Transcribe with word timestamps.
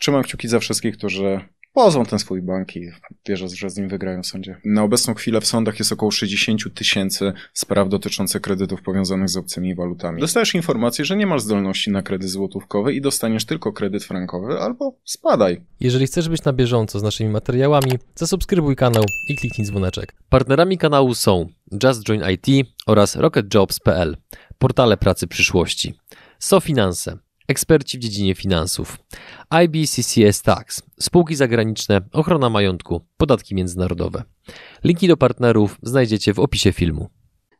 Trzymam 0.00 0.22
kciuki 0.22 0.48
za 0.48 0.60
wszystkich, 0.60 0.96
którzy 0.96 1.40
pozwą 1.72 2.04
ten 2.04 2.18
swój 2.18 2.42
bank 2.42 2.76
i 2.76 2.90
wierzę, 3.28 3.48
że 3.48 3.70
z 3.70 3.76
nim 3.76 3.88
wygrają 3.88 4.22
w 4.22 4.26
sądzie. 4.26 4.60
Na 4.64 4.82
obecną 4.82 5.14
chwilę 5.14 5.40
w 5.40 5.46
sądach 5.46 5.78
jest 5.78 5.92
około 5.92 6.10
60 6.10 6.74
tysięcy 6.74 7.32
spraw 7.54 7.88
dotyczących 7.88 8.42
kredytów 8.42 8.82
powiązanych 8.82 9.28
z 9.28 9.36
obcymi 9.36 9.74
walutami. 9.74 10.20
Dostajesz 10.20 10.54
informację, 10.54 11.04
że 11.04 11.16
nie 11.16 11.26
masz 11.26 11.42
zdolności 11.42 11.90
na 11.90 12.02
kredyt 12.02 12.30
złotówkowy 12.30 12.94
i 12.94 13.00
dostaniesz 13.00 13.44
tylko 13.44 13.72
kredyt 13.72 14.04
frankowy, 14.04 14.60
albo 14.60 14.94
spadaj. 15.04 15.60
Jeżeli 15.80 16.06
chcesz 16.06 16.28
być 16.28 16.44
na 16.44 16.52
bieżąco 16.52 16.98
z 16.98 17.02
naszymi 17.02 17.30
materiałami, 17.30 17.92
zasubskrybuj 18.14 18.76
kanał 18.76 19.04
i 19.28 19.36
kliknij 19.36 19.66
dzwoneczek. 19.66 20.14
Partnerami 20.28 20.78
kanału 20.78 21.14
są 21.14 21.48
Just 21.84 22.02
Join 22.04 22.22
IT 22.30 22.66
oraz 22.86 23.16
RocketJobs.pl, 23.16 24.16
portale 24.58 24.96
pracy 24.96 25.26
przyszłości. 25.26 25.94
SoFinanse, 26.38 27.18
eksperci 27.50 27.98
w 27.98 28.00
dziedzinie 28.00 28.34
finansów. 28.34 28.98
IBCCS 29.64 30.42
Tax, 30.42 30.82
spółki 31.00 31.36
zagraniczne, 31.36 32.00
ochrona 32.12 32.50
majątku, 32.50 33.00
podatki 33.16 33.54
międzynarodowe. 33.54 34.22
Linki 34.84 35.08
do 35.08 35.16
partnerów 35.16 35.78
znajdziecie 35.82 36.34
w 36.34 36.38
opisie 36.38 36.72
filmu. 36.72 37.08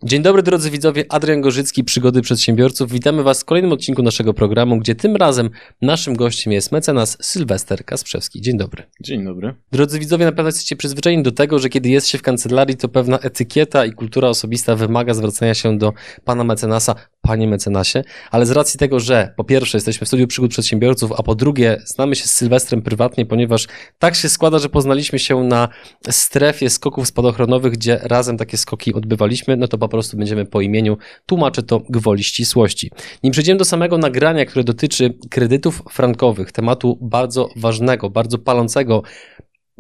Dzień 0.05 0.23
dobry 0.23 0.43
drodzy 0.43 0.71
widzowie, 0.71 1.05
Adrian 1.09 1.41
Gorzycki, 1.41 1.85
Przygody 1.85 2.23
Przedsiębiorców. 2.23 2.91
Witamy 2.91 3.23
Was 3.23 3.41
w 3.41 3.45
kolejnym 3.45 3.73
odcinku 3.73 4.03
naszego 4.03 4.35
programu, 4.35 4.79
gdzie 4.79 4.95
tym 4.95 5.17
razem 5.17 5.51
naszym 5.83 6.17
gościem 6.17 6.53
jest 6.53 6.73
mecenas 6.73 7.17
Sylwester 7.21 7.85
Kasprzewski. 7.85 8.41
Dzień 8.41 8.59
dobry. 8.59 8.83
Dzień 9.01 9.25
dobry. 9.25 9.55
Drodzy 9.73 9.99
widzowie, 9.99 10.25
na 10.25 10.33
pewno 10.33 10.49
jesteście 10.49 10.77
przyzwyczajeni 10.77 11.23
do 11.23 11.33
tego, 11.33 11.59
że 11.59 11.69
kiedy 11.69 11.89
jest 11.89 12.07
się 12.07 12.19
w 12.19 12.23
kancelarii, 12.23 12.77
to 12.77 12.89
pewna 12.89 13.19
etykieta 13.19 13.85
i 13.85 13.93
kultura 13.93 14.29
osobista 14.29 14.77
wymaga 14.77 15.15
zwracania 15.15 15.55
się 15.55 15.79
do 15.79 15.93
pana 16.25 16.45
mecenasa, 16.45 16.95
panie 17.23 17.49
mecenasie, 17.49 18.03
ale 18.31 18.47
z 18.47 18.51
racji 18.51 18.79
tego, 18.79 19.01
że 19.01 19.35
po 19.37 19.45
pierwsze 19.45 19.77
jesteśmy 19.79 20.05
w 20.05 20.09
studiu 20.09 20.27
przygód 20.27 20.51
przedsiębiorców, 20.51 21.13
a 21.17 21.23
po 21.23 21.35
drugie 21.35 21.83
znamy 21.85 22.17
się 22.17 22.25
z 22.25 22.35
Sylwestrem 22.35 22.83
prywatnie, 22.83 23.27
ponieważ 23.27 23.67
tak 23.99 24.15
się 24.15 24.29
składa, 24.29 24.59
że 24.59 24.69
poznaliśmy 24.69 25.19
się 25.19 25.45
na 25.45 25.69
strefie 26.11 26.71
skoków 26.71 27.07
spadochronowych, 27.09 27.73
gdzie 27.73 28.01
razem 28.03 28.37
takie 28.37 28.57
skoki 28.57 28.95
odbywaliśmy, 28.95 29.57
no 29.57 29.69
to 29.69 29.79
po 29.79 29.89
prostu 29.89 30.17
będziemy 30.17 30.47
po 30.47 30.61
imieniu, 30.61 30.97
tłumaczę 31.27 31.63
to 31.63 31.81
gwoli 31.89 32.25
ścisłości. 32.25 32.91
Nim 33.23 33.33
przejdziemy 33.33 33.59
do 33.59 33.65
samego 33.65 33.99
nagrania, 33.99 34.45
które 34.45 34.65
dotyczy 34.65 35.15
kredytów 35.31 35.83
frankowych, 35.91 36.53
tematu 36.53 36.99
bardzo 37.01 37.49
ważnego, 37.57 38.11
bardzo 38.11 38.39
palącego, 38.39 39.03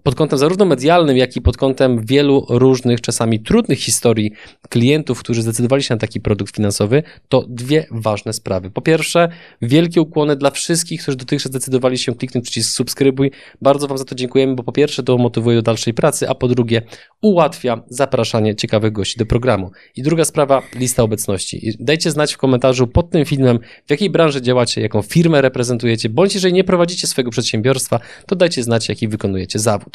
pod 0.03 0.15
kątem 0.15 0.39
zarówno 0.39 0.65
medialnym, 0.65 1.17
jak 1.17 1.37
i 1.37 1.41
pod 1.41 1.56
kątem 1.56 2.06
wielu 2.06 2.47
różnych, 2.48 3.01
czasami 3.01 3.41
trudnych 3.41 3.79
historii 3.79 4.33
klientów, 4.69 5.20
którzy 5.20 5.43
zdecydowali 5.43 5.83
się 5.83 5.95
na 5.95 5.98
taki 5.98 6.20
produkt 6.20 6.56
finansowy, 6.56 7.03
to 7.29 7.45
dwie 7.48 7.87
ważne 7.91 8.33
sprawy. 8.33 8.71
Po 8.71 8.81
pierwsze, 8.81 9.28
wielkie 9.62 10.01
ukłony 10.01 10.37
dla 10.37 10.51
wszystkich, 10.51 11.03
którzy 11.03 11.17
dotychczas 11.17 11.51
zdecydowali 11.51 11.98
się 11.98 12.15
kliknąć 12.15 12.45
przycisk 12.45 12.77
subskrybuj. 12.77 13.31
Bardzo 13.62 13.89
Wam 13.89 13.98
za 13.98 14.05
to 14.05 14.15
dziękujemy, 14.15 14.55
bo 14.55 14.62
po 14.62 14.73
pierwsze 14.73 15.03
to 15.03 15.19
motywuje 15.19 15.56
do 15.56 15.62
dalszej 15.62 15.95
pracy, 15.95 16.28
a 16.28 16.34
po 16.34 16.48
drugie 16.48 16.83
ułatwia 17.23 17.83
zapraszanie 17.89 18.55
ciekawych 18.56 18.93
gości 18.93 19.19
do 19.19 19.27
programu. 19.27 19.71
I 19.97 20.03
druga 20.03 20.25
sprawa, 20.25 20.62
lista 20.75 21.03
obecności. 21.03 21.77
Dajcie 21.81 22.11
znać 22.11 22.34
w 22.34 22.39
komentarzu 22.39 22.87
pod 22.87 23.11
tym 23.11 23.25
filmem, 23.25 23.59
w 23.87 23.91
jakiej 23.91 24.11
branży 24.11 24.43
działacie, 24.43 24.81
jaką 24.81 25.03
firmę 25.03 25.43
reprezentujecie, 25.43 26.09
bądź 26.09 26.34
jeżeli 26.34 26.55
nie 26.55 26.65
prowadzicie 26.65 27.06
swojego 27.06 27.31
przedsiębiorstwa, 27.31 28.01
to 28.27 28.37
dajcie 28.37 28.62
znać, 28.62 28.89
jaki 28.89 29.09
wykonujecie 29.09 29.59
zawód. 29.59 29.90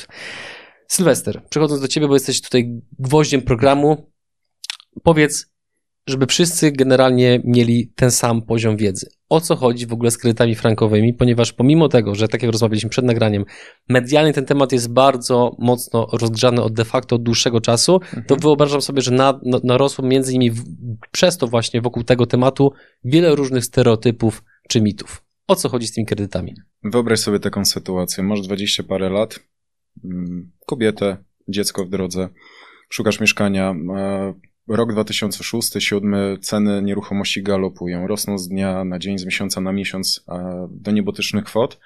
Sylwester, 0.88 1.44
przechodząc 1.50 1.82
do 1.82 1.88
Ciebie, 1.88 2.08
bo 2.08 2.14
jesteś 2.14 2.42
tutaj 2.42 2.82
gwoździem 3.00 3.42
programu, 3.42 4.12
powiedz, 5.04 5.56
żeby 6.08 6.26
wszyscy 6.26 6.72
generalnie 6.72 7.42
mieli 7.44 7.94
ten 7.96 8.12
sam 8.12 8.42
poziom 8.42 8.78
wiedzy. 8.78 9.10
O 9.30 9.42
co 9.42 9.56
chodzi 9.56 9.86
w 9.86 9.94
ogóle 9.94 10.12
z 10.12 10.18
kredytami 10.18 10.56
frankowymi, 10.56 11.14
ponieważ 11.14 11.54
pomimo 11.54 11.90
tego, 11.90 12.16
że 12.16 12.28
tak 12.28 12.44
jak 12.44 12.52
rozmawialiśmy 12.52 12.90
przed 12.90 13.06
nagraniem, 13.06 13.46
medialnie 13.90 14.34
ten 14.34 14.46
temat 14.46 14.72
jest 14.72 14.94
bardzo 14.94 15.56
mocno 15.60 16.08
rozgrzany 16.14 16.62
od 16.62 16.74
de 16.74 16.86
facto 16.86 17.16
od 17.16 17.24
dłuższego 17.24 17.62
czasu, 17.62 17.96
mhm. 17.96 18.24
to 18.24 18.36
wyobrażam 18.36 18.82
sobie, 18.82 19.02
że 19.02 19.12
na, 19.12 19.40
na, 19.44 19.60
narosło 19.64 20.06
między 20.06 20.34
innymi 20.34 20.52
w, 20.52 20.64
przez 21.12 21.38
to 21.38 21.48
właśnie 21.48 21.82
wokół 21.82 22.04
tego 22.04 22.26
tematu 22.26 22.72
wiele 23.04 23.36
różnych 23.36 23.66
stereotypów 23.66 24.44
czy 24.70 24.82
mitów. 24.82 25.24
O 25.48 25.56
co 25.56 25.70
chodzi 25.70 25.88
z 25.88 25.94
tymi 25.94 26.06
kredytami? 26.06 26.56
Wyobraź 26.84 27.20
sobie 27.20 27.40
taką 27.40 27.66
sytuację. 27.66 28.24
Masz 28.24 28.42
20 28.42 28.84
parę 28.84 29.10
lat, 29.10 29.40
kobietę, 30.66 31.18
dziecko 31.48 31.86
w 31.86 31.90
drodze, 31.90 32.30
szukasz 32.90 33.20
mieszkania. 33.20 33.76
E, 33.96 34.34
rok 34.68 34.94
2006-2007 34.94 36.40
ceny 36.40 36.82
nieruchomości 36.82 37.44
galopują, 37.44 38.08
rosną 38.08 38.38
z 38.38 38.48
dnia 38.48 38.84
na 38.84 39.00
dzień, 39.00 39.18
z 39.18 39.26
miesiąca 39.26 39.62
na 39.62 39.72
miesiąc 39.72 40.26
do 40.70 40.92
niebotycznych 40.92 41.46
kwot. 41.46 41.80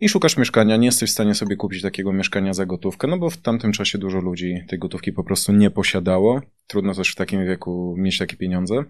I 0.00 0.08
szukasz 0.08 0.36
mieszkania, 0.36 0.76
nie 0.76 0.86
jesteś 0.86 1.10
w 1.10 1.12
stanie 1.12 1.34
sobie 1.34 1.56
kupić 1.56 1.82
takiego 1.82 2.12
mieszkania 2.12 2.54
za 2.54 2.66
gotówkę, 2.66 3.06
no 3.06 3.18
bo 3.18 3.30
w 3.30 3.36
tamtym 3.36 3.72
czasie 3.72 3.98
dużo 3.98 4.18
ludzi 4.20 4.64
tej 4.68 4.78
gotówki 4.78 5.12
po 5.12 5.24
prostu 5.24 5.52
nie 5.52 5.70
posiadało. 5.70 6.40
Trudno 6.66 6.94
też 6.94 7.12
w 7.12 7.14
takim 7.14 7.46
wieku 7.46 7.94
mieć 7.98 8.18
takie 8.18 8.36
pieniądze. 8.36 8.84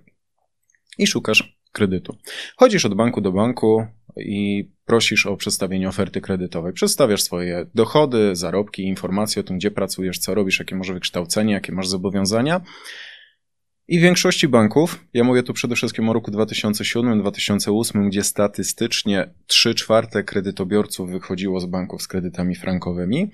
I 0.98 1.06
szukasz 1.06 1.58
kredytu. 1.72 2.16
Chodzisz 2.56 2.84
od 2.84 2.94
banku 2.94 3.20
do 3.20 3.32
banku 3.32 3.86
i 4.16 4.70
prosisz 4.84 5.26
o 5.26 5.36
przedstawienie 5.36 5.88
oferty 5.88 6.20
kredytowej. 6.20 6.72
Przedstawiasz 6.72 7.22
swoje 7.22 7.66
dochody, 7.74 8.36
zarobki, 8.36 8.82
informacje 8.82 9.40
o 9.40 9.42
tym, 9.42 9.58
gdzie 9.58 9.70
pracujesz, 9.70 10.18
co 10.18 10.34
robisz, 10.34 10.58
jakie 10.58 10.76
może 10.76 10.94
wykształcenie, 10.94 11.52
jakie 11.52 11.72
masz 11.72 11.88
zobowiązania. 11.88 12.60
I 13.88 13.98
w 13.98 14.02
większości 14.02 14.48
banków, 14.48 15.04
ja 15.14 15.24
mówię 15.24 15.42
tu 15.42 15.52
przede 15.52 15.74
wszystkim 15.74 16.08
o 16.08 16.12
roku 16.12 16.30
2007-2008, 16.30 18.08
gdzie 18.08 18.22
statystycznie 18.22 19.34
3 19.46 19.74
czwarte 19.74 20.24
kredytobiorców 20.24 21.10
wychodziło 21.10 21.60
z 21.60 21.66
banków 21.66 22.02
z 22.02 22.08
kredytami 22.08 22.54
frankowymi, 22.54 23.30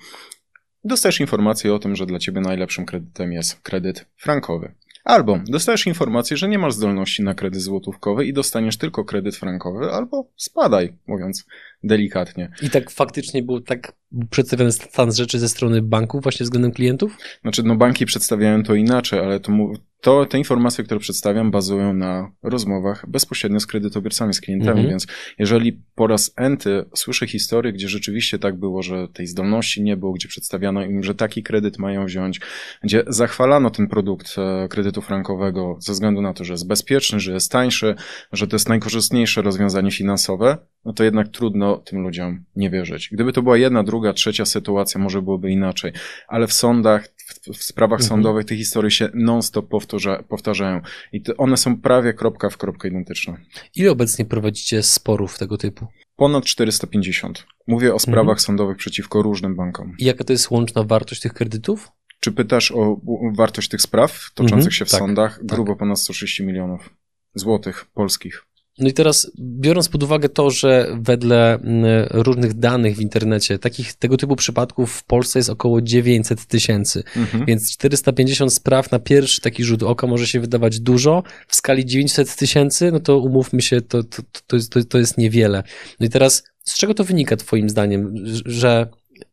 dostajesz 0.85 1.21
informację 1.21 1.75
o 1.75 1.79
tym, 1.79 1.97
że 1.97 2.07
dla 2.07 2.19
ciebie 2.19 2.41
najlepszym 2.41 2.87
kredytem 2.87 3.33
jest 3.33 3.61
kredyt 3.61 4.07
frankowy. 4.17 4.75
Albo 5.05 5.39
dostajesz 5.47 5.87
informację, 5.87 6.37
że 6.37 6.49
nie 6.49 6.59
masz 6.59 6.75
zdolności 6.75 7.23
na 7.23 7.35
kredyt 7.35 7.63
złotówkowy 7.63 8.27
i 8.27 8.33
dostaniesz 8.33 8.77
tylko 8.77 9.05
kredyt 9.05 9.37
frankowy, 9.37 9.93
albo 9.93 10.27
spadaj, 10.37 10.97
mówiąc 11.07 11.47
delikatnie. 11.85 12.51
I 12.63 12.71
tak 12.71 12.91
faktycznie 12.91 13.43
był 13.43 13.61
tak 13.61 13.93
przedstawiony 14.31 14.73
stan 14.73 15.13
rzeczy 15.13 15.39
ze 15.39 15.49
strony 15.49 15.83
banków 15.83 16.23
właśnie 16.23 16.45
względem 16.45 16.73
klientów? 16.73 17.17
Znaczy, 17.43 17.63
no 17.63 17.77
banki 17.77 18.07
przedstawiają 18.07 18.63
to 18.63 18.75
inaczej, 18.75 19.19
ale 19.19 19.41
to, 19.41 19.53
to 20.01 20.27
te 20.27 20.39
informacje, 20.39 20.85
które 20.85 21.01
przedstawiam, 21.01 21.51
bazują 21.51 21.95
na 21.95 22.33
rozmowach 22.43 23.05
bezpośrednio 23.09 23.61
z 23.61 23.67
kredytobiorcami, 23.67 24.35
z 24.35 24.41
klientami, 24.41 24.81
mhm. 24.81 24.89
więc 24.89 25.07
jeżeli 25.39 25.83
po 25.95 26.07
raz 26.07 26.33
enty 26.37 26.85
słyszę 26.95 27.27
historię, 27.27 27.73
gdzie 27.73 27.89
rzeczywiście 27.89 28.39
tak 28.39 28.57
było, 28.57 28.83
że 28.83 29.09
tej 29.09 29.27
zdolności 29.27 29.83
nie 29.83 29.97
było, 29.97 30.13
gdzie 30.13 30.29
przedstawiano 30.29 30.85
im, 30.85 31.03
że 31.03 31.15
taki 31.15 31.43
kredyt 31.43 31.79
mają 31.79 32.07
wziąć, 32.07 32.41
gdzie 32.83 33.05
zachwalano 33.07 33.71
ten 33.71 33.89
produkt 33.89 34.35
e, 34.39 34.69
kredytu 34.69 35.03
frankowego 35.03 35.77
ze 35.81 35.93
względu 35.93 36.23
na 36.23 36.35
to, 36.35 36.45
że 36.45 36.53
jest 36.53 36.67
bezpieczny, 36.67 37.21
że 37.21 37.33
jest 37.33 37.53
tańszy, 37.53 37.95
że 38.33 38.47
to 38.47 38.57
jest 38.57 38.69
najkorzystniejsze 38.69 39.43
rozwiązanie 39.43 39.91
finansowe, 39.91 40.59
no 40.85 40.93
to 40.93 41.05
jednak 41.05 41.29
trudno 41.29 41.77
tym 41.77 42.03
ludziom 42.03 42.45
nie 42.57 42.71
wierzyć. 42.71 43.09
Gdyby 43.13 43.33
to 43.33 43.43
była 43.43 43.59
jedna, 43.59 43.83
druga, 43.83 44.13
trzecia 44.13 44.45
sytuacja, 44.45 45.01
może 45.01 45.23
byłoby 45.23 45.51
inaczej, 45.51 45.93
ale 46.29 46.47
w 46.47 46.53
sądach, 46.53 47.09
w, 47.17 47.59
w 47.59 47.65
sprawach 47.65 48.01
mhm. 48.01 48.09
sądowych 48.09 48.45
te 48.47 48.57
historie 48.57 48.91
się 48.91 49.09
non-stop 49.15 49.69
powtarza, 49.69 50.23
powtarzają 50.23 50.81
i 51.13 51.23
one 51.39 51.57
są 51.57 51.81
prawie 51.81 52.15
kropka 52.15 52.51
w 52.51 52.57
kropkę 52.57 52.89
identyczne. 52.89 53.37
Ile 53.77 53.91
obecnie 53.91 54.25
prowadzicie 54.25 54.83
sporów 54.83 55.39
tego 55.39 55.59
typu? 55.59 55.87
Ponad 56.17 56.45
450. 56.45 57.47
Mówię 57.67 57.95
o 57.95 57.99
sprawach 57.99 58.21
mhm. 58.21 58.39
sądowych 58.39 58.77
przeciwko 58.77 59.23
różnym 59.23 59.57
bankom. 59.57 59.95
I 59.99 60.05
jaka 60.05 60.25
to 60.25 60.33
jest 60.33 60.51
łączna 60.51 60.85
wartość 60.85 61.21
tych 61.21 61.33
kredytów? 61.33 61.93
Czy 62.21 62.33
pytasz 62.33 62.73
o 62.73 63.01
wartość 63.37 63.69
tych 63.69 63.83
spraw 63.83 64.31
toczących 64.35 64.57
mhm, 64.57 64.73
się 64.73 64.85
w 64.85 64.91
tak, 64.91 65.01
sądach? 65.01 65.39
Tak. 65.39 65.47
Grubo 65.47 65.73
tak. 65.73 65.79
ponad 65.79 65.99
130 65.99 66.45
milionów 66.45 66.91
złotych 67.35 67.85
polskich. 67.95 68.45
No 68.83 68.89
i 68.89 68.93
teraz, 68.93 69.31
biorąc 69.39 69.89
pod 69.89 70.03
uwagę 70.03 70.29
to, 70.29 70.51
że 70.51 70.97
wedle 71.01 71.55
mm, 71.55 71.85
różnych 72.11 72.55
danych 72.55 72.97
w 72.97 73.01
internecie, 73.01 73.59
takich 73.59 73.95
tego 73.95 74.17
typu 74.17 74.37
przypadków 74.37 74.93
w 74.93 75.05
Polsce 75.05 75.39
jest 75.39 75.51
około 75.51 75.83
900 75.83 76.47
tysięcy, 76.47 77.03
mhm. 77.17 77.45
więc 77.47 77.73
450 77.73 78.53
spraw 78.53 78.91
na 78.91 78.99
pierwszy 78.99 79.41
taki 79.41 79.65
rzut 79.65 79.83
oka 79.83 80.07
może 80.07 80.27
się 80.27 80.41
wydawać 80.41 80.81
dużo. 80.81 81.23
W 81.49 81.57
skali 81.57 81.87
900 81.87 82.37
tysięcy, 82.37 82.93
no 82.93 83.01
to 83.01 83.19
umówmy 83.19 83.63
się, 83.63 83.81
to, 83.81 84.03
to, 84.03 84.23
to, 84.47 84.57
jest, 84.57 84.73
to, 84.73 84.85
to 84.85 84.99
jest 84.99 85.19
niewiele. 85.19 85.63
No 86.01 86.07
i 86.07 86.09
teraz, 86.09 86.45
z 86.65 86.77
czego 86.77 86.95
to 86.95 87.05
wynika 87.05 87.37
Twoim 87.37 87.71
zdaniem, 87.71 88.15
że 88.47 88.87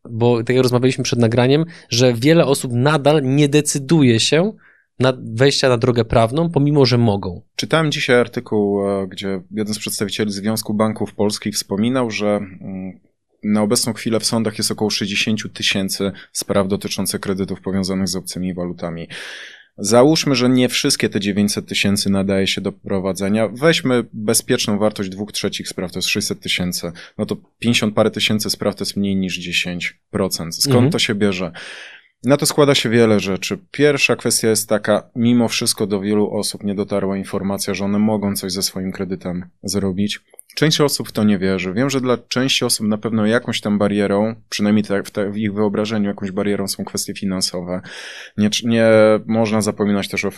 bo 0.09 0.43
tak 0.43 0.55
jak 0.55 0.63
rozmawialiśmy 0.63 1.03
przed 1.03 1.19
nagraniem, 1.19 1.65
że 1.89 2.13
wiele 2.13 2.45
osób 2.45 2.71
nadal 2.73 3.23
nie 3.23 3.49
decyduje 3.49 4.19
się 4.19 4.53
na 4.99 5.13
wejścia 5.33 5.69
na 5.69 5.77
drogę 5.77 6.05
prawną, 6.05 6.49
pomimo 6.49 6.85
że 6.85 6.97
mogą. 6.97 7.41
Czytałem 7.55 7.91
dzisiaj 7.91 8.19
artykuł, 8.19 8.89
e, 8.89 9.07
gdzie 9.07 9.41
jeden 9.51 9.73
z 9.73 9.79
przedstawicieli 9.79 10.31
Związku 10.31 10.73
Banków 10.73 11.13
Polskich 11.13 11.55
wspominał, 11.55 12.11
że 12.11 12.27
mm, 12.27 12.99
na 13.43 13.61
obecną 13.61 13.93
chwilę 13.93 14.19
w 14.19 14.25
sądach 14.25 14.57
jest 14.57 14.71
około 14.71 14.89
60 14.89 15.53
tysięcy 15.53 16.11
spraw 16.31 16.67
dotyczących 16.67 17.21
kredytów 17.21 17.61
powiązanych 17.61 18.07
z 18.07 18.15
obcymi 18.15 18.53
walutami. 18.53 19.07
Załóżmy, 19.81 20.35
że 20.35 20.49
nie 20.49 20.69
wszystkie 20.69 21.09
te 21.09 21.19
900 21.19 21.67
tysięcy 21.67 22.09
nadaje 22.09 22.47
się 22.47 22.61
do 22.61 22.71
prowadzenia. 22.71 23.47
Weźmy 23.47 24.03
bezpieczną 24.13 24.77
wartość 24.77 25.09
dwóch 25.09 25.31
trzecich 25.31 25.67
spraw, 25.67 25.91
to 25.91 25.97
jest 25.97 26.07
600 26.07 26.39
tysięcy. 26.39 26.91
No 27.17 27.25
to 27.25 27.37
50 27.59 27.95
parę 27.95 28.11
tysięcy 28.11 28.49
spraw 28.49 28.75
to 28.75 28.81
jest 28.81 28.97
mniej 28.97 29.15
niż 29.15 29.39
10%. 29.39 29.91
Skąd 30.51 30.75
mhm. 30.75 30.91
to 30.91 30.99
się 30.99 31.15
bierze? 31.15 31.51
Na 32.23 32.37
to 32.37 32.45
składa 32.45 32.75
się 32.75 32.89
wiele 32.89 33.19
rzeczy. 33.19 33.57
Pierwsza 33.71 34.15
kwestia 34.15 34.47
jest 34.47 34.69
taka, 34.69 35.09
mimo 35.15 35.47
wszystko 35.47 35.87
do 35.87 36.01
wielu 36.01 36.31
osób 36.31 36.63
nie 36.63 36.75
dotarła 36.75 37.17
informacja, 37.17 37.73
że 37.73 37.85
one 37.85 37.99
mogą 37.99 38.35
coś 38.35 38.51
ze 38.51 38.63
swoim 38.63 38.91
kredytem 38.91 39.45
zrobić. 39.63 40.19
Część 40.55 40.81
osób 40.81 41.09
w 41.09 41.11
to 41.11 41.23
nie 41.23 41.37
wierzy. 41.37 41.73
Wiem, 41.73 41.89
że 41.89 42.01
dla 42.01 42.17
części 42.17 42.65
osób 42.65 42.87
na 42.87 42.97
pewno 42.97 43.25
jakąś 43.25 43.61
tam 43.61 43.77
barierą, 43.77 44.35
przynajmniej 44.49 44.85
w, 45.33 45.37
ich 45.37 45.53
wyobrażeniu, 45.53 46.07
jakąś 46.07 46.31
barierą 46.31 46.67
są 46.67 46.85
kwestie 46.85 47.13
finansowe. 47.13 47.81
Nie, 48.37 48.49
nie 48.63 48.89
można 49.25 49.61
zapominać 49.61 50.07
też 50.07 50.25
o 50.25 50.29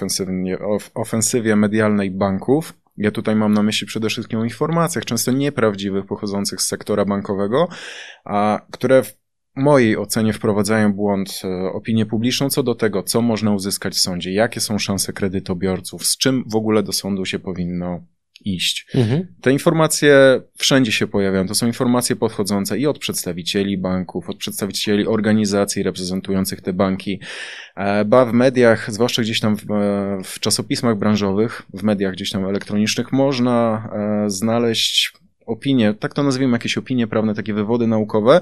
ofensywie 0.94 1.56
medialnej 1.56 2.12
banków. 2.12 2.74
Ja 2.98 3.12
tutaj 3.12 3.36
mam 3.36 3.54
na 3.54 3.63
myśli 3.63 3.88
przede 3.88 4.10
wszystkim 4.10 4.39
o 4.39 4.44
informacjach, 4.44 5.06
często 5.06 5.31
nieprawdziwych, 5.31 6.06
pochodzących 6.06 6.62
z 6.62 6.68
sektora 6.68 7.06
bankowego, 7.06 7.68
a 8.25 8.62
które 8.72 9.04
w 9.04 9.20
mojej 9.56 9.98
ocenie 9.98 10.33
wprowadzają 10.33 10.94
błąd 10.94 11.42
e, 11.44 11.71
opinię 11.71 12.06
publiczną 12.06 12.50
co 12.50 12.63
do 12.63 12.75
tego, 12.75 13.03
co 13.03 13.21
można 13.21 13.51
uzyskać 13.51 13.94
w 13.94 14.00
sądzie, 14.00 14.33
jakie 14.33 14.59
są 14.59 14.80
szanse 14.80 15.13
kredytobiorców, 15.13 16.06
z 16.06 16.18
czym 16.18 16.44
w 16.48 16.56
ogóle 16.56 16.83
do 16.83 16.94
sądu 16.94 17.25
się 17.25 17.39
powinno 17.39 18.01
iść. 18.45 18.88
Mhm. 18.95 19.27
Te 19.42 19.51
informacje 19.51 20.42
wszędzie 20.57 20.92
się 20.92 21.07
pojawiają. 21.07 21.48
To 21.48 21.56
są 21.56 21.68
informacje 21.68 22.15
podchodzące 22.15 22.80
i 22.80 22.88
od 22.88 23.00
przedstawicieli 23.00 23.77
banków, 23.77 24.30
od 24.30 24.38
przedstawicieli 24.38 25.07
organizacji 25.07 25.83
reprezentujących 25.83 26.62
te 26.62 26.74
banki, 26.74 27.19
e, 27.75 28.06
ba 28.06 28.25
w 28.25 28.33
mediach, 28.33 28.92
zwłaszcza 28.94 29.21
gdzieś 29.21 29.39
tam 29.39 29.57
w, 29.57 29.71
e, 29.71 30.18
w 30.24 30.39
czasopismach 30.39 30.98
branżowych, 30.98 31.63
w 31.74 31.83
mediach 31.83 32.13
gdzieś 32.13 32.31
tam 32.31 32.45
elektronicznych, 32.45 33.12
można 33.12 33.89
znaleźć 34.27 35.13
opinie, 35.45 35.94
tak 35.94 36.13
to 36.13 36.24
nazwijmy, 36.24 36.53
jakieś 36.53 36.77
opinie 36.77 37.07
prawne, 37.07 37.36
takie 37.36 37.53
wywody 37.53 37.88
naukowe, 37.88 38.42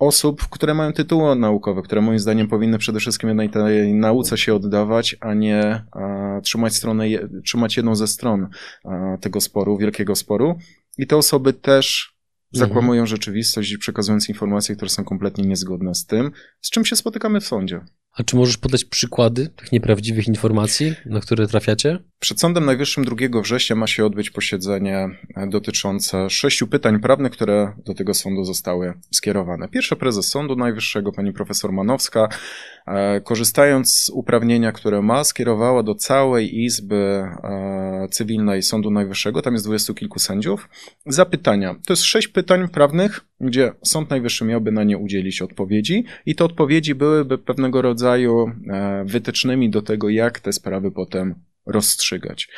osób, 0.00 0.48
które 0.50 0.74
mają 0.74 0.92
tytuły 0.92 1.36
naukowe, 1.36 1.82
które 1.82 2.00
moim 2.00 2.18
zdaniem 2.18 2.48
powinny 2.48 2.78
przede 2.78 3.00
wszystkim 3.00 3.28
jednej 3.28 3.50
tej 3.50 3.94
nauce 3.94 4.38
się 4.38 4.54
oddawać, 4.54 5.16
a 5.20 5.34
nie 5.34 5.84
a, 5.92 6.40
trzymać, 6.42 6.74
stronę, 6.74 7.04
trzymać 7.44 7.76
jedną 7.76 7.94
ze 7.94 8.06
stron 8.06 8.48
a, 8.84 9.16
tego 9.20 9.40
sporu, 9.40 9.78
wielkiego 9.78 10.16
sporu. 10.16 10.58
I 10.98 11.06
te 11.06 11.16
osoby 11.16 11.52
też 11.52 12.14
zakłamują 12.52 13.02
mhm. 13.02 13.06
rzeczywistość, 13.06 13.76
przekazując 13.76 14.28
informacje, 14.28 14.76
które 14.76 14.88
są 14.88 15.04
kompletnie 15.04 15.44
niezgodne 15.44 15.94
z 15.94 16.06
tym, 16.06 16.30
z 16.60 16.70
czym 16.70 16.84
się 16.84 16.96
spotykamy 16.96 17.40
w 17.40 17.46
sądzie. 17.46 17.80
A 18.16 18.22
czy 18.24 18.36
możesz 18.36 18.56
podać 18.56 18.84
przykłady 18.84 19.48
tych 19.48 19.72
nieprawdziwych 19.72 20.28
informacji, 20.28 20.94
na 21.06 21.20
które 21.20 21.46
trafiacie? 21.46 21.98
Przed 22.20 22.40
Sądem 22.40 22.64
Najwyższym 22.64 23.04
2 23.04 23.16
września 23.42 23.76
ma 23.76 23.86
się 23.86 24.06
odbyć 24.06 24.30
posiedzenie 24.30 25.08
dotyczące 25.48 26.30
sześciu 26.30 26.66
pytań 26.66 27.00
prawnych, 27.00 27.32
które 27.32 27.72
do 27.86 27.94
tego 27.94 28.14
sądu 28.14 28.44
zostały 28.44 28.92
skierowane. 29.10 29.68
Pierwsza 29.68 29.96
prezes 29.96 30.28
Sądu 30.28 30.56
Najwyższego, 30.56 31.12
pani 31.12 31.32
profesor 31.32 31.72
Manowska, 31.72 32.28
e, 32.86 33.20
korzystając 33.20 33.94
z 33.94 34.08
uprawnienia, 34.08 34.72
które 34.72 35.02
ma, 35.02 35.24
skierowała 35.24 35.82
do 35.82 35.94
całej 35.94 36.64
Izby 36.64 36.96
e, 36.96 38.08
Cywilnej 38.10 38.62
Sądu 38.62 38.90
Najwyższego, 38.90 39.42
tam 39.42 39.52
jest 39.52 39.66
dwudziestu 39.66 39.94
kilku 39.94 40.18
sędziów, 40.18 40.68
zapytania. 41.06 41.74
To 41.86 41.92
jest 41.92 42.04
sześć 42.04 42.28
pytań 42.28 42.68
prawnych, 42.68 43.20
gdzie 43.40 43.72
Sąd 43.84 44.10
Najwyższy 44.10 44.44
miałby 44.44 44.72
na 44.72 44.84
nie 44.84 44.98
udzielić 44.98 45.42
odpowiedzi 45.42 46.04
i 46.26 46.34
te 46.34 46.44
odpowiedzi 46.44 46.94
byłyby 46.94 47.38
pewnego 47.38 47.82
rodzaju 47.82 48.09
wytycznymi 49.04 49.70
do 49.70 49.82
tego, 49.82 50.08
jak 50.08 50.40
te 50.40 50.52
sprawy 50.52 50.90
potem 50.90 51.34
rozstrzygać. 51.66 52.48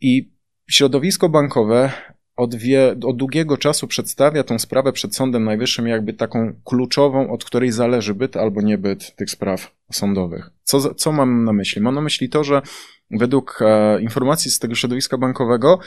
I 0.00 0.32
środowisko 0.70 1.28
bankowe 1.28 1.92
od, 2.36 2.54
wie, 2.54 2.96
od 3.04 3.16
długiego 3.16 3.56
czasu 3.56 3.86
przedstawia 3.86 4.44
tą 4.44 4.58
sprawę 4.58 4.92
przed 4.92 5.16
Sądem 5.16 5.44
Najwyższym 5.44 5.86
jakby 5.86 6.12
taką 6.12 6.54
kluczową, 6.64 7.30
od 7.30 7.44
której 7.44 7.72
zależy 7.72 8.14
byt 8.14 8.36
albo 8.36 8.60
niebyt 8.62 9.16
tych 9.16 9.30
spraw 9.30 9.74
sądowych. 9.92 10.50
Co, 10.62 10.94
co 10.94 11.12
mam 11.12 11.44
na 11.44 11.52
myśli? 11.52 11.82
Mam 11.82 11.94
na 11.94 12.00
myśli 12.00 12.28
to, 12.28 12.44
że 12.44 12.62
według 13.10 13.58
e, 13.62 14.00
informacji 14.02 14.50
z 14.50 14.58
tego 14.58 14.74
środowiska 14.74 15.18
bankowego 15.18 15.78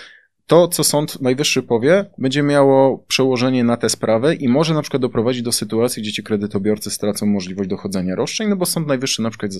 to, 0.47 0.67
co 0.67 0.83
Sąd 0.83 1.21
Najwyższy 1.21 1.63
powie, 1.63 2.05
będzie 2.17 2.43
miało 2.43 2.97
przełożenie 2.97 3.63
na 3.63 3.77
te 3.77 3.89
sprawy 3.89 4.35
i 4.35 4.47
może 4.47 4.73
na 4.73 4.81
przykład 4.81 5.01
doprowadzić 5.01 5.41
do 5.41 5.51
sytuacji, 5.51 6.01
gdzie 6.01 6.11
ci 6.11 6.23
kredytobiorcy 6.23 6.89
stracą 6.91 7.25
możliwość 7.25 7.69
dochodzenia 7.69 8.15
roszczeń, 8.15 8.49
no 8.49 8.55
bo 8.55 8.65
Sąd 8.65 8.87
Najwyższy 8.87 9.21
na 9.21 9.29
przykład 9.29 9.51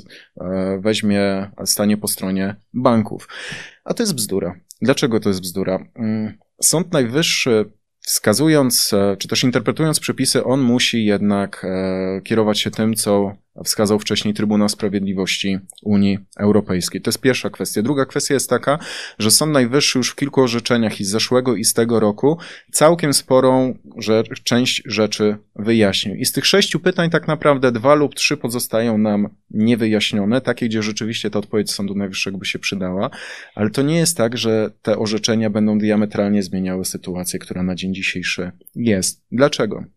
e, 0.41 0.79
weźmie, 0.81 1.51
stanie 1.65 1.97
po 1.97 2.07
stronie 2.07 2.55
banków. 2.73 3.27
A 3.83 3.93
to 3.93 4.03
jest 4.03 4.15
bzdura. 4.15 4.59
Dlaczego 4.81 5.19
to 5.19 5.29
jest 5.29 5.41
bzdura? 5.41 5.79
Mm, 5.95 6.37
Sąd 6.61 6.93
Najwyższy 6.93 7.71
wskazując, 7.99 8.93
e, 8.93 9.17
czy 9.17 9.27
też 9.27 9.43
interpretując 9.43 9.99
przepisy, 9.99 10.43
on 10.43 10.61
musi 10.61 11.05
jednak 11.05 11.65
e, 11.65 12.21
kierować 12.21 12.59
się 12.59 12.71
tym, 12.71 12.93
co 12.93 13.35
wskazał 13.63 14.00
wcześniej 14.00 14.34
Trybunał 14.34 14.69
Sprawiedliwości 14.69 15.60
Unii 15.84 16.19
Europejskiej. 16.38 17.02
To 17.02 17.10
jest 17.10 17.22
pierwsza 17.22 17.50
kwestia. 17.50 17.81
Druga 17.81 18.06
kwestia 18.06 18.34
jest 18.34 18.50
taka, 18.50 18.80
że 19.19 19.31
Sąd 19.31 19.54
Najwyższy 19.54 19.98
już 19.98 20.10
w 20.10 20.16
kilku 20.16 20.42
orzeczeniach 20.42 21.00
i 21.00 21.06
z 21.06 21.10
zeszłego 21.10 21.56
i 21.56 21.66
z 21.66 21.74
tego 21.74 22.00
roku 22.00 22.38
całkiem 22.72 23.13
sporą 23.13 23.78
rzecz, 23.98 24.44
część 24.44 24.81
rzeczy 24.86 25.38
wyjaśnił. 25.56 26.16
I 26.16 26.25
z 26.25 26.31
tych 26.31 26.46
sześciu 26.46 26.80
pytań 26.80 27.10
tak 27.10 27.28
naprawdę 27.28 27.72
dwa 27.72 27.96
lub 27.96 28.16
trzy 28.16 28.38
pozostają 28.38 28.98
nam 28.98 29.30
niewyjaśnione, 29.52 30.42
takie, 30.42 30.66
gdzie 30.66 30.84
rzeczywiście 30.84 31.30
ta 31.30 31.40
odpowiedź 31.40 31.72
Sądu 31.72 31.96
Najwyższego 31.96 32.38
by 32.38 32.46
się 32.46 32.60
przydała, 32.60 33.10
ale 33.56 33.69
to 33.69 33.81
nie 33.81 33.98
jest 33.98 34.18
tak, 34.18 34.38
że 34.38 34.72
te 34.81 35.00
orzeczenia 35.00 35.50
będą 35.50 35.78
diametralnie 35.78 36.44
zmieniały 36.44 36.86
sytuację, 36.86 37.40
która 37.40 37.63
na 37.63 37.75
dzień 37.75 37.94
dzisiejszy 37.94 38.52
jest. 38.75 39.22
Dlaczego? 39.31 39.94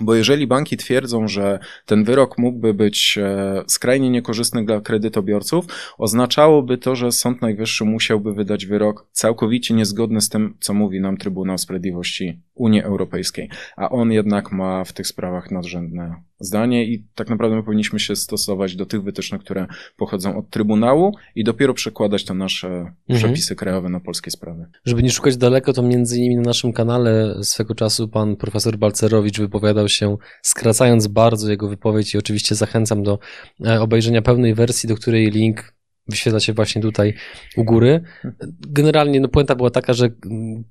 Bo 0.00 0.14
jeżeli 0.14 0.46
banki 0.46 0.76
twierdzą, 0.76 1.28
że 1.28 1.58
ten 1.86 2.04
wyrok 2.04 2.38
mógłby 2.38 2.74
być 2.74 3.18
e, 3.22 3.64
skrajnie 3.66 4.10
niekorzystny 4.10 4.64
dla 4.64 4.80
kredytobiorców, 4.80 5.64
oznaczałoby 5.98 6.78
to, 6.78 6.96
że 6.96 7.12
Sąd 7.12 7.42
Najwyższy 7.42 7.84
musiałby 7.84 8.34
wydać 8.34 8.66
wyrok 8.66 9.06
całkowicie 9.12 9.74
niezgodny 9.74 10.20
z 10.20 10.28
tym, 10.28 10.56
co 10.60 10.74
mówi 10.74 11.00
nam 11.00 11.16
Trybunał 11.16 11.58
Sprawiedliwości 11.58 12.40
Unii 12.60 12.82
Europejskiej. 12.82 13.48
A 13.76 13.90
on 13.90 14.12
jednak 14.12 14.52
ma 14.52 14.84
w 14.84 14.92
tych 14.92 15.06
sprawach 15.06 15.50
nadrzędne 15.50 16.14
zdanie 16.40 16.84
i 16.84 17.04
tak 17.14 17.30
naprawdę 17.30 17.56
my 17.56 17.62
powinniśmy 17.62 18.00
się 18.00 18.16
stosować 18.16 18.76
do 18.76 18.86
tych 18.86 19.02
wytycznych, 19.02 19.40
które 19.40 19.66
pochodzą 19.96 20.38
od 20.38 20.50
Trybunału 20.50 21.16
i 21.34 21.44
dopiero 21.44 21.74
przekładać 21.74 22.24
to 22.24 22.34
nasze 22.34 22.68
mhm. 22.68 22.94
przepisy 23.18 23.56
krajowe 23.56 23.88
na 23.88 24.00
polskie 24.00 24.30
sprawy. 24.30 24.66
Żeby 24.84 25.02
nie 25.02 25.10
szukać 25.10 25.36
daleko, 25.36 25.72
to 25.72 25.82
między 25.82 26.18
innymi 26.18 26.36
na 26.36 26.42
naszym 26.42 26.72
kanale 26.72 27.34
swego 27.42 27.74
czasu 27.74 28.08
pan 28.08 28.36
profesor 28.36 28.76
Balcerowicz 28.78 29.38
wypowiadał 29.38 29.88
się, 29.88 30.16
skracając 30.42 31.06
bardzo 31.06 31.50
jego 31.50 31.68
wypowiedź 31.68 32.14
i 32.14 32.18
oczywiście 32.18 32.54
zachęcam 32.54 33.02
do 33.02 33.18
e, 33.66 33.80
obejrzenia 33.80 34.22
pełnej 34.22 34.54
wersji, 34.54 34.88
do 34.88 34.96
której 34.96 35.30
link 35.30 35.79
wyświetla 36.10 36.40
się 36.40 36.52
właśnie 36.52 36.82
tutaj 36.82 37.14
u 37.56 37.64
góry. 37.64 38.00
Generalnie 38.60 39.20
no, 39.20 39.28
puenta 39.28 39.54
była 39.54 39.70
taka, 39.70 39.92
że 39.92 40.08
mm, 40.26 40.64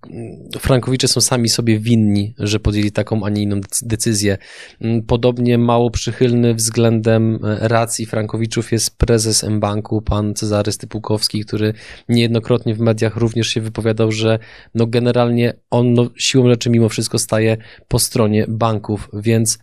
Frankowicze 0.59 1.07
są 1.07 1.21
sami 1.21 1.49
sobie 1.49 1.79
winni, 1.79 2.33
że 2.39 2.59
podjęli 2.59 2.91
taką, 2.91 3.25
a 3.25 3.29
nie 3.29 3.41
inną 3.41 3.61
decyzję. 3.81 4.37
Mm, 4.81 5.03
podobnie 5.03 5.57
mało 5.57 5.91
przychylny 5.91 6.53
względem 6.53 7.39
e, 7.45 7.67
racji 7.67 8.05
Frankowiczów 8.05 8.71
jest 8.71 8.97
prezes 8.97 9.43
M-Banku, 9.43 10.01
pan 10.01 10.33
Cezary 10.33 10.71
Stypułkowski, 10.71 11.45
który 11.45 11.73
niejednokrotnie 12.09 12.75
w 12.75 12.79
mediach 12.79 13.15
również 13.15 13.47
się 13.47 13.61
wypowiadał, 13.61 14.11
że 14.11 14.39
no 14.75 14.87
generalnie 14.87 15.53
on 15.69 15.93
no, 15.93 16.09
siłą 16.15 16.49
rzeczy 16.49 16.69
mimo 16.69 16.89
wszystko 16.89 17.19
staje 17.19 17.57
po 17.87 17.99
stronie 17.99 18.45
banków, 18.47 19.09
więc 19.13 19.59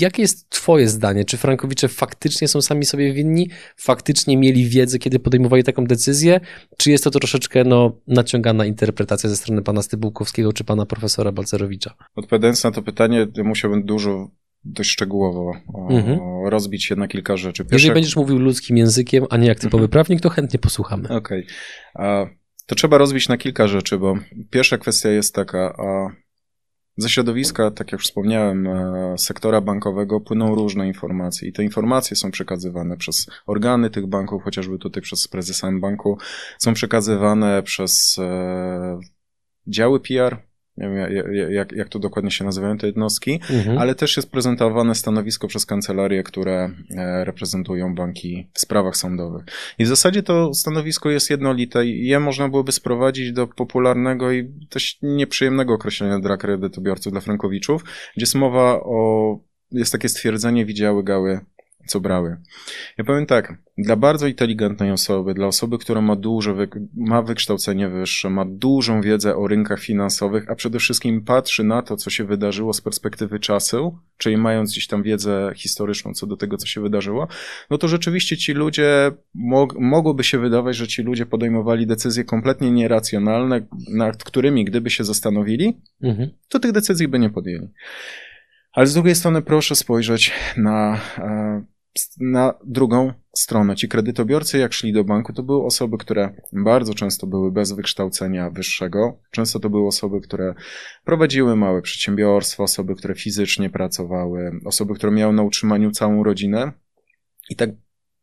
Jakie 0.00 0.22
jest 0.22 0.50
Twoje 0.50 0.88
zdanie? 0.88 1.24
Czy 1.24 1.36
Frankowicze 1.36 1.88
faktycznie 1.88 2.48
są 2.48 2.62
sami 2.62 2.84
sobie 2.84 3.12
winni? 3.12 3.50
Faktycznie 3.76 4.36
mieli 4.36 4.68
wiedzę, 4.68 4.98
kiedy 4.98 5.18
podejmowali 5.18 5.64
taką 5.64 5.84
decyzję? 5.84 6.40
Czy 6.78 6.90
jest 6.90 7.04
to 7.04 7.10
troszeczkę 7.10 7.64
no, 7.64 8.00
naciągana 8.06 8.66
interpretacja 8.66 9.30
ze 9.30 9.36
strony 9.36 9.62
pana 9.62 9.82
Stybułkowskiego 9.82 10.52
czy 10.52 10.64
pana 10.64 10.86
profesora 10.86 11.32
Balcerowicza? 11.32 11.94
Odpowiadając 12.14 12.64
na 12.64 12.70
to 12.70 12.82
pytanie, 12.82 13.26
musiałbym 13.44 13.84
dużo 13.84 14.30
dość 14.64 14.90
szczegółowo 14.90 15.52
mhm. 15.90 16.18
rozbić 16.46 16.84
się 16.84 16.96
na 16.96 17.08
kilka 17.08 17.36
rzeczy. 17.36 17.64
Pierwsze... 17.64 17.74
Jeżeli 17.74 17.94
będziesz 17.94 18.16
mówił 18.16 18.38
ludzkim 18.38 18.76
językiem, 18.76 19.24
a 19.30 19.36
nie 19.36 19.48
jak 19.48 19.58
typowy 19.58 19.84
mhm. 19.84 19.90
prawnik, 19.90 20.20
to 20.20 20.30
chętnie 20.30 20.58
posłuchamy. 20.58 21.08
Okej. 21.08 21.46
Okay. 21.94 22.38
To 22.66 22.74
trzeba 22.74 22.98
rozbić 22.98 23.28
na 23.28 23.36
kilka 23.36 23.68
rzeczy, 23.68 23.98
bo 23.98 24.14
pierwsza 24.50 24.78
kwestia 24.78 25.08
jest 25.08 25.34
taka, 25.34 25.58
a 25.58 26.10
ze 26.98 27.08
środowiska, 27.08 27.70
tak 27.70 27.92
jak 27.92 28.00
wspomniałem, 28.00 28.66
e, 28.66 29.14
sektora 29.18 29.60
bankowego 29.60 30.20
płyną 30.20 30.54
różne 30.54 30.86
informacje 30.86 31.48
i 31.48 31.52
te 31.52 31.62
informacje 31.62 32.16
są 32.16 32.30
przekazywane 32.30 32.96
przez 32.96 33.26
organy 33.46 33.90
tych 33.90 34.06
banków, 34.06 34.42
chociażby 34.42 34.78
tutaj 34.78 35.02
przez 35.02 35.28
prezesa 35.28 35.68
banku, 35.72 36.18
są 36.58 36.74
przekazywane 36.74 37.62
przez 37.62 38.18
e, 38.18 39.00
działy 39.66 40.00
PR, 40.00 40.47
nie 40.78 40.88
wiem 40.88 41.32
jak, 41.50 41.72
jak 41.72 41.88
to 41.88 41.98
dokładnie 41.98 42.30
się 42.30 42.44
nazywają 42.44 42.78
te 42.78 42.86
jednostki, 42.86 43.40
mhm. 43.50 43.78
ale 43.78 43.94
też 43.94 44.16
jest 44.16 44.30
prezentowane 44.30 44.94
stanowisko 44.94 45.48
przez 45.48 45.66
kancelarię, 45.66 46.22
które 46.22 46.70
e, 46.96 47.24
reprezentują 47.24 47.94
banki 47.94 48.48
w 48.52 48.60
sprawach 48.60 48.96
sądowych. 48.96 49.44
I 49.78 49.84
w 49.84 49.88
zasadzie 49.88 50.22
to 50.22 50.54
stanowisko 50.54 51.10
jest 51.10 51.30
jednolite 51.30 51.86
i 51.86 52.06
je 52.06 52.20
można 52.20 52.48
byłoby 52.48 52.72
sprowadzić 52.72 53.32
do 53.32 53.46
popularnego 53.46 54.32
i 54.32 54.44
dość 54.70 54.98
nieprzyjemnego 55.02 55.74
określenia 55.74 56.18
dla 56.18 56.36
kredytobiorców, 56.36 57.12
dla 57.12 57.20
frankowiczów, 57.20 57.84
gdzie 58.16 58.22
jest 58.22 58.34
mowa 58.34 58.80
o, 58.80 59.38
jest 59.72 59.92
takie 59.92 60.08
stwierdzenie, 60.08 60.66
widziały 60.66 61.04
gały 61.04 61.40
co 61.88 62.00
brały. 62.00 62.36
Ja 62.98 63.04
powiem 63.04 63.26
tak, 63.26 63.58
dla 63.78 63.96
bardzo 63.96 64.26
inteligentnej 64.26 64.90
osoby, 64.90 65.34
dla 65.34 65.46
osoby, 65.46 65.78
która 65.78 66.00
ma 66.00 66.16
dużo, 66.16 66.56
ma 66.96 67.22
wykształcenie 67.22 67.88
wyższe, 67.88 68.30
ma 68.30 68.44
dużą 68.44 69.00
wiedzę 69.00 69.36
o 69.36 69.48
rynkach 69.48 69.80
finansowych, 69.80 70.50
a 70.50 70.54
przede 70.54 70.78
wszystkim 70.78 71.24
patrzy 71.24 71.64
na 71.64 71.82
to, 71.82 71.96
co 71.96 72.10
się 72.10 72.24
wydarzyło 72.24 72.72
z 72.72 72.80
perspektywy 72.80 73.40
czasu, 73.40 73.98
czyli 74.16 74.36
mając 74.36 74.72
gdzieś 74.72 74.86
tam 74.86 75.02
wiedzę 75.02 75.52
historyczną 75.56 76.14
co 76.14 76.26
do 76.26 76.36
tego, 76.36 76.56
co 76.56 76.66
się 76.66 76.80
wydarzyło, 76.80 77.28
no 77.70 77.78
to 77.78 77.88
rzeczywiście 77.88 78.36
ci 78.36 78.52
ludzie, 78.52 79.10
mog 79.34 79.78
mogłoby 79.78 80.24
się 80.24 80.38
wydawać, 80.38 80.76
że 80.76 80.88
ci 80.88 81.02
ludzie 81.02 81.26
podejmowali 81.26 81.86
decyzje 81.86 82.24
kompletnie 82.24 82.70
nieracjonalne, 82.70 83.66
nad 83.92 84.24
którymi 84.24 84.64
gdyby 84.64 84.90
się 84.90 85.04
zastanowili, 85.04 85.80
mhm. 86.02 86.30
to 86.48 86.58
tych 86.58 86.72
decyzji 86.72 87.08
by 87.08 87.18
nie 87.18 87.30
podjęli. 87.30 87.68
Ale 88.72 88.86
z 88.86 88.94
drugiej 88.94 89.14
strony 89.14 89.42
proszę 89.42 89.74
spojrzeć 89.74 90.32
na 90.56 91.00
e, 91.18 91.62
na 92.20 92.54
drugą 92.64 93.12
stronę. 93.34 93.76
Ci 93.76 93.88
kredytobiorcy, 93.88 94.58
jak 94.58 94.72
szli 94.72 94.92
do 94.92 95.04
banku, 95.04 95.32
to 95.32 95.42
były 95.42 95.64
osoby, 95.64 95.98
które 95.98 96.34
bardzo 96.52 96.94
często 96.94 97.26
były 97.26 97.52
bez 97.52 97.72
wykształcenia 97.72 98.50
wyższego. 98.50 99.20
Często 99.30 99.60
to 99.60 99.70
były 99.70 99.86
osoby, 99.86 100.20
które 100.20 100.54
prowadziły 101.04 101.56
małe 101.56 101.82
przedsiębiorstwa, 101.82 102.62
osoby, 102.62 102.94
które 102.94 103.14
fizycznie 103.14 103.70
pracowały, 103.70 104.60
osoby, 104.64 104.94
które 104.94 105.12
miały 105.12 105.32
na 105.32 105.42
utrzymaniu 105.42 105.90
całą 105.90 106.24
rodzinę. 106.24 106.72
I 107.50 107.56
tak 107.56 107.70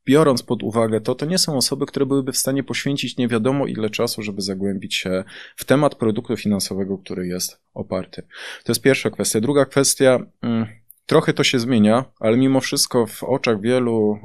biorąc 0.06 0.44
pod 0.44 0.64
uwagę 0.64 1.02
to, 1.02 1.16
to 1.16 1.26
nie 1.26 1.38
są 1.38 1.58
osoby, 1.58 1.86
które 1.86 2.06
byłyby 2.06 2.32
w 2.32 2.38
stanie 2.38 2.64
poświęcić 2.64 3.18
nie 3.18 3.28
wiadomo 3.28 3.68
ile 3.68 3.90
czasu, 3.90 4.22
żeby 4.22 4.42
zagłębić 4.42 4.96
się 4.96 5.24
w 5.56 5.66
temat 5.66 5.96
produktu 5.96 6.38
finansowego, 6.38 6.98
który 6.98 7.28
jest 7.28 7.62
oparty. 7.74 8.22
To 8.64 8.72
jest 8.72 8.82
pierwsza 8.82 9.10
kwestia. 9.10 9.42
Druga 9.42 9.66
kwestia. 9.66 10.20
Hmm, 10.42 10.68
Trochę 11.06 11.34
to 11.34 11.44
się 11.44 11.60
zmienia, 11.60 12.06
ale 12.20 12.38
mimo 12.38 12.62
wszystko 12.62 13.06
w 13.06 13.24
oczach 13.24 13.62
wielu, 13.62 14.20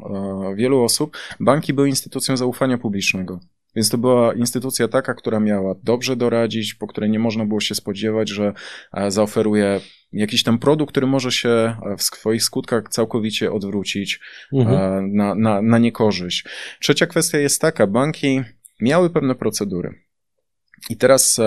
e, 0.51 0.55
wielu 0.57 0.83
osób 0.83 1.17
banki 1.41 1.73
były 1.73 1.89
instytucją 1.89 2.37
zaufania 2.37 2.79
publicznego. 2.79 3.41
Więc 3.77 3.91
to 3.91 3.99
była 3.99 4.35
instytucja 4.35 4.89
taka, 4.89 5.15
która 5.15 5.41
miała 5.41 5.75
dobrze 5.83 6.17
doradzić, 6.17 6.75
po 6.75 6.87
której 6.87 7.11
nie 7.11 7.19
można 7.19 7.47
było 7.47 7.61
się 7.61 7.75
spodziewać, 7.75 8.29
że 8.29 8.53
e, 8.93 9.11
zaoferuje 9.11 9.81
jakiś 10.13 10.43
tam 10.43 10.59
produkt, 10.59 10.91
który 10.91 11.07
może 11.07 11.33
się 11.33 11.49
e, 11.49 11.77
w 11.99 12.03
swoich 12.03 12.43
skutkach 12.43 12.89
całkowicie 12.89 13.53
odwrócić 13.53 14.21
mhm. 14.53 15.15
na, 15.15 15.35
na, 15.35 15.63
na 15.63 15.79
niekorzyść. 15.79 16.45
Trzecia 16.81 17.07
kwestia 17.07 17.39
jest 17.39 17.61
taka, 17.61 17.87
banki 17.87 18.43
miały 18.81 19.11
pewne 19.11 19.35
procedury. 19.35 19.95
I 20.91 20.97
teraz 20.97 21.41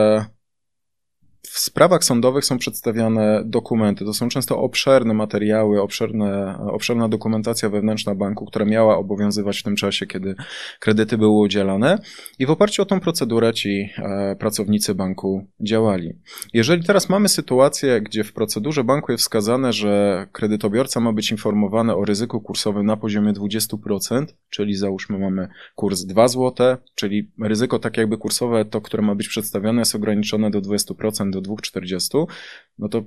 w 1.47 1.59
sprawach 1.59 2.03
sądowych 2.03 2.45
są 2.45 2.57
przedstawiane 2.57 3.43
dokumenty. 3.45 4.05
To 4.05 4.13
są 4.13 4.29
często 4.29 4.59
obszerne 4.59 5.13
materiały, 5.13 5.81
obszerne, 5.81 6.57
obszerna 6.59 7.09
dokumentacja 7.09 7.69
wewnętrzna 7.69 8.15
banku, 8.15 8.45
która 8.45 8.65
miała 8.65 8.97
obowiązywać 8.97 9.59
w 9.59 9.63
tym 9.63 9.75
czasie, 9.75 10.07
kiedy 10.07 10.35
kredyty 10.79 11.17
były 11.17 11.39
udzielane. 11.39 11.99
I 12.39 12.45
w 12.45 12.51
oparciu 12.51 12.81
o 12.81 12.85
tą 12.85 12.99
procedurę 12.99 13.53
ci 13.53 13.89
e, 13.97 14.35
pracownicy 14.35 14.95
banku 14.95 15.47
działali. 15.59 16.13
Jeżeli 16.53 16.83
teraz 16.83 17.09
mamy 17.09 17.29
sytuację, 17.29 18.01
gdzie 18.01 18.23
w 18.23 18.33
procedurze 18.33 18.83
banku 18.83 19.11
jest 19.11 19.23
wskazane, 19.23 19.73
że 19.73 20.27
kredytobiorca 20.31 20.99
ma 20.99 21.13
być 21.13 21.31
informowany 21.31 21.95
o 21.95 22.05
ryzyku 22.05 22.41
kursowym 22.41 22.85
na 22.85 22.97
poziomie 22.97 23.33
20%, 23.33 24.25
czyli 24.49 24.75
załóżmy 24.75 25.19
mamy 25.19 25.47
kurs 25.75 26.01
2 26.01 26.27
zł, 26.27 26.77
czyli 26.95 27.31
ryzyko 27.41 27.79
tak 27.79 27.97
jakby 27.97 28.17
kursowe, 28.17 28.65
to, 28.65 28.81
które 28.81 29.03
ma 29.03 29.15
być 29.15 29.27
przedstawione, 29.27 29.81
jest 29.81 29.95
ograniczone 29.95 30.51
do 30.51 30.61
20%, 30.61 31.32
do 31.33 31.41
2,40, 31.41 32.25
no 32.77 32.89
to 32.89 33.03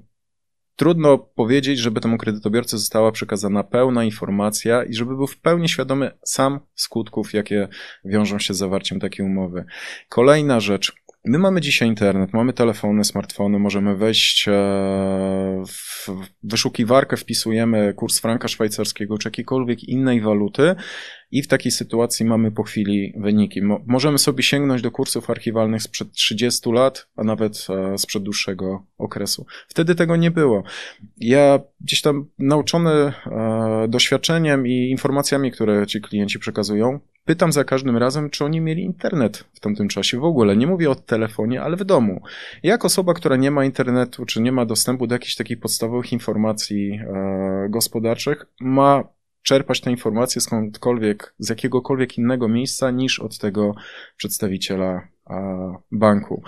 trudno 0.77 1.19
powiedzieć, 1.19 1.79
żeby 1.79 2.01
temu 2.01 2.19
kredytobiorcy 2.19 2.79
została 2.79 3.13
przekazana 3.13 3.65
pełna 3.65 4.05
informacja 4.05 4.85
i 4.85 4.95
żeby 4.95 5.17
był 5.17 5.27
w 5.27 5.41
pełni 5.41 5.69
świadomy 5.69 6.11
sam 6.25 6.61
skutków, 6.75 7.33
jakie 7.33 7.69
wiążą 8.05 8.39
się 8.39 8.55
z 8.55 8.59
zawarciem 8.59 9.01
takiej 9.01 9.27
umowy. 9.27 9.65
Kolejna 10.09 10.61
rzecz. 10.61 10.93
My 11.29 11.39
mamy 11.39 11.61
dzisiaj 11.61 11.89
internet, 11.89 12.33
mamy 12.33 12.53
telefony, 12.53 13.05
smartfony, 13.05 13.59
możemy 13.59 13.97
wejść 13.97 14.49
e, 14.49 14.53
w 15.69 16.07
wyszukiwarkę, 16.43 17.17
wpisujemy 17.17 17.95
kurs 17.95 18.21
franka 18.21 18.49
szwajcarskiego 18.49 19.19
czy 19.19 19.29
jakiejkolwiek 19.29 19.85
innej 19.85 20.21
waluty 20.21 20.75
i 21.31 21.43
w 21.43 21.49
takiej 21.49 21.73
sytuacji 21.73 22.27
mamy 22.27 22.53
po 22.53 22.63
chwili 22.63 23.15
wyniki. 23.17 23.61
możemy 23.87 24.19
sobie 24.19 24.43
sięgnąć 24.43 24.83
do 24.83 24.91
kursów 24.91 25.31
archiwalnych 25.31 25.83
sprzed 25.83 26.13
30 26.13 26.73
lat, 26.73 27.07
a 27.17 27.25
nawet 27.25 27.67
e, 27.69 27.99
sprzed 27.99 28.23
dłuższego 28.23 28.85
okresu. 28.99 29.47
Wtedy 29.69 29.95
tego 29.95 30.17
nie 30.17 30.31
było. 30.31 30.63
Ja 31.17 31.61
gdzieś 31.81 32.03
tam 32.03 32.27
nauczony 32.39 32.91
e, 32.91 33.13
doświadczeniem 33.89 34.67
i 34.67 34.91
informacjami, 34.91 35.53
które 35.53 35.87
ci 35.87 36.01
klienci 36.01 36.39
przekazują, 36.39 37.01
pytam 37.25 37.53
za 37.53 37.65
każdym 37.65 37.97
razem, 37.97 38.31
czy 38.31 38.45
oni 38.45 38.61
mieli 38.61 38.83
internet 38.83 39.45
w 39.55 39.61
tamtym 39.61 39.89
czasie 39.89 40.19
w 40.19 40.25
ogóle. 40.25 40.57
Nie 40.57 40.67
mówię 40.67 40.91
o 40.91 40.95
telefonie, 40.95 41.63
ale 41.63 41.77
w 41.77 41.85
domu. 41.85 42.23
Jak 42.63 42.85
osoba, 42.85 43.15
która 43.15 43.37
nie 43.37 43.51
ma 43.51 43.65
internetu, 43.65 44.27
czy 44.27 44.43
nie 44.43 44.53
ma 44.53 44.67
dostępu 44.67 45.07
do 45.07 45.15
jakichś 45.15 45.37
takich 45.37 45.61
podstawowych 45.61 46.13
informacji 46.13 46.93
e, 46.93 47.67
gospodarczych, 47.71 48.47
ma 48.61 49.16
czerpać 49.47 49.81
te 49.81 49.91
informacje 49.91 50.41
skądkolwiek, 50.41 51.35
z 51.39 51.49
jakiegokolwiek 51.49 52.19
innego 52.19 52.49
miejsca 52.49 52.91
niż 52.91 53.21
od 53.21 53.39
tego 53.39 53.75
przedstawiciela 54.17 55.09
banku. 55.93 56.43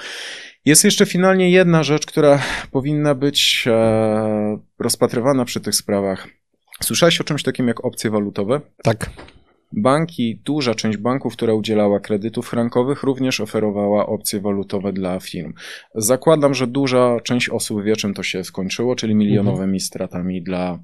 Jest 0.64 0.84
jeszcze 0.84 1.06
finalnie 1.06 1.50
jedna 1.50 1.82
rzecz, 1.82 2.06
która 2.06 2.42
powinna 2.70 3.14
być 3.14 3.64
e, 3.66 4.58
rozpatrywana 4.78 5.44
przy 5.44 5.60
tych 5.60 5.74
sprawach. 5.74 6.28
Słyszałeś 6.82 7.20
o 7.20 7.24
czymś 7.24 7.42
takim 7.42 7.68
jak 7.68 7.84
opcje 7.84 8.10
walutowe? 8.10 8.60
Tak. 8.82 9.10
Banki, 9.72 10.40
duża 10.44 10.74
część 10.74 10.98
banków, 10.98 11.32
która 11.32 11.54
udzielała 11.54 12.00
kredytów 12.00 12.48
frankowych, 12.48 13.02
również 13.02 13.40
oferowała 13.40 14.06
opcje 14.06 14.40
walutowe 14.40 14.92
dla 14.92 15.20
firm. 15.20 15.52
Zakładam, 15.94 16.54
że 16.54 16.66
duża 16.66 17.20
część 17.24 17.48
osób 17.48 17.82
wie, 17.82 17.96
czym 17.96 18.14
to 18.14 18.22
się 18.22 18.44
skończyło, 18.44 18.96
czyli 18.96 19.14
milionowymi 19.14 19.62
mhm. 19.62 19.80
stratami 19.80 20.42
dla 20.42 20.78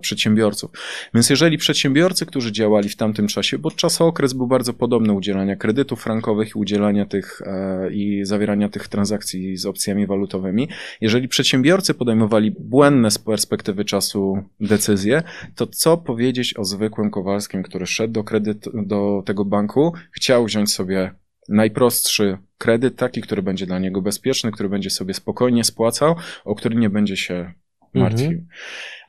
przedsiębiorców. 0.00 0.70
Więc 1.14 1.30
jeżeli 1.30 1.58
przedsiębiorcy, 1.58 2.26
którzy 2.26 2.52
działali 2.52 2.88
w 2.88 2.96
tamtym 2.96 3.26
czasie, 3.26 3.58
bo 3.58 3.70
czasokres 3.70 4.32
był 4.32 4.46
bardzo 4.46 4.72
podobny 4.72 5.12
udzielania 5.12 5.56
kredytów 5.56 6.02
frankowych 6.02 6.48
i 6.48 6.58
udzielania 6.58 7.06
tych 7.06 7.42
e, 7.46 7.90
i 7.92 8.24
zawierania 8.24 8.68
tych 8.68 8.88
transakcji 8.88 9.56
z 9.56 9.66
opcjami 9.66 10.06
walutowymi, 10.06 10.68
jeżeli 11.00 11.28
przedsiębiorcy 11.28 11.94
podejmowali 11.94 12.50
błędne 12.50 13.10
z 13.10 13.18
perspektywy 13.18 13.84
czasu 13.84 14.42
decyzje, 14.60 15.22
to 15.54 15.66
co 15.66 15.96
powiedzieć 15.96 16.56
o 16.56 16.64
zwykłym 16.64 17.10
Kowalskim, 17.10 17.62
który 17.62 17.86
szedł 17.86 18.12
do, 18.12 18.24
kredyt, 18.24 18.64
do 18.74 19.22
tego 19.26 19.44
banku, 19.44 19.92
chciał 20.12 20.44
wziąć 20.44 20.72
sobie 20.72 21.10
najprostszy 21.48 22.38
kredyt, 22.58 22.96
taki, 22.96 23.20
który 23.20 23.42
będzie 23.42 23.66
dla 23.66 23.78
niego 23.78 24.02
bezpieczny, 24.02 24.52
który 24.52 24.68
będzie 24.68 24.90
sobie 24.90 25.14
spokojnie 25.14 25.64
spłacał, 25.64 26.14
o 26.44 26.54
który 26.54 26.76
nie 26.76 26.90
będzie 26.90 27.16
się 27.16 27.52
martwił. 27.94 28.30
Mhm. 28.30 28.46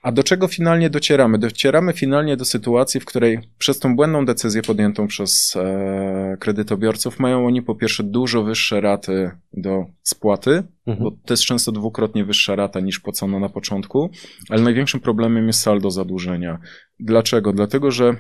A 0.02 0.12
do 0.12 0.24
czego 0.24 0.48
finalnie 0.48 0.90
docieramy? 0.90 1.38
Docieramy 1.38 1.94
finalnie 1.94 2.38
do 2.38 2.46
sytuacji, 2.46 3.00
w 3.00 3.06
której 3.06 3.40
przez 3.58 3.80
tą 3.80 3.96
błędną 3.96 4.26
decyzję 4.26 4.62
podjętą 4.62 5.08
przez 5.08 5.56
e, 5.56 6.38
kredytobiorców 6.40 7.20
mają 7.20 7.46
oni 7.46 7.62
po 7.62 7.76
pierwsze 7.76 8.04
dużo 8.04 8.44
wyższe 8.44 8.82
raty 8.82 9.32
do 9.54 9.86
spłaty, 10.04 10.64
mhm. 10.88 11.04
bo 11.04 11.12
to 11.26 11.34
jest 11.34 11.44
często 11.44 11.72
dwukrotnie 11.72 12.26
wyższa 12.26 12.56
rata 12.56 12.80
niż 12.80 13.00
płacona 13.00 13.40
na 13.40 13.50
początku, 13.50 14.10
ale 14.50 14.62
największym 14.62 15.00
problemem 15.00 15.48
jest 15.48 15.62
saldo 15.62 15.92
zadłużenia. 15.92 16.60
Dlaczego? 17.00 17.54
Dlatego, 17.54 17.92
że 17.92 18.16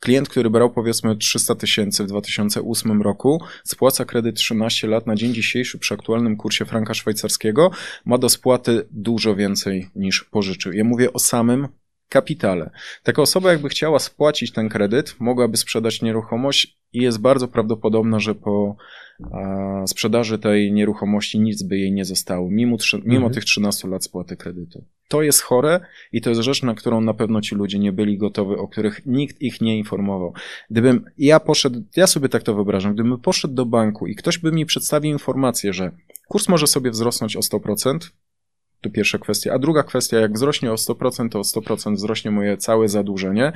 Klient, 0.00 0.28
który 0.28 0.50
brał 0.50 0.70
powiedzmy 0.70 1.16
300 1.16 1.54
tysięcy 1.54 2.04
w 2.04 2.06
2008 2.06 3.02
roku, 3.02 3.42
spłaca 3.64 4.04
kredyt 4.04 4.36
13 4.36 4.86
lat 4.86 5.06
na 5.06 5.14
dzień 5.14 5.34
dzisiejszy 5.34 5.78
przy 5.78 5.94
aktualnym 5.94 6.36
kursie 6.36 6.64
franka 6.64 6.94
szwajcarskiego, 6.94 7.70
ma 8.04 8.18
do 8.18 8.28
spłaty 8.28 8.86
dużo 8.90 9.34
więcej 9.34 9.90
niż 9.94 10.24
pożyczył. 10.24 10.72
Ja 10.72 10.84
mówię 10.84 11.12
o 11.12 11.18
samym 11.18 11.68
kapitale. 12.08 12.70
Taka 13.02 13.22
osoba, 13.22 13.52
jakby 13.52 13.68
chciała 13.68 13.98
spłacić 13.98 14.52
ten 14.52 14.68
kredyt, 14.68 15.14
mogłaby 15.18 15.56
sprzedać 15.56 16.02
nieruchomość 16.02 16.79
i 16.92 17.02
jest 17.02 17.20
bardzo 17.20 17.48
prawdopodobne, 17.48 18.20
że 18.20 18.34
po 18.34 18.76
sprzedaży 19.86 20.38
tej 20.38 20.72
nieruchomości 20.72 21.40
nic 21.40 21.62
by 21.62 21.78
jej 21.78 21.92
nie 21.92 22.04
zostało, 22.04 22.50
mimo, 22.50 22.76
mimo 23.04 23.16
mhm. 23.16 23.32
tych 23.32 23.44
13 23.44 23.88
lat 23.88 24.04
spłaty 24.04 24.36
kredytu. 24.36 24.84
To 25.08 25.22
jest 25.22 25.40
chore 25.40 25.80
i 26.12 26.20
to 26.20 26.30
jest 26.30 26.42
rzecz, 26.42 26.62
na 26.62 26.74
którą 26.74 27.00
na 27.00 27.14
pewno 27.14 27.40
ci 27.40 27.54
ludzie 27.54 27.78
nie 27.78 27.92
byli 27.92 28.18
gotowi, 28.18 28.54
o 28.54 28.68
których 28.68 29.06
nikt 29.06 29.42
ich 29.42 29.60
nie 29.60 29.78
informował. 29.78 30.32
Gdybym 30.70 31.04
ja 31.18 31.40
poszedł, 31.40 31.82
ja 31.96 32.06
sobie 32.06 32.28
tak 32.28 32.42
to 32.42 32.54
wyobrażam, 32.54 32.94
gdybym 32.94 33.18
poszedł 33.18 33.54
do 33.54 33.66
banku 33.66 34.06
i 34.06 34.14
ktoś 34.14 34.38
by 34.38 34.52
mi 34.52 34.66
przedstawił 34.66 35.12
informację, 35.12 35.72
że 35.72 35.92
kurs 36.28 36.48
może 36.48 36.66
sobie 36.66 36.90
wzrosnąć 36.90 37.36
o 37.36 37.40
100%, 37.40 37.98
to 38.80 38.90
pierwsza 38.90 39.18
kwestia. 39.18 39.52
A 39.52 39.58
druga 39.58 39.82
kwestia, 39.82 40.18
jak 40.18 40.32
wzrośnie 40.32 40.72
o 40.72 40.74
100%, 40.74 41.28
to 41.28 41.38
o 41.38 41.42
100% 41.42 41.94
wzrośnie 41.94 42.30
moje 42.30 42.56
całe 42.56 42.88
zadłużenie. 42.88 43.52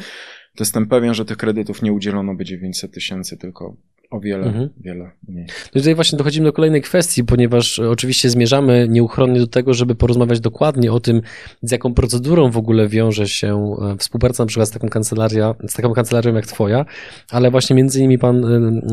To 0.57 0.64
jestem 0.64 0.87
pewien, 0.87 1.14
że 1.14 1.25
tych 1.25 1.37
kredytów 1.37 1.83
nie 1.83 1.93
udzielono 1.93 2.35
by 2.35 2.45
900 2.45 2.93
tysięcy, 2.93 3.37
tylko 3.37 3.76
o 4.11 4.21
wiele, 4.21 4.47
mhm. 4.47 4.69
wiele 4.81 5.11
mniej. 5.28 5.47
No 5.75 5.81
tutaj 5.81 5.95
właśnie 5.95 6.19
dochodzimy 6.19 6.47
do 6.47 6.52
kolejnej 6.52 6.83
kwestii, 6.83 7.25
ponieważ 7.25 7.78
oczywiście 7.78 8.31
zmierzamy 8.31 8.87
nieuchronnie 8.90 9.40
do 9.40 9.47
tego, 9.47 9.75
żeby 9.75 9.95
porozmawiać 9.95 10.40
dokładnie 10.40 10.93
o 10.93 11.00
tym, 11.00 11.23
z 11.62 11.71
jaką 11.71 11.95
procedurą 11.95 12.50
w 12.50 12.57
ogóle 12.57 12.88
wiąże 12.88 13.28
się 13.28 13.76
e, 13.83 13.97
współpraca 13.99 14.43
na 14.43 14.49
przykład 14.49 14.69
z 14.69 14.73
taką, 14.73 14.88
kancelaria, 14.88 15.54
z 15.69 15.75
taką 15.75 15.93
kancelarią 15.93 16.35
jak 16.35 16.47
twoja, 16.47 16.85
ale 17.31 17.50
właśnie 17.50 17.76
między 17.76 17.99
innymi 17.99 18.19
pan 18.19 18.45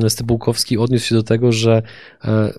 e, 0.04 0.10
Stybułkowski 0.10 0.78
odniósł 0.78 1.08
się 1.08 1.16
do 1.16 1.24
tego, 1.24 1.52
że 1.52 1.82
e, 2.26 2.54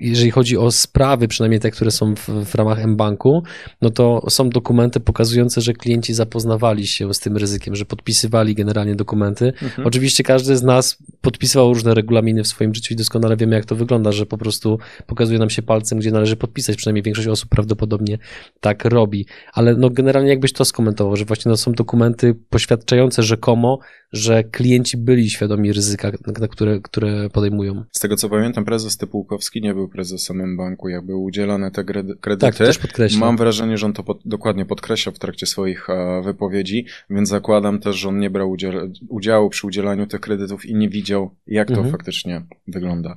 jeżeli 0.00 0.30
chodzi 0.30 0.56
o 0.56 0.70
sprawy, 0.70 1.28
przynajmniej 1.28 1.60
te, 1.60 1.70
które 1.70 1.90
są 1.90 2.14
w, 2.14 2.28
w 2.28 2.54
ramach 2.54 2.86
mBanku, 2.86 3.42
no 3.82 3.90
to 3.90 4.26
są 4.28 4.50
dokumenty 4.50 5.00
pokazujące, 5.00 5.60
że 5.60 5.72
klienci 5.72 6.14
zapoznawali 6.14 6.86
się 6.86 7.14
z 7.14 7.20
tym 7.20 7.36
ryzykiem, 7.36 7.76
że 7.76 7.84
podpisywali 7.84 8.54
generalnie 8.54 8.94
dokumenty. 8.94 9.52
Mhm. 9.62 9.86
Oczywiście 9.86 10.22
każdy 10.24 10.56
z 10.56 10.62
nas 10.62 10.98
podpisywał 11.20 11.74
różne 11.74 11.94
regulaminy 11.94 12.42
w 12.42 12.48
swoim 12.48 12.74
życiu 12.74 12.94
i 12.94 12.96
doskonale 12.96 13.36
wiemy, 13.36 13.56
jak 13.56 13.64
to 13.64 13.76
wygląda, 13.76 14.12
że 14.12 14.26
po 14.26 14.38
prostu 14.38 14.78
pokazuje 15.06 15.38
nam 15.38 15.50
się 15.50 15.62
palcem, 15.62 15.98
gdzie 15.98 16.10
należy 16.10 16.36
podpisać. 16.36 16.76
Przynajmniej 16.76 17.02
większość 17.02 17.28
osób 17.28 17.48
prawdopodobnie 17.48 18.18
tak 18.60 18.84
robi. 18.84 19.26
Ale 19.52 19.74
no 19.74 19.90
generalnie 19.90 20.30
jakbyś 20.30 20.52
to 20.52 20.64
skomentował, 20.64 21.16
że 21.16 21.24
właśnie 21.24 21.50
no 21.50 21.56
są 21.56 21.72
dokumenty 21.72 22.34
poświadczające 22.50 23.22
rzekomo, 23.22 23.78
że 24.12 24.44
klienci 24.44 24.96
byli 24.96 25.30
świadomi 25.30 25.72
ryzyka, 25.72 26.10
na 26.40 26.48
które, 26.48 26.80
które 26.80 27.30
podejmują. 27.30 27.84
Z 27.92 28.00
tego 28.00 28.16
co 28.16 28.28
pamiętam, 28.28 28.64
prezes 28.64 28.96
Typułkowski 28.96 29.62
nie 29.62 29.71
był 29.74 29.88
prezesem 29.88 30.56
banku, 30.56 30.88
jak 30.88 31.06
były 31.06 31.18
udzielane 31.18 31.70
te 31.70 31.84
kredyty. 31.84 32.38
Tak, 32.38 32.54
też 32.54 32.78
podkreślam. 32.78 33.20
Mam 33.20 33.36
wrażenie, 33.36 33.78
że 33.78 33.86
on 33.86 33.92
to 33.92 34.02
pod, 34.02 34.20
dokładnie 34.24 34.64
podkreślał 34.64 35.14
w 35.14 35.18
trakcie 35.18 35.46
swoich 35.46 35.90
a, 35.90 36.20
wypowiedzi, 36.20 36.86
więc 37.10 37.28
zakładam 37.28 37.78
też, 37.78 37.96
że 37.96 38.08
on 38.08 38.18
nie 38.18 38.30
brał 38.30 38.50
udział, 38.50 38.72
udziału 39.08 39.50
przy 39.50 39.66
udzielaniu 39.66 40.06
tych 40.06 40.20
kredytów 40.20 40.66
i 40.66 40.74
nie 40.74 40.88
widział, 40.88 41.30
jak 41.46 41.68
to 41.68 41.74
mhm. 41.74 41.92
faktycznie 41.92 42.42
wygląda. 42.66 43.16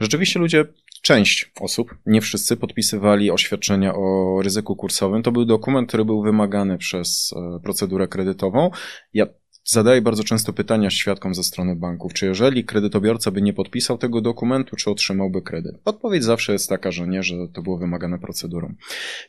Rzeczywiście 0.00 0.40
ludzie 0.40 0.64
część 1.02 1.52
osób, 1.60 1.94
nie 2.06 2.20
wszyscy, 2.20 2.56
podpisywali 2.56 3.30
oświadczenia 3.30 3.94
o 3.94 4.38
ryzyku 4.42 4.76
kursowym. 4.76 5.22
To 5.22 5.32
był 5.32 5.44
dokument, 5.44 5.88
który 5.88 6.04
był 6.04 6.22
wymagany 6.22 6.78
przez 6.78 7.34
e, 7.36 7.60
procedurę 7.60 8.08
kredytową. 8.08 8.70
Ja 9.14 9.26
Zadaję 9.68 10.02
bardzo 10.02 10.24
często 10.24 10.52
pytania 10.52 10.90
świadkom 10.90 11.34
ze 11.34 11.44
strony 11.44 11.76
banków, 11.76 12.12
czy 12.12 12.26
jeżeli 12.26 12.64
kredytobiorca 12.64 13.30
by 13.30 13.42
nie 13.42 13.52
podpisał 13.52 13.98
tego 13.98 14.20
dokumentu, 14.20 14.76
czy 14.76 14.90
otrzymałby 14.90 15.42
kredyt. 15.42 15.76
Odpowiedź 15.84 16.24
zawsze 16.24 16.52
jest 16.52 16.68
taka, 16.68 16.90
że 16.90 17.06
nie, 17.06 17.22
że 17.22 17.34
to 17.52 17.62
było 17.62 17.78
wymagane 17.78 18.18
procedurą. 18.18 18.74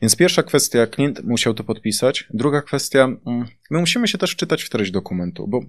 Więc 0.01 0.15
pierwsza 0.15 0.43
kwestia, 0.43 0.87
klient 0.87 1.23
musiał 1.23 1.53
to 1.53 1.63
podpisać. 1.63 2.27
Druga 2.33 2.61
kwestia, 2.61 3.03
mm, 3.03 3.47
my 3.71 3.79
musimy 3.79 4.07
się 4.07 4.17
też 4.17 4.35
czytać 4.35 4.63
w 4.63 4.69
treść 4.69 4.91
dokumentu, 4.91 5.47
bo 5.47 5.61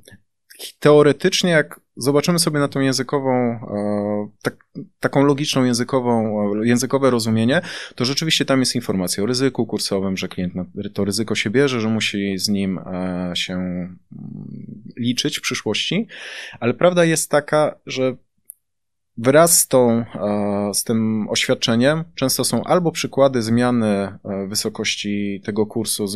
teoretycznie, 0.78 1.50
jak 1.50 1.80
zobaczymy 1.96 2.38
sobie 2.38 2.58
na 2.58 2.68
tą 2.68 2.80
językową, 2.80 3.30
e, 3.32 4.28
tak, 4.42 4.66
taką 5.00 5.24
logiczną 5.24 5.64
językową, 5.64 6.40
e, 6.62 6.66
językowe 6.66 7.10
rozumienie, 7.10 7.60
to 7.94 8.04
rzeczywiście 8.04 8.44
tam 8.44 8.60
jest 8.60 8.74
informacja 8.74 9.22
o 9.22 9.26
ryzyku 9.26 9.66
kursowym, 9.66 10.16
że 10.16 10.28
klient 10.28 10.52
to 10.94 11.04
ryzyko 11.04 11.34
się 11.34 11.50
bierze, 11.50 11.80
że 11.80 11.88
musi 11.88 12.38
z 12.38 12.48
nim 12.48 12.78
e, 12.78 13.32
się 13.34 13.58
liczyć 14.96 15.38
w 15.38 15.42
przyszłości, 15.42 16.06
ale 16.60 16.74
prawda 16.74 17.04
jest 17.04 17.30
taka, 17.30 17.78
że 17.86 18.16
Wraz 19.20 19.58
z, 19.58 19.68
tą, 19.68 20.04
z 20.74 20.84
tym 20.84 21.28
oświadczeniem 21.28 22.04
często 22.14 22.44
są 22.44 22.64
albo 22.64 22.92
przykłady 22.92 23.42
zmiany 23.42 24.18
wysokości 24.48 25.40
tego 25.44 25.66
kursu, 25.66 26.06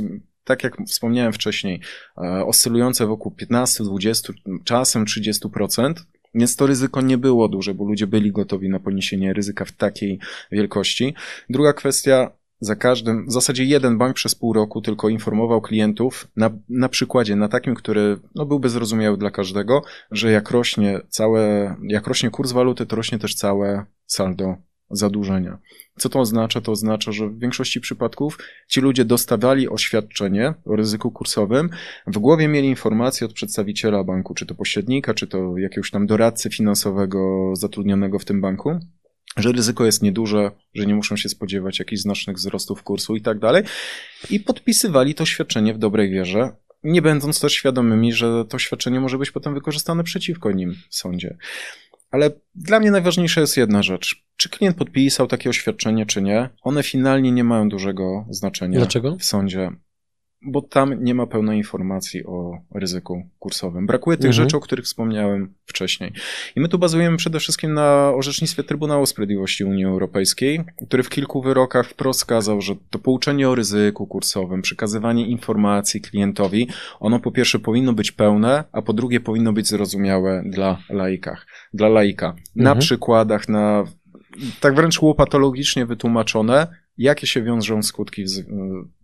tak 0.45 0.65
jak 0.65 0.77
wspomniałem 0.87 1.33
wcześniej, 1.33 1.81
e, 2.19 2.45
oscylujące 2.47 3.07
wokół 3.07 3.33
15, 3.33 3.85
20, 3.85 4.33
czasem 4.65 5.05
30%. 5.05 5.95
Więc 6.35 6.57
to 6.57 6.67
ryzyko 6.67 7.01
nie 7.01 7.19
było 7.19 7.49
duże, 7.49 7.75
bo 7.75 7.85
ludzie 7.85 8.07
byli 8.07 8.33
gotowi 8.33 8.69
na 8.69 8.81
poniesienie 8.81 9.33
ryzyka 9.33 9.65
w 9.65 9.73
takiej 9.73 10.19
wielkości. 10.53 11.15
Druga 11.51 11.73
kwestia, 11.73 12.31
za 12.63 12.77
każdym, 12.77 13.27
w 13.27 13.33
zasadzie 13.33 13.65
jeden 13.65 13.99
bank 13.99 14.17
przez 14.17 14.35
pół 14.35 14.53
roku 14.53 14.81
tylko 14.81 15.09
informował 15.09 15.61
klientów 15.61 16.29
na, 16.37 16.51
na 16.69 16.89
przykładzie, 16.89 17.37
na 17.37 17.49
takim, 17.49 17.75
który 17.75 18.16
no, 18.35 18.47
byłby 18.47 18.69
zrozumiały 18.69 19.19
dla 19.19 19.31
każdego, 19.31 19.83
że 20.11 20.31
jak 20.31 20.51
rośnie 20.51 21.01
całe, 21.09 21.77
jak 21.83 22.07
rośnie 22.07 22.31
kurs 22.31 22.53
waluty, 22.53 22.87
to 22.87 22.97
rośnie 22.97 23.19
też 23.19 23.35
całe 23.35 23.87
saldo 24.07 24.57
zadłużenia. 24.92 25.59
Co 25.98 26.09
to 26.09 26.20
oznacza? 26.20 26.61
To 26.61 26.72
oznacza, 26.72 27.12
że 27.12 27.28
w 27.28 27.38
większości 27.38 27.81
przypadków 27.81 28.38
ci 28.68 28.81
ludzie 28.81 29.05
dostawali 29.05 29.68
oświadczenie 29.68 30.55
o 30.64 30.76
ryzyku 30.76 31.11
kursowym, 31.11 31.70
w 32.07 32.18
głowie 32.18 32.48
mieli 32.48 32.68
informację 32.68 33.26
od 33.26 33.33
przedstawiciela 33.33 34.05
banku, 34.05 34.35
czy 34.35 34.46
to 34.46 34.55
pośrednika, 34.55 35.14
czy 35.14 35.26
to 35.26 35.59
jakiegoś 35.59 35.90
tam 35.90 36.07
doradcy 36.07 36.50
finansowego 36.50 37.52
zatrudnionego 37.57 38.18
w 38.18 38.24
tym 38.24 38.40
banku, 38.40 38.81
że 39.37 39.52
ryzyko 39.52 39.85
jest 39.85 40.02
nieduże, 40.02 40.50
że 40.74 40.87
nie 40.87 40.94
muszą 40.94 41.16
się 41.16 41.28
spodziewać 41.28 41.78
jakichś 41.78 42.02
znacznych 42.02 42.37
wzrostów 42.37 42.83
kursu 42.83 43.16
i 43.16 43.20
tak 43.20 43.38
dalej. 43.38 43.62
I 44.31 44.40
podpisywali 44.40 45.14
to 45.14 45.26
świadczenie 45.26 45.74
w 45.74 45.78
dobrej 45.78 46.11
wierze, 46.11 46.52
nie 46.85 47.02
będąc 47.02 47.40
też 47.40 47.52
świadomymi, 47.52 48.12
że 48.12 48.44
to 48.48 48.59
świadczenie 48.59 49.00
może 49.00 49.18
być 49.18 49.31
potem 49.31 49.55
wykorzystane 49.55 50.05
przeciwko 50.05 50.52
nim 50.52 50.74
w 50.88 50.94
sądzie. 50.94 51.37
Ale 52.12 52.31
dla 52.55 52.81
mnie 52.81 52.90
najważniejsza 52.90 53.40
jest 53.40 53.57
jedna 53.57 53.83
rzecz. 53.83 54.25
Czy 54.37 54.48
klient 54.48 54.77
podpisał 54.77 55.27
takie 55.27 55.51
oświadczenie, 55.51 56.07
czy 56.07 56.22
nie, 56.22 56.48
one 56.62 56.83
finalnie 56.83 57.33
nie 57.33 57.44
mają 57.44 57.68
dużego 57.68 58.27
znaczenia 58.31 58.79
Dlaczego? 58.79 59.16
w 59.18 59.25
sądzie 59.25 59.70
bo 60.44 60.62
tam 60.62 61.05
nie 61.05 61.14
ma 61.14 61.26
pełnej 61.26 61.59
informacji 61.59 62.26
o 62.26 62.59
ryzyku 62.74 63.22
kursowym. 63.38 63.87
Brakuje 63.87 64.16
tych 64.16 64.31
mhm. 64.31 64.44
rzeczy, 64.44 64.57
o 64.57 64.61
których 64.61 64.85
wspomniałem 64.85 65.55
wcześniej. 65.66 66.12
I 66.57 66.61
my 66.61 66.68
tu 66.68 66.78
bazujemy 66.78 67.16
przede 67.16 67.40
wszystkim 67.40 67.74
na 67.74 68.12
orzecznictwie 68.14 68.62
Trybunału 68.62 69.07
Sprawiedliwości 69.07 69.64
Unii 69.64 69.85
Europejskiej, 69.85 70.61
który 70.87 71.02
w 71.02 71.09
kilku 71.09 71.42
wyrokach 71.42 71.88
wprost 71.88 72.20
skazał, 72.20 72.61
że 72.61 72.74
to 72.90 72.98
pouczenie 72.98 73.48
o 73.48 73.55
ryzyku 73.55 74.07
kursowym, 74.07 74.62
przekazywanie 74.62 75.26
informacji 75.26 76.00
klientowi, 76.00 76.68
ono 77.00 77.20
po 77.20 77.33
pierwsze 77.33 77.59
powinno 77.59 77.92
być 77.92 78.12
pełne, 78.12 78.64
a 78.72 78.83
po 78.83 78.92
drugie 78.92 79.20
powinno 79.20 79.52
być 79.52 79.68
zrozumiałe 79.68 80.42
dla 80.46 80.78
laikach, 80.90 81.46
dla 81.74 81.88
laika. 81.88 82.26
Mhm. 82.26 82.42
Na 82.55 82.76
przykładach, 82.76 83.48
na 83.48 83.85
tak 84.61 84.74
wręcz 84.74 85.02
łopatologicznie 85.02 85.87
wytłumaczone, 85.87 86.82
jakie 86.98 87.26
się 87.26 87.42
wiążą 87.42 87.83
skutki, 87.83 88.24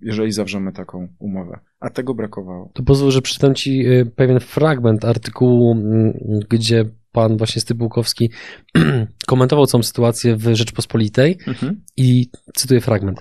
jeżeli 0.00 0.32
zawrzemy 0.32 0.72
taką 0.72 1.08
umowę. 1.18 1.58
A 1.80 1.90
tego 1.90 2.14
brakowało. 2.14 2.70
To 2.74 2.82
pozwól, 2.82 3.10
że 3.10 3.22
przeczytam 3.22 3.54
Ci 3.54 3.86
y, 3.86 4.06
pewien 4.16 4.40
fragment 4.40 5.04
artykułu, 5.04 5.72
mm, 5.72 6.12
gdzie 6.48 6.84
pan 7.12 7.36
właśnie 7.36 7.62
Stybułkowski 7.62 8.30
komentował 9.26 9.66
całą 9.66 9.82
sytuację 9.82 10.36
w 10.36 10.54
Rzeczpospolitej 10.54 11.38
mhm. 11.46 11.80
i 11.96 12.30
cytuję 12.54 12.80
fragment. 12.80 13.20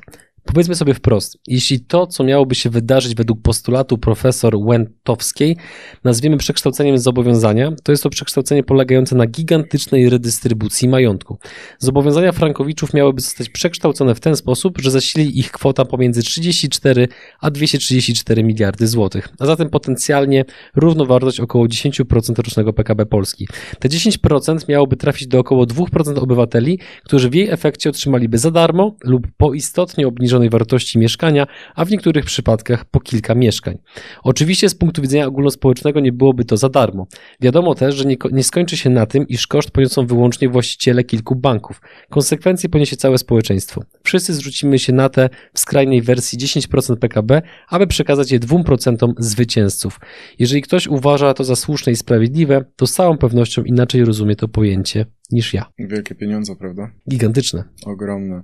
Powiedzmy 0.53 0.75
sobie 0.75 0.93
wprost, 0.93 1.37
jeśli 1.47 1.79
to, 1.79 2.07
co 2.07 2.23
miałoby 2.23 2.55
się 2.55 2.69
wydarzyć 2.69 3.15
według 3.15 3.41
postulatu 3.41 3.97
profesor 3.97 4.55
Łętowskiej, 4.55 5.57
nazwiemy 6.03 6.37
przekształceniem 6.37 6.97
zobowiązania, 6.97 7.71
to 7.83 7.91
jest 7.91 8.03
to 8.03 8.09
przekształcenie 8.09 8.63
polegające 8.63 9.15
na 9.15 9.27
gigantycznej 9.27 10.09
redystrybucji 10.09 10.89
majątku. 10.89 11.37
Zobowiązania 11.79 12.31
frankowiczów 12.31 12.93
miałyby 12.93 13.21
zostać 13.21 13.49
przekształcone 13.49 14.15
w 14.15 14.19
ten 14.19 14.35
sposób, 14.35 14.77
że 14.81 14.91
zasili 14.91 15.39
ich 15.39 15.51
kwota 15.51 15.85
pomiędzy 15.85 16.21
34 16.23 17.07
a 17.41 17.51
234 17.51 18.43
miliardy 18.43 18.87
złotych, 18.87 19.29
a 19.39 19.45
zatem 19.45 19.69
potencjalnie 19.69 20.45
równowartość 20.75 21.39
około 21.39 21.65
10% 21.65 22.37
rocznego 22.37 22.73
PKB 22.73 23.05
Polski. 23.05 23.47
Te 23.79 23.89
10% 23.89 24.69
miałoby 24.69 24.95
trafić 24.97 25.27
do 25.27 25.39
około 25.39 25.65
2% 25.65 26.19
obywateli, 26.19 26.79
którzy 27.03 27.29
w 27.29 27.33
jej 27.33 27.49
efekcie 27.49 27.89
otrzymaliby 27.89 28.37
za 28.37 28.51
darmo 28.51 28.95
lub 29.03 29.27
po 29.37 29.53
istotnie 29.53 30.07
obniżonej 30.07 30.36
obniżonej 30.37 30.49
wartości 30.49 30.99
mieszkania, 30.99 31.47
a 31.75 31.85
w 31.85 31.91
niektórych 31.91 32.25
przypadkach 32.25 32.85
po 32.85 32.99
kilka 32.99 33.35
mieszkań. 33.35 33.77
Oczywiście 34.23 34.69
z 34.69 34.75
punktu 34.75 35.01
widzenia 35.01 35.25
ogólnospołecznego 35.25 35.99
nie 35.99 36.11
byłoby 36.11 36.45
to 36.45 36.57
za 36.57 36.69
darmo. 36.69 37.07
Wiadomo 37.41 37.75
też, 37.75 37.95
że 37.95 38.05
nie, 38.05 38.15
nie 38.31 38.43
skończy 38.43 38.77
się 38.77 38.89
na 38.89 39.05
tym, 39.05 39.27
iż 39.27 39.47
koszt 39.47 39.71
poniosą 39.71 40.07
wyłącznie 40.07 40.49
właściciele 40.49 41.03
kilku 41.03 41.35
banków. 41.35 41.81
Konsekwencje 42.09 42.69
poniesie 42.69 42.95
całe 42.95 43.17
społeczeństwo. 43.17 43.83
Wszyscy 44.03 44.33
zwrócimy 44.33 44.79
się 44.79 44.93
na 44.93 45.09
te 45.09 45.29
w 45.53 45.59
skrajnej 45.59 46.01
wersji 46.01 46.39
10% 46.39 46.95
PKB, 46.97 47.41
aby 47.69 47.87
przekazać 47.87 48.31
je 48.31 48.39
2% 48.39 49.13
zwycięzców. 49.17 49.99
Jeżeli 50.39 50.61
ktoś 50.61 50.87
uważa 50.87 51.33
to 51.33 51.43
za 51.43 51.55
słuszne 51.55 51.91
i 51.91 51.95
sprawiedliwe, 51.95 52.65
to 52.75 52.87
z 52.87 52.93
całą 52.93 53.17
pewnością 53.17 53.63
inaczej 53.63 54.05
rozumie 54.05 54.35
to 54.35 54.47
pojęcie 54.47 55.05
niż 55.31 55.53
ja. 55.53 55.65
Wielkie 55.79 56.15
pieniądze, 56.15 56.55
prawda? 56.55 56.91
Gigantyczne. 57.09 57.63
Ogromne. 57.85 58.41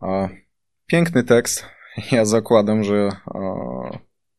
A, 0.00 0.28
piękny 0.88 1.24
tekst. 1.24 1.66
Ja 2.12 2.24
zakładam, 2.24 2.84
że 2.84 3.08
a, 3.26 3.40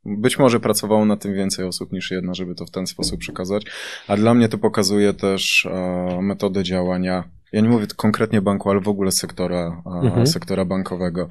być 0.05 0.39
może 0.39 0.59
pracowało 0.59 1.05
na 1.05 1.17
tym 1.17 1.33
więcej 1.33 1.65
osób 1.65 1.91
niż 1.91 2.11
jedna, 2.11 2.33
żeby 2.33 2.55
to 2.55 2.65
w 2.65 2.71
ten 2.71 2.87
sposób 2.87 3.19
przekazać. 3.19 3.63
A 4.07 4.17
dla 4.17 4.33
mnie 4.33 4.49
to 4.49 4.57
pokazuje 4.57 5.13
też 5.13 5.65
a, 5.71 6.21
metodę 6.21 6.63
działania. 6.63 7.23
Ja 7.53 7.61
nie 7.61 7.69
mówię 7.69 7.87
konkretnie 7.95 8.41
banku, 8.41 8.69
ale 8.69 8.79
w 8.79 8.87
ogóle 8.87 9.11
sektora, 9.11 9.81
Mhm. 10.03 10.27
sektora 10.27 10.65
bankowego. 10.65 11.27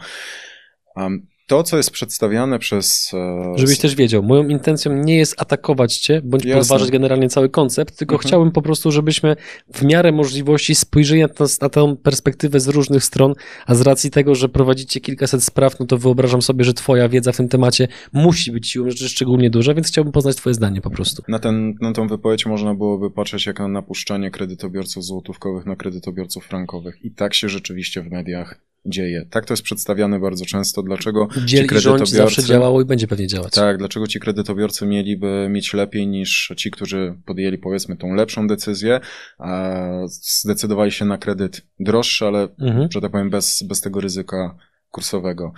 Um, 0.97 1.27
to, 1.49 1.63
co 1.63 1.77
jest 1.77 1.91
przedstawiane 1.91 2.59
przez. 2.59 3.11
e, 3.15 3.53
Żebyś 3.59 3.79
też 3.79 3.95
wiedział, 3.95 4.23
moją 4.23 4.49
intencją 4.49 4.93
nie 4.93 5.17
jest 5.17 5.43
atakować 5.43 5.97
cię, 5.99 6.21
bądź 6.25 6.45
Jasne. 6.45 6.61
podważać 6.61 6.91
generalnie 6.91 7.29
cały 7.29 7.49
koncept, 7.49 7.97
tylko 7.97 8.15
Mhm. 8.15 8.29
chciałbym 8.29 8.53
po 8.53 8.63
prostu, 8.63 8.91
żebyśmy 8.91 9.37
w 9.75 9.83
miarę 9.83 10.13
możliwości 10.13 10.75
spojrzeli 10.75 11.21
na, 11.23 11.29
na 11.63 11.69
tę 11.69 11.97
perspektywę 12.03 12.61
z 12.61 12.69
różnych 12.69 13.05
stron, 13.05 13.35
a 13.67 13.75
z 13.75 13.81
racji 13.81 14.11
tego, 14.11 14.35
że 14.35 14.49
prowadzicie 14.49 15.01
kilkaset 15.01 15.45
spraw, 15.45 15.81
no 15.81 15.87
to 15.87 15.99
wyobrażam 15.99 16.43
sobie, 16.43 16.65
że 16.65 16.75
twoja 16.75 17.09
wiedza 17.09 17.33
w 17.33 17.37
tym 17.37 17.49
temacie 17.49 17.89
musi 18.13 18.53
być 18.53 18.69
siłą 18.71 18.91
rzeczy 18.91 19.09
szczególnie 19.09 19.51
duża, 19.51 19.75
więc 19.75 19.89
chciałbym 19.89 20.13
poznać 20.13 20.37
twoje 20.37 20.55
zdanie 20.55 20.81
po 20.81 20.91
prostu. 20.91 21.23
Na, 21.29 21.39
ten, 21.39 21.75
na 21.81 21.93
tą 21.93 22.09
wypowiedź 22.09 22.47
można 22.47 22.75
byłoby 22.75 23.11
patrzeć 23.11 23.47
jak 23.47 23.59
na 23.59 23.69
napuszczanie 23.69 24.31
kredytobiorców 24.31 25.05
złotówkowych 25.05 25.67
na 25.67 25.77
kredytobiorców 25.77 26.45
frankowych. 26.47 27.05
I 27.05 27.11
tak 27.11 27.35
się 27.35 27.49
rzeczywiście 27.49 28.03
w 28.03 28.11
mediach 28.11 28.68
dzieje. 28.89 29.27
Tak 29.31 29.45
to 29.47 29.53
jest 29.53 29.63
przedstawiane 29.63 30.21
bardzo 30.21 30.45
często. 30.47 30.83
Dlaczego 30.83 31.29
Dziel 31.45 31.69
ci 31.69 31.79
rządź 31.81 32.11
zawsze 32.11 32.43
kredytobiorcy- 32.43 32.49
działało 32.49 32.83
i 32.83 32.85
będzie 32.85 33.07
pewnie 33.07 33.27
działać. 33.27 33.53
Tak, 33.55 33.79
dlaczego 33.79 34.07
ci 34.07 34.21
kredytobiorcy 34.21 34.87
mieliby 34.87 35.47
mieć 35.51 35.75
lepiej 35.75 36.07
niż 36.07 36.53
ci, 36.57 36.71
którzy 36.71 37.15
podjęli 37.27 37.59
powiedzmy 37.59 37.97
tą 37.97 38.15
lepszą 38.15 38.47
decyzję, 38.49 39.01
a 39.39 39.79
zdecydowali 40.07 40.93
się 40.93 41.05
na 41.05 41.19
kredyt 41.19 41.63
droższy, 41.81 42.27
ale 42.27 42.49
Mhm. 42.61 42.89
że 42.93 43.01
tak 43.01 43.11
powiem 43.11 43.31
bez, 43.31 43.63
bez 43.63 43.81
tego 43.81 44.01
ryzyka 44.01 44.57
kursowego. 44.91 45.53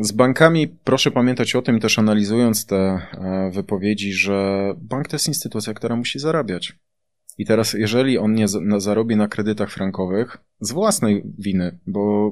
Z 0.00 0.12
bankami 0.12 0.68
proszę 0.84 1.10
pamiętać 1.10 1.54
o 1.54 1.62
tym, 1.62 1.80
też 1.80 1.98
analizując 1.98 2.66
te 2.66 2.76
e, 2.76 3.50
wypowiedzi, 3.54 4.12
że 4.12 4.64
bank 4.76 5.08
to 5.08 5.14
jest 5.16 5.28
instytucja, 5.28 5.74
która 5.74 5.96
musi 5.96 6.18
zarabiać. 6.18 6.72
I 7.38 7.46
teraz, 7.46 7.72
jeżeli 7.72 8.18
on 8.18 8.34
nie 8.34 8.46
zarobi 8.78 9.16
na 9.16 9.28
kredytach 9.28 9.70
frankowych 9.70 10.38
z 10.60 10.72
własnej 10.72 11.22
winy, 11.38 11.78
bo 11.86 12.30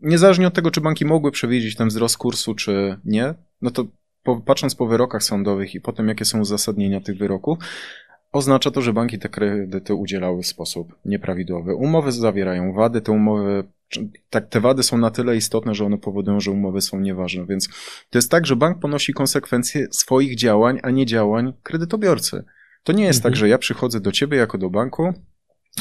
niezależnie 0.00 0.46
od 0.46 0.54
tego, 0.54 0.70
czy 0.70 0.80
banki 0.80 1.04
mogły 1.04 1.30
przewidzieć 1.30 1.76
ten 1.76 1.88
wzrost 1.88 2.16
kursu, 2.16 2.54
czy 2.54 2.98
nie, 3.04 3.34
no 3.62 3.70
to 3.70 3.86
po, 4.22 4.40
patrząc 4.40 4.74
po 4.74 4.86
wyrokach 4.86 5.22
sądowych 5.22 5.74
i 5.74 5.80
po 5.80 5.92
tym, 5.92 6.08
jakie 6.08 6.24
są 6.24 6.40
uzasadnienia 6.40 7.00
tych 7.00 7.18
wyroków, 7.18 7.58
oznacza 8.32 8.70
to, 8.70 8.82
że 8.82 8.92
banki 8.92 9.18
te 9.18 9.28
kredyty 9.28 9.94
udzielały 9.94 10.42
w 10.42 10.46
sposób 10.46 10.94
nieprawidłowy. 11.04 11.74
Umowy 11.74 12.12
zawierają 12.12 12.72
wady, 12.72 13.00
te 13.00 13.12
umowy, 13.12 13.64
tak, 14.30 14.48
te 14.48 14.60
wady 14.60 14.82
są 14.82 14.98
na 14.98 15.10
tyle 15.10 15.36
istotne, 15.36 15.74
że 15.74 15.84
one 15.84 15.98
powodują, 15.98 16.40
że 16.40 16.50
umowy 16.50 16.80
są 16.80 17.00
nieważne. 17.00 17.46
Więc 17.46 17.68
to 18.10 18.18
jest 18.18 18.30
tak, 18.30 18.46
że 18.46 18.56
bank 18.56 18.78
ponosi 18.80 19.12
konsekwencje 19.12 19.86
swoich 19.90 20.36
działań, 20.36 20.78
a 20.82 20.90
nie 20.90 21.06
działań 21.06 21.52
kredytobiorcy. 21.62 22.44
To 22.88 22.92
nie 22.92 23.04
jest 23.04 23.18
Mhm. 23.18 23.32
tak, 23.32 23.36
że 23.36 23.48
ja 23.48 23.58
przychodzę 23.58 24.00
do 24.00 24.12
ciebie 24.12 24.36
jako 24.36 24.58
do 24.58 24.70
banku 24.70 25.14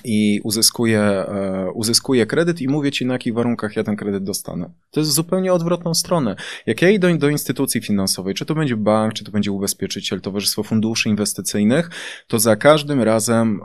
i 0.03 0.41
uzyskuję, 0.43 0.99
e, 1.01 1.71
uzyskuję 1.73 2.25
kredyt 2.25 2.61
i 2.61 2.67
mówię 2.67 2.91
ci, 2.91 3.05
na 3.05 3.13
jakich 3.13 3.33
warunkach 3.33 3.75
ja 3.75 3.83
ten 3.83 3.95
kredyt 3.95 4.23
dostanę. 4.23 4.69
To 4.91 4.99
jest 4.99 5.11
zupełnie 5.11 5.53
odwrotną 5.53 5.93
stronę. 5.93 6.35
Jak 6.65 6.81
ja 6.81 6.89
idę 6.89 7.17
do 7.17 7.29
instytucji 7.29 7.81
finansowej, 7.81 8.33
czy 8.33 8.45
to 8.45 8.55
będzie 8.55 8.75
bank, 8.77 9.13
czy 9.13 9.23
to 9.23 9.31
będzie 9.31 9.51
ubezpieczyciel, 9.51 10.21
towarzystwo 10.21 10.63
funduszy 10.63 11.09
inwestycyjnych, 11.09 11.89
to 12.27 12.39
za 12.39 12.55
każdym 12.55 13.01
razem 13.01 13.59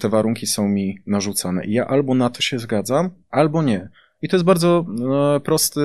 te 0.00 0.08
warunki 0.08 0.46
są 0.46 0.68
mi 0.68 0.98
narzucane. 1.06 1.64
I 1.64 1.72
ja 1.72 1.86
albo 1.86 2.14
na 2.14 2.30
to 2.30 2.42
się 2.42 2.58
zgadzam, 2.58 3.10
albo 3.30 3.62
nie. 3.62 3.88
I 4.22 4.28
to 4.28 4.36
jest 4.36 4.44
bardzo 4.44 4.84
e, 5.36 5.40
prosty 5.40 5.80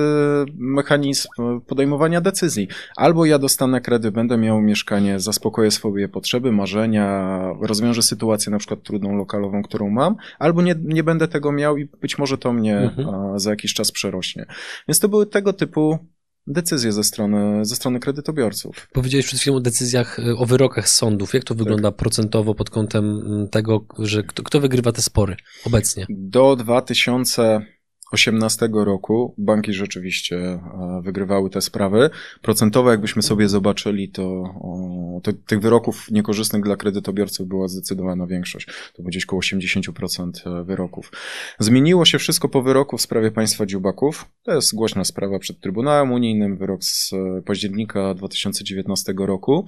mechanizm 0.54 1.28
podejmowania 1.66 2.20
decyzji. 2.20 2.68
Albo 2.96 3.24
ja 3.24 3.38
dostanę 3.38 3.80
kredyt, 3.80 4.14
będę 4.14 4.36
miał 4.36 4.60
mieszkanie, 4.62 5.20
zaspokoję 5.20 5.70
swoje 5.70 6.08
potrzeby, 6.08 6.52
marzenia, 6.52 7.38
rozwiążę 7.60 8.02
sytuację 8.02 8.52
na 8.52 8.58
przykład 8.58 8.82
trudną 8.82 9.16
lokalową, 9.16 9.62
którą 9.62 9.90
mam, 9.90 10.16
albo 10.38 10.62
nie, 10.62 10.74
nie 10.84 11.04
będę 11.04 11.28
tego 11.28 11.52
miał 11.52 11.76
i 11.76 11.84
być 12.00 12.18
może 12.18 12.38
to 12.38 12.52
mnie 12.52 12.76
Mhm. 12.78 13.38
za 13.38 13.50
jakiś 13.50 13.74
czas 13.74 13.92
przerośnie. 13.92 14.46
Więc 14.88 15.00
to 15.00 15.08
były 15.08 15.26
tego 15.26 15.52
typu 15.52 15.98
decyzje 16.46 16.92
ze 16.92 17.04
strony, 17.04 17.64
ze 17.64 17.76
strony 17.76 18.00
kredytobiorców. 18.00 18.88
Powiedziałeś 18.92 19.26
przed 19.26 19.40
chwilą 19.40 19.56
o 19.56 19.60
decyzjach, 19.60 20.18
y, 20.18 20.36
o 20.36 20.46
wyrokach 20.46 20.88
sądów. 20.88 21.34
Jak 21.34 21.44
to 21.44 21.54
wygląda 21.54 21.92
procentowo 21.92 22.54
pod 22.54 22.70
kątem 22.70 23.04
mm, 23.04 23.48
tego, 23.48 23.84
że 23.98 24.22
kto, 24.22 24.42
kto 24.42 24.60
wygrywa 24.60 24.92
te 24.92 25.02
spory 25.02 25.36
obecnie? 25.66 26.06
Do 26.08 26.56
2018 28.06 28.68
roku 28.72 29.34
banki 29.38 29.72
rzeczywiście 29.72 30.36
e, 30.36 30.60
wygrywały 31.02 31.50
te 31.50 31.60
sprawy. 31.60 32.10
Procentowo, 32.42 32.90
jakbyśmy 32.90 33.22
sobie 33.22 33.48
zobaczyli, 33.48 34.08
to, 34.08 34.54
tych 35.46 35.60
wyroków 35.60 36.10
niekorzystnych 36.10 36.62
dla 36.62 36.76
kredytobiorców 36.76 37.48
była 37.48 37.68
zdecydowana 37.68 38.26
większość. 38.26 38.66
To 38.66 39.02
było 39.02 39.08
gdzieś 39.08 39.24
około 39.24 39.42
80% 39.42 40.64
wyroków. 40.64 41.12
Zmieniło 41.58 42.04
się 42.04 42.18
wszystko 42.18 42.48
po 42.48 42.62
wyroku 42.62 42.98
w 42.98 43.02
sprawie 43.02 43.30
państwa 43.30 43.66
dziubaków. 43.66 44.24
To 44.42 44.54
jest 44.54 44.74
głośna 44.74 45.04
sprawa 45.04 45.38
przed 45.38 45.60
Trybunałem 45.60 46.12
Unijnym, 46.12 46.56
wyrok 46.56 46.84
z 46.84 47.12
e, 47.12 47.42
października 47.42 48.14
2019 48.14 49.14
roku. 49.18 49.66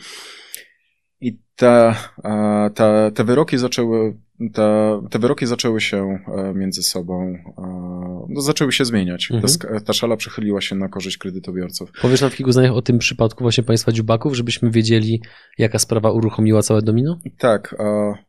I 1.20 1.38
te, 1.56 1.94
e, 2.24 2.70
te, 2.74 3.10
te 3.14 3.24
wyroki 3.24 3.58
zaczęły, 3.58 4.16
te, 4.54 5.00
te 5.10 5.18
wyroki 5.18 5.46
zaczęły 5.46 5.80
się 5.80 6.18
e, 6.36 6.54
między 6.54 6.82
sobą, 6.82 7.34
e, 7.58 8.26
no, 8.28 8.40
zaczęły 8.40 8.72
się 8.72 8.84
zmieniać. 8.84 9.30
Mhm. 9.30 9.58
Ta, 9.58 9.80
ta 9.80 9.92
szala 9.92 10.16
przychyliła 10.16 10.60
się 10.60 10.76
na 10.76 10.88
korzyść 10.88 11.18
kredytobiorców. 11.18 11.92
Powiesz 12.02 12.20
nam 12.20 12.30
w 12.30 12.36
kilku 12.36 12.52
zdaniach 12.52 12.72
o 12.72 12.82
tym 12.82 12.98
przypadku 12.98 13.44
właśnie 13.44 13.64
państwa 13.64 13.92
dziubaków, 13.92 14.34
żebyśmy 14.34 14.70
wiedzieli, 14.70 15.22
jaka 15.58 15.78
sprawa 15.78 16.12
uruchomiła 16.12 16.62
całe 16.62 16.82
domino? 16.82 17.18
Tak, 17.38 17.76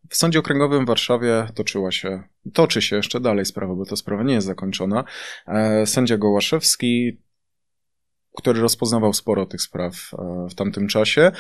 w 0.10 0.16
Sądzie 0.16 0.40
Okręgowym 0.40 0.86
w 0.86 0.88
Warszawie 0.88 1.48
toczyła 1.56 1.92
się, 1.92 2.24
toczy 2.54 2.82
się 2.82 2.96
jeszcze 2.96 3.20
dalej 3.20 3.46
sprawa, 3.46 3.76
bo 3.76 3.86
ta 3.86 3.96
sprawa 3.96 4.24
nie 4.24 4.34
jest 4.34 4.48
zakończona. 4.48 5.04
Sędzia 5.86 6.18
Gołaszewski, 6.18 7.18
który 8.40 8.62
rozpoznawał 8.62 9.14
sporo 9.14 9.46
tych 9.46 9.62
spraw 9.62 9.94
e, 10.14 10.48
w 10.50 10.56
tamtym 10.56 10.88
czasie, 10.88 11.32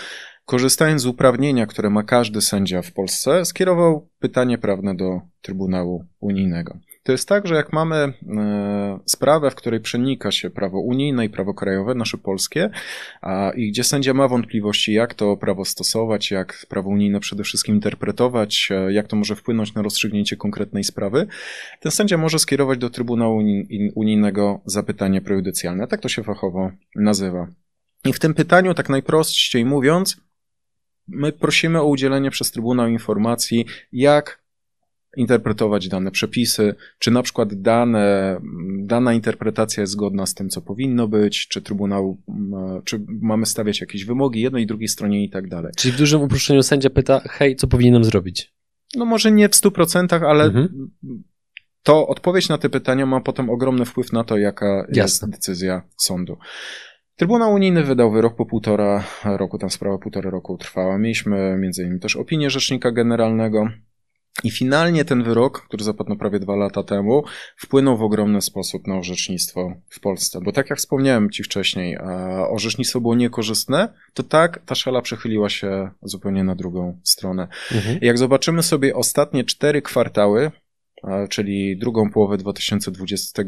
korzystając 0.45 1.01
z 1.01 1.05
uprawnienia, 1.05 1.65
które 1.65 1.89
ma 1.89 2.03
każdy 2.03 2.41
sędzia 2.41 2.81
w 2.81 2.91
Polsce, 2.93 3.45
skierował 3.45 4.09
pytanie 4.19 4.57
prawne 4.57 4.95
do 4.95 5.21
Trybunału 5.41 6.05
Unijnego. 6.19 6.77
To 7.09 7.13
jest 7.13 7.27
tak, 7.27 7.47
że 7.47 7.55
jak 7.55 7.73
mamy 7.73 7.95
e, 7.95 8.99
sprawę, 9.05 9.51
w 9.51 9.55
której 9.55 9.79
przenika 9.79 10.31
się 10.31 10.49
prawo 10.49 10.79
unijne 10.79 11.25
i 11.25 11.29
prawo 11.29 11.53
krajowe, 11.53 11.95
nasze 11.95 12.17
polskie, 12.17 12.69
a, 13.21 13.51
i 13.55 13.71
gdzie 13.71 13.83
sędzia 13.83 14.13
ma 14.13 14.27
wątpliwości, 14.27 14.93
jak 14.93 15.13
to 15.13 15.37
prawo 15.37 15.65
stosować, 15.65 16.31
jak 16.31 16.65
prawo 16.69 16.89
unijne 16.89 17.19
przede 17.19 17.43
wszystkim 17.43 17.75
interpretować, 17.75 18.69
e, 18.71 18.93
jak 18.93 19.07
to 19.07 19.15
może 19.15 19.35
wpłynąć 19.35 19.73
na 19.73 19.81
rozstrzygnięcie 19.81 20.37
konkretnej 20.37 20.83
sprawy, 20.83 21.27
ten 21.79 21.91
sędzia 21.91 22.17
może 22.17 22.39
skierować 22.39 22.79
do 22.79 22.89
Trybunału 22.89 23.37
Uni- 23.37 23.91
Unijnego 23.95 24.61
zapytanie 24.65 25.21
prejudycjalne. 25.21 25.87
Tak 25.87 26.01
to 26.01 26.09
się 26.09 26.23
fachowo 26.23 26.71
nazywa. 26.95 27.47
I 28.05 28.13
w 28.13 28.19
tym 28.19 28.33
pytaniu, 28.33 28.73
tak 28.73 28.89
najprościej 28.89 29.65
mówiąc, 29.65 30.21
my 31.07 31.31
prosimy 31.31 31.81
o 31.81 31.85
udzielenie 31.85 32.31
przez 32.31 32.51
Trybunał 32.51 32.87
informacji, 32.87 33.65
jak 33.91 34.39
interpretować 35.17 35.87
dane 35.87 36.11
przepisy, 36.11 36.75
czy 36.99 37.11
na 37.11 37.23
przykład 37.23 37.53
dane, 37.53 38.39
dana 38.79 39.13
interpretacja 39.13 39.81
jest 39.81 39.93
zgodna 39.93 40.25
z 40.25 40.33
tym, 40.33 40.49
co 40.49 40.61
powinno 40.61 41.07
być, 41.07 41.47
czy 41.47 41.61
Trybunał, 41.61 42.17
czy 42.85 43.05
mamy 43.07 43.45
stawiać 43.45 43.81
jakieś 43.81 44.05
wymogi 44.05 44.41
jednej 44.41 44.63
i 44.63 44.67
drugiej 44.67 44.87
stronie 44.87 45.23
i 45.23 45.29
tak 45.29 45.47
dalej. 45.47 45.71
Czyli 45.77 45.91
w 45.91 45.97
dużym 45.97 46.21
uproszczeniu 46.21 46.63
sędzia 46.63 46.89
pyta, 46.89 47.19
hej, 47.29 47.55
co 47.55 47.67
powinienem 47.67 48.03
zrobić? 48.03 48.53
No 48.95 49.05
może 49.05 49.31
nie 49.31 49.49
w 49.49 49.51
100%, 49.55 50.25
ale 50.25 50.43
Mhm. 50.43 50.91
to 51.83 52.07
odpowiedź 52.07 52.49
na 52.49 52.57
te 52.57 52.69
pytania 52.69 53.05
ma 53.05 53.21
potem 53.21 53.49
ogromny 53.49 53.85
wpływ 53.85 54.13
na 54.13 54.23
to, 54.23 54.37
jaka 54.37 54.65
Jasne. 54.89 55.01
jest 55.01 55.29
decyzja 55.29 55.81
sądu. 55.97 56.37
Trybunał 57.15 57.53
Unijny 57.53 57.83
wydał 57.83 58.11
wyrok 58.11 58.35
po 58.35 58.45
półtora 58.45 59.03
roku, 59.25 59.57
tam 59.57 59.69
sprawa 59.69 59.97
półtora 59.97 60.29
roku 60.29 60.57
trwała. 60.57 60.97
Mieliśmy 60.97 61.57
między 61.59 61.83
innymi 61.83 61.99
też 61.99 62.15
opinię 62.15 62.49
Rzecznika 62.49 62.91
Generalnego. 62.91 63.67
I 64.43 64.51
finalnie 64.51 65.05
ten 65.05 65.23
wyrok, 65.23 65.61
który 65.61 65.83
zapadł 65.83 66.15
prawie 66.15 66.39
dwa 66.39 66.55
lata 66.55 66.83
temu, 66.83 67.23
wpłynął 67.57 67.97
w 67.97 68.03
ogromny 68.03 68.41
sposób 68.41 68.87
na 68.87 68.97
orzecznictwo 68.97 69.73
w 69.89 69.99
Polsce. 69.99 70.39
Bo 70.43 70.51
tak 70.51 70.69
jak 70.69 70.79
wspomniałem 70.79 71.29
Ci 71.29 71.43
wcześniej, 71.43 71.97
orzecznictwo 72.49 73.01
było 73.01 73.15
niekorzystne, 73.15 73.93
to 74.13 74.23
tak 74.23 74.61
ta 74.65 74.75
szala 74.75 75.01
przechyliła 75.01 75.49
się 75.49 75.89
zupełnie 76.01 76.43
na 76.43 76.55
drugą 76.55 76.99
stronę. 77.03 77.47
Mhm. 77.71 77.99
Jak 78.01 78.17
zobaczymy 78.17 78.63
sobie 78.63 78.95
ostatnie 78.95 79.43
cztery 79.43 79.81
kwartały, 79.81 80.51
czyli 81.29 81.77
drugą 81.77 82.09
połowę 82.09 82.37
2020 82.37 83.43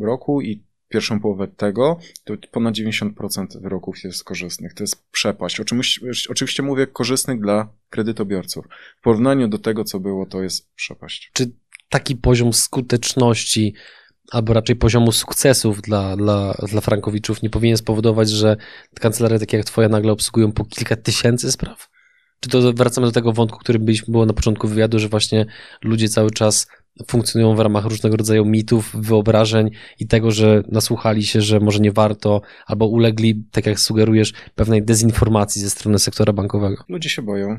roku 0.00 0.40
i 0.42 0.64
pierwszą 0.88 1.20
połowę 1.20 1.48
tego, 1.48 1.98
to 2.24 2.34
ponad 2.52 2.74
90% 2.74 3.62
wyroków 3.62 4.04
jest 4.04 4.24
korzystnych. 4.24 4.74
To 4.74 4.82
jest 4.82 5.10
przepaść. 5.10 5.60
Oczywiście, 5.60 6.00
oczywiście 6.30 6.62
mówię 6.62 6.86
korzystnych 6.86 7.40
dla 7.40 7.68
kredytobiorców. 7.90 8.66
W 8.98 9.02
porównaniu 9.02 9.48
do 9.48 9.58
tego, 9.58 9.84
co 9.84 10.00
było, 10.00 10.26
to 10.26 10.42
jest 10.42 10.74
przepaść. 10.74 11.30
Czy 11.32 11.52
taki 11.88 12.16
poziom 12.16 12.52
skuteczności 12.52 13.74
albo 14.30 14.52
raczej 14.52 14.76
poziomu 14.76 15.12
sukcesów 15.12 15.82
dla, 15.82 16.16
dla, 16.16 16.54
dla 16.68 16.80
frankowiczów 16.80 17.42
nie 17.42 17.50
powinien 17.50 17.76
spowodować, 17.76 18.30
że 18.30 18.56
kancelarie 19.00 19.38
takie 19.38 19.56
jak 19.56 19.66
twoja 19.66 19.88
nagle 19.88 20.12
obsługują 20.12 20.52
po 20.52 20.64
kilka 20.64 20.96
tysięcy 20.96 21.52
spraw? 21.52 21.88
Czy 22.40 22.48
to 22.48 22.72
wracamy 22.72 23.06
do 23.06 23.12
tego 23.12 23.32
wątku, 23.32 23.58
który 23.58 23.78
było 24.08 24.26
na 24.26 24.32
początku 24.32 24.68
wywiadu, 24.68 24.98
że 24.98 25.08
właśnie 25.08 25.46
ludzie 25.82 26.08
cały 26.08 26.30
czas 26.30 26.66
funkcjonują 27.10 27.56
w 27.56 27.60
ramach 27.60 27.84
różnego 27.84 28.16
rodzaju 28.16 28.44
mitów, 28.44 28.90
wyobrażeń 28.94 29.70
i 29.98 30.06
tego, 30.06 30.30
że 30.30 30.62
nasłuchali 30.68 31.22
się, 31.22 31.40
że 31.40 31.60
może 31.60 31.80
nie 31.80 31.92
warto, 31.92 32.42
albo 32.66 32.86
ulegli, 32.86 33.44
tak 33.50 33.66
jak 33.66 33.80
sugerujesz, 33.80 34.32
pewnej 34.54 34.82
dezinformacji 34.82 35.62
ze 35.62 35.70
strony 35.70 35.98
sektora 35.98 36.32
bankowego. 36.32 36.84
Ludzie 36.88 37.08
się 37.10 37.22
boją. 37.22 37.58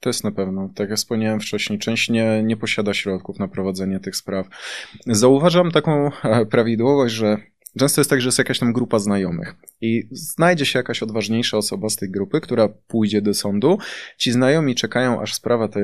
To 0.00 0.08
jest 0.08 0.24
na 0.24 0.32
pewno. 0.32 0.70
Tak 0.74 0.88
jak 0.88 0.98
wspomniałem 0.98 1.40
wcześniej, 1.40 1.78
część 1.78 2.08
nie, 2.08 2.42
nie 2.42 2.56
posiada 2.56 2.94
środków 2.94 3.38
na 3.38 3.48
prowadzenie 3.48 4.00
tych 4.00 4.16
spraw. 4.16 4.46
Zauważam 5.06 5.70
taką 5.70 6.10
e, 6.24 6.46
prawidłowość, 6.46 7.14
że 7.14 7.36
Często 7.78 8.00
jest 8.00 8.10
tak, 8.10 8.20
że 8.20 8.28
jest 8.28 8.38
jakaś 8.38 8.58
tam 8.58 8.72
grupa 8.72 8.98
znajomych 8.98 9.54
i 9.80 10.08
znajdzie 10.10 10.66
się 10.66 10.78
jakaś 10.78 11.02
odważniejsza 11.02 11.56
osoba 11.56 11.88
z 11.88 11.96
tej 11.96 12.10
grupy, 12.10 12.40
która 12.40 12.68
pójdzie 12.68 13.22
do 13.22 13.34
sądu. 13.34 13.78
Ci 14.18 14.32
znajomi 14.32 14.74
czekają, 14.74 15.22
aż 15.22 15.34
sprawa 15.34 15.68
te, 15.68 15.82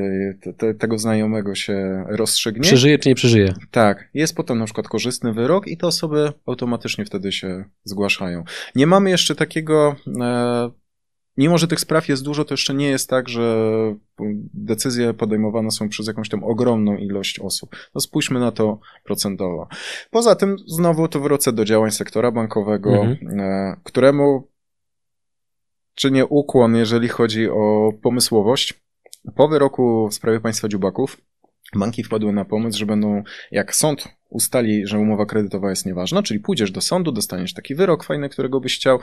te, 0.58 0.74
tego 0.74 0.98
znajomego 0.98 1.54
się 1.54 2.04
rozstrzygnie. 2.08 2.62
Przeżyje 2.62 2.98
czy 2.98 3.08
nie 3.08 3.14
przeżyje? 3.14 3.54
Tak. 3.70 4.08
Jest 4.14 4.36
potem 4.36 4.58
na 4.58 4.64
przykład 4.64 4.88
korzystny 4.88 5.32
wyrok 5.32 5.68
i 5.68 5.76
te 5.76 5.86
osoby 5.86 6.32
automatycznie 6.46 7.04
wtedy 7.04 7.32
się 7.32 7.64
zgłaszają. 7.84 8.44
Nie 8.74 8.86
mamy 8.86 9.10
jeszcze 9.10 9.34
takiego 9.34 9.96
e, 10.20 10.70
mimo 11.38 11.58
że 11.58 11.68
tych 11.68 11.80
spraw 11.80 12.08
jest 12.08 12.24
dużo, 12.24 12.44
to 12.44 12.54
jeszcze 12.54 12.74
nie 12.74 12.88
jest 12.88 13.10
tak, 13.10 13.28
że 13.28 13.66
decyzje 14.54 15.14
podejmowane 15.14 15.70
są 15.70 15.88
przez 15.88 16.06
jakąś 16.06 16.28
tam 16.28 16.44
ogromną 16.44 16.96
ilość 16.96 17.40
osób. 17.40 17.76
No 17.94 18.00
spójrzmy 18.00 18.40
na 18.40 18.52
to 18.52 18.80
procentowo. 19.04 19.68
Poza 20.10 20.34
tym 20.34 20.56
znowu 20.66 21.08
to 21.08 21.20
wrócę 21.20 21.52
do 21.52 21.64
działań 21.64 21.90
sektora 21.90 22.30
bankowego, 22.30 22.90
mhm. 22.90 23.40
E, 23.40 23.76
któremu 23.84 24.48
czynię 25.94 26.26
ukłon, 26.26 26.76
jeżeli 26.76 27.08
chodzi 27.08 27.48
o 27.48 27.92
pomysłowość. 28.02 28.74
Po 29.34 29.48
wyroku 29.48 30.08
w 30.08 30.14
sprawie 30.14 30.40
państwa 30.40 30.68
dziubaków 30.68 31.20
banki 31.76 32.04
wpadły 32.04 32.32
na 32.32 32.44
pomysł, 32.44 32.78
że 32.78 32.86
będą, 32.86 33.22
jak 33.50 33.74
sąd 33.74 34.08
ustali, 34.28 34.86
że 34.86 34.98
umowa 34.98 35.26
kredytowa 35.26 35.70
jest 35.70 35.86
nieważna, 35.86 36.22
czyli 36.22 36.40
pójdziesz 36.40 36.70
do 36.70 36.80
sądu, 36.80 37.12
dostaniesz 37.12 37.54
taki 37.54 37.74
wyrok 37.74 38.04
fajny, 38.04 38.28
którego 38.28 38.60
byś 38.60 38.76
chciał, 38.76 38.98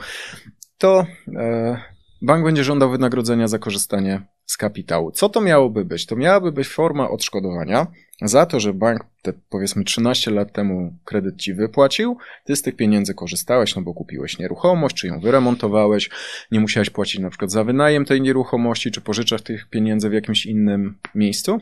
to 0.78 1.06
e, 1.36 1.95
bank 2.22 2.44
będzie 2.44 2.64
żądał 2.64 2.90
wynagrodzenia 2.90 3.48
za 3.48 3.58
korzystanie 3.58 4.22
z 4.46 4.56
kapitału. 4.56 5.10
Co 5.10 5.28
to 5.28 5.40
miałoby 5.40 5.84
być? 5.84 6.06
To 6.06 6.16
miałaby 6.16 6.52
być 6.52 6.68
forma 6.68 7.10
odszkodowania 7.10 7.86
za 8.22 8.46
to, 8.46 8.60
że 8.60 8.74
bank 8.74 9.04
te 9.22 9.32
powiedzmy 9.48 9.84
13 9.84 10.30
lat 10.30 10.52
temu 10.52 10.98
kredyt 11.04 11.36
ci 11.36 11.54
wypłacił, 11.54 12.16
ty 12.44 12.56
z 12.56 12.62
tych 12.62 12.76
pieniędzy 12.76 13.14
korzystałeś, 13.14 13.76
no 13.76 13.82
bo 13.82 13.94
kupiłeś 13.94 14.38
nieruchomość, 14.38 14.96
czy 14.96 15.06
ją 15.06 15.20
wyremontowałeś, 15.20 16.10
nie 16.50 16.60
musiałeś 16.60 16.90
płacić 16.90 17.20
na 17.20 17.30
przykład 17.30 17.50
za 17.50 17.64
wynajem 17.64 18.04
tej 18.04 18.20
nieruchomości, 18.20 18.90
czy 18.90 19.00
pożyczasz 19.00 19.42
tych 19.42 19.68
pieniędzy 19.70 20.10
w 20.10 20.12
jakimś 20.12 20.46
innym 20.46 20.98
miejscu. 21.14 21.60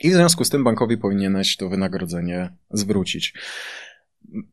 I 0.00 0.10
w 0.10 0.14
związku 0.14 0.44
z 0.44 0.50
tym 0.50 0.64
bankowi 0.64 0.98
powinieneś 0.98 1.56
to 1.56 1.68
wynagrodzenie 1.68 2.52
zwrócić. 2.70 3.34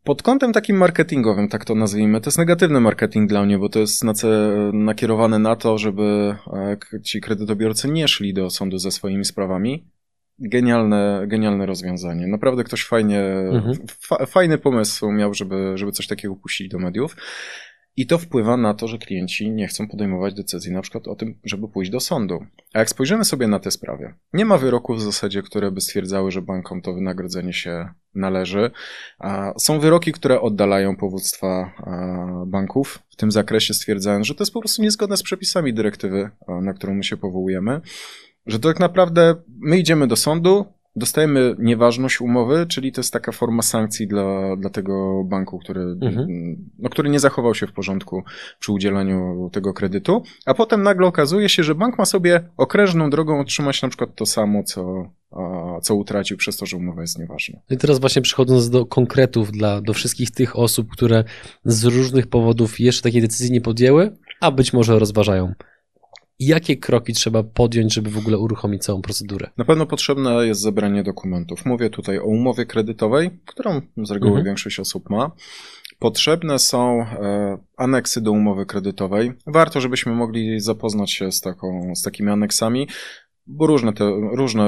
Pod 0.03 0.23
kątem 0.23 0.53
takim 0.53 0.77
marketingowym, 0.77 1.47
tak 1.47 1.65
to 1.65 1.75
nazwijmy, 1.75 2.21
to 2.21 2.27
jest 2.27 2.37
negatywny 2.37 2.79
marketing 2.79 3.29
dla 3.29 3.45
mnie, 3.45 3.59
bo 3.59 3.69
to 3.69 3.79
jest 3.79 4.03
nakierowane 4.73 5.39
na 5.39 5.55
to, 5.55 5.77
żeby 5.77 6.35
e, 6.93 7.01
ci 7.03 7.21
kredytobiorcy 7.21 7.91
nie 7.91 8.07
szli 8.07 8.33
do 8.33 8.49
sądu 8.49 8.77
ze 8.77 8.91
swoimi 8.91 9.25
sprawami. 9.25 9.87
Genialne, 10.39 11.23
genialne 11.27 11.65
rozwiązanie. 11.65 12.27
Naprawdę 12.27 12.63
ktoś 12.63 12.83
fajnie, 12.83 13.21
mhm. 13.21 13.75
fa, 14.01 14.25
fajny 14.25 14.57
pomysł 14.57 15.11
miał, 15.11 15.33
żeby, 15.33 15.71
żeby 15.75 15.91
coś 15.91 16.07
takiego 16.07 16.35
puścić 16.35 16.69
do 16.69 16.79
mediów. 16.79 17.15
I 17.99 18.05
to 18.05 18.17
wpływa 18.17 18.57
na 18.57 18.73
to, 18.73 18.87
że 18.87 18.97
klienci 18.97 19.51
nie 19.51 19.67
chcą 19.67 19.87
podejmować 19.87 20.33
decyzji 20.33 20.71
na 20.71 20.81
przykład 20.81 21.07
o 21.07 21.15
tym, 21.15 21.39
żeby 21.43 21.67
pójść 21.67 21.91
do 21.91 21.99
sądu. 21.99 22.39
A 22.73 22.79
jak 22.79 22.89
spojrzymy 22.89 23.25
sobie 23.25 23.47
na 23.47 23.59
tę 23.59 23.71
sprawę, 23.71 24.13
nie 24.33 24.45
ma 24.45 24.57
wyroków 24.57 24.97
w 24.97 25.01
zasadzie, 25.01 25.41
które 25.41 25.71
by 25.71 25.81
stwierdzały, 25.81 26.31
że 26.31 26.41
bankom 26.41 26.81
to 26.81 26.93
wynagrodzenie 26.93 27.53
się 27.53 27.89
należy. 28.15 28.71
Są 29.57 29.79
wyroki, 29.79 30.11
które 30.11 30.41
oddalają 30.41 30.95
powództwa 30.95 31.73
banków 32.47 32.99
w 33.09 33.15
tym 33.15 33.31
zakresie, 33.31 33.73
stwierdzając, 33.73 34.27
że 34.27 34.35
to 34.35 34.43
jest 34.43 34.53
po 34.53 34.59
prostu 34.59 34.81
niezgodne 34.81 35.17
z 35.17 35.23
przepisami 35.23 35.73
dyrektywy, 35.73 36.29
na 36.61 36.73
którą 36.73 36.93
my 36.93 37.03
się 37.03 37.17
powołujemy. 37.17 37.81
Że 38.45 38.59
to 38.59 38.69
tak 38.69 38.79
naprawdę 38.79 39.35
my 39.47 39.77
idziemy 39.77 40.07
do 40.07 40.15
sądu, 40.15 40.65
dostajemy 40.95 41.55
nieważność 41.59 42.21
umowy, 42.21 42.65
czyli 42.65 42.91
to 42.91 43.01
jest 43.01 43.13
taka 43.13 43.31
forma 43.31 43.61
sankcji 43.61 44.07
dla, 44.07 44.55
dla 44.55 44.69
tego 44.69 45.23
banku, 45.23 45.59
który, 45.59 45.81
mhm. 45.81 46.27
no, 46.79 46.89
który 46.89 47.09
nie 47.09 47.19
zachował 47.19 47.55
się 47.55 47.67
w 47.67 47.73
porządku 47.73 48.23
przy 48.59 48.71
udzielaniu 48.71 49.49
tego 49.53 49.73
kredytu, 49.73 50.23
a 50.45 50.53
potem 50.53 50.83
nagle 50.83 51.07
okazuje 51.07 51.49
się, 51.49 51.63
że 51.63 51.75
bank 51.75 51.97
ma 51.97 52.05
sobie 52.05 52.49
okrężną 52.57 53.09
drogą 53.09 53.39
otrzymać 53.39 53.81
na 53.81 53.89
przykład 53.89 54.15
to 54.15 54.25
samo, 54.25 54.63
co, 54.63 55.11
co 55.81 55.95
utracił 55.95 56.37
przez 56.37 56.57
to, 56.57 56.65
że 56.65 56.77
umowa 56.77 57.01
jest 57.01 57.19
nieważna. 57.19 57.59
I 57.69 57.77
teraz 57.77 57.99
właśnie 57.99 58.21
przechodząc 58.21 58.69
do 58.69 58.85
konkretów 58.85 59.51
dla, 59.51 59.81
do 59.81 59.93
wszystkich 59.93 60.31
tych 60.31 60.59
osób, 60.59 60.87
które 60.91 61.23
z 61.65 61.83
różnych 61.83 62.27
powodów 62.27 62.79
jeszcze 62.79 63.01
takiej 63.01 63.21
decyzji 63.21 63.51
nie 63.51 63.61
podjęły, 63.61 64.17
a 64.41 64.51
być 64.51 64.73
może 64.73 64.99
rozważają 64.99 65.53
jakie 66.39 66.77
kroki 66.77 67.13
trzeba 67.13 67.43
podjąć, 67.43 67.93
żeby 67.93 68.09
w 68.09 68.17
ogóle 68.17 68.37
uruchomić 68.37 68.83
całą 68.83 69.01
procedurę? 69.01 69.49
Na 69.57 69.65
pewno 69.65 69.85
potrzebne 69.85 70.47
jest 70.47 70.61
zebranie 70.61 71.03
dokumentów. 71.03 71.65
Mówię 71.65 71.89
tutaj 71.89 72.19
o 72.19 72.23
umowie 72.23 72.65
kredytowej, 72.65 73.29
którą 73.45 73.81
z 73.97 74.11
reguły 74.11 74.31
mhm. 74.31 74.45
większość 74.45 74.79
osób 74.79 75.09
ma. 75.09 75.31
Potrzebne 75.99 76.59
są 76.59 77.01
e, 77.01 77.57
aneksy 77.77 78.21
do 78.21 78.31
umowy 78.31 78.65
kredytowej. 78.65 79.31
Warto, 79.47 79.81
żebyśmy 79.81 80.11
mogli 80.11 80.59
zapoznać 80.59 81.11
się 81.11 81.31
z, 81.31 81.41
taką, 81.41 81.95
z 81.95 82.01
takimi 82.01 82.29
aneksami, 82.29 82.87
bo 83.47 83.67
różne, 83.67 83.93
te, 83.93 84.11
różne 84.33 84.67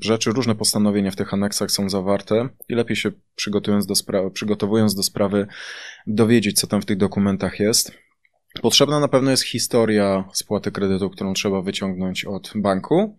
rzeczy, 0.00 0.30
różne 0.30 0.54
postanowienia 0.54 1.10
w 1.10 1.16
tych 1.16 1.34
aneksach 1.34 1.70
są 1.70 1.88
zawarte 1.88 2.48
i 2.68 2.74
lepiej 2.74 2.96
się 2.96 3.12
przygotowując 3.34 3.86
do, 3.86 3.94
spra- 3.94 4.30
przygotowując 4.30 4.94
do 4.94 5.02
sprawy 5.02 5.46
dowiedzieć, 6.06 6.60
co 6.60 6.66
tam 6.66 6.82
w 6.82 6.86
tych 6.86 6.96
dokumentach 6.96 7.60
jest. 7.60 8.05
Potrzebna 8.62 9.00
na 9.00 9.08
pewno 9.08 9.30
jest 9.30 9.44
historia 9.44 10.24
spłaty 10.32 10.72
kredytu, 10.72 11.10
którą 11.10 11.34
trzeba 11.34 11.62
wyciągnąć 11.62 12.24
od 12.24 12.52
banku. 12.54 13.16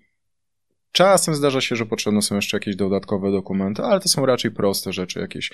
Czasem 0.97 1.35
zdarza 1.35 1.61
się, 1.61 1.75
że 1.75 1.85
potrzebne 1.85 2.21
są 2.21 2.35
jeszcze 2.35 2.57
jakieś 2.57 2.75
dodatkowe 2.75 3.31
dokumenty, 3.31 3.83
ale 3.83 3.99
to 3.99 4.09
są 4.09 4.25
raczej 4.25 4.51
proste 4.51 4.93
rzeczy, 4.93 5.19
jakieś 5.19 5.51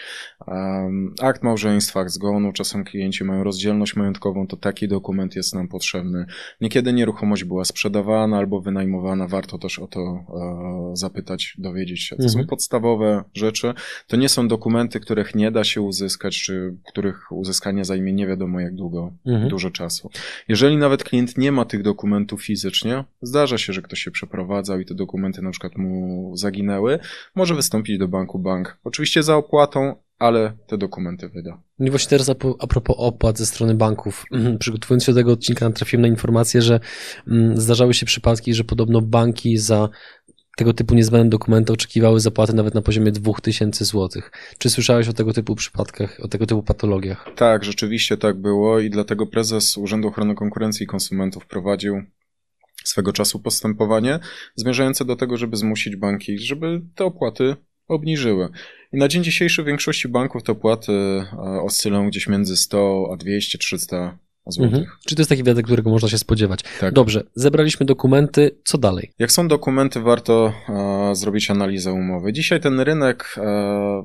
um, 0.48 1.16
akt 1.22 1.44
małżeństwa, 1.44 2.00
akt 2.00 2.12
zgonu, 2.12 2.54
czasem 2.54 2.84
klienci 2.84 3.24
mają 3.24 3.44
rozdzielność 3.44 3.96
majątkową, 3.96 4.48
to 4.48 4.58
taki 4.58 4.88
dokument 4.88 5.36
jest 5.36 5.56
nam 5.56 5.68
potrzebny. 5.68 6.26
Niekiedy 6.62 6.94
nieruchomość 6.94 7.44
była 7.44 7.66
sprzedawana 7.66 8.38
albo 8.38 8.62
wynajmowana, 8.62 9.28
warto 9.28 9.58
też 9.58 9.80
o 9.80 9.88
to 9.88 10.00
e, 10.02 10.96
zapytać, 10.96 11.54
dowiedzieć 11.58 12.02
się. 12.02 12.16
To 12.16 12.24
mhm. 12.24 12.44
są 12.44 12.48
podstawowe 12.48 13.24
rzeczy. 13.34 13.74
To 14.08 14.18
nie 14.18 14.30
są 14.30 14.48
dokumenty, 14.48 15.00
których 15.00 15.36
nie 15.36 15.52
da 15.52 15.64
się 15.64 15.82
uzyskać, 15.82 16.42
czy 16.42 16.76
których 16.88 17.32
uzyskanie 17.32 17.86
zajmie 17.86 18.14
nie 18.14 18.28
wiadomo 18.28 18.60
jak 18.60 18.76
długo, 18.76 19.14
mhm. 19.26 19.50
dużo 19.50 19.72
czasu. 19.72 20.10
Jeżeli 20.48 20.78
nawet 20.78 21.04
klient 21.04 21.38
nie 21.38 21.52
ma 21.52 21.66
tych 21.66 21.82
dokumentów 21.82 22.44
fizycznie, 22.44 23.04
zdarza 23.22 23.58
się, 23.58 23.74
że 23.74 23.82
ktoś 23.82 24.00
się 24.00 24.12
przeprowadzał 24.12 24.80
i 24.80 24.86
te 24.86 24.96
dokumenty 24.96 25.33
dokumenty 25.34 25.42
na 25.42 25.52
przykład 25.52 25.78
mu 25.78 26.32
zaginęły, 26.38 27.00
może 27.36 27.56
wystąpić 27.56 27.98
do 27.98 28.08
banku 28.08 28.40
bank. 28.40 28.78
Oczywiście 28.84 29.24
za 29.24 29.36
opłatą, 29.36 29.96
ale 30.20 30.54
te 30.68 30.78
dokumenty 30.78 31.30
wyda. 31.30 31.62
No 31.80 31.88
I 31.88 31.90
właśnie 31.90 32.10
teraz 32.10 32.30
a, 32.30 32.36
a 32.60 32.68
propos 32.68 32.96
opłat 33.00 33.38
ze 33.38 33.46
strony 33.46 33.76
banków. 33.76 34.26
Mhm, 34.32 34.58
przygotowując 34.58 35.04
się 35.04 35.12
do 35.12 35.20
tego 35.20 35.32
odcinka, 35.32 35.70
trafiłem 35.70 36.02
na 36.02 36.08
informację, 36.08 36.62
że 36.62 36.80
mm, 37.28 37.58
zdarzały 37.58 37.94
się 37.94 38.06
przypadki, 38.06 38.54
że 38.54 38.64
podobno 38.64 39.02
banki 39.02 39.58
za 39.58 39.90
tego 40.58 40.74
typu 40.74 40.96
niezbędne 40.96 41.30
dokumenty 41.30 41.74
oczekiwały 41.74 42.20
zapłaty 42.20 42.54
nawet 42.54 42.74
na 42.74 42.82
poziomie 42.82 43.12
2000 43.12 43.86
zł. 43.86 44.22
Czy 44.58 44.70
słyszałeś 44.70 45.08
o 45.08 45.14
tego 45.14 45.34
typu 45.34 45.56
przypadkach, 45.56 46.20
o 46.22 46.28
tego 46.28 46.46
typu 46.46 46.64
patologiach? 46.64 47.26
Tak, 47.36 47.64
rzeczywiście 47.64 48.18
tak 48.18 48.42
było 48.42 48.80
i 48.80 48.90
dlatego 48.90 49.28
prezes 49.28 49.78
Urzędu 49.78 50.08
Ochrony 50.08 50.36
Konkurencji 50.36 50.84
i 50.84 50.88
Konsumentów 50.88 51.46
prowadził 51.46 52.04
swego 52.84 53.14
czasu 53.14 53.40
postępowanie 53.40 54.20
zmierzające 54.56 55.06
do 55.06 55.16
tego, 55.16 55.38
żeby 55.38 55.58
zmusić 55.58 55.96
banki, 55.96 56.40
żeby 56.40 56.82
te 56.96 57.06
opłaty 57.06 57.56
obniżyły. 57.88 58.50
I 58.94 58.98
na 58.98 59.08
dzień 59.08 59.24
dzisiejszy 59.24 59.64
w 59.64 59.66
większości 59.66 60.08
banków 60.08 60.44
te 60.44 60.52
opłaty 60.52 60.92
e, 60.92 61.62
oscylują 61.62 62.08
gdzieś 62.08 62.28
między 62.28 62.58
100 62.58 63.10
a 63.14 63.18
200, 63.18 63.58
300 63.58 64.18
złotych. 64.48 64.80
Mhm. 64.80 64.98
Czy 65.06 65.16
to 65.16 65.22
jest 65.22 65.30
taki 65.30 65.44
wiatek, 65.44 65.66
którego 65.66 65.90
można 65.90 66.10
się 66.10 66.18
spodziewać? 66.18 66.60
Tak. 66.80 66.94
Dobrze, 66.94 67.24
zebraliśmy 67.36 67.86
dokumenty, 67.86 68.52
co 68.66 68.78
dalej? 68.78 69.12
Jak 69.20 69.32
są 69.32 69.48
dokumenty, 69.48 70.00
warto 70.00 70.54
e, 70.70 71.16
zrobić 71.16 71.52
analizę 71.52 71.94
umowy. 71.94 72.34
Dzisiaj 72.34 72.62
ten 72.62 72.80
rynek 72.80 73.36
e, 73.38 74.04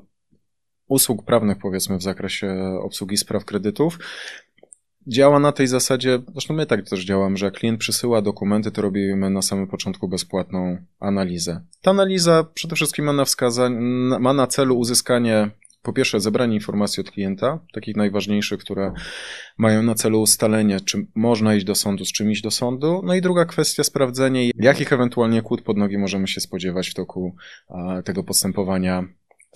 usług 0.88 1.24
prawnych, 1.24 1.58
powiedzmy, 1.58 1.98
w 1.98 2.02
zakresie 2.02 2.78
obsługi 2.82 3.16
spraw 3.16 3.44
kredytów, 3.44 3.98
działa 5.09 5.38
na 5.38 5.53
tej 5.53 5.66
zasadzie, 5.66 6.18
zresztą 6.33 6.55
my 6.55 6.66
tak 6.66 6.88
też 6.88 7.05
działamy, 7.05 7.37
że 7.37 7.47
jak 7.47 7.55
klient 7.55 7.81
przysyła 7.81 8.23
dokumenty, 8.23 8.71
to 8.71 8.83
robimy 8.83 9.31
na 9.31 9.42
samym 9.42 9.66
początku 9.66 10.09
bezpłatną 10.09 10.79
analizę. 11.01 11.64
Ta 11.83 11.90
analiza 11.90 12.44
przede 12.55 12.77
wszystkim 12.77 13.05
ma 13.05 13.12
na, 13.12 13.25
ma 14.21 14.33
na 14.33 14.47
celu 14.47 14.79
uzyskanie 14.79 15.51
po 15.83 15.92
pierwsze, 15.92 16.21
zebranie 16.21 16.55
informacji 16.55 17.01
od 17.01 17.11
klienta, 17.11 17.59
takich 17.73 17.97
najważniejszych, 17.97 18.61
które 18.61 18.92
mają 19.59 19.83
na 19.83 19.94
celu 19.94 20.21
ustalenie, 20.21 20.81
czy 20.81 21.07
można 21.14 21.55
iść 21.55 21.66
do 21.66 21.75
sądu, 21.75 22.05
z 22.05 22.12
czym 22.12 22.31
iść 22.31 22.42
do 22.42 22.51
sądu. 22.51 23.03
No 23.05 23.14
i 23.14 23.21
druga 23.21 23.44
kwestia, 23.44 23.85
sprawdzenie, 23.85 24.51
jakich 24.55 24.92
ewentualnie 24.92 25.42
kłód 25.42 25.62
pod 25.62 25.77
nogi 25.77 25.99
możemy 25.99 26.29
się 26.29 26.40
spodziewać 26.40 26.88
w 26.88 26.94
toku 26.94 27.37
tego 28.05 28.25
postępowania 28.25 29.05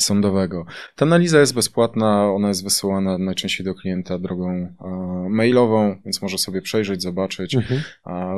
sądowego. 0.00 0.64
Ta 0.96 1.04
analiza 1.04 1.40
jest 1.40 1.54
bezpłatna, 1.54 2.32
ona 2.32 2.48
jest 2.48 2.64
wysyłana 2.64 3.18
najczęściej 3.18 3.66
do 3.66 3.74
klienta 3.74 4.18
drogą 4.18 4.74
mailową, 5.30 5.96
więc 6.04 6.22
może 6.22 6.38
sobie 6.38 6.62
przejrzeć, 6.62 7.02
zobaczyć. 7.02 7.54
Mhm. 7.54 7.82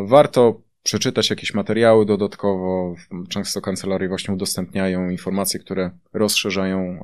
Warto 0.06 0.60
przeczytać 0.82 1.30
jakieś 1.30 1.54
materiały 1.54 2.06
dodatkowo. 2.06 2.94
Często 3.28 3.60
kancelarie 3.60 4.08
właśnie 4.08 4.34
udostępniają 4.34 5.10
informacje, 5.10 5.60
które 5.60 5.90
rozszerzają 6.12 7.00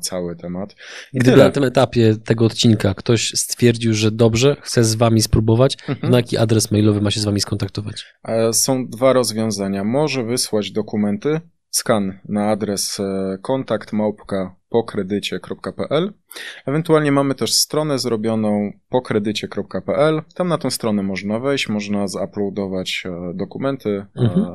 cały 0.00 0.36
temat. 0.36 0.76
I 1.12 1.18
Gdyby 1.18 1.32
tyle. 1.32 1.44
na 1.44 1.50
tym 1.50 1.64
etapie 1.64 2.16
tego 2.24 2.44
odcinka 2.44 2.94
ktoś 2.94 3.30
stwierdził, 3.30 3.94
że 3.94 4.10
dobrze, 4.10 4.56
chce 4.60 4.84
z 4.84 4.94
wami 4.94 5.22
spróbować, 5.22 5.76
mhm. 5.88 6.10
na 6.12 6.16
jaki 6.16 6.36
adres 6.36 6.70
mailowy 6.70 7.00
ma 7.00 7.10
się 7.10 7.20
z 7.20 7.24
wami 7.24 7.40
skontaktować? 7.40 8.04
Są 8.52 8.86
dwa 8.86 9.12
rozwiązania. 9.12 9.84
Może 9.84 10.24
wysłać 10.24 10.70
dokumenty 10.70 11.40
skan 11.74 12.20
na 12.24 12.50
adres 12.50 12.98
e, 13.00 13.38
kontakt 13.42 13.92
małpka 13.92 14.54
pokredycie.pl. 14.72 16.12
Ewentualnie 16.66 17.12
mamy 17.12 17.34
też 17.34 17.54
stronę 17.54 17.98
zrobioną 17.98 18.72
pokredycie.pl. 18.88 20.22
Tam 20.34 20.48
na 20.48 20.58
tą 20.58 20.70
stronę 20.70 21.02
można 21.02 21.38
wejść, 21.38 21.68
można 21.68 22.08
zuploadować 22.08 23.02
e, 23.06 23.34
dokumenty 23.34 24.06
e, 24.16 24.20
mhm. 24.20 24.46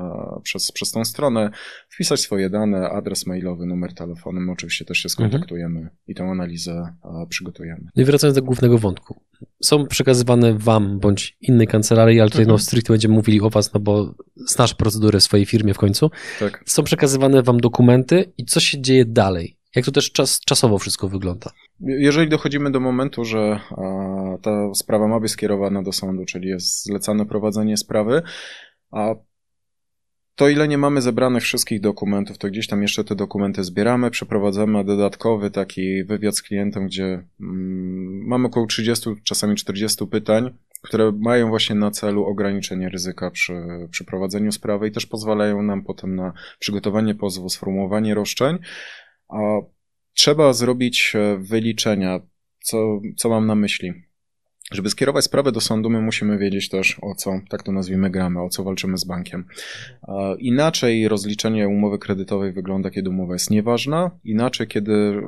przez, 0.44 0.72
przez 0.72 0.92
tą 0.92 1.06
stronę, 1.06 1.52
wpisać 1.90 2.20
swoje 2.20 2.50
dane, 2.50 2.90
adres 2.90 3.28
mailowy, 3.28 3.66
numer 3.66 3.94
telefonu. 3.94 4.40
My 4.40 4.52
oczywiście 4.52 4.86
też 4.86 4.98
się 4.98 5.10
skontaktujemy 5.10 5.80
mhm. 5.80 5.98
i 6.08 6.16
tę 6.16 6.24
analizę 6.24 6.94
przygotujemy. 7.30 7.88
No 7.96 8.02
I 8.04 8.06
wracając 8.06 8.36
do 8.36 8.44
głównego 8.44 8.78
wątku. 8.78 9.22
Są 9.64 9.88
przekazywane 9.88 10.54
wam 10.54 11.00
bądź 11.00 11.38
innej 11.42 11.68
kancelarii, 11.68 12.20
ale 12.20 12.30
tutaj 12.30 12.44
mhm. 12.44 12.54
no 12.54 12.60
stricte 12.60 12.94
będziemy 12.94 13.14
mówili 13.14 13.42
o 13.42 13.50
was, 13.50 13.74
no 13.74 13.80
bo 13.80 14.16
znasz 14.36 14.74
procedurę 14.74 15.20
w 15.20 15.24
swojej 15.24 15.46
firmie 15.46 15.74
w 15.74 15.78
końcu. 15.78 16.12
Tak. 16.40 16.64
Są 16.66 16.84
przekazywane 16.84 17.44
wam 17.44 17.60
dokumenty 17.60 18.34
i 18.38 18.46
co 18.46 18.60
się 18.60 18.82
dzieje 18.82 19.06
dalej? 19.06 19.57
Jak 19.76 19.86
to 19.86 19.92
też 19.92 20.12
czas, 20.12 20.40
czasowo 20.40 20.78
wszystko 20.78 21.10
wygląda? 21.10 21.52
Jeżeli 21.80 22.30
dochodzimy 22.30 22.72
do 22.72 22.80
momentu, 22.80 23.26
że 23.26 23.60
ta 24.42 24.74
sprawa 24.76 25.08
ma 25.08 25.20
być 25.20 25.32
skierowana 25.32 25.84
do 25.84 25.92
sądu, 25.92 26.26
czyli 26.26 26.50
jest 26.50 26.84
zlecane 26.84 27.26
prowadzenie 27.26 27.78
sprawy, 27.78 28.22
a 28.92 29.16
to 30.38 30.50
ile 30.50 30.68
nie 30.68 30.78
mamy 30.78 31.02
zebranych 31.02 31.44
wszystkich 31.44 31.82
dokumentów, 31.82 32.38
to 32.38 32.48
gdzieś 32.48 32.68
tam 32.68 32.82
jeszcze 32.82 33.04
te 33.04 33.16
dokumenty 33.16 33.64
zbieramy, 33.64 34.12
przeprowadzamy 34.12 34.84
dodatkowy 34.84 35.52
taki 35.52 36.04
wywiad 36.04 36.36
z 36.36 36.42
klientem, 36.42 36.86
gdzie 36.86 37.04
mm, 37.04 38.28
mamy 38.28 38.48
około 38.48 38.66
30, 38.66 39.10
czasami 39.24 39.56
40 39.56 40.08
pytań, 40.08 40.58
które 40.82 41.12
mają 41.12 41.50
właśnie 41.50 41.76
na 41.76 41.92
celu 41.92 42.26
ograniczenie 42.26 42.90
ryzyka 42.90 43.32
przy, 43.32 43.54
przy 43.92 44.06
prowadzeniu 44.06 44.52
sprawy 44.52 44.88
i 44.88 44.92
też 44.92 45.06
pozwalają 45.06 45.62
nam 45.62 45.84
potem 45.84 46.16
na 46.16 46.34
przygotowanie 46.60 47.16
pozwu, 47.16 47.50
sformułowanie 47.50 48.14
roszczeń. 48.14 48.58
A 49.30 49.38
trzeba 50.14 50.54
zrobić 50.54 51.14
e, 51.16 51.38
wyliczenia, 51.38 52.20
co, 52.64 53.00
co 53.18 53.30
mam 53.30 53.48
na 53.48 53.56
myśli. 53.56 53.94
Żeby 54.72 54.90
skierować 54.90 55.26
sprawę 55.26 55.52
do 55.52 55.62
sądu, 55.62 55.90
my 55.90 56.02
musimy 56.02 56.38
wiedzieć 56.38 56.70
też 56.70 56.98
o 57.02 57.16
co, 57.16 57.40
tak 57.50 57.64
to 57.64 57.72
nazwijmy, 57.72 58.10
gramy, 58.10 58.42
o 58.42 58.50
co 58.50 58.64
walczymy 58.64 58.98
z 58.98 59.04
bankiem. 59.04 59.46
Inaczej 60.40 61.08
rozliczenie 61.08 61.68
umowy 61.68 62.00
kredytowej 62.00 62.54
wygląda, 62.54 62.90
kiedy 62.90 63.10
umowa 63.10 63.34
jest 63.34 63.50
nieważna, 63.50 64.12
inaczej, 64.24 64.68
kiedy 64.68 64.94
e, 64.94 65.22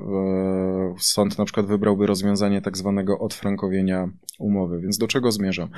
sąd 0.99 1.37
na 1.37 1.45
przykład 1.45 1.65
wybrałby 1.65 2.07
rozwiązanie 2.07 2.61
tak 2.61 2.77
zwanego 2.77 3.19
odfrankowienia 3.19 4.09
umowy. 4.39 4.81
Więc 4.81 4.97
do 4.97 5.07
czego 5.07 5.31
zmierzam? 5.31 5.69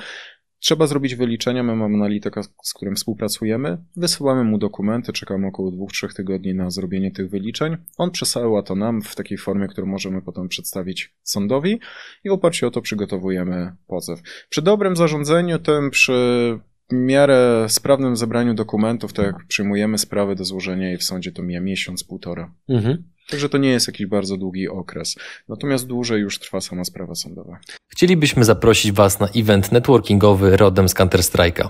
Trzeba 0.62 0.86
zrobić 0.86 1.14
wyliczenia, 1.14 1.62
my 1.62 1.76
mamy 1.76 1.94
analityka, 1.94 2.42
z 2.62 2.74
którym 2.74 2.94
współpracujemy, 2.94 3.78
wysyłamy 3.96 4.44
mu 4.44 4.58
dokumenty, 4.58 5.12
czekamy 5.12 5.46
około 5.46 5.70
2-3 5.70 6.14
tygodni 6.16 6.54
na 6.54 6.70
zrobienie 6.70 7.10
tych 7.10 7.30
wyliczeń. 7.30 7.76
On 7.98 8.10
przesyła 8.10 8.62
to 8.62 8.74
nam 8.74 9.02
w 9.02 9.14
takiej 9.14 9.38
formie, 9.38 9.68
którą 9.68 9.86
możemy 9.86 10.22
potem 10.22 10.48
przedstawić 10.48 11.14
sądowi 11.22 11.80
i 12.24 12.28
w 12.28 12.32
oparciu 12.32 12.66
o 12.66 12.70
to 12.70 12.82
przygotowujemy 12.82 13.72
pozew. 13.86 14.22
Przy 14.48 14.62
dobrym 14.62 14.96
zarządzaniu, 14.96 15.58
tym 15.58 15.90
przy 15.90 16.58
miarę 16.92 17.66
sprawnym 17.68 18.16
zebraniu 18.16 18.54
dokumentów, 18.54 19.12
to 19.12 19.22
jak 19.22 19.46
przyjmujemy 19.48 19.98
sprawę 19.98 20.34
do 20.34 20.44
złożenia 20.44 20.88
jej 20.88 20.96
w 20.96 21.04
sądzie, 21.04 21.32
to 21.32 21.42
mija 21.42 21.60
miesiąc, 21.60 22.04
półtora. 22.04 22.54
Mhm. 22.68 23.11
Także 23.30 23.48
to 23.48 23.58
nie 23.58 23.68
jest 23.68 23.86
jakiś 23.86 24.06
bardzo 24.06 24.36
długi 24.36 24.68
okres. 24.68 25.16
Natomiast 25.48 25.86
dłużej 25.86 26.20
już 26.20 26.38
trwa 26.38 26.60
sama 26.60 26.84
sprawa 26.84 27.14
sądowa. 27.14 27.58
Chcielibyśmy 27.88 28.44
zaprosić 28.44 28.92
Was 28.92 29.20
na 29.20 29.28
event 29.28 29.72
networkingowy 29.72 30.56
rodem 30.56 30.88
z 30.88 30.94
Counter-Strike'a. 30.94 31.68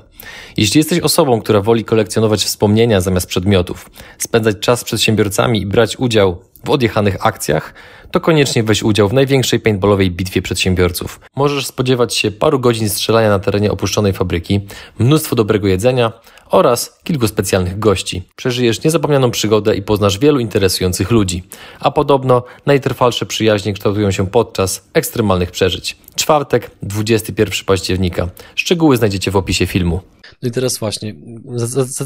Jeśli 0.57 0.79
jesteś 0.79 1.01
osobą, 1.01 1.41
która 1.41 1.61
woli 1.61 1.85
kolekcjonować 1.85 2.45
wspomnienia 2.45 3.01
zamiast 3.01 3.27
przedmiotów, 3.27 3.91
spędzać 4.19 4.59
czas 4.61 4.81
z 4.81 4.85
przedsiębiorcami 4.85 5.61
i 5.61 5.67
brać 5.67 5.97
udział 5.97 6.52
w 6.65 6.71
odjechanych 6.71 7.27
akcjach, 7.27 7.75
to 8.11 8.21
koniecznie 8.21 8.63
weź 8.63 8.83
udział 8.83 9.09
w 9.09 9.13
największej 9.13 9.61
paintballowej 9.61 10.11
bitwie 10.11 10.43
przedsiębiorców. 10.43 11.21
Możesz 11.37 11.67
spodziewać 11.67 12.17
się 12.17 12.31
paru 12.31 12.61
godzin 12.61 12.89
strzelania 12.89 13.29
na 13.29 13.39
terenie 13.39 13.73
opuszczonej 13.73 14.13
fabryki, 14.13 14.61
mnóstwo 14.99 15.37
dobrego 15.37 15.69
jedzenia 15.69 16.13
oraz 16.51 17.01
kilku 17.05 17.29
specjalnych 17.29 17.79
gości. 17.79 18.23
Przeżyjesz 18.37 18.85
niezapomnianą 18.85 19.31
przygodę 19.31 19.77
i 19.77 19.83
poznasz 19.83 20.19
wielu 20.19 20.41
interesujących 20.41 21.11
ludzi. 21.11 21.43
A 21.81 21.91
podobno 21.91 22.45
najtrwalsze 22.67 23.27
przyjaźnie 23.27 23.73
kształtują 23.73 24.11
się 24.11 24.27
podczas 24.27 24.89
ekstremalnych 24.95 25.51
przeżyć. 25.51 25.97
Czwartek, 26.15 26.71
21 26.83 27.65
października. 27.67 28.29
Szczegóły 28.55 28.97
znajdziecie 28.97 29.31
w 29.31 29.37
opisie 29.37 29.67
filmu. 29.67 30.01
No 30.43 30.49
i 30.49 30.51
teraz 30.51 30.79
właśnie, 30.79 31.15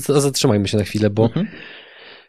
zatrzymajmy 0.08 0.68
się 0.68 0.76
na 0.76 0.84
chwilę, 0.84 1.10
bo 1.10 1.24
mhm. 1.24 1.46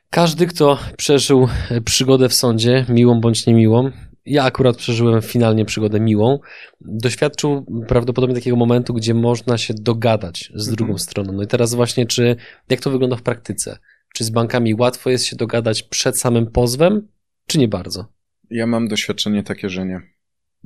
Każdy, 0.09 0.47
kto 0.47 0.79
przeżył 0.97 1.47
przygodę 1.85 2.29
w 2.29 2.33
sądzie, 2.33 2.85
miłą 2.89 3.21
bądź 3.21 3.45
niemiłą, 3.45 3.91
ja 4.27 4.43
akurat 4.43 4.77
przeżyłem 4.77 5.21
finalnie 5.21 5.65
przygodę 5.65 5.99
miłą. 5.99 6.39
Doświadczył 6.81 7.65
prawdopodobnie 7.87 8.35
takiego 8.35 8.55
momentu, 8.55 8.93
gdzie 8.93 9.13
można 9.13 9.57
się 9.57 9.73
dogadać 9.73 10.51
z 10.55 10.67
drugą 10.67 10.91
mhm. 10.91 10.99
stroną. 10.99 11.33
No 11.33 11.43
i 11.43 11.47
teraz 11.47 11.73
właśnie, 11.73 12.05
czy 12.05 12.35
jak 12.69 12.79
to 12.79 12.91
wygląda 12.91 13.15
w 13.15 13.21
praktyce? 13.21 13.77
Czy 14.13 14.23
z 14.23 14.29
bankami 14.29 14.75
łatwo 14.75 15.09
jest 15.09 15.25
się 15.25 15.35
dogadać 15.35 15.83
przed 15.83 16.19
samym 16.19 16.51
pozwem, 16.51 17.07
czy 17.45 17.59
nie 17.59 17.67
bardzo? 17.67 18.05
Ja 18.49 18.67
mam 18.67 18.87
doświadczenie 18.87 19.43
takie, 19.43 19.69
że 19.69 19.85
nie. 19.85 20.01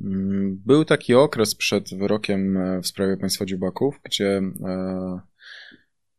Mm, 0.00 0.62
był 0.66 0.84
taki 0.84 1.14
okres 1.14 1.54
przed 1.54 1.94
wyrokiem 1.94 2.56
e, 2.56 2.80
w 2.80 2.86
sprawie 2.86 3.16
państwa 3.16 3.44
dziubaków, 3.44 4.00
gdzie 4.04 4.40
e, 4.64 5.20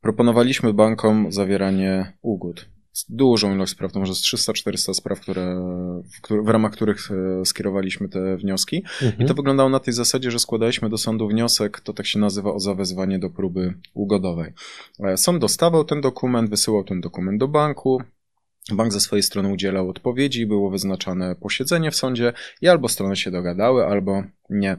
proponowaliśmy 0.02 0.74
bankom 0.74 1.32
zawieranie 1.32 2.14
ugód 2.22 2.73
dużą 3.10 3.56
ilość 3.56 3.72
spraw, 3.72 3.92
to 3.92 4.00
może 4.00 4.16
z 4.16 4.22
300-400 4.22 4.94
spraw, 4.94 5.20
które, 5.20 5.56
w, 6.04 6.46
w, 6.46 6.48
ramach 6.48 6.72
których 6.72 7.10
e, 7.12 7.46
skierowaliśmy 7.46 8.10
te 8.10 8.38
wnioski. 8.38 8.78
Mhm. 8.78 9.14
I 9.14 9.18
to 9.18 9.22
mhm. 9.22 9.36
wyglądało 9.36 9.70
na 9.70 9.80
tej 9.80 9.94
zasadzie, 9.94 10.32
że 10.32 10.40
składaliśmy 10.40 10.90
do 10.90 10.98
sądu 10.98 11.28
wniosek, 11.28 11.80
to 11.80 11.94
tak 11.94 12.06
się 12.06 12.20
nazywa 12.20 12.54
o 12.54 12.60
zawezwanie 12.60 13.20
do 13.20 13.30
próby 13.30 13.74
ugodowej. 13.94 14.54
E, 15.00 15.18
sąd 15.18 15.40
dostawał 15.40 15.84
ten 15.84 16.02
dokument, 16.02 16.50
wysyłał 16.50 16.84
ten 16.84 17.02
dokument 17.02 17.40
do 17.40 17.48
banku, 17.48 18.02
Bank 18.72 18.94
ze 18.94 19.00
swojej 19.00 19.24
strony 19.24 19.50
udzielał 19.50 19.90
odpowiedzi, 19.90 20.46
było 20.46 20.70
wyznaczane 20.70 21.36
posiedzenie 21.36 21.92
w 21.92 21.96
sądzie 21.96 22.34
i 22.62 22.68
albo 22.68 22.90
strony 22.90 23.16
się 23.16 23.32
dogadały, 23.32 23.86
albo 23.86 24.24
nie. 24.50 24.78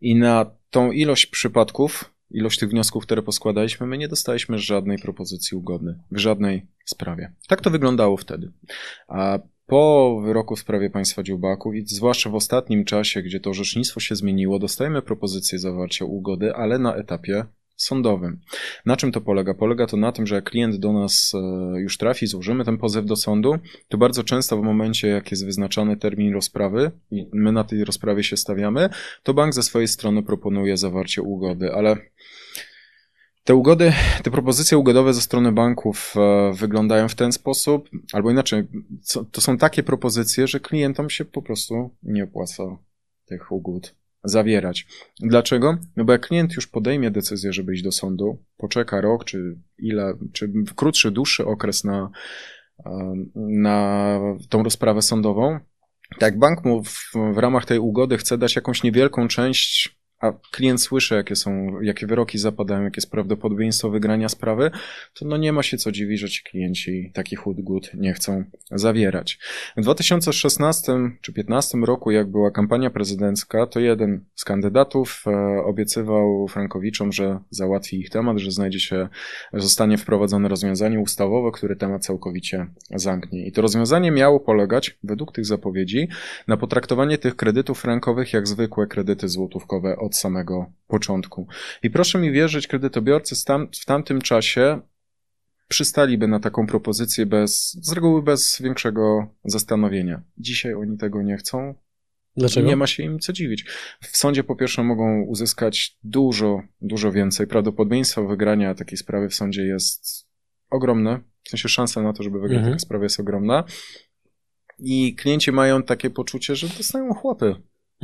I 0.00 0.16
na 0.16 0.46
tą 0.70 0.92
ilość 0.92 1.26
przypadków 1.26 2.13
ilość 2.30 2.58
tych 2.58 2.70
wniosków, 2.70 3.02
które 3.02 3.22
poskładaliśmy, 3.22 3.86
my 3.86 3.98
nie 3.98 4.08
dostaliśmy 4.08 4.58
żadnej 4.58 4.98
propozycji 4.98 5.56
ugodnej 5.56 5.94
w 6.10 6.18
żadnej 6.18 6.66
sprawie. 6.84 7.32
Tak 7.48 7.60
to 7.60 7.70
wyglądało 7.70 8.16
wtedy. 8.16 8.52
A 9.08 9.38
po 9.66 10.20
wyroku 10.24 10.56
w 10.56 10.60
sprawie 10.60 10.90
państwa 10.90 11.22
Dziubaków 11.22 11.74
i 11.74 11.86
zwłaszcza 11.86 12.30
w 12.30 12.34
ostatnim 12.34 12.84
czasie, 12.84 13.22
gdzie 13.22 13.40
to 13.40 13.50
orzecznictwo 13.50 14.00
się 14.00 14.16
zmieniło, 14.16 14.58
dostajemy 14.58 15.02
propozycję 15.02 15.58
zawarcia 15.58 16.04
ugody, 16.04 16.54
ale 16.54 16.78
na 16.78 16.94
etapie 16.94 17.44
sądowym. 17.76 18.40
Na 18.86 18.96
czym 18.96 19.12
to 19.12 19.20
polega? 19.20 19.54
Polega 19.54 19.86
to 19.86 19.96
na 19.96 20.12
tym, 20.12 20.26
że 20.26 20.34
jak 20.34 20.50
klient 20.50 20.76
do 20.76 20.92
nas 20.92 21.32
e, 21.34 21.80
już 21.80 21.98
trafi, 21.98 22.26
złożymy 22.26 22.64
ten 22.64 22.78
pozew 22.78 23.06
do 23.06 23.16
sądu, 23.16 23.58
to 23.88 23.98
bardzo 23.98 24.24
często 24.24 24.56
w 24.56 24.62
momencie, 24.62 25.08
jak 25.08 25.30
jest 25.30 25.46
wyznaczany 25.46 25.96
termin 25.96 26.34
rozprawy 26.34 26.90
i 27.10 27.26
my 27.32 27.52
na 27.52 27.64
tej 27.64 27.84
rozprawie 27.84 28.24
się 28.24 28.36
stawiamy, 28.36 28.88
to 29.22 29.34
bank 29.34 29.54
ze 29.54 29.62
swojej 29.62 29.88
strony 29.88 30.22
proponuje 30.22 30.76
zawarcie 30.76 31.22
ugody, 31.22 31.72
ale 31.72 31.96
te 33.44 33.54
ugody, 33.54 33.92
te 34.22 34.30
propozycje 34.30 34.78
ugodowe 34.78 35.14
ze 35.14 35.20
strony 35.20 35.52
banków 35.52 36.14
e, 36.16 36.52
wyglądają 36.54 37.08
w 37.08 37.14
ten 37.14 37.32
sposób, 37.32 37.90
albo 38.12 38.30
inaczej, 38.30 38.64
to 39.32 39.40
są 39.40 39.58
takie 39.58 39.82
propozycje, 39.82 40.46
że 40.46 40.60
klientom 40.60 41.10
się 41.10 41.24
po 41.24 41.42
prostu 41.42 41.90
nie 42.02 42.24
opłaca 42.24 42.64
tych 43.26 43.52
ugód 43.52 43.94
zawierać. 44.24 44.86
Dlaczego? 45.20 45.78
No 45.96 46.04
bo 46.04 46.12
jak 46.12 46.26
klient 46.26 46.56
już 46.56 46.66
podejmie 46.66 47.10
decyzję, 47.10 47.52
żeby 47.52 47.74
iść 47.74 47.82
do 47.82 47.92
sądu, 47.92 48.44
poczeka 48.56 49.00
rok, 49.00 49.24
czy 49.24 49.58
ile, 49.78 50.14
czy 50.32 50.52
krótszy, 50.76 51.10
dłuższy 51.10 51.46
okres 51.46 51.84
na, 51.84 52.10
na 53.34 54.20
tą 54.48 54.62
rozprawę 54.62 55.02
sądową, 55.02 55.58
tak 56.18 56.38
bank 56.38 56.64
mu 56.64 56.84
w, 56.84 57.12
w 57.34 57.38
ramach 57.38 57.64
tej 57.64 57.78
ugody 57.78 58.18
chce 58.18 58.38
dać 58.38 58.56
jakąś 58.56 58.82
niewielką 58.82 59.28
część 59.28 59.98
a 60.24 60.32
klient 60.50 60.82
słyszy, 60.82 61.14
jakie 61.14 61.36
są, 61.36 61.80
jakie 61.80 62.06
wyroki 62.06 62.38
zapadają, 62.38 62.82
jakie 62.82 62.98
jest 62.98 63.10
prawdopodobieństwo 63.10 63.90
wygrania 63.90 64.28
sprawy, 64.28 64.70
to 65.14 65.24
no 65.24 65.36
nie 65.36 65.52
ma 65.52 65.62
się 65.62 65.76
co 65.76 65.92
dziwić, 65.92 66.20
że 66.20 66.28
ci 66.28 66.42
klienci 66.42 67.10
takich 67.14 67.46
ugód 67.46 67.90
nie 67.94 68.12
chcą 68.12 68.44
zawierać. 68.70 69.38
W 69.76 69.82
2016 69.82 70.92
czy 71.20 71.32
2015 71.32 71.78
roku, 71.78 72.10
jak 72.10 72.30
była 72.30 72.50
kampania 72.50 72.90
prezydencka, 72.90 73.66
to 73.66 73.80
jeden 73.80 74.24
z 74.34 74.44
kandydatów 74.44 75.24
e, 75.26 75.64
obiecywał 75.64 76.48
Frankowiczom, 76.48 77.12
że 77.12 77.38
załatwi 77.50 78.00
ich 78.00 78.10
temat, 78.10 78.38
że 78.38 78.50
znajdzie 78.50 78.80
się, 78.80 79.08
zostanie 79.52 79.98
wprowadzone 79.98 80.48
rozwiązanie 80.48 81.00
ustawowe, 81.00 81.50
które 81.52 81.76
temat 81.76 82.04
całkowicie 82.04 82.66
zamknie. 82.94 83.46
I 83.46 83.52
to 83.52 83.62
rozwiązanie 83.62 84.10
miało 84.10 84.40
polegać, 84.40 84.98
według 85.04 85.32
tych 85.32 85.46
zapowiedzi, 85.46 86.08
na 86.48 86.56
potraktowanie 86.56 87.18
tych 87.18 87.36
kredytów 87.36 87.80
frankowych 87.80 88.32
jak 88.32 88.48
zwykłe 88.48 88.86
kredyty 88.86 89.28
złotówkowe 89.28 89.96
od 89.96 90.13
samego 90.16 90.72
początku. 90.86 91.46
I 91.82 91.90
proszę 91.90 92.18
mi 92.18 92.32
wierzyć, 92.32 92.66
kredytobiorcy 92.66 93.44
tam, 93.44 93.68
w 93.80 93.84
tamtym 93.84 94.20
czasie 94.20 94.80
przystaliby 95.68 96.28
na 96.28 96.40
taką 96.40 96.66
propozycję 96.66 97.26
bez, 97.26 97.72
z 97.82 97.92
reguły 97.92 98.22
bez 98.22 98.60
większego 98.62 99.26
zastanowienia. 99.44 100.22
Dzisiaj 100.38 100.74
oni 100.74 100.98
tego 100.98 101.22
nie 101.22 101.36
chcą. 101.36 101.74
Dlaczego? 102.36 102.68
Nie 102.68 102.76
ma 102.76 102.86
się 102.86 103.02
im 103.02 103.18
co 103.18 103.32
dziwić. 103.32 103.64
W 104.00 104.16
sądzie 104.16 104.44
po 104.44 104.56
pierwsze 104.56 104.82
mogą 104.82 105.22
uzyskać 105.22 105.98
dużo, 106.04 106.62
dużo 106.80 107.12
więcej. 107.12 107.46
Prawdopodobieństwo 107.46 108.26
wygrania 108.26 108.74
takiej 108.74 108.98
sprawy 108.98 109.28
w 109.28 109.34
sądzie 109.34 109.62
jest 109.62 110.28
ogromne. 110.70 111.20
W 111.42 111.48
sensie 111.48 111.68
szansa 111.68 112.02
na 112.02 112.12
to, 112.12 112.22
żeby 112.22 112.40
wygrać 112.40 112.58
mhm. 112.58 112.72
taką 112.72 112.78
sprawę 112.80 113.04
jest 113.04 113.20
ogromna. 113.20 113.64
I 114.78 115.14
klienci 115.14 115.52
mają 115.52 115.82
takie 115.82 116.10
poczucie, 116.10 116.56
że 116.56 116.68
dostają 116.68 117.14
chłopy 117.14 117.54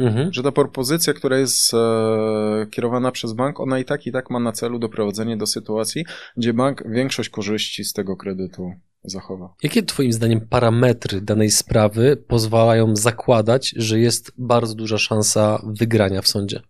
Mhm. 0.00 0.32
Że 0.32 0.42
ta 0.42 0.52
propozycja, 0.52 1.12
która 1.12 1.38
jest 1.38 1.74
e, 1.74 2.66
kierowana 2.70 3.12
przez 3.12 3.32
bank, 3.32 3.60
ona 3.60 3.78
i 3.78 3.84
tak 3.84 4.06
i 4.06 4.12
tak 4.12 4.30
ma 4.30 4.40
na 4.40 4.52
celu 4.52 4.78
doprowadzenie 4.78 5.36
do 5.36 5.46
sytuacji, 5.46 6.04
gdzie 6.36 6.54
bank 6.54 6.82
większość 6.88 7.28
korzyści 7.28 7.84
z 7.84 7.92
tego 7.92 8.16
kredytu 8.16 8.72
zachowa. 9.04 9.54
Jakie 9.62 9.82
Twoim 9.82 10.12
zdaniem 10.12 10.40
parametry 10.40 11.20
danej 11.20 11.50
sprawy 11.50 12.24
pozwalają 12.28 12.96
zakładać, 12.96 13.74
że 13.76 13.98
jest 13.98 14.32
bardzo 14.38 14.74
duża 14.74 14.98
szansa 14.98 15.62
wygrania 15.66 16.22
w 16.22 16.28
sądzie? 16.28 16.60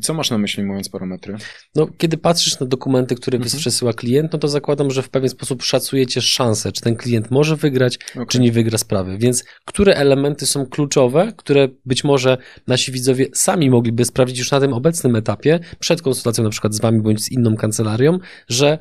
Co 0.00 0.14
masz 0.14 0.30
na 0.30 0.38
myśli 0.38 0.64
mówiąc 0.64 0.88
parametry? 0.88 1.36
No, 1.74 1.86
kiedy 1.98 2.18
patrzysz 2.18 2.60
na 2.60 2.66
dokumenty, 2.66 3.14
które 3.14 3.36
mhm. 3.36 3.58
przesyła 3.58 3.92
klient, 3.92 4.32
no 4.32 4.38
to 4.38 4.48
zakładam, 4.48 4.90
że 4.90 5.02
w 5.02 5.08
pewien 5.08 5.28
sposób 5.28 5.62
szacujecie 5.62 6.20
szansę, 6.20 6.72
czy 6.72 6.82
ten 6.82 6.96
klient 6.96 7.30
może 7.30 7.56
wygrać, 7.56 7.98
okay. 8.12 8.26
czy 8.26 8.40
nie 8.40 8.52
wygra 8.52 8.78
sprawy. 8.78 9.18
Więc 9.18 9.44
które 9.64 9.94
elementy 9.94 10.46
są 10.46 10.66
kluczowe, 10.66 11.32
które 11.36 11.68
być 11.84 12.04
może 12.04 12.38
nasi 12.66 12.92
widzowie 12.92 13.26
sami 13.34 13.70
mogliby 13.70 14.04
sprawdzić 14.04 14.38
już 14.38 14.50
na 14.50 14.60
tym 14.60 14.72
obecnym 14.72 15.16
etapie, 15.16 15.60
przed 15.78 16.02
konsultacją 16.02 16.44
na 16.44 16.50
przykład 16.50 16.74
z 16.74 16.80
wami 16.80 17.02
bądź 17.02 17.22
z 17.22 17.32
inną 17.32 17.56
kancelarią, 17.56 18.18
że 18.48 18.78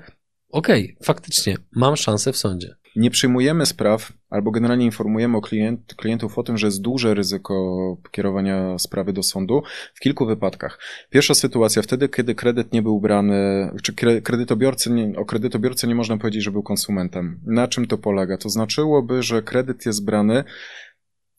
okej, 0.52 0.84
okay, 0.84 1.06
faktycznie 1.06 1.58
mam 1.76 1.96
szansę 1.96 2.34
w 2.34 2.38
sądzie 2.38 2.76
nie 2.98 3.12
przyjmujemy 3.12 3.66
spraw, 3.66 4.14
albo 4.30 4.52
generalnie 4.52 4.86
informujemy 4.86 5.38
o 5.38 5.42
klient, 5.42 5.94
klientów 5.96 6.38
o 6.38 6.44
tym, 6.44 6.58
że 6.58 6.68
jest 6.68 6.82
duże 6.82 7.14
ryzyko 7.14 7.98
kierowania 8.12 8.80
sprawy 8.80 9.14
do 9.14 9.24
sądu 9.24 9.64
w 9.94 10.00
kilku 10.00 10.26
wypadkach. 10.26 10.80
Pierwsza 11.10 11.34
sytuacja 11.34 11.82
wtedy, 11.82 12.10
kiedy 12.10 12.36
kredyt 12.36 12.74
nie 12.74 12.82
był 12.82 13.02
brany, 13.02 13.72
czy 13.84 13.94
kredytobiorcy, 14.24 14.92
nie, 14.92 15.20
o 15.20 15.26
kredytobiorcy 15.26 15.88
nie 15.88 15.96
można 15.96 16.18
powiedzieć, 16.18 16.44
że 16.44 16.52
był 16.52 16.64
konsumentem. 16.64 17.40
Na 17.46 17.68
czym 17.68 17.88
to 17.88 17.98
polega? 17.98 18.38
To 18.38 18.50
znaczyłoby, 18.50 19.24
że 19.24 19.42
kredyt 19.42 19.86
jest 19.86 20.06
brany 20.06 20.44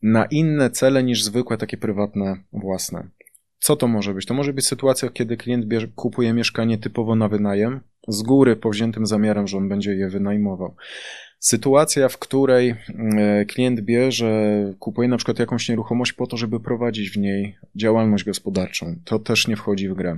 na 0.03 0.25
inne 0.25 0.71
cele 0.71 1.03
niż 1.03 1.25
zwykłe, 1.25 1.57
takie 1.57 1.77
prywatne, 1.77 2.37
własne. 2.53 3.09
Co 3.59 3.77
to 3.77 3.89
może 3.89 4.15
być? 4.15 4.27
To 4.27 4.35
może 4.35 4.53
być 4.53 4.67
sytuacja, 4.67 5.09
kiedy 5.09 5.37
klient 5.37 5.65
kupuje 5.95 6.33
mieszkanie 6.33 6.79
typowo 6.79 7.15
na 7.15 7.29
wynajem, 7.29 7.81
z 8.09 8.23
góry 8.23 8.57
powziętym 8.57 9.07
zamiarem, 9.07 9.47
że 9.47 9.57
on 9.57 9.69
będzie 9.69 9.95
je 9.95 10.09
wynajmował. 10.09 10.75
Sytuacja, 11.41 12.09
w 12.09 12.19
której 12.19 12.75
e, 13.19 13.45
klient 13.45 13.81
bierze, 13.81 14.75
kupuje 14.79 15.09
na 15.09 15.17
przykład 15.17 15.39
jakąś 15.39 15.69
nieruchomość 15.69 16.13
po 16.13 16.27
to, 16.27 16.37
żeby 16.37 16.61
prowadzić 16.61 17.11
w 17.11 17.17
niej 17.17 17.57
działalność 17.77 18.25
gospodarczą, 18.25 18.97
to 19.05 19.19
też 19.19 19.49
nie 19.49 19.57
wchodzi 19.57 19.89
w 19.89 19.95
grę. 19.95 20.17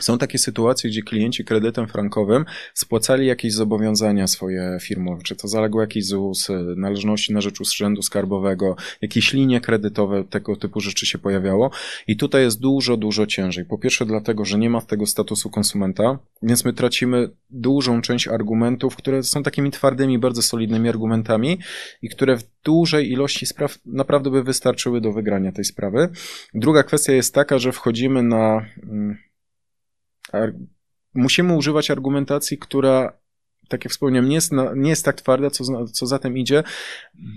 Są 0.00 0.18
takie 0.18 0.38
sytuacje, 0.38 0.90
gdzie 0.90 1.02
klienci 1.02 1.44
kredytem 1.44 1.88
frankowym 1.88 2.44
spłacali 2.74 3.26
jakieś 3.26 3.52
zobowiązania 3.52 4.26
swoje 4.26 4.78
firmowe, 4.80 5.22
czy 5.22 5.36
to 5.36 5.48
zaległo 5.48 5.80
jakiś 5.80 6.06
ZUS, 6.06 6.48
należności 6.76 7.32
na 7.32 7.40
rzecz 7.40 7.60
urzędu 7.60 8.02
skarbowego, 8.02 8.76
jakieś 9.02 9.32
linie 9.32 9.60
kredytowe, 9.60 10.24
tego 10.24 10.56
typu 10.56 10.80
rzeczy 10.80 11.06
się 11.06 11.18
pojawiało. 11.18 11.70
I 12.06 12.16
tutaj 12.16 12.42
jest 12.42 12.60
dużo, 12.60 12.96
dużo 12.96 13.26
ciężej. 13.26 13.64
Po 13.64 13.78
pierwsze 13.78 14.06
dlatego, 14.06 14.44
że 14.44 14.58
nie 14.58 14.70
ma 14.70 14.80
tego 14.80 15.06
statusu 15.06 15.50
konsumenta, 15.50 16.18
więc 16.42 16.64
my 16.64 16.72
tracimy 16.72 17.30
dużą 17.50 18.02
część 18.02 18.28
argumentów, 18.28 18.96
które 18.96 19.22
są 19.22 19.42
takimi 19.42 19.70
twardymi, 19.70 20.18
bardzo 20.18 20.42
solidnymi 20.42 20.88
argumentami 20.88 21.58
i 22.02 22.08
które 22.08 22.36
w 22.36 22.44
dużej 22.64 23.12
ilości 23.12 23.46
spraw 23.46 23.78
naprawdę 23.86 24.30
by 24.30 24.42
wystarczyły 24.42 25.00
do 25.00 25.12
wygrania 25.12 25.52
tej 25.52 25.64
sprawy. 25.64 26.08
Druga 26.54 26.82
kwestia 26.82 27.12
jest 27.12 27.34
taka, 27.34 27.58
że 27.58 27.72
wchodzimy 27.72 28.22
na 28.22 28.66
mm, 28.82 29.27
musimy 31.14 31.56
używać 31.56 31.90
argumentacji, 31.90 32.58
która, 32.58 33.12
tak 33.68 33.84
jak 33.84 33.92
wspomniałem, 33.92 34.28
nie 34.28 34.34
jest, 34.34 34.52
nie 34.76 34.90
jest 34.90 35.04
tak 35.04 35.16
twarda, 35.16 35.50
co, 35.50 35.86
co 35.86 36.06
za 36.06 36.18
tym 36.18 36.38
idzie, 36.38 36.62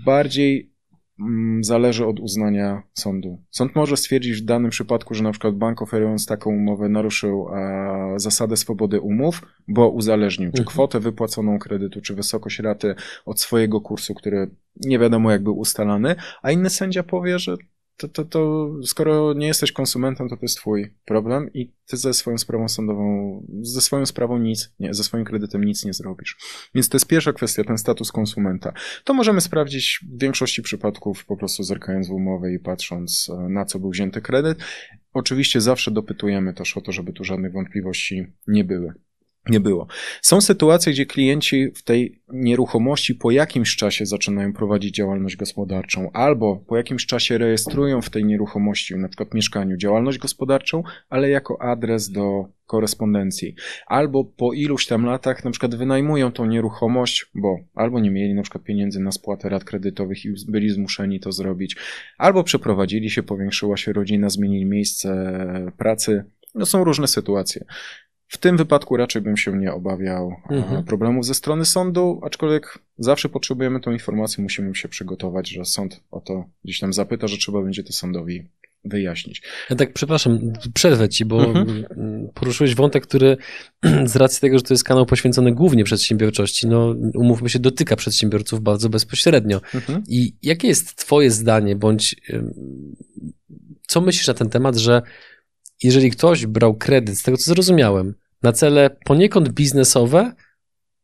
bardziej 0.04 0.72
mm, 1.20 1.64
zależy 1.64 2.06
od 2.06 2.20
uznania 2.20 2.82
sądu. 2.94 3.42
Sąd 3.50 3.76
może 3.76 3.96
stwierdzić 3.96 4.42
w 4.42 4.44
danym 4.44 4.70
przypadku, 4.70 5.14
że 5.14 5.24
na 5.24 5.30
przykład 5.30 5.54
bank 5.54 5.82
oferując 5.82 6.26
taką 6.26 6.50
umowę 6.50 6.88
naruszył 6.88 7.48
e, 7.48 8.14
zasadę 8.16 8.56
swobody 8.56 9.00
umów, 9.00 9.42
bo 9.68 9.88
uzależnił 9.88 10.50
czy 10.50 10.62
mhm. 10.62 10.66
kwotę 10.66 11.00
wypłaconą 11.00 11.58
kredytu, 11.58 12.00
czy 12.00 12.14
wysokość 12.14 12.58
raty 12.58 12.94
od 13.24 13.40
swojego 13.40 13.80
kursu, 13.80 14.14
który 14.14 14.50
nie 14.80 14.98
wiadomo 14.98 15.30
jak 15.30 15.42
był 15.42 15.58
ustalany, 15.58 16.14
a 16.42 16.50
inny 16.50 16.70
sędzia 16.70 17.02
powie, 17.02 17.38
że 17.38 17.56
to, 18.02 18.08
to, 18.08 18.24
to 18.24 18.70
skoro 18.84 19.32
nie 19.32 19.46
jesteś 19.46 19.72
konsumentem, 19.72 20.28
to 20.28 20.36
to 20.36 20.42
jest 20.42 20.56
twój 20.56 20.94
problem 21.04 21.52
i 21.54 21.72
ty 21.86 21.96
ze 21.96 22.14
swoją 22.14 22.38
sprawą 22.38 22.68
sądową, 22.68 23.46
ze 23.60 23.80
swoją 23.80 24.06
sprawą 24.06 24.38
nic, 24.38 24.74
nie, 24.80 24.94
ze 24.94 25.04
swoim 25.04 25.24
kredytem 25.24 25.64
nic 25.64 25.84
nie 25.84 25.92
zrobisz. 25.92 26.36
Więc 26.74 26.88
to 26.88 26.96
jest 26.96 27.06
pierwsza 27.06 27.32
kwestia, 27.32 27.64
ten 27.64 27.78
status 27.78 28.12
konsumenta. 28.12 28.72
To 29.04 29.14
możemy 29.14 29.40
sprawdzić 29.40 30.00
w 30.02 30.20
większości 30.20 30.62
przypadków 30.62 31.24
po 31.24 31.36
prostu 31.36 31.62
zerkając 31.62 32.08
w 32.08 32.12
umowę 32.12 32.52
i 32.52 32.58
patrząc 32.58 33.30
e, 33.30 33.48
na 33.48 33.64
co 33.64 33.78
był 33.78 33.90
wzięty 33.90 34.20
kredyt. 34.20 34.58
Oczywiście 35.12 35.60
zawsze 35.60 35.90
dopytujemy 35.90 36.54
też 36.54 36.76
o 36.76 36.80
to, 36.80 36.92
żeby 36.92 37.12
tu 37.12 37.24
żadnych 37.24 37.52
wątpliwości 37.52 38.26
nie 38.46 38.64
były 38.64 38.92
nie 39.48 39.60
było. 39.60 39.86
Są 40.22 40.40
sytuacje, 40.40 40.92
gdzie 40.92 41.06
klienci 41.06 41.70
w 41.74 41.82
tej 41.82 42.20
nieruchomości 42.32 43.14
po 43.14 43.30
jakimś 43.30 43.76
czasie 43.76 44.06
zaczynają 44.06 44.52
prowadzić 44.52 44.94
działalność 44.94 45.36
gospodarczą, 45.36 46.10
albo 46.12 46.56
po 46.56 46.76
jakimś 46.76 47.06
czasie 47.06 47.38
rejestrują 47.38 48.02
w 48.02 48.10
tej 48.10 48.24
nieruchomości, 48.24 48.96
na 48.96 49.08
przykład 49.08 49.34
mieszkaniu, 49.34 49.76
działalność 49.76 50.18
gospodarczą, 50.18 50.82
ale 51.08 51.30
jako 51.30 51.62
adres 51.62 52.10
do 52.10 52.48
korespondencji. 52.66 53.54
Albo 53.86 54.24
po 54.24 54.52
iluś 54.52 54.86
tam 54.86 55.06
latach 55.06 55.44
na 55.44 55.50
przykład 55.50 55.74
wynajmują 55.74 56.32
tą 56.32 56.46
nieruchomość, 56.46 57.26
bo 57.34 57.58
albo 57.74 58.00
nie 58.00 58.10
mieli 58.10 58.34
na 58.34 58.42
przykład 58.42 58.64
pieniędzy 58.64 59.00
na 59.00 59.12
spłatę 59.12 59.48
rat 59.48 59.64
kredytowych 59.64 60.24
i 60.24 60.34
byli 60.48 60.70
zmuszeni 60.70 61.20
to 61.20 61.32
zrobić, 61.32 61.76
albo 62.18 62.44
przeprowadzili 62.44 63.10
się, 63.10 63.22
powiększyła 63.22 63.76
się 63.76 63.92
rodzina, 63.92 64.28
zmienili 64.28 64.64
miejsce 64.64 65.36
pracy. 65.78 66.24
No 66.54 66.66
są 66.66 66.84
różne 66.84 67.08
sytuacje. 67.08 67.64
W 68.32 68.38
tym 68.38 68.56
wypadku 68.56 68.96
raczej 68.96 69.22
bym 69.22 69.36
się 69.36 69.58
nie 69.58 69.72
obawiał 69.72 70.36
mhm. 70.50 70.84
problemów 70.84 71.26
ze 71.26 71.34
strony 71.34 71.64
sądu, 71.64 72.20
aczkolwiek 72.24 72.78
zawsze 72.98 73.28
potrzebujemy 73.28 73.80
tą 73.80 73.92
informację, 73.92 74.42
musimy 74.42 74.74
się 74.74 74.88
przygotować, 74.88 75.48
że 75.48 75.64
sąd 75.64 76.00
o 76.10 76.20
to 76.20 76.44
gdzieś 76.64 76.80
tam 76.80 76.92
zapyta, 76.92 77.28
że 77.28 77.36
trzeba 77.36 77.62
będzie 77.62 77.84
to 77.84 77.92
sądowi 77.92 78.48
wyjaśnić. 78.84 79.42
Ja 79.70 79.76
tak, 79.76 79.92
przepraszam, 79.92 80.52
przerwę 80.74 81.08
ci, 81.08 81.24
bo 81.24 81.44
mhm. 81.44 81.84
poruszyłeś 82.34 82.74
wątek, 82.74 83.06
który 83.06 83.36
z 84.12 84.16
racji 84.16 84.40
tego, 84.40 84.58
że 84.58 84.64
to 84.64 84.74
jest 84.74 84.84
kanał 84.84 85.06
poświęcony 85.06 85.52
głównie 85.52 85.84
przedsiębiorczości, 85.84 86.66
no 86.66 86.94
umówmy 87.14 87.48
się, 87.48 87.58
dotyka 87.58 87.96
przedsiębiorców 87.96 88.60
bardzo 88.60 88.88
bezpośrednio. 88.88 89.60
Mhm. 89.74 90.02
I 90.08 90.34
jakie 90.42 90.68
jest 90.68 90.96
twoje 90.96 91.30
zdanie, 91.30 91.76
bądź 91.76 92.16
co 93.86 94.00
myślisz 94.00 94.26
na 94.26 94.34
ten 94.34 94.48
temat, 94.48 94.76
że 94.76 95.02
jeżeli 95.82 96.10
ktoś 96.10 96.46
brał 96.46 96.74
kredyt, 96.74 97.18
z 97.18 97.22
tego 97.22 97.36
co 97.36 97.44
zrozumiałem, 97.44 98.14
na 98.42 98.52
cele 98.52 98.90
poniekąd 99.04 99.48
biznesowe, 99.48 100.32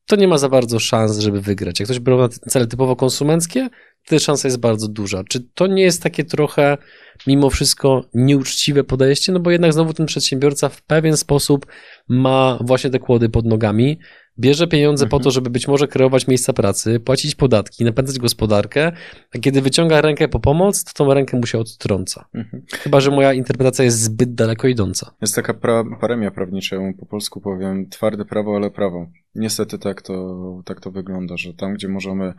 to 0.06 0.16
nie 0.16 0.28
ma 0.28 0.38
za 0.38 0.48
bardzo 0.48 0.78
szans, 0.78 1.18
żeby 1.18 1.40
wygrać. 1.40 1.80
Jak 1.80 1.86
ktoś 1.86 1.98
brał 1.98 2.18
na 2.18 2.28
cele 2.28 2.66
typowo 2.66 2.96
konsumenckie, 2.96 3.68
wtedy 4.02 4.20
szansa 4.20 4.48
jest 4.48 4.60
bardzo 4.60 4.88
duża. 4.88 5.24
Czy 5.24 5.40
to 5.54 5.66
nie 5.66 5.82
jest 5.82 6.02
takie 6.02 6.24
trochę 6.24 6.78
mimo 7.26 7.50
wszystko 7.50 8.04
nieuczciwe 8.14 8.84
podejście? 8.84 9.32
No 9.32 9.40
bo 9.40 9.50
jednak 9.50 9.72
znowu 9.72 9.92
ten 9.92 10.06
przedsiębiorca 10.06 10.68
w 10.68 10.82
pewien 10.82 11.16
sposób 11.16 11.66
ma 12.08 12.58
właśnie 12.60 12.90
te 12.90 12.98
kłody 12.98 13.28
pod 13.28 13.46
nogami, 13.46 13.98
bierze 14.40 14.66
pieniądze 14.66 15.04
mhm. 15.04 15.10
po 15.10 15.24
to, 15.24 15.30
żeby 15.30 15.50
być 15.50 15.68
może 15.68 15.88
kreować 15.88 16.26
miejsca 16.26 16.52
pracy, 16.52 17.00
płacić 17.00 17.34
podatki, 17.34 17.84
napędzać 17.84 18.18
gospodarkę, 18.18 18.92
a 19.34 19.38
kiedy 19.38 19.62
wyciąga 19.62 20.00
rękę 20.00 20.28
po 20.28 20.40
pomoc, 20.40 20.84
to 20.84 20.92
tą 20.92 21.14
rękę 21.14 21.36
mu 21.36 21.46
się 21.46 21.58
odtrąca. 21.58 22.28
Mhm. 22.34 22.62
Chyba, 22.72 23.00
że 23.00 23.10
moja 23.10 23.32
interpretacja 23.32 23.84
jest 23.84 24.02
zbyt 24.02 24.34
daleko 24.34 24.68
idąca. 24.68 25.14
Jest 25.20 25.34
taka 25.34 25.54
pra 25.54 25.84
paremia 26.00 26.30
prawnicza, 26.30 26.76
ja 26.76 26.92
po 27.00 27.06
polsku 27.06 27.40
powiem, 27.40 27.88
twarde 27.88 28.24
prawo, 28.24 28.56
ale 28.56 28.70
prawo. 28.70 29.06
Niestety 29.34 29.78
tak 29.78 30.02
to, 30.02 30.62
tak 30.64 30.80
to 30.80 30.90
wygląda, 30.90 31.36
że 31.36 31.54
tam, 31.54 31.74
gdzie 31.74 31.88
możemy 31.88 32.34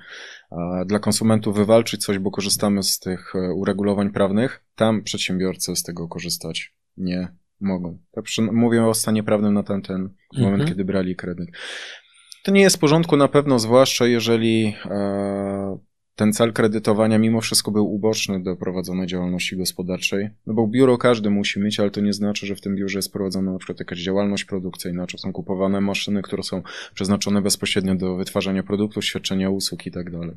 a, 0.51 0.85
dla 0.85 0.99
konsumentów 0.99 1.55
wywalczyć 1.55 2.05
coś, 2.05 2.19
bo 2.19 2.31
korzystamy 2.31 2.83
z 2.83 2.99
tych 2.99 3.35
e, 3.35 3.53
uregulowań 3.53 4.09
prawnych, 4.09 4.63
tam 4.75 5.03
przedsiębiorcy 5.03 5.75
z 5.75 5.83
tego 5.83 6.07
korzystać 6.07 6.73
nie 6.97 7.27
mogą. 7.61 7.99
Tak 8.11 8.25
mówię 8.51 8.85
o 8.85 8.93
stanie 8.93 9.23
prawnym 9.23 9.53
na 9.53 9.63
ten, 9.63 9.81
ten 9.81 10.09
moment, 10.37 10.53
mhm. 10.53 10.69
kiedy 10.69 10.85
brali 10.85 11.15
kredyt. 11.15 11.49
To 12.43 12.51
nie 12.51 12.61
jest 12.61 12.75
w 12.75 12.79
porządku 12.79 13.17
na 13.17 13.27
pewno, 13.27 13.59
zwłaszcza 13.59 14.07
jeżeli 14.07 14.75
e, 14.85 15.77
ten 16.19 16.33
cel 16.33 16.53
kredytowania 16.53 17.17
mimo 17.17 17.41
wszystko 17.41 17.71
był 17.71 17.93
uboczny 17.93 18.43
do 18.43 18.55
prowadzonej 18.55 19.07
działalności 19.07 19.57
gospodarczej. 19.57 20.29
No 20.47 20.53
bo 20.53 20.67
biuro 20.67 20.97
każdy 20.97 21.29
musi 21.29 21.59
mieć, 21.59 21.79
ale 21.79 21.91
to 21.91 22.01
nie 22.01 22.13
znaczy, 22.13 22.45
że 22.45 22.55
w 22.55 22.61
tym 22.61 22.75
biurze 22.75 22.97
jest 22.99 23.13
prowadzona 23.13 23.51
na 23.51 23.57
przykład 23.57 23.79
jakaś 23.79 23.99
działalność 23.99 24.45
produkcyjna, 24.45 25.07
czy 25.07 25.17
są 25.17 25.33
kupowane 25.33 25.81
maszyny, 25.81 26.21
które 26.21 26.43
są 26.43 26.61
przeznaczone 26.93 27.41
bezpośrednio 27.41 27.95
do 27.95 28.15
wytwarzania 28.15 28.63
produktów, 28.63 29.05
świadczenia 29.05 29.49
usług 29.49 29.85
i 29.85 29.91
tak 29.91 30.11
dalej. 30.11 30.35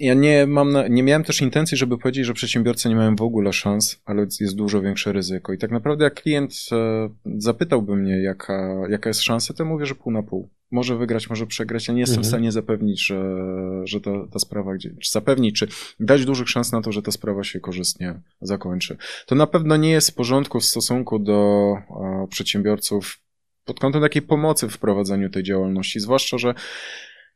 Ja 0.00 0.14
nie 0.14 0.46
mam, 0.46 0.72
na, 0.72 0.88
nie 0.88 1.02
miałem 1.02 1.24
też 1.24 1.42
intencji, 1.42 1.76
żeby 1.76 1.98
powiedzieć, 1.98 2.26
że 2.26 2.34
przedsiębiorcy 2.34 2.88
nie 2.88 2.96
mają 2.96 3.16
w 3.16 3.22
ogóle 3.22 3.52
szans, 3.52 4.00
ale 4.04 4.26
jest 4.40 4.56
dużo 4.56 4.82
większe 4.82 5.12
ryzyko. 5.12 5.52
I 5.52 5.58
tak 5.58 5.70
naprawdę 5.70 6.04
jak 6.04 6.22
klient 6.22 6.54
e, 6.72 7.08
zapytałby 7.36 7.96
mnie, 7.96 8.22
jaka, 8.22 8.74
jaka 8.90 9.10
jest 9.10 9.22
szansa, 9.22 9.54
to 9.54 9.64
mówię, 9.64 9.86
że 9.86 9.94
pół 9.94 10.12
na 10.12 10.22
pół. 10.22 10.48
Może 10.70 10.96
wygrać, 10.96 11.30
może 11.30 11.46
przegrać. 11.46 11.88
Ja 11.88 11.94
nie 11.94 12.00
jestem 12.00 12.18
mhm. 12.18 12.24
w 12.24 12.28
stanie 12.28 12.52
zapewnić, 12.52 13.06
że, 13.06 13.36
że 13.84 14.00
ta, 14.00 14.10
ta 14.32 14.38
sprawa 14.38 14.74
gdzie, 14.74 14.90
czy 15.00 15.10
zapewnić, 15.10 15.58
czy 15.58 15.68
dać 16.00 16.24
dużych 16.24 16.48
szans 16.48 16.72
na 16.72 16.82
to, 16.82 16.92
że 16.92 17.02
ta 17.02 17.10
sprawa 17.10 17.44
się 17.44 17.60
korzystnie 17.60 18.20
zakończy. 18.40 18.96
To 19.26 19.34
na 19.34 19.46
pewno 19.46 19.76
nie 19.76 19.90
jest 19.90 20.10
w 20.10 20.14
porządku 20.14 20.60
w 20.60 20.64
stosunku 20.64 21.18
do 21.18 21.72
e, 21.90 22.26
przedsiębiorców 22.30 23.20
pod 23.64 23.80
kątem 23.80 24.02
takiej 24.02 24.22
pomocy 24.22 24.68
w 24.68 24.78
prowadzeniu 24.78 25.30
tej 25.30 25.42
działalności, 25.42 26.00
zwłaszcza, 26.00 26.38
że 26.38 26.54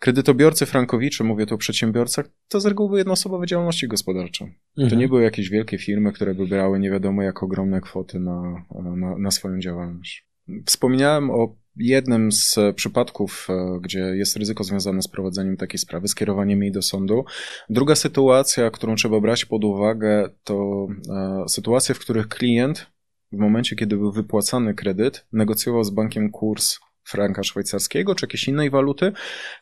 Kredytobiorcy 0.03 0.67
frankowicze, 0.67 1.25
mówię 1.25 1.47
tu 1.47 1.55
o 1.55 1.59
przedsiębiorcach, 1.59 2.27
to 2.49 2.61
z 2.61 2.67
reguły 2.67 2.89
były 2.89 3.01
jednoosobowe 3.01 3.47
działalności 3.47 3.89
gospodarcze. 3.89 4.45
Mhm. 4.45 4.91
To 4.91 4.97
nie 4.97 5.09
były 5.09 5.23
jakieś 5.23 5.51
wielkie 5.51 5.79
firmy, 5.79 6.13
które 6.13 6.35
by 6.35 6.47
brały 6.47 6.79
nie 6.79 6.91
wiadomo 6.91 7.23
jak 7.23 7.43
ogromne 7.43 7.81
kwoty 7.81 8.21
na, 8.21 8.65
na, 8.97 9.19
na 9.19 9.31
swoją 9.31 9.61
działalność. 9.61 10.27
Wspomniałem 10.67 11.31
o 11.31 11.57
jednym 11.77 12.33
z 12.33 12.59
przypadków, 12.75 13.47
e, 13.51 13.81
gdzie 13.83 13.99
jest 13.99 14.37
ryzyko 14.37 14.65
związane 14.65 15.03
z 15.03 15.09
prowadzeniem 15.09 15.57
takiej 15.57 15.79
sprawy, 15.79 16.09
skierowaniem 16.09 16.63
jej 16.63 16.73
do 16.73 16.83
sądu. 16.83 17.25
Druga 17.71 17.95
sytuacja, 17.95 18.71
którą 18.71 18.95
trzeba 18.95 19.21
brać 19.21 19.45
pod 19.45 19.65
uwagę, 19.65 20.29
to 20.45 20.87
e, 21.11 21.49
sytuacje, 21.49 21.95
w 21.95 21.99
których 21.99 22.29
klient 22.29 22.87
w 23.33 23.37
momencie, 23.37 23.77
kiedy 23.77 23.97
był 23.97 24.13
wypłacany 24.13 24.75
kredyt, 24.75 25.27
negocjował 25.33 25.85
z 25.85 25.91
bankiem 25.91 26.31
kurs 26.31 26.79
franka 27.05 27.43
szwajcarskiego 27.43 28.15
czy 28.15 28.27
jakiejś 28.27 28.49
innej 28.49 28.71
waluty, 28.71 29.13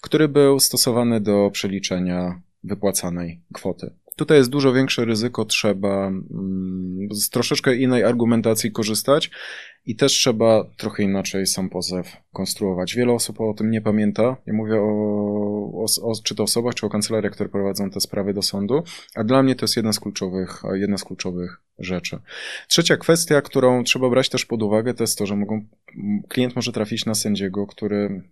który 0.01 0.29
był 0.29 0.61
stosowany 0.61 1.21
do 1.21 1.51
przeliczenia 1.53 2.41
wypłacanej 2.65 3.41
kwoty. 3.55 3.95
Tutaj 4.17 4.39
jest 4.39 4.51
dużo 4.51 4.73
większe 4.73 5.05
ryzyko, 5.05 5.45
trzeba 5.45 6.07
mm, 6.07 7.09
z 7.11 7.31
troszeczkę 7.31 7.77
innej 7.77 8.05
argumentacji 8.05 8.73
korzystać 8.73 9.31
i 9.87 9.97
też 9.97 10.13
trzeba 10.13 10.65
trochę 10.77 11.03
inaczej 11.03 11.47
sam 11.47 11.69
pozew 11.69 12.17
konstruować. 12.33 12.95
Wiele 12.95 13.13
osób 13.13 13.41
o 13.41 13.55
tym 13.55 13.71
nie 13.71 13.81
pamięta. 13.81 14.37
Ja 14.47 14.53
mówię 14.53 14.81
o, 14.81 14.87
o, 15.85 15.87
o 16.03 16.13
czy 16.25 16.35
to 16.35 16.43
osobach, 16.43 16.75
czy 16.75 16.87
o 16.87 16.91
kancelariach, 16.91 17.33
które 17.33 17.49
prowadzą 17.49 17.91
te 17.91 18.01
sprawy 18.01 18.35
do 18.35 18.43
sądu, 18.43 18.83
a 19.15 19.25
dla 19.25 19.43
mnie 19.43 19.55
to 19.55 19.65
jest 19.65 19.77
jedna 19.77 19.93
z 19.93 20.01
kluczowych, 20.01 20.63
jedna 20.75 20.99
z 20.99 21.05
kluczowych 21.05 21.63
rzeczy. 21.79 22.19
Trzecia 22.69 22.97
kwestia, 22.97 23.43
którą 23.43 23.85
trzeba 23.85 24.11
brać 24.11 24.29
też 24.29 24.47
pod 24.47 24.63
uwagę, 24.63 24.95
to 24.95 25.03
jest 25.03 25.19
to, 25.19 25.27
że 25.27 25.37
mogą, 25.37 25.65
klient 26.29 26.57
może 26.57 26.73
trafić 26.73 27.07
na 27.07 27.15
sędziego, 27.15 27.67
który 27.67 28.23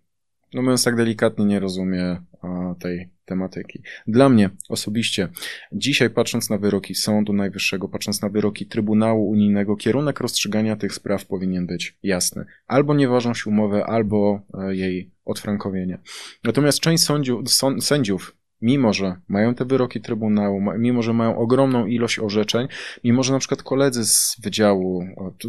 no 0.55 0.63
mówiąc 0.63 0.85
tak 0.85 0.97
delikatnie, 0.97 1.45
nie 1.45 1.61
rozumie 1.61 2.17
a, 2.43 2.75
tej 2.81 3.09
tematyki. 3.25 3.83
Dla 4.07 4.29
mnie 4.29 4.51
osobiście, 4.69 5.29
dzisiaj 5.73 6.11
patrząc 6.11 6.51
na 6.51 6.59
wyroki 6.59 6.95
Sądu 6.95 7.33
Najwyższego, 7.33 7.89
patrząc 7.89 8.23
na 8.23 8.29
wyroki 8.29 8.67
Trybunału 8.67 9.29
Unijnego, 9.29 9.77
kierunek 9.77 10.21
rozstrzygania 10.21 10.77
tych 10.77 10.95
spraw 10.95 11.27
powinien 11.27 11.67
być 11.67 11.97
jasny. 12.03 12.45
Albo 12.67 12.95
nieważność 12.95 13.47
umowy, 13.47 13.85
albo 13.85 14.41
e, 14.55 14.77
jej 14.77 15.11
odfrankowienie. 15.25 15.99
Natomiast 16.45 16.81
część 16.81 17.05
sądziów, 17.05 17.41
sędziów 17.81 18.38
mimo 18.63 18.93
że 18.93 19.17
mają 19.29 19.55
te 19.55 19.65
wyroki 19.65 20.01
Trybunału, 20.01 20.61
mimo 20.79 21.03
że 21.03 21.13
mają 21.13 21.37
ogromną 21.37 21.87
ilość 21.87 22.19
orzeczeń, 22.19 22.69
mimo 23.05 23.23
że 23.23 23.33
na 23.33 23.39
przykład 23.39 23.63
koledzy 23.63 24.07
z 24.07 24.37
wydziału, 24.43 25.05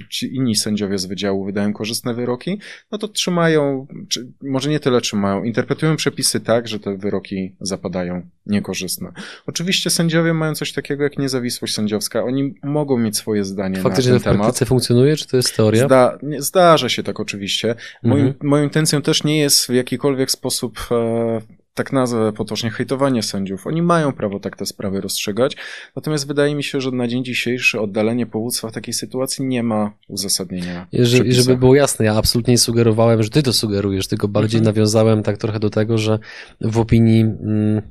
ci 0.09 0.35
inni 0.35 0.55
sędziowie 0.55 0.97
z 0.97 1.05
wydziału 1.05 1.45
wydają 1.45 1.73
korzystne 1.73 2.13
wyroki, 2.13 2.59
no 2.91 2.97
to 2.97 3.07
trzymają, 3.07 3.87
czy 4.09 4.31
może 4.41 4.69
nie 4.69 4.79
tyle 4.79 5.01
trzymają, 5.01 5.43
interpretują 5.43 5.95
przepisy 5.95 6.39
tak, 6.39 6.67
że 6.67 6.79
te 6.79 6.97
wyroki 6.97 7.55
zapadają 7.61 8.21
niekorzystne. 8.45 9.11
Oczywiście 9.47 9.89
sędziowie 9.89 10.33
mają 10.33 10.55
coś 10.55 10.73
takiego 10.73 11.03
jak 11.03 11.17
niezawisłość 11.17 11.73
sędziowska, 11.73 12.23
oni 12.23 12.55
mogą 12.63 12.97
mieć 12.97 13.17
swoje 13.17 13.43
zdanie 13.43 13.81
Faktycznie 13.81 14.11
na 14.11 14.19
ten 14.19 14.23
temat. 14.23 14.37
Faktycznie 14.37 14.39
w 14.39 14.45
praktyce 14.45 14.65
funkcjonuje, 14.65 15.15
czy 15.15 15.27
to 15.27 15.37
jest 15.37 15.55
teoria? 15.55 15.85
Zda, 15.85 16.17
nie, 16.23 16.41
zdarza 16.41 16.89
się 16.89 17.03
tak 17.03 17.19
oczywiście. 17.19 17.75
Moim, 18.03 18.27
mhm. 18.27 18.49
Moją 18.49 18.63
intencją 18.63 19.01
też 19.01 19.23
nie 19.23 19.39
jest 19.39 19.67
w 19.67 19.69
jakikolwiek 19.69 20.31
sposób 20.31 20.79
e, 20.91 21.41
tak 21.79 21.93
nazwę 21.93 22.33
potocznie, 22.33 22.69
hejtowanie 22.69 23.23
sędziów. 23.23 23.67
Oni 23.67 23.81
mają 23.81 24.13
prawo 24.13 24.39
tak 24.39 24.55
te 24.57 24.65
sprawy 24.65 25.01
rozstrzygać, 25.01 25.57
natomiast 25.95 26.27
wydaje 26.27 26.55
mi 26.55 26.63
się, 26.63 26.81
że 26.81 26.91
na 26.91 27.07
dzień 27.07 27.23
dzisiejszy 27.23 27.79
oddalenie 27.79 28.25
powództwa 28.25 28.69
w 28.69 28.71
takiej 28.71 28.93
sytuacji 28.93 29.45
nie 29.45 29.63
ma 29.63 29.91
uzasadnienia. 30.07 30.87
Jeżeli, 30.91 31.33
żeby 31.33 31.57
było 31.57 31.75
jasne, 31.75 32.05
ja 32.05 32.15
absolutnie 32.15 32.53
nie 32.53 32.57
sugerowałem, 32.57 33.23
że 33.23 33.29
ty 33.29 33.43
to 33.43 33.53
sugerujesz, 33.53 34.07
tylko 34.07 34.27
bardziej 34.27 34.59
mhm. 34.59 34.75
nawiązałem 34.75 35.23
tak 35.23 35.37
trochę 35.37 35.59
do 35.59 35.69
tego, 35.69 35.97
że 35.97 36.19
w 36.61 36.79
opinii 36.79 37.21
mm, 37.21 37.81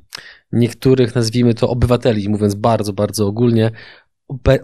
niektórych, 0.51 1.15
nazwijmy 1.15 1.53
to 1.53 1.69
obywateli, 1.69 2.29
mówiąc 2.29 2.55
bardzo, 2.55 2.93
bardzo 2.93 3.27
ogólnie, 3.27 3.71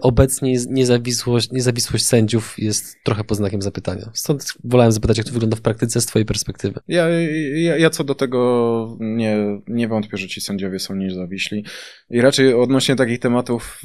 obecnie 0.00 0.56
niezawisłość, 0.68 1.50
niezawisłość 1.50 2.06
sędziów 2.06 2.54
jest 2.58 2.96
trochę 3.04 3.24
pod 3.24 3.36
znakiem 3.36 3.62
zapytania. 3.62 4.10
Stąd 4.14 4.54
wolałem 4.64 4.92
zapytać, 4.92 5.18
jak 5.18 5.26
to 5.26 5.32
wygląda 5.32 5.56
w 5.56 5.60
praktyce 5.60 6.00
z 6.00 6.06
twojej 6.06 6.26
perspektywy. 6.26 6.80
Ja, 6.88 7.08
ja, 7.54 7.76
ja 7.76 7.90
co 7.90 8.04
do 8.04 8.14
tego 8.14 8.96
nie, 9.00 9.60
nie 9.68 9.88
wątpię, 9.88 10.16
że 10.16 10.28
ci 10.28 10.40
sędziowie 10.40 10.78
są 10.78 10.94
niezawiśli 10.94 11.64
i 12.10 12.20
raczej 12.20 12.54
odnośnie 12.54 12.96
takich 12.96 13.18
tematów 13.18 13.80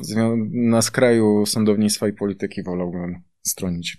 na 0.52 0.82
skraju 0.82 1.46
sądownictwa 1.46 2.08
i 2.08 2.14
polityki 2.14 2.64
wolałbym 2.64 3.22
stronić. 3.44 3.98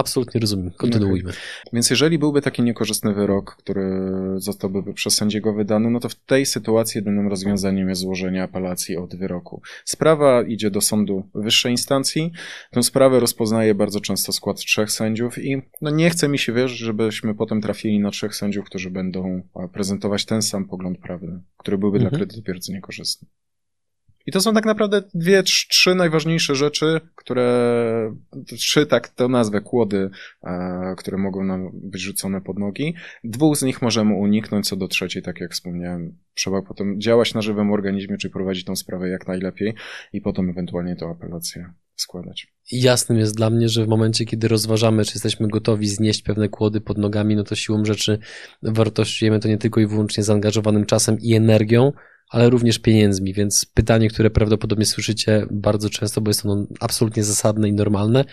Absolutnie 0.00 0.40
rozumiem. 0.40 0.70
Kontynuujmy. 0.70 1.30
Okay. 1.30 1.40
Więc 1.72 1.90
jeżeli 1.90 2.18
byłby 2.18 2.42
taki 2.42 2.62
niekorzystny 2.62 3.14
wyrok, 3.14 3.56
który 3.56 4.02
zostałby 4.36 4.94
przez 4.94 5.14
sędziego 5.14 5.54
wydany, 5.54 5.90
no 5.90 6.00
to 6.00 6.08
w 6.08 6.14
tej 6.14 6.46
sytuacji 6.46 6.98
jedynym 6.98 7.28
rozwiązaniem 7.28 7.88
jest 7.88 8.00
złożenie 8.00 8.42
apelacji 8.42 8.96
od 8.96 9.16
wyroku. 9.16 9.62
Sprawa 9.84 10.42
idzie 10.42 10.70
do 10.70 10.80
sądu 10.80 11.28
wyższej 11.34 11.72
instancji. 11.72 12.32
Tę 12.70 12.82
sprawę 12.82 13.20
rozpoznaje 13.20 13.74
bardzo 13.74 14.00
często 14.00 14.32
skład 14.32 14.56
trzech 14.56 14.90
sędziów 14.90 15.38
i 15.38 15.62
no 15.80 15.90
nie 15.90 16.10
chce 16.10 16.28
mi 16.28 16.38
się 16.38 16.52
wierzyć, 16.52 16.78
żebyśmy 16.78 17.34
potem 17.34 17.60
trafili 17.60 18.00
na 18.00 18.10
trzech 18.10 18.36
sędziów, 18.36 18.64
którzy 18.64 18.90
będą 18.90 19.42
prezentować 19.72 20.24
ten 20.24 20.42
sam 20.42 20.68
pogląd 20.68 20.98
prawny, 20.98 21.40
który 21.56 21.78
byłby 21.78 21.98
mhm. 21.98 22.10
dla 22.10 22.18
kredytobiorcy 22.18 22.72
niekorzystny. 22.72 23.28
I 24.26 24.32
to 24.32 24.40
są 24.40 24.54
tak 24.54 24.64
naprawdę 24.64 25.02
dwie, 25.14 25.42
trzy 25.42 25.94
najważniejsze 25.94 26.54
rzeczy, 26.54 27.00
które, 27.14 28.14
trzy 28.46 28.86
tak 28.86 29.08
to 29.08 29.28
nazwę, 29.28 29.60
kłody, 29.60 30.10
e, 30.42 30.94
które 30.98 31.18
mogą 31.18 31.44
nam 31.44 31.70
być 31.72 32.02
rzucone 32.02 32.40
pod 32.40 32.58
nogi. 32.58 32.94
Dwóch 33.24 33.56
z 33.56 33.62
nich 33.62 33.82
możemy 33.82 34.14
uniknąć, 34.14 34.68
co 34.68 34.76
do 34.76 34.88
trzeciej, 34.88 35.22
tak 35.22 35.40
jak 35.40 35.52
wspomniałem, 35.52 36.18
trzeba 36.34 36.62
potem 36.62 37.00
działać 37.00 37.34
na 37.34 37.42
żywym 37.42 37.72
organizmie, 37.72 38.16
czy 38.16 38.30
prowadzić 38.30 38.64
tą 38.64 38.76
sprawę 38.76 39.08
jak 39.08 39.28
najlepiej 39.28 39.74
i 40.12 40.20
potem 40.20 40.50
ewentualnie 40.50 40.96
tę 40.96 41.06
apelację 41.06 41.72
składać. 41.96 42.52
Jasnym 42.72 43.18
jest 43.18 43.36
dla 43.36 43.50
mnie, 43.50 43.68
że 43.68 43.84
w 43.84 43.88
momencie, 43.88 44.24
kiedy 44.24 44.48
rozważamy, 44.48 45.04
czy 45.04 45.12
jesteśmy 45.14 45.48
gotowi 45.48 45.88
znieść 45.88 46.22
pewne 46.22 46.48
kłody 46.48 46.80
pod 46.80 46.98
nogami, 46.98 47.36
no 47.36 47.44
to 47.44 47.54
siłą 47.54 47.84
rzeczy 47.84 48.18
wartościujemy 48.62 49.40
to 49.40 49.48
nie 49.48 49.58
tylko 49.58 49.80
i 49.80 49.86
wyłącznie 49.86 50.24
zaangażowanym 50.24 50.86
czasem 50.86 51.18
i 51.20 51.34
energią, 51.34 51.92
ale 52.30 52.50
również 52.50 52.78
pieniędzmi, 52.78 53.34
więc 53.34 53.66
pytanie, 53.74 54.08
które 54.08 54.30
prawdopodobnie 54.30 54.86
słyszycie 54.86 55.46
bardzo 55.50 55.90
często, 55.90 56.20
bo 56.20 56.30
jest 56.30 56.46
ono 56.46 56.66
absolutnie 56.80 57.24
zasadne 57.24 57.68
i 57.68 57.72
normalne, 57.72 58.24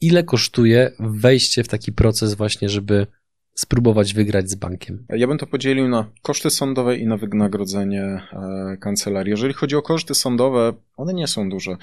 ile 0.00 0.24
kosztuje 0.24 0.90
wejście 1.00 1.64
w 1.64 1.68
taki 1.68 1.92
proces 1.92 2.34
właśnie, 2.34 2.68
żeby 2.68 3.06
spróbować 3.54 4.14
wygrać 4.14 4.50
z 4.50 4.54
bankiem? 4.54 5.06
Ja 5.16 5.26
bym 5.26 5.38
to 5.38 5.46
podzielił 5.46 5.88
na 5.88 6.10
koszty 6.22 6.50
sądowe 6.50 6.96
i 6.96 7.06
na 7.06 7.16
wynagrodzenie 7.16 8.02
e, 8.02 8.76
kancelarii. 8.80 9.30
Jeżeli 9.30 9.54
chodzi 9.54 9.76
o 9.76 9.82
koszty 9.82 10.14
sądowe, 10.14 10.72
one 10.96 11.14
nie 11.14 11.26
są 11.26 11.48
duże 11.48 11.76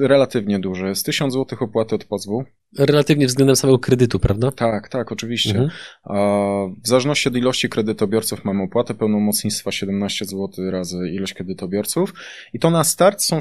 relatywnie 0.00 0.58
duże. 0.58 0.94
Z 0.94 1.02
1000 1.02 1.34
zł 1.34 1.58
opłaty 1.60 1.94
od 1.94 2.04
pozwu. 2.04 2.44
Relatywnie 2.78 3.26
względem 3.26 3.56
samego 3.56 3.78
kredytu, 3.78 4.18
prawda? 4.18 4.52
Tak, 4.52 4.88
tak, 4.88 5.12
oczywiście. 5.12 5.58
Mhm. 5.58 5.70
W 6.84 6.88
zależności 6.88 7.28
od 7.28 7.36
ilości 7.36 7.68
kredytobiorców 7.68 8.44
mamy 8.44 8.62
opłatę 8.62 8.94
pełnomocnictwa 8.94 9.72
17 9.72 10.24
zł 10.24 10.70
razy 10.70 11.10
ilość 11.12 11.34
kredytobiorców 11.34 12.14
i 12.52 12.58
to 12.58 12.70
na 12.70 12.84
start 12.84 13.22
są 13.22 13.40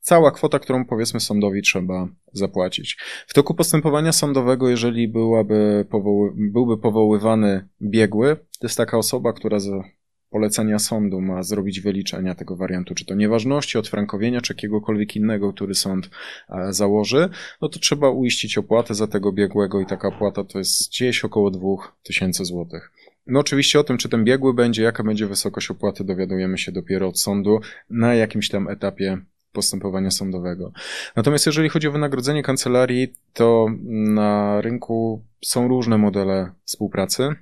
cała 0.00 0.30
kwota, 0.30 0.58
którą 0.58 0.84
powiedzmy 0.84 1.20
sądowi 1.20 1.62
trzeba 1.62 2.08
zapłacić. 2.32 2.96
W 3.26 3.34
toku 3.34 3.54
postępowania 3.54 4.12
sądowego, 4.12 4.68
jeżeli 4.68 5.08
byłaby 5.08 5.86
powoły, 5.90 6.32
byłby 6.36 6.78
powoływany 6.78 7.68
biegły, 7.82 8.36
to 8.36 8.66
jest 8.66 8.76
taka 8.76 8.98
osoba, 8.98 9.32
która 9.32 9.58
za 9.58 9.84
polecenia 10.30 10.78
sądu 10.78 11.20
ma 11.20 11.42
zrobić 11.42 11.80
wyliczenia 11.80 12.34
tego 12.34 12.56
wariantu, 12.56 12.94
czy 12.94 13.04
to 13.04 13.14
nieważności, 13.14 13.78
odfrankowienia, 13.78 14.40
czy 14.40 14.52
jakiegokolwiek 14.52 15.16
innego, 15.16 15.52
który 15.52 15.74
sąd 15.74 16.10
e, 16.50 16.72
założy, 16.72 17.28
no 17.60 17.68
to 17.68 17.78
trzeba 17.78 18.10
uiścić 18.10 18.58
opłatę 18.58 18.94
za 18.94 19.06
tego 19.06 19.32
biegłego 19.32 19.80
i 19.80 19.86
taka 19.86 20.08
opłata 20.08 20.44
to 20.44 20.58
jest 20.58 20.88
gdzieś 20.88 21.24
około 21.24 21.50
2000 21.50 22.44
złotych. 22.44 22.92
No 23.26 23.40
oczywiście 23.40 23.80
o 23.80 23.84
tym, 23.84 23.98
czy 23.98 24.08
ten 24.08 24.24
biegły 24.24 24.54
będzie, 24.54 24.82
jaka 24.82 25.04
będzie 25.04 25.26
wysokość 25.26 25.70
opłaty, 25.70 26.04
dowiadujemy 26.04 26.58
się 26.58 26.72
dopiero 26.72 27.08
od 27.08 27.20
sądu 27.20 27.60
na 27.90 28.14
jakimś 28.14 28.48
tam 28.48 28.68
etapie 28.68 29.18
postępowania 29.52 30.10
sądowego. 30.10 30.72
Natomiast 31.16 31.46
jeżeli 31.46 31.68
chodzi 31.68 31.88
o 31.88 31.92
wynagrodzenie 31.92 32.42
kancelarii, 32.42 33.12
to 33.32 33.66
na 33.88 34.60
rynku 34.60 35.22
są 35.44 35.68
różne 35.68 35.98
modele 35.98 36.50
współpracy. 36.64 37.34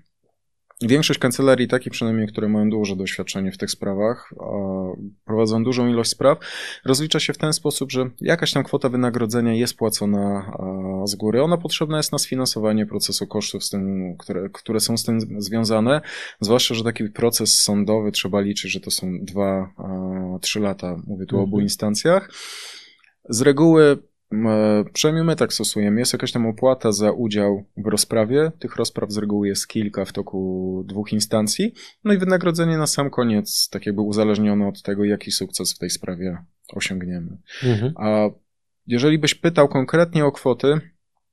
Większość 0.82 1.18
kancelarii, 1.18 1.68
takich 1.68 1.92
przynajmniej, 1.92 2.28
które 2.28 2.48
mają 2.48 2.70
duże 2.70 2.96
doświadczenie 2.96 3.52
w 3.52 3.58
tych 3.58 3.70
sprawach, 3.70 4.34
prowadzą 5.24 5.64
dużą 5.64 5.88
ilość 5.88 6.10
spraw, 6.10 6.38
rozlicza 6.84 7.20
się 7.20 7.32
w 7.32 7.38
ten 7.38 7.52
sposób, 7.52 7.92
że 7.92 8.10
jakaś 8.20 8.52
tam 8.52 8.64
kwota 8.64 8.88
wynagrodzenia 8.88 9.54
jest 9.54 9.76
płacona 9.76 10.52
z 11.04 11.14
góry. 11.14 11.42
Ona 11.42 11.56
potrzebna 11.56 11.96
jest 11.96 12.12
na 12.12 12.18
sfinansowanie 12.18 12.86
procesu 12.86 13.26
kosztów, 13.26 13.64
z 13.64 13.70
tym, 13.70 14.16
które, 14.18 14.48
które 14.52 14.80
są 14.80 14.96
z 14.96 15.04
tym 15.04 15.20
związane. 15.38 16.00
Zwłaszcza, 16.40 16.74
że 16.74 16.84
taki 16.84 17.04
proces 17.04 17.62
sądowy 17.62 18.12
trzeba 18.12 18.40
liczyć, 18.40 18.72
że 18.72 18.80
to 18.80 18.90
są 18.90 19.18
dwa, 19.22 19.74
trzy 20.40 20.60
lata. 20.60 20.96
Mówię 21.06 21.26
tu 21.26 21.36
o 21.36 21.42
obu 21.42 21.56
mhm. 21.56 21.62
instancjach. 21.62 22.30
Z 23.28 23.40
reguły 23.40 23.98
przynajmniej 24.92 25.24
my 25.24 25.36
tak 25.36 25.52
stosujemy. 25.52 26.00
Jest 26.00 26.12
jakaś 26.12 26.32
tam 26.32 26.46
opłata 26.46 26.92
za 26.92 27.12
udział 27.12 27.64
w 27.76 27.86
rozprawie. 27.86 28.52
Tych 28.58 28.76
rozpraw 28.76 29.12
z 29.12 29.18
reguły 29.18 29.48
jest 29.48 29.68
kilka 29.68 30.04
w 30.04 30.12
toku 30.12 30.84
dwóch 30.86 31.12
instancji. 31.12 31.72
No 32.04 32.14
i 32.14 32.18
wynagrodzenie 32.18 32.78
na 32.78 32.86
sam 32.86 33.10
koniec, 33.10 33.68
tak 33.68 33.86
jakby 33.86 34.02
uzależnione 34.02 34.68
od 34.68 34.82
tego, 34.82 35.04
jaki 35.04 35.30
sukces 35.30 35.74
w 35.74 35.78
tej 35.78 35.90
sprawie 35.90 36.38
osiągniemy. 36.72 37.38
Mhm. 37.64 37.92
A 37.96 38.28
jeżeli 38.86 39.18
byś 39.18 39.34
pytał 39.34 39.68
konkretnie 39.68 40.24
o 40.24 40.32
kwoty, 40.32 40.80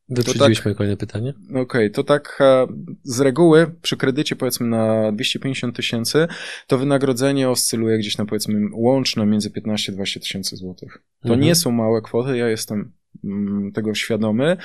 Wyprzedziliśmy 0.10 0.72
tak, 0.72 0.78
kolejne 0.78 0.98
pytanie. 0.98 1.34
Okej, 1.50 1.62
okay, 1.62 1.90
to 1.90 2.04
tak 2.04 2.38
e, 2.42 2.68
z 3.04 3.20
reguły 3.20 3.72
przy 3.82 3.98
kredycie 3.98 4.36
powiedzmy 4.36 4.68
na 4.68 5.12
250 5.12 5.76
tysięcy 5.76 6.28
to 6.68 6.78
wynagrodzenie 6.78 7.50
oscyluje 7.50 7.98
gdzieś 7.98 8.18
na 8.18 8.26
powiedzmy 8.26 8.60
łączne 8.74 9.26
między 9.26 9.50
15-20 9.50 10.20
tysięcy 10.20 10.56
złotych. 10.56 11.04
To 11.22 11.30
mhm. 11.30 11.42
nie 11.42 11.56
są 11.56 11.72
małe 11.72 12.02
kwoty, 12.02 12.38
ja 12.38 12.50
jestem 12.50 12.92
mm, 13.24 13.72
tego 13.72 13.96
świadomy, 13.96 14.58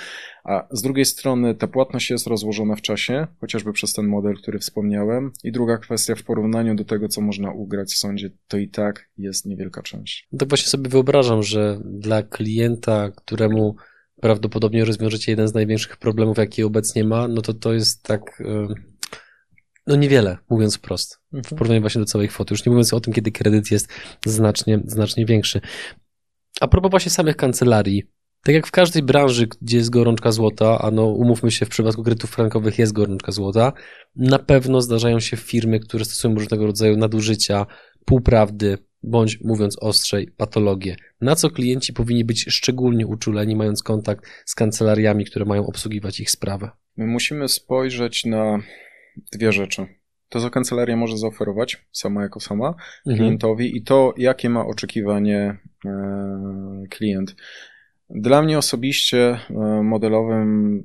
a 0.45 0.66
z 0.70 0.82
drugiej 0.82 1.05
strony 1.05 1.55
ta 1.55 1.66
płatność 1.66 2.11
jest 2.11 2.26
rozłożona 2.26 2.76
w 2.76 2.82
czasie, 2.82 3.26
chociażby 3.41 3.72
przez 3.72 3.93
ten 3.93 4.07
model, 4.07 4.34
który 4.36 4.59
wspomniałem. 4.59 5.32
I 5.45 5.53
druga 5.53 5.78
kwestia 5.78 6.14
w 6.14 6.22
porównaniu 6.22 6.74
do 6.74 6.84
tego, 6.84 7.09
co 7.09 7.20
można 7.20 7.53
ugrać 7.53 7.89
w 7.89 7.99
sądzie, 7.99 8.30
to 8.49 8.59
i 8.59 8.68
tak 8.68 9.09
jest 9.18 9.47
niewielka 9.47 9.82
część. 9.82 10.28
Tak 10.39 10.49
właśnie 10.49 10.68
sobie 10.68 10.91
wyobrażam, 10.91 11.43
że 11.43 11.80
dla 11.84 12.22
klienta, 12.22 13.11
któremu 13.16 13.76
prawdopodobnie 14.20 14.84
rozwiążecie 14.84 15.32
jeden 15.32 15.48
z 15.48 15.54
największych 15.54 15.96
problemów, 15.96 16.38
jaki 16.38 16.62
obecnie 16.62 17.04
ma, 17.04 17.28
no 17.28 17.42
to 17.42 17.54
to 17.54 17.72
jest 17.72 18.02
tak, 18.02 18.42
no 19.86 19.96
niewiele, 19.96 20.38
mówiąc 20.50 20.76
wprost, 20.76 21.20
w 21.32 21.36
mhm. 21.36 21.56
porównaniu 21.58 21.80
właśnie 21.80 21.98
do 21.98 22.04
całej 22.04 22.28
kwoty. 22.28 22.54
Już 22.54 22.66
nie 22.66 22.70
mówiąc 22.70 22.94
o 22.94 23.00
tym, 23.00 23.12
kiedy 23.12 23.32
kredyt 23.32 23.70
jest 23.70 23.88
znacznie, 24.26 24.80
znacznie 24.84 25.26
większy. 25.26 25.60
A 26.60 26.68
propos 26.68 26.90
właśnie 26.90 27.10
samych 27.10 27.36
kancelarii, 27.36 28.02
tak 28.44 28.54
jak 28.54 28.66
w 28.66 28.70
każdej 28.70 29.02
branży, 29.02 29.48
gdzie 29.62 29.76
jest 29.76 29.90
gorączka 29.90 30.32
złota, 30.32 30.78
a 30.78 30.90
no 30.90 31.06
umówmy 31.06 31.50
się, 31.50 31.66
w 31.66 31.68
przypadku 31.68 32.02
kredytów 32.02 32.30
frankowych 32.30 32.78
jest 32.78 32.92
gorączka 32.92 33.32
złota, 33.32 33.72
na 34.16 34.38
pewno 34.38 34.80
zdarzają 34.80 35.20
się 35.20 35.36
firmy, 35.36 35.80
które 35.80 36.04
stosują 36.04 36.34
różnego 36.34 36.66
rodzaju 36.66 36.96
nadużycia, 36.96 37.66
półprawdy, 38.04 38.78
bądź 39.03 39.40
mówiąc 39.40 39.78
ostrzej, 39.80 40.30
patologie. 40.36 40.96
Na 41.20 41.36
co 41.36 41.51
klienci 41.51 41.92
powinni 41.92 42.24
być 42.24 42.44
szczególnie 42.49 43.07
uczuleni, 43.07 43.57
mając 43.57 43.82
kontakt 43.82 44.26
z 44.44 44.55
kancelariami, 44.55 45.24
które 45.24 45.44
mają 45.44 45.66
obsługiwać 45.66 46.20
ich 46.20 46.30
sprawę? 46.30 46.70
My 46.96 47.07
musimy 47.07 47.49
spojrzeć 47.49 48.24
na 48.24 48.59
dwie 49.32 49.53
rzeczy. 49.53 49.86
To, 50.28 50.40
co 50.40 50.51
kancelaria 50.51 50.96
może 50.96 51.18
zaoferować, 51.18 51.86
sama 51.92 52.22
jako 52.22 52.40
sama, 52.40 52.68
mhm. 52.68 53.16
klientowi 53.16 53.76
i 53.76 53.82
to, 53.82 54.14
jakie 54.16 54.51
ma 54.51 54.66
oczekiwanie 54.66 55.59
e, 55.84 56.84
klient. 56.90 57.36
Dla 58.11 58.42
mnie 58.42 58.59
osobiście 58.59 59.38
e, 59.51 59.82
modelowym 59.82 60.82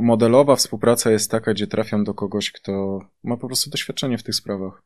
modelowa 0.00 0.56
współpraca 0.56 1.10
jest 1.10 1.30
taka, 1.30 1.54
gdzie 1.54 1.66
trafiam 1.66 2.04
do 2.04 2.14
kogoś, 2.14 2.52
kto 2.52 3.00
ma 3.22 3.36
po 3.36 3.46
prostu 3.46 3.70
doświadczenie 3.70 4.18
w 4.18 4.22
tych 4.22 4.34
sprawach. 4.34 4.82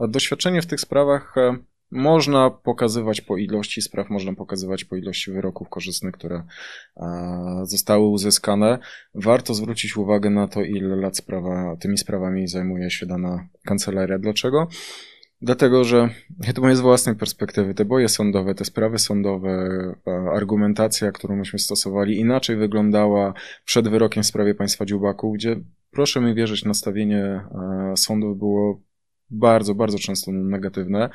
Doświadczenie 0.00 0.62
w 0.62 0.66
tych 0.66 0.80
sprawach 0.80 1.38
e, 1.38 1.56
można 1.90 2.50
pokazywać 2.50 3.20
po 3.20 3.36
ilości 3.36 3.82
spraw, 3.82 4.10
można 4.10 4.34
pokazywać 4.34 4.84
po 4.84 4.96
ilości 4.96 5.30
wyroków 5.30 5.68
korzystnych, 5.68 6.14
które 6.14 6.42
e, 6.96 7.60
zostały 7.62 8.06
uzyskane. 8.06 8.78
Warto 9.14 9.54
zwrócić 9.54 9.96
uwagę 9.96 10.30
na 10.30 10.48
to, 10.48 10.62
ile 10.62 10.96
lat 10.96 11.16
sprawa, 11.16 11.76
tymi 11.76 11.98
sprawami 11.98 12.48
zajmuje 12.48 12.90
się 12.90 13.06
dana 13.06 13.48
kancelaria. 13.64 14.18
Dlaczego? 14.18 14.68
Dlatego, 15.42 15.84
że 15.84 16.08
ja 16.46 16.52
to 16.52 16.62
mówię 16.62 16.76
z 16.76 16.80
własnej 16.80 17.16
perspektywy, 17.16 17.74
te 17.74 17.84
boje 17.84 18.08
sądowe, 18.08 18.54
te 18.54 18.64
sprawy 18.64 18.98
sądowe, 18.98 19.50
e, 20.06 20.10
argumentacja, 20.32 21.12
którą 21.12 21.36
myśmy 21.36 21.58
stosowali, 21.58 22.18
inaczej 22.18 22.56
wyglądała 22.56 23.34
przed 23.64 23.88
wyrokiem 23.88 24.22
w 24.22 24.26
sprawie 24.26 24.54
państwa 24.54 24.84
Dziubaku, 24.84 25.32
gdzie 25.32 25.56
proszę 25.90 26.20
mi 26.20 26.34
wierzyć, 26.34 26.64
nastawienie 26.64 27.40
sądów 27.96 28.38
było 28.38 28.87
bardzo, 29.30 29.74
bardzo 29.74 29.98
często 29.98 30.32
negatywne. 30.32 31.10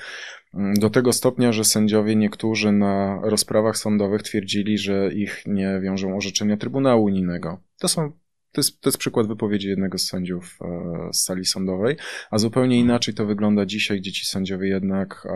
Do 0.54 0.90
tego 0.90 1.14
stopnia, 1.14 1.52
że 1.52 1.64
sędziowie 1.64 2.16
niektórzy 2.16 2.72
na 2.72 3.20
rozprawach 3.24 3.78
sądowych 3.78 4.24
twierdzili, 4.24 4.78
że 4.78 5.14
ich 5.14 5.44
nie 5.48 5.80
wiążą 5.84 6.18
orzeczenia 6.18 6.58
Trybunału 6.58 7.04
Unijnego. 7.04 7.62
To 7.80 7.88
są 7.88 8.12
to 8.52 8.60
jest, 8.60 8.82
to 8.82 8.90
jest 8.90 8.98
przykład 8.98 9.28
wypowiedzi 9.28 9.68
jednego 9.68 9.98
z 9.98 10.08
sędziów 10.08 10.58
e, 10.62 11.10
z 11.14 11.24
sali 11.24 11.46
sądowej, 11.46 11.96
a 12.32 12.38
zupełnie 12.38 12.80
inaczej 12.80 13.14
to 13.14 13.26
wygląda 13.26 13.66
dzisiaj, 13.66 14.00
gdzie 14.00 14.12
ci 14.12 14.26
sędziowie 14.26 14.70
jednak 14.70 15.28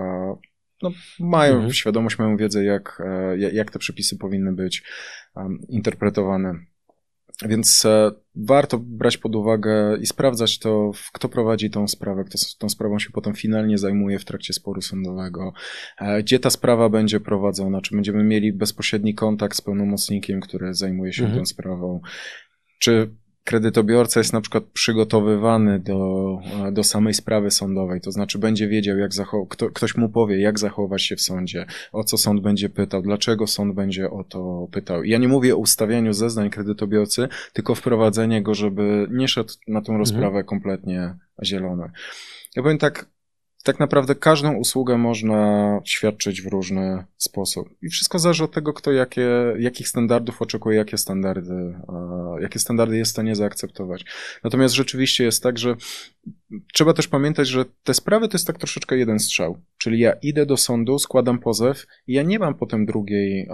no, 0.84 0.92
mają 1.20 1.54
mhm. 1.54 1.74
świadomość, 1.74 2.20
mają 2.20 2.38
wiedzę, 2.38 2.64
jak, 2.64 3.02
e, 3.06 3.38
jak 3.38 3.72
te 3.72 3.80
przepisy 3.80 4.18
powinny 4.18 4.54
być 4.54 4.84
interpretowane. 5.70 6.56
Więc 7.46 7.86
e, 7.86 8.12
warto 8.36 8.80
brać 8.80 9.18
pod 9.18 9.36
uwagę 9.36 9.98
i 10.02 10.06
sprawdzać 10.06 10.60
to, 10.60 10.92
kto 11.14 11.30
prowadzi 11.30 11.70
tą 11.70 11.88
sprawę, 11.88 12.24
kto 12.24 12.38
tą 12.60 12.70
sprawą 12.70 13.00
się 13.00 13.10
potem 13.10 13.34
finalnie 13.34 13.78
zajmuje 13.78 14.20
w 14.20 14.26
trakcie 14.26 14.54
sporu 14.54 14.82
sądowego, 14.82 15.54
e, 16.00 16.24
gdzie 16.24 16.40
ta 16.40 16.50
sprawa 16.50 16.90
będzie 16.90 17.20
prowadzona, 17.20 17.82
czy 17.82 17.96
będziemy 17.96 18.24
mieli 18.24 18.54
bezpośredni 18.54 19.16
kontakt 19.16 19.58
z 19.58 19.62
pełnomocnikiem, 19.62 20.42
który 20.42 20.74
zajmuje 20.74 21.14
się 21.14 21.24
mhm. 21.24 21.40
tą 21.40 21.46
sprawą, 21.46 22.02
czy 22.80 23.16
kredytobiorca 23.48 24.20
jest 24.20 24.34
na 24.34 24.42
przykład 24.42 24.64
przygotowywany 24.64 25.80
do, 25.80 26.40
do 26.72 26.84
samej 26.84 27.14
sprawy 27.14 27.52
sądowej, 27.52 28.02
to 28.02 28.12
znaczy 28.12 28.40
będzie 28.40 28.68
wiedział, 28.68 28.98
jak 28.98 29.12
zachow- 29.12 29.48
kto, 29.50 29.70
ktoś 29.70 29.96
mu 29.96 30.10
powie, 30.10 30.42
jak 30.42 30.60
zachować 30.60 31.04
się 31.04 31.16
w 31.16 31.22
sądzie, 31.22 31.66
o 31.92 32.04
co 32.04 32.18
sąd 32.18 32.42
będzie 32.42 32.70
pytał, 32.70 33.02
dlaczego 33.02 33.48
sąd 33.48 33.76
będzie 33.76 34.10
o 34.12 34.24
to 34.24 34.68
pytał. 34.72 35.04
Ja 35.04 35.18
nie 35.18 35.28
mówię 35.28 35.56
o 35.56 35.58
ustawianiu 35.58 36.14
zeznań 36.14 36.50
kredytobiorcy, 36.50 37.28
tylko 37.54 37.76
wprowadzenie 37.76 38.42
go, 38.42 38.54
żeby 38.54 39.08
nie 39.12 39.28
szedł 39.28 39.54
na 39.68 39.82
tą 39.82 39.98
rozprawę 39.98 40.28
mhm. 40.28 40.46
kompletnie 40.46 41.16
zielone. 41.44 41.92
Ja 42.56 42.64
powiem 42.64 42.78
tak, 42.78 43.06
tak 43.64 43.80
naprawdę 43.80 44.16
każdą 44.16 44.54
usługę 44.54 44.98
można 44.98 45.82
świadczyć 45.86 46.42
w 46.42 46.48
różny 46.48 47.04
sposób. 47.18 47.70
I 47.82 47.90
wszystko 47.90 48.20
zależy 48.20 48.44
od 48.44 48.52
tego, 48.52 48.74
kto 48.74 48.92
jakie, 48.92 49.30
jakich 49.60 49.88
standardów 49.88 50.42
oczekuje, 50.42 50.78
jakie 50.78 50.98
standardy, 50.98 51.80
jakie 52.42 52.60
standardy 52.60 52.98
jest 52.98 53.12
w 53.12 53.14
stanie 53.14 53.36
zaakceptować. 53.36 54.06
Natomiast 54.44 54.76
rzeczywiście 54.76 55.24
jest 55.24 55.44
tak, 55.44 55.58
że 55.58 55.76
trzeba 56.74 56.94
też 56.94 57.08
pamiętać, 57.08 57.48
że 57.48 57.66
te 57.84 57.94
sprawy 57.94 58.28
to 58.28 58.36
jest 58.36 58.48
tak 58.48 58.58
troszeczkę 58.58 58.98
jeden 58.98 59.20
strzał. 59.20 59.58
Czyli 59.78 60.00
ja 60.00 60.14
idę 60.14 60.46
do 60.46 60.58
sądu, 60.58 61.00
składam 61.00 61.40
pozew 61.40 61.88
i 62.08 62.14
ja 62.14 62.24
nie 62.24 62.40
mam 62.40 62.56
potem 62.56 62.86
drugiej, 62.86 63.50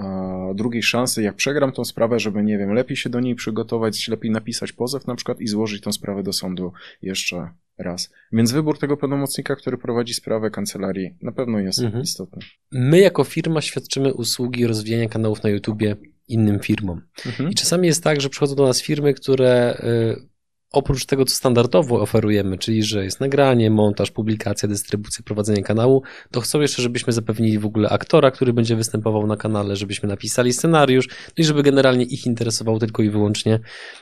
drugiej 0.55 0.83
szansy, 0.83 1.23
jak 1.23 1.35
przegram 1.35 1.71
tą 1.71 1.85
sprawę, 1.85 2.19
żeby, 2.19 2.43
nie 2.43 2.57
wiem, 2.57 2.73
lepiej 2.73 2.97
się 2.97 3.09
do 3.09 3.19
niej 3.19 3.35
przygotować, 3.35 4.07
lepiej 4.07 4.31
napisać 4.31 4.71
pozew 4.71 5.07
na 5.07 5.15
przykład 5.15 5.41
i 5.41 5.47
złożyć 5.47 5.83
tą 5.83 5.91
sprawę 5.91 6.23
do 6.23 6.33
sądu 6.33 6.73
jeszcze 7.01 7.49
raz. 7.77 8.09
Więc 8.31 8.51
wybór 8.51 8.79
tego 8.79 8.97
pełnomocnika, 8.97 9.55
który 9.55 9.77
prowadzi 9.77 10.13
sprawę 10.13 10.49
kancelarii, 10.49 11.17
na 11.21 11.31
pewno 11.31 11.59
jest 11.59 11.79
mhm. 11.79 12.03
istotny. 12.03 12.41
My 12.71 12.99
jako 12.99 13.23
firma 13.23 13.61
świadczymy 13.61 14.13
usługi 14.13 14.67
rozwijania 14.67 15.09
kanałów 15.09 15.43
na 15.43 15.49
YouTubie 15.49 15.95
innym 16.27 16.59
firmom. 16.59 17.01
Mhm. 17.25 17.49
I 17.49 17.55
czasami 17.55 17.87
jest 17.87 18.03
tak, 18.03 18.21
że 18.21 18.29
przychodzą 18.29 18.55
do 18.55 18.65
nas 18.65 18.81
firmy, 18.81 19.13
które 19.13 19.77
y, 20.19 20.33
oprócz 20.73 21.05
tego, 21.05 21.25
co 21.25 21.35
standardowo 21.35 22.01
oferujemy, 22.01 22.57
czyli 22.57 22.83
że 22.83 23.03
jest 23.03 23.19
nagranie, 23.19 23.69
montaż, 23.69 24.11
publikacja, 24.11 24.69
dystrybucja, 24.69 25.23
prowadzenie 25.25 25.63
kanału, 25.63 26.03
to 26.31 26.41
chcą 26.41 26.61
jeszcze, 26.61 26.81
żebyśmy 26.81 27.13
zapewnili 27.13 27.59
w 27.59 27.65
ogóle 27.65 27.89
aktora, 27.89 28.31
który 28.31 28.53
będzie 28.53 28.75
występował 28.75 29.27
na 29.27 29.37
kanale, 29.37 29.75
żebyśmy 29.75 30.09
napisali 30.09 30.53
scenariusz, 30.53 31.07
no 31.07 31.33
i 31.37 31.43
żeby 31.43 31.63
generalnie 31.63 32.05
ich 32.05 32.25
interesowało 32.25 32.79
tylko 32.79 33.03
i 33.03 33.09
wyłącznie 33.09 33.59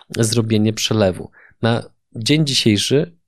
zrobienie 0.10 0.74
przelewu. 0.74 1.32
Na 1.62 1.84
dzień 2.16 2.46
dzisiejszy 2.46 3.21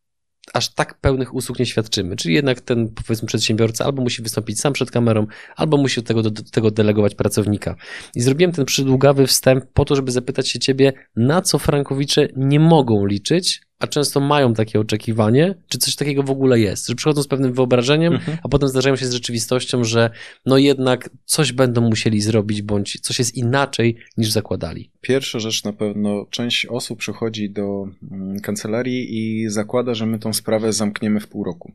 aż 0.53 0.69
tak 0.69 0.99
pełnych 0.99 1.33
usług 1.33 1.59
nie 1.59 1.65
świadczymy. 1.65 2.15
Czyli 2.15 2.35
jednak 2.35 2.61
ten, 2.61 2.89
powiedzmy, 3.07 3.27
przedsiębiorca 3.27 3.85
albo 3.85 4.01
musi 4.01 4.21
wystąpić 4.21 4.59
sam 4.59 4.73
przed 4.73 4.91
kamerą, 4.91 5.27
albo 5.55 5.77
musi 5.77 6.01
do 6.01 6.07
tego, 6.07 6.21
do, 6.21 6.31
do 6.31 6.43
tego 6.43 6.71
delegować 6.71 7.15
pracownika. 7.15 7.75
I 8.15 8.21
zrobiłem 8.21 8.51
ten 8.51 8.65
przydługawy 8.65 9.27
wstęp 9.27 9.65
po 9.73 9.85
to, 9.85 9.95
żeby 9.95 10.11
zapytać 10.11 10.49
się 10.49 10.59
ciebie, 10.59 10.93
na 11.15 11.41
co 11.41 11.59
frankowicze 11.59 12.27
nie 12.35 12.59
mogą 12.59 13.05
liczyć, 13.05 13.61
a 13.83 13.87
często 13.87 14.19
mają 14.19 14.53
takie 14.53 14.79
oczekiwanie, 14.79 15.55
czy 15.67 15.77
coś 15.77 15.95
takiego 15.95 16.23
w 16.23 16.31
ogóle 16.31 16.59
jest, 16.59 16.87
że 16.87 16.95
przychodzą 16.95 17.23
z 17.23 17.27
pewnym 17.27 17.53
wyobrażeniem, 17.53 18.13
mhm. 18.13 18.37
a 18.43 18.49
potem 18.49 18.69
zdarzają 18.69 18.95
się 18.95 19.05
z 19.05 19.13
rzeczywistością, 19.13 19.83
że 19.83 20.09
no 20.45 20.57
jednak 20.57 21.09
coś 21.25 21.51
będą 21.51 21.81
musieli 21.81 22.21
zrobić, 22.21 22.61
bądź 22.61 22.99
coś 23.01 23.19
jest 23.19 23.35
inaczej 23.35 23.97
niż 24.17 24.31
zakładali. 24.31 24.91
Pierwsza 25.01 25.39
rzecz 25.39 25.63
na 25.63 25.73
pewno, 25.73 26.25
część 26.29 26.65
osób 26.65 26.99
przychodzi 26.99 27.49
do 27.49 27.85
mm, 28.11 28.39
kancelarii 28.39 29.07
i 29.17 29.49
zakłada, 29.49 29.93
że 29.93 30.05
my 30.05 30.19
tą 30.19 30.33
sprawę 30.33 30.73
zamkniemy 30.73 31.19
w 31.19 31.27
pół 31.27 31.43
roku. 31.43 31.73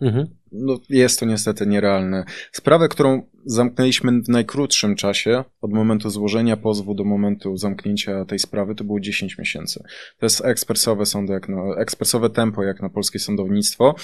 Mhm. 0.00 0.26
No, 0.52 0.78
jest 0.88 1.20
to 1.20 1.26
niestety 1.26 1.66
nierealne. 1.66 2.24
Sprawę, 2.52 2.88
którą 2.88 3.22
zamknęliśmy 3.44 4.22
w 4.22 4.28
najkrótszym 4.28 4.96
czasie, 4.96 5.44
od 5.60 5.72
momentu 5.72 6.10
złożenia 6.10 6.56
pozwu 6.56 6.94
do 6.94 7.04
momentu 7.04 7.56
zamknięcia 7.56 8.24
tej 8.24 8.38
sprawy, 8.38 8.74
to 8.74 8.84
było 8.84 9.00
10 9.00 9.38
miesięcy. 9.38 9.82
To 10.18 10.26
jest 10.26 10.44
ekspresowe 10.44 11.06
sądy, 11.06 11.32
jak 11.32 11.48
na, 11.48 11.74
ekspresowe 11.78 12.30
tempo, 12.30 12.62
jak 12.62 12.82
na 12.82 12.88
polskie 12.88 13.18
sądownictwo. 13.18 13.94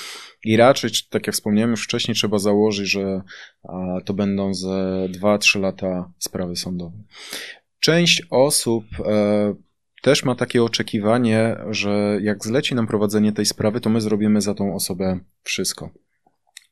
I 0.44 0.56
raczej, 0.56 0.90
tak 1.10 1.26
jak 1.26 1.34
wspomniałem 1.34 1.70
już 1.70 1.84
wcześniej, 1.84 2.14
trzeba 2.14 2.38
założyć, 2.38 2.90
że 2.90 3.22
a, 3.62 4.00
to 4.04 4.14
będą 4.14 4.54
ze 4.54 5.08
2-3 5.08 5.60
lata 5.60 6.12
sprawy 6.18 6.56
sądowe. 6.56 6.96
Część 7.80 8.22
osób 8.30 8.84
e, 9.06 9.54
też 10.02 10.24
ma 10.24 10.34
takie 10.34 10.62
oczekiwanie, 10.62 11.56
że 11.70 12.18
jak 12.22 12.44
zleci 12.44 12.74
nam 12.74 12.86
prowadzenie 12.86 13.32
tej 13.32 13.46
sprawy, 13.46 13.80
to 13.80 13.90
my 13.90 14.00
zrobimy 14.00 14.40
za 14.40 14.54
tą 14.54 14.74
osobę 14.74 15.20
wszystko. 15.42 15.90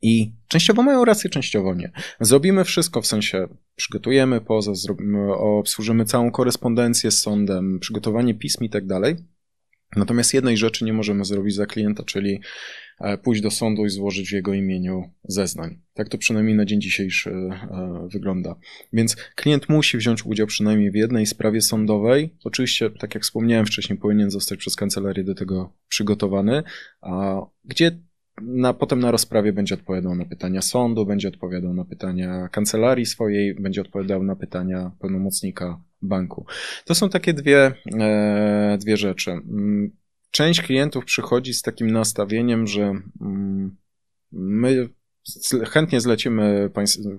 I 0.03 0.33
częściowo 0.49 0.83
mają 0.83 1.05
rację, 1.05 1.31
częściowo 1.31 1.74
nie. 1.74 1.93
Zrobimy 2.20 2.64
wszystko, 2.64 3.03
w 3.03 3.07
sensie 3.07 3.49
przygotujemy 3.76 4.41
pozew, 4.41 4.76
zrobimy, 4.76 5.35
obsłużymy 5.35 6.05
całą 6.05 6.31
korespondencję 6.31 7.11
z 7.11 7.20
sądem, 7.20 7.78
przygotowanie 7.81 8.35
pism 8.35 8.64
i 8.64 8.70
tak 8.70 8.87
dalej. 8.87 9.16
Natomiast 9.97 10.35
jednej 10.35 10.57
rzeczy 10.57 10.85
nie 10.85 10.93
możemy 10.93 11.24
zrobić 11.24 11.55
za 11.55 11.66
klienta, 11.66 12.05
czyli 12.05 12.41
pójść 13.23 13.43
do 13.43 13.51
sądu 13.51 13.85
i 13.85 13.91
złożyć 13.91 14.31
w 14.31 14.33
jego 14.33 14.55
imieniu 14.55 15.11
zeznań. 15.25 15.79
Tak 15.95 16.09
to 16.09 16.19
przynajmniej 16.19 16.57
na 16.57 16.65
dzień 16.65 16.81
dzisiejszy 16.81 17.31
e, 17.31 18.09
wygląda. 18.13 18.57
Więc 18.93 19.17
klient 19.17 19.69
musi 19.69 19.99
wziąć 19.99 20.27
udział 20.27 20.47
przynajmniej 20.47 20.91
w 20.91 20.95
jednej 20.95 21.27
sprawie 21.27 21.61
sądowej. 21.61 22.35
Oczywiście, 22.45 22.91
tak 22.91 23.15
jak 23.15 23.25
wspomniałem 23.25 23.67
wcześniej, 23.67 23.99
powinien 23.99 24.31
zostać 24.31 24.59
przez 24.59 24.77
kancelarię 24.77 25.25
do 25.25 25.35
tego 25.35 25.73
przygotowany, 25.89 26.63
a 27.01 27.41
gdzie 27.65 27.99
na, 28.43 28.75
potem 28.75 29.01
na 29.01 29.11
rozprawie 29.11 29.53
będzie 29.53 29.75
odpowiadał 29.75 30.15
na 30.15 30.25
pytania 30.25 30.63
sądu, 30.63 31.07
będzie 31.07 31.29
odpowiadał 31.29 31.75
na 31.75 31.85
pytania 31.85 32.49
kancelarii 32.49 33.07
swojej, 33.07 33.55
będzie 33.55 33.81
odpowiadał 33.81 34.23
na 34.23 34.37
pytania 34.37 34.91
pełnomocnika 35.01 35.83
banku. 36.03 36.47
To 36.85 36.95
są 36.95 37.09
takie 37.09 37.33
dwie, 37.33 37.73
e, 38.01 38.79
dwie 38.81 38.97
rzeczy. 38.97 39.31
Część 40.31 40.62
klientów 40.62 41.05
przychodzi 41.05 41.55
z 41.55 41.62
takim 41.62 41.91
nastawieniem, 41.91 42.66
że 42.66 42.95
mm, 43.20 43.76
my 44.33 44.89
chętnie 45.66 46.01
zlecimy 46.01 46.70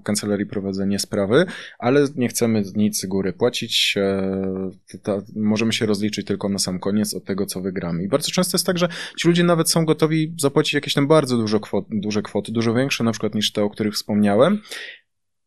kancelarii 0.04 0.46
prowadzenie 0.46 1.00
sprawy, 1.00 1.46
ale 1.80 2.08
nie 2.16 2.28
chcemy 2.28 2.64
nic 2.76 3.02
z 3.02 3.06
góry 3.06 3.34
płacić. 3.34 3.96
E, 3.98 5.22
możemy 5.36 5.74
się 5.74 5.86
rozliczyć 5.86 6.28
tylko 6.28 6.50
na 6.50 6.60
sam 6.60 6.80
koniec 6.80 7.14
od 7.14 7.26
tego, 7.26 7.46
co 7.46 7.62
wygramy. 7.62 8.04
I 8.04 8.08
bardzo 8.08 8.32
często 8.32 8.58
jest 8.58 8.66
tak, 8.66 8.78
że 8.78 8.90
ci 9.20 9.28
ludzie 9.28 9.44
nawet 9.44 9.70
są 9.70 9.86
gotowi 9.86 10.36
zapłacić 10.40 10.74
jakieś 10.74 10.94
tam 10.94 11.08
bardzo 11.08 11.38
dużo 11.38 11.60
kwot, 11.60 11.86
duże 11.90 12.22
kwoty, 12.22 12.52
dużo 12.52 12.74
większe 12.74 13.04
na 13.04 13.12
przykład 13.12 13.36
niż 13.36 13.52
te, 13.52 13.64
o 13.64 13.70
których 13.70 13.94
wspomniałem, 13.94 14.62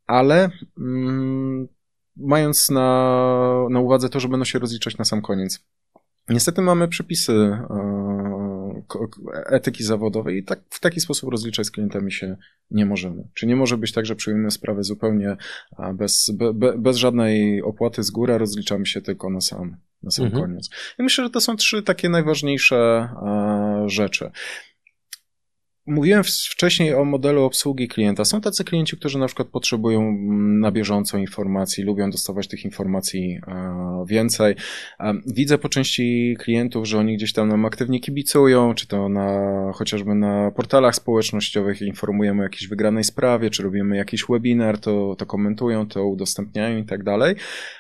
ale 0.07 0.51
mm, 0.79 1.69
mając 2.17 2.71
na, 2.71 3.67
na 3.71 3.81
uwadze 3.81 4.09
to, 4.09 4.21
że 4.21 4.29
będą 4.29 4.45
się 4.45 4.59
rozliczać 4.59 4.99
na 4.99 5.05
sam 5.05 5.23
koniec. 5.23 5.65
Niestety 6.29 6.63
mamy 6.63 6.89
przepisy 6.89 7.33
e, 7.33 8.55
etyki 9.47 9.85
zawodowej 9.85 10.39
i 10.39 10.45
tak, 10.45 10.61
w 10.71 10.81
taki 10.81 11.01
sposób 11.01 11.31
rozliczać 11.31 11.67
z 11.67 11.71
klientami 11.71 12.13
się 12.13 12.37
nie 12.71 12.87
możemy. 12.87 13.29
Czy 13.35 13.47
nie 13.47 13.57
może 13.57 13.79
być 13.79 13.93
tak, 13.93 14.07
że 14.07 14.17
przyjmujemy 14.17 14.51
sprawę 14.51 14.85
zupełnie 14.85 15.37
bez, 15.95 16.31
be, 16.55 16.79
bez 16.79 16.97
żadnej 16.97 17.63
opłaty 17.63 18.03
z 18.03 18.11
góry, 18.11 18.39
rozliczamy 18.39 18.87
się 18.87 19.01
tylko 19.01 19.31
na 19.31 19.41
sam, 19.41 19.77
na 20.03 20.11
sam 20.11 20.27
mhm. 20.27 20.43
koniec. 20.43 20.71
I 20.99 21.03
myślę, 21.03 21.25
że 21.25 21.31
to 21.31 21.41
są 21.41 21.57
trzy 21.57 21.83
takie 21.83 22.09
najważniejsze 22.09 22.77
e, 22.77 23.85
rzeczy. 23.87 24.31
Mówiłem 25.87 26.25
wcześniej 26.25 26.95
o 26.95 27.05
modelu 27.05 27.45
obsługi 27.45 27.89
klienta. 27.89 28.25
Są 28.25 28.41
tacy 28.41 28.65
klienci, 28.65 28.97
którzy 28.97 29.19
na 29.19 29.27
przykład 29.27 29.49
potrzebują 29.49 30.01
mm, 30.01 30.61
na 30.61 30.73
bieżąco 30.73 31.19
informacji, 31.19 31.85
lubią 31.85 32.11
dostawać 32.11 32.49
tych 32.49 32.65
informacji 32.65 33.41
e, 33.47 34.05
więcej. 34.09 34.57
E, 35.01 35.15
widzę 35.27 35.59
po 35.59 35.69
części 35.69 36.37
klientów, 36.41 36.87
że 36.87 36.99
oni 36.99 37.17
gdzieś 37.17 37.33
tam 37.33 37.49
nam 37.49 37.65
aktywnie 37.65 38.01
kibicują, 38.01 38.75
czy 38.75 38.87
to 38.87 39.09
na, 39.09 39.73
chociażby 39.75 40.15
na 40.15 40.51
portalach 40.51 40.95
społecznościowych 40.95 41.83
informujemy 41.83 42.41
o 42.41 42.45
jakiejś 42.45 42.69
wygranej 42.69 43.05
sprawie, 43.05 43.51
czy 43.51 43.63
robimy 43.63 43.97
jakiś 43.97 44.25
webinar, 44.29 44.79
to, 44.79 45.15
to 45.19 45.27
komentują, 45.27 45.89
to 45.89 46.07
udostępniają 46.07 46.79
i 46.79 46.85
tak 46.85 47.03
dalej. 47.03 47.35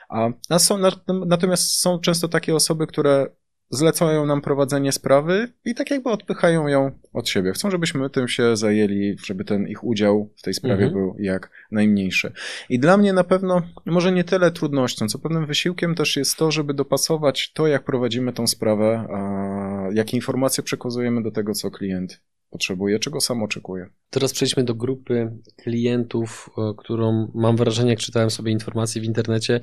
A 0.08 0.58
są, 0.58 0.78
natomiast 1.26 1.80
są 1.80 2.00
często 2.00 2.28
takie 2.28 2.54
osoby, 2.54 2.86
które 2.86 3.26
zlecają 3.70 4.26
nam 4.26 4.40
prowadzenie 4.40 4.92
sprawy 4.92 5.48
i 5.64 5.74
tak 5.74 5.90
jakby 5.90 6.10
odpychają 6.10 6.68
ją 6.68 6.90
od 7.12 7.28
siebie. 7.28 7.52
Chcą, 7.52 7.70
żebyśmy 7.70 8.10
tym 8.10 8.28
się 8.28 8.56
zajęli, 8.56 9.16
żeby 9.24 9.44
ten 9.44 9.68
ich 9.68 9.84
udział 9.84 10.30
w 10.36 10.42
tej 10.42 10.54
sprawie 10.54 10.84
mhm. 10.84 10.92
był 10.92 11.16
jak 11.18 11.50
najmniejszy. 11.70 12.32
I 12.68 12.78
dla 12.78 12.96
mnie 12.96 13.12
na 13.12 13.24
pewno, 13.24 13.62
może 13.86 14.12
nie 14.12 14.24
tyle 14.24 14.50
trudnością, 14.50 15.08
co 15.08 15.18
pewnym 15.18 15.46
wysiłkiem 15.46 15.94
też 15.94 16.16
jest 16.16 16.36
to, 16.36 16.50
żeby 16.50 16.74
dopasować 16.74 17.52
to, 17.52 17.66
jak 17.66 17.84
prowadzimy 17.84 18.32
tą 18.32 18.46
sprawę, 18.46 19.06
a 19.10 19.88
jakie 19.92 20.16
informacje 20.16 20.64
przekazujemy 20.64 21.22
do 21.22 21.30
tego, 21.30 21.52
co 21.52 21.70
klient 21.70 22.20
potrzebuje, 22.50 22.98
czego 22.98 23.20
sam 23.20 23.42
oczekuje. 23.42 23.86
Teraz 24.10 24.32
przejdźmy 24.32 24.64
do 24.64 24.74
grupy 24.74 25.30
klientów, 25.56 26.50
e, 26.58 26.74
którą 26.78 27.30
mam 27.34 27.56
wrażenie, 27.56 27.90
jak 27.90 27.98
czytałem 27.98 28.30
sobie 28.30 28.52
informacje 28.52 29.02
w 29.02 29.04
internecie, 29.04 29.60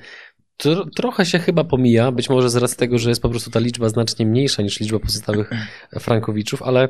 trochę 0.95 1.25
się 1.25 1.39
chyba 1.39 1.63
pomija, 1.63 2.11
być 2.11 2.29
może 2.29 2.49
z 2.49 2.55
racji 2.55 2.77
tego, 2.77 2.97
że 2.97 3.09
jest 3.09 3.21
po 3.21 3.29
prostu 3.29 3.51
ta 3.51 3.59
liczba 3.59 3.89
znacznie 3.89 4.25
mniejsza 4.25 4.63
niż 4.63 4.79
liczba 4.79 4.99
pozostałych 4.99 5.51
frankowiczów, 5.99 6.61
ale 6.61 6.89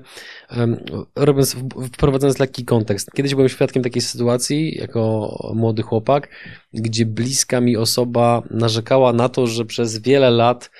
um, 0.57 0.77
robiąc, 1.15 1.55
wprowadzając 1.93 2.39
lekki 2.39 2.65
kontekst. 2.65 3.11
Kiedyś 3.11 3.35
byłem 3.35 3.49
świadkiem 3.49 3.83
takiej 3.83 4.01
sytuacji, 4.01 4.77
jako 4.77 5.35
młody 5.55 5.81
chłopak, 5.81 6.29
gdzie 6.73 7.05
bliska 7.05 7.61
mi 7.61 7.77
osoba 7.77 8.43
narzekała 8.49 9.13
na 9.13 9.29
to, 9.29 9.47
że 9.47 9.65
przez 9.65 9.97
wiele 9.97 10.29
lat 10.29 10.71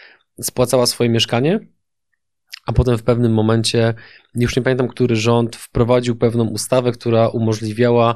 spłacała 0.41 0.85
swoje 0.85 1.09
mieszkanie, 1.09 1.59
a 2.65 2.73
potem 2.73 2.97
w 2.97 3.03
pewnym 3.03 3.33
momencie, 3.33 3.93
już 4.35 4.55
nie 4.55 4.61
pamiętam, 4.61 4.87
który 4.87 5.15
rząd 5.15 5.55
wprowadził 5.55 6.15
pewną 6.15 6.47
ustawę, 6.47 6.91
która 6.91 7.27
umożliwiała 7.27 8.15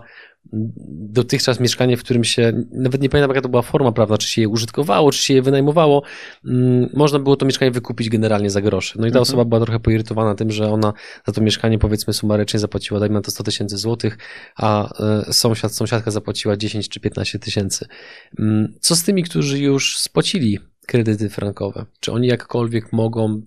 dotychczas 0.54 1.60
mieszkanie, 1.60 1.98
w 1.98 2.04
którym 2.04 2.24
się, 2.24 2.54
nawet 2.72 3.02
nie 3.02 3.10
pamiętam 3.10 3.30
jaka 3.30 3.42
to 3.42 3.50
była 3.50 3.62
forma 3.62 3.92
prawna, 3.92 4.18
czy 4.18 4.28
się 4.28 4.42
je 4.42 4.50
użytkowało, 4.50 5.12
czy 5.12 5.24
się 5.24 5.34
je 5.34 5.42
wynajmowało, 5.42 6.04
mm, 6.46 6.90
można 6.94 7.20
było 7.20 7.36
to 7.36 7.46
mieszkanie 7.46 7.72
wykupić 7.72 8.10
generalnie 8.10 8.50
za 8.50 8.62
grosze. 8.62 9.00
No 9.00 9.08
i 9.08 9.10
ta 9.10 9.20
mhm. 9.20 9.22
osoba 9.22 9.46
była 9.46 9.62
trochę 9.62 9.80
poirytowana 9.80 10.36
tym, 10.36 10.52
że 10.52 10.72
ona 10.72 10.94
za 11.28 11.34
to 11.34 11.42
mieszkanie 11.42 11.80
powiedzmy 11.80 12.14
sumarycznie 12.14 12.60
zapłaciła, 12.60 13.00
dajmy 13.00 13.16
na 13.16 13.22
to 13.22 13.32
100 13.32 13.44
tysięcy 13.44 13.78
złotych, 13.78 14.18
a 14.56 15.00
e, 15.04 15.34
sąsiad, 15.34 15.76
sąsiadka 15.76 16.12
zapłaciła 16.12 16.58
10 16.58 16.90
czy 16.90 17.00
15 17.00 17.40
tysięcy. 17.40 17.86
Mm, 18.40 18.74
co 18.82 18.96
z 18.96 19.04
tymi, 19.04 19.24
którzy 19.24 19.60
już 19.60 20.00
spłacili 20.00 20.60
kredyty 20.88 21.30
frankowe? 21.30 21.86
Czy 22.00 22.12
oni 22.12 22.28
jakkolwiek 22.28 22.94
mogą 22.94 23.42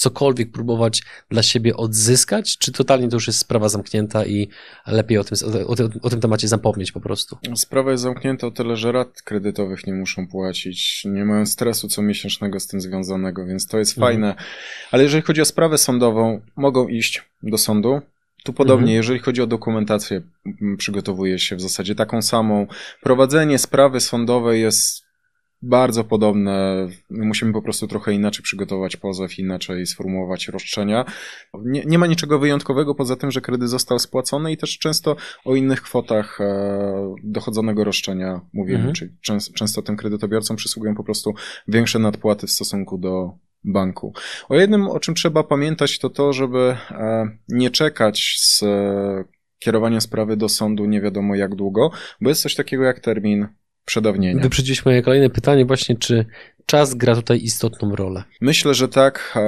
cokolwiek 0.00 0.52
próbować 0.52 1.02
dla 1.30 1.42
siebie 1.42 1.76
odzyskać, 1.76 2.58
czy 2.58 2.72
totalnie 2.72 3.08
to 3.08 3.16
już 3.16 3.26
jest 3.26 3.38
sprawa 3.38 3.68
zamknięta 3.68 4.26
i 4.26 4.48
lepiej 4.86 5.18
o 5.18 5.24
tym, 5.24 5.36
o, 5.66 5.74
o 6.02 6.10
tym 6.10 6.20
temacie 6.20 6.48
zapomnieć 6.48 6.92
po 6.92 7.00
prostu? 7.00 7.38
Sprawa 7.54 7.90
jest 7.90 8.02
zamknięta 8.02 8.46
o 8.46 8.50
tyle, 8.50 8.76
że 8.76 8.92
rat 8.92 9.22
kredytowych 9.22 9.86
nie 9.86 9.92
muszą 9.92 10.28
płacić, 10.28 11.04
nie 11.04 11.24
mają 11.24 11.46
stresu 11.46 11.88
comiesięcznego 11.88 12.60
z 12.60 12.66
tym 12.66 12.80
związanego, 12.80 13.46
więc 13.46 13.66
to 13.66 13.78
jest 13.78 13.98
mhm. 13.98 14.12
fajne. 14.12 14.34
Ale 14.90 15.02
jeżeli 15.02 15.22
chodzi 15.22 15.40
o 15.40 15.44
sprawę 15.44 15.78
sądową, 15.78 16.40
mogą 16.56 16.88
iść 16.88 17.22
do 17.42 17.58
sądu, 17.58 18.00
tu 18.44 18.52
podobnie, 18.52 18.82
mhm. 18.82 18.96
jeżeli 18.96 19.18
chodzi 19.18 19.42
o 19.42 19.46
dokumentację, 19.46 20.22
przygotowuje 20.78 21.38
się 21.38 21.56
w 21.56 21.60
zasadzie 21.60 21.94
taką 21.94 22.22
samą. 22.22 22.66
Prowadzenie 23.02 23.58
sprawy 23.58 24.00
sądowej 24.00 24.60
jest 24.60 25.09
bardzo 25.62 26.04
podobne. 26.04 26.88
My 27.10 27.26
musimy 27.26 27.52
po 27.52 27.62
prostu 27.62 27.86
trochę 27.86 28.12
inaczej 28.12 28.42
przygotować 28.42 28.96
pozew, 28.96 29.38
inaczej 29.38 29.86
sformułować 29.86 30.48
roszczenia. 30.48 31.04
Nie, 31.64 31.84
nie, 31.84 31.98
ma 31.98 32.06
niczego 32.06 32.38
wyjątkowego 32.38 32.94
poza 32.94 33.16
tym, 33.16 33.30
że 33.30 33.40
kredyt 33.40 33.70
został 33.70 33.98
spłacony 33.98 34.52
i 34.52 34.56
też 34.56 34.78
często 34.78 35.16
o 35.44 35.54
innych 35.54 35.82
kwotach 35.82 36.40
e, 36.40 37.14
dochodzonego 37.24 37.84
roszczenia 37.84 38.40
mówimy, 38.52 38.78
mhm. 38.78 38.94
czyli 38.94 39.10
często, 39.20 39.54
często 39.54 39.82
tym 39.82 39.96
kredytobiorcom 39.96 40.56
przysługują 40.56 40.94
po 40.94 41.04
prostu 41.04 41.34
większe 41.68 41.98
nadpłaty 41.98 42.46
w 42.46 42.50
stosunku 42.50 42.98
do 42.98 43.32
banku. 43.64 44.12
O 44.48 44.56
jednym, 44.56 44.88
o 44.88 45.00
czym 45.00 45.14
trzeba 45.14 45.42
pamiętać, 45.42 45.98
to 45.98 46.10
to, 46.10 46.32
żeby 46.32 46.76
e, 46.90 47.28
nie 47.48 47.70
czekać 47.70 48.36
z 48.38 48.62
e, 48.62 49.24
kierowania 49.58 50.00
sprawy 50.00 50.36
do 50.36 50.48
sądu 50.48 50.86
nie 50.86 51.00
wiadomo 51.00 51.34
jak 51.34 51.54
długo, 51.54 51.90
bo 52.20 52.28
jest 52.28 52.42
coś 52.42 52.54
takiego 52.54 52.84
jak 52.84 53.00
termin 53.00 53.48
przedawnienia. 53.84 54.42
Wyprzedziłeś 54.42 54.84
moje 54.84 55.02
kolejne 55.02 55.30
pytanie 55.30 55.64
właśnie, 55.64 55.96
czy 55.96 56.26
czas 56.66 56.94
gra 56.94 57.14
tutaj 57.14 57.42
istotną 57.42 57.96
rolę? 57.96 58.24
Myślę, 58.40 58.74
że 58.74 58.88
tak, 58.88 59.38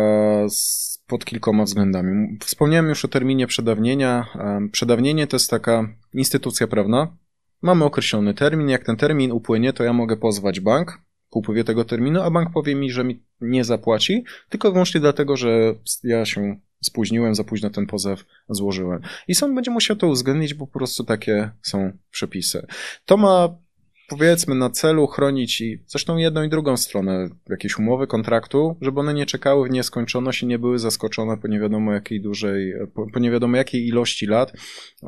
pod 1.07 1.25
kilkoma 1.25 1.65
względami. 1.65 2.39
Wspomniałem 2.45 2.89
już 2.89 3.05
o 3.05 3.09
terminie 3.09 3.47
przedawnienia. 3.47 4.27
Przedawnienie 4.73 5.27
to 5.27 5.37
jest 5.37 5.51
taka 5.51 5.89
instytucja 6.15 6.67
prawna. 6.67 7.17
Mamy 7.63 7.85
określony 7.85 8.35
termin. 8.35 8.69
Jak 8.69 8.85
ten 8.85 8.97
termin 8.97 9.33
upłynie, 9.33 9.73
to 9.73 9.85
ja 9.85 9.93
mogę 9.93 10.17
pozwać 10.17 10.61
bank 10.61 10.99
po 11.31 11.39
upływie 11.39 11.65
tego 11.65 11.85
terminu, 11.85 12.23
a 12.23 12.31
bank 12.31 12.53
powie 12.53 12.75
mi, 12.75 12.91
że 12.91 13.05
mi 13.05 13.23
nie 13.41 13.65
zapłaci, 13.65 14.25
tylko 14.49 14.73
wyłącznie 14.73 15.01
dlatego, 15.01 15.37
że 15.37 15.75
ja 16.05 16.25
się 16.25 16.61
spóźniłem, 16.85 17.35
za 17.35 17.45
późno 17.45 17.71
ten 17.71 17.87
pozew 17.87 18.25
złożyłem. 18.49 19.03
I 19.29 19.35
sąd 19.35 19.55
będzie 19.55 19.71
musiał 19.71 19.97
to 19.97 20.07
uwzględnić, 20.07 20.55
bo 20.55 20.67
po 20.67 20.73
prostu 20.73 21.05
takie 21.05 21.51
są 21.63 21.93
przepisy. 22.11 22.67
To 23.05 23.17
ma 23.17 23.49
powiedzmy 24.19 24.55
na 24.55 24.71
celu 24.71 25.07
chronić 25.07 25.61
i 25.61 25.83
zresztą 25.87 26.17
jedną 26.17 26.43
i 26.43 26.49
drugą 26.49 26.77
stronę 26.77 27.29
jakieś 27.49 27.79
umowy 27.79 28.07
kontraktu, 28.07 28.77
żeby 28.81 29.01
one 29.01 29.15
nie 29.15 29.27
czekały 29.27 29.69
w 29.69 29.71
nieskończoność 29.71 30.43
i 30.43 30.47
nie 30.47 30.59
były 30.59 30.79
zaskoczone 30.79 31.37
po 31.37 31.49
nie 31.49 31.61
wiadomo 31.61 31.93
jakiej 31.93 32.21
dużej, 32.21 32.75
po, 32.95 33.07
po 33.13 33.19
nie 33.19 33.31
wiadomo 33.31 33.57
jakiej 33.57 33.87
ilości 33.87 34.27
lat 34.27 34.53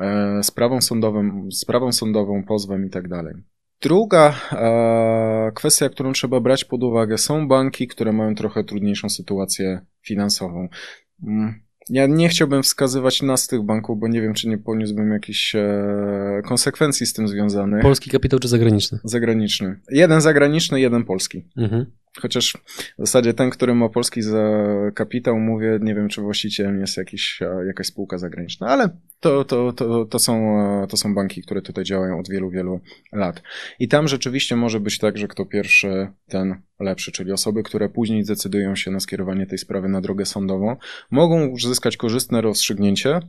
e, 0.01 0.43
sprawą 0.43 0.81
sądową, 0.81 1.47
sprawą 1.51 1.91
sądową, 1.91 2.43
pozwem 2.43 2.85
i 2.85 2.89
tak 2.89 3.07
dalej. 3.07 3.33
Druga 3.81 4.35
e, 4.51 5.51
kwestia, 5.55 5.89
którą 5.89 6.11
trzeba 6.11 6.39
brać 6.39 6.65
pod 6.65 6.83
uwagę, 6.83 7.17
są 7.17 7.47
banki, 7.47 7.87
które 7.87 8.13
mają 8.13 8.35
trochę 8.35 8.63
trudniejszą 8.63 9.09
sytuację 9.09 9.81
finansową. 10.01 10.67
Ja 11.89 12.07
nie 12.07 12.29
chciałbym 12.29 12.63
wskazywać 12.63 13.21
nas 13.21 13.47
tych 13.47 13.63
banków, 13.63 13.99
bo 13.99 14.07
nie 14.07 14.21
wiem, 14.21 14.33
czy 14.33 14.49
nie 14.49 14.57
poniósłbym 14.57 15.11
jakichś 15.11 15.55
e, 15.55 16.41
konsekwencji 16.45 17.05
z 17.05 17.13
tym 17.13 17.27
związanych. 17.27 17.81
Polski 17.81 18.09
kapitał 18.09 18.39
czy 18.39 18.47
zagraniczny? 18.47 18.99
Zagraniczny. 19.03 19.79
Jeden 19.89 20.21
zagraniczny, 20.21 20.81
jeden 20.81 21.05
polski. 21.05 21.45
Mhm. 21.57 21.85
Chociaż 22.21 22.57
w 22.77 23.01
zasadzie 23.01 23.33
ten, 23.33 23.49
który 23.49 23.75
ma 23.75 23.89
polski 23.89 24.21
za 24.21 24.43
kapitał, 24.95 25.39
mówię, 25.39 25.79
nie 25.81 25.95
wiem, 25.95 26.09
czy 26.09 26.21
właścicielem 26.21 26.79
jest 26.79 26.97
jakiś, 26.97 27.39
jakaś 27.67 27.87
spółka 27.87 28.17
zagraniczna, 28.17 28.67
ale 28.67 28.89
to, 29.19 29.45
to, 29.45 29.73
to, 29.73 30.05
to, 30.05 30.19
są, 30.19 30.55
to 30.89 30.97
są 30.97 31.15
banki, 31.15 31.41
które 31.41 31.61
tutaj 31.61 31.83
działają 31.83 32.19
od 32.19 32.29
wielu, 32.29 32.49
wielu 32.49 32.79
lat. 33.11 33.41
I 33.79 33.87
tam 33.87 34.07
rzeczywiście 34.07 34.55
może 34.55 34.79
być 34.79 34.99
tak, 34.99 35.17
że 35.17 35.27
kto 35.27 35.45
pierwszy, 35.45 36.07
ten 36.27 36.61
lepszy, 36.79 37.11
czyli 37.11 37.31
osoby, 37.31 37.63
które 37.63 37.89
później 37.89 38.23
zdecydują 38.23 38.75
się 38.75 38.91
na 38.91 38.99
skierowanie 38.99 39.45
tej 39.47 39.57
sprawy 39.57 39.89
na 39.89 40.01
drogę 40.01 40.25
sądową, 40.25 40.75
mogą 41.11 41.47
uzyskać 41.47 41.97
korzystne 41.97 42.41
rozstrzygnięcie, 42.41 43.19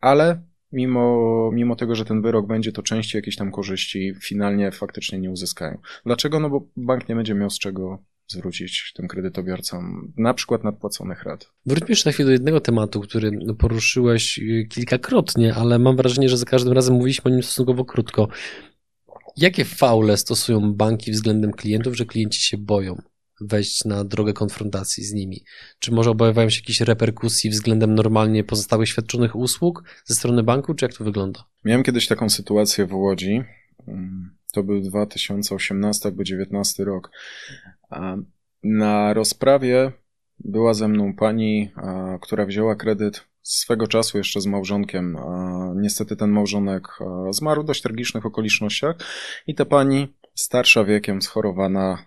ale 0.00 0.42
mimo, 0.72 1.50
mimo 1.52 1.76
tego, 1.76 1.94
że 1.94 2.04
ten 2.04 2.22
wyrok 2.22 2.46
będzie, 2.46 2.72
to 2.72 2.82
częściej 2.82 3.18
jakieś 3.18 3.36
tam 3.36 3.50
korzyści 3.50 4.14
finalnie 4.22 4.70
faktycznie 4.70 5.18
nie 5.18 5.30
uzyskają. 5.30 5.78
Dlaczego? 6.06 6.40
No 6.40 6.50
bo 6.50 6.68
bank 6.76 7.08
nie 7.08 7.14
będzie 7.14 7.34
miał 7.34 7.50
z 7.50 7.58
czego 7.58 8.02
zwrócić 8.32 8.92
tym 8.96 9.08
kredytobiorcom, 9.08 10.12
na 10.16 10.34
przykład 10.34 10.64
nadpłaconych 10.64 11.22
rat. 11.22 11.48
Wróćmy 11.66 11.86
jeszcze 11.88 12.08
na 12.08 12.12
chwilę 12.12 12.26
do 12.26 12.32
jednego 12.32 12.60
tematu, 12.60 13.00
który 13.00 13.30
poruszyłeś 13.58 14.38
y, 14.38 14.66
kilkakrotnie, 14.70 15.54
ale 15.54 15.78
mam 15.78 15.96
wrażenie, 15.96 16.28
że 16.28 16.36
za 16.36 16.44
każdym 16.44 16.72
razem 16.72 16.94
mówiliśmy 16.94 17.30
o 17.30 17.34
nim 17.34 17.42
stosunkowo 17.42 17.84
krótko. 17.84 18.28
Jakie 19.36 19.64
faule 19.64 20.16
stosują 20.16 20.74
banki 20.74 21.12
względem 21.12 21.52
klientów, 21.52 21.96
że 21.96 22.06
klienci 22.06 22.40
się 22.40 22.56
boją 22.58 23.02
wejść 23.40 23.84
na 23.84 24.04
drogę 24.04 24.32
konfrontacji 24.32 25.04
z 25.04 25.12
nimi? 25.12 25.44
Czy 25.78 25.92
może 25.92 26.10
obawiają 26.10 26.50
się 26.50 26.60
jakichś 26.60 26.80
reperkusji 26.80 27.50
względem 27.50 27.94
normalnie 27.94 28.44
pozostałych 28.44 28.88
świadczonych 28.88 29.36
usług 29.36 29.84
ze 30.04 30.14
strony 30.14 30.42
banku, 30.42 30.74
czy 30.74 30.84
jak 30.84 30.94
to 30.94 31.04
wygląda? 31.04 31.44
Miałem 31.64 31.82
kiedyś 31.82 32.06
taką 32.06 32.30
sytuację 32.30 32.86
w 32.86 32.94
Łodzi. 32.94 33.42
To 34.52 34.62
był 34.62 34.80
2018 34.80 36.08
albo 36.08 36.14
2019 36.14 36.84
rok. 36.84 37.10
Na 38.62 39.14
rozprawie 39.14 39.92
była 40.38 40.74
ze 40.74 40.88
mną 40.88 41.14
pani, 41.16 41.70
która 42.20 42.46
wzięła 42.46 42.74
kredyt 42.74 43.28
swego 43.42 43.86
czasu 43.86 44.18
jeszcze 44.18 44.40
z 44.40 44.46
małżonkiem. 44.46 45.18
Niestety 45.76 46.16
ten 46.16 46.30
małżonek 46.30 46.88
zmarł 47.30 47.62
w 47.62 47.66
dość 47.66 47.82
tragicznych 47.82 48.26
okolicznościach 48.26 48.96
i 49.46 49.54
ta 49.54 49.64
pani, 49.64 50.14
starsza 50.34 50.84
wiekiem, 50.84 51.22
schorowana, 51.22 52.04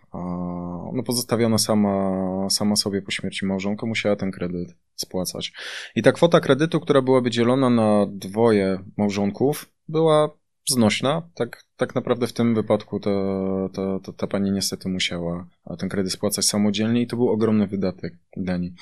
no 0.93 1.03
pozostawiona 1.05 1.57
sama, 1.57 2.49
sama 2.49 2.75
sobie 2.75 3.01
po 3.01 3.11
śmierci 3.11 3.45
małżonka, 3.45 3.85
musiała 3.85 4.15
ten 4.15 4.31
kredyt 4.31 4.75
spłacać. 4.95 5.53
I 5.95 6.01
ta 6.01 6.11
kwota 6.11 6.39
kredytu, 6.39 6.79
która 6.79 7.01
byłaby 7.01 7.31
dzielona 7.31 7.69
na 7.69 8.05
dwoje 8.11 8.79
małżonków, 8.97 9.69
była 9.87 10.29
znośna. 10.69 11.29
Tak, 11.35 11.63
tak 11.77 11.95
naprawdę 11.95 12.27
w 12.27 12.33
tym 12.33 12.55
wypadku 12.55 12.99
to, 12.99 13.69
to, 13.73 13.99
to, 13.99 14.13
ta 14.13 14.27
pani 14.27 14.51
niestety 14.51 14.89
musiała 14.89 15.47
ten 15.79 15.89
kredyt 15.89 16.11
spłacać 16.11 16.45
samodzielnie 16.45 17.01
i 17.01 17.07
to 17.07 17.15
był 17.15 17.29
ogromny 17.29 17.67
wydatek 17.67 18.13
dla 18.37 18.57
niej. 18.57 18.73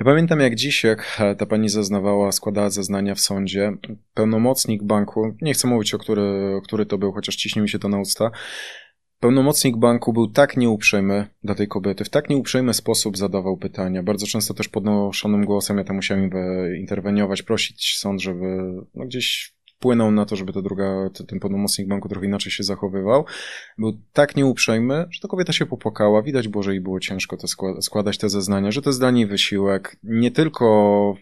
Ja 0.00 0.04
pamiętam 0.04 0.40
jak 0.40 0.54
dziś, 0.54 0.84
jak 0.84 1.22
ta 1.38 1.46
pani 1.46 1.68
zeznawała, 1.68 2.32
składała 2.32 2.70
zeznania 2.70 3.14
w 3.14 3.20
sądzie, 3.20 3.72
pełnomocnik 4.14 4.82
banku, 4.82 5.36
nie 5.42 5.54
chcę 5.54 5.68
mówić 5.68 5.94
o 5.94 5.98
który, 5.98 6.60
który 6.64 6.86
to 6.86 6.98
był, 6.98 7.12
chociaż 7.12 7.36
ciśnie 7.36 7.62
mi 7.62 7.68
się 7.68 7.78
to 7.78 7.88
na 7.88 8.00
usta, 8.00 8.30
Pełnomocnik 9.20 9.76
banku 9.76 10.12
był 10.12 10.28
tak 10.28 10.56
nieuprzejmy 10.56 11.26
dla 11.44 11.54
tej 11.54 11.68
kobiety, 11.68 12.04
w 12.04 12.08
tak 12.08 12.30
nieuprzejmy 12.30 12.74
sposób 12.74 13.16
zadawał 13.16 13.56
pytania. 13.56 14.02
Bardzo 14.02 14.26
często 14.26 14.54
też 14.54 14.68
podnoszonym 14.68 15.44
głosem 15.44 15.78
ja 15.78 15.84
tam 15.84 15.96
musiałem 15.96 16.30
interweniować, 16.78 17.42
prosić 17.42 17.98
sąd, 17.98 18.22
żeby 18.22 18.44
no, 18.94 19.04
gdzieś 19.04 19.57
wpłynął 19.78 20.10
na 20.10 20.24
to, 20.24 20.36
żeby 20.36 20.52
ta 20.52 20.62
druga, 20.62 21.10
ten 21.28 21.40
pełnomocnik 21.40 21.88
banku 21.88 22.08
trochę 22.08 22.26
inaczej 22.26 22.52
się 22.52 22.62
zachowywał. 22.62 23.24
Był 23.78 24.00
tak 24.12 24.36
nieuprzejmy, 24.36 25.06
że 25.10 25.20
ta 25.20 25.28
kobieta 25.28 25.52
się 25.52 25.66
popłakała. 25.66 26.22
Widać 26.22 26.48
było, 26.48 26.62
że 26.62 26.70
jej 26.70 26.80
było 26.80 27.00
ciężko 27.00 27.36
to 27.36 27.46
składać 27.80 28.18
te 28.18 28.28
zeznania, 28.28 28.70
że 28.70 28.82
to 28.82 28.90
jest 28.90 29.00
dla 29.00 29.10
niej 29.10 29.26
wysiłek. 29.26 29.96
Nie 30.02 30.30
tylko 30.30 31.14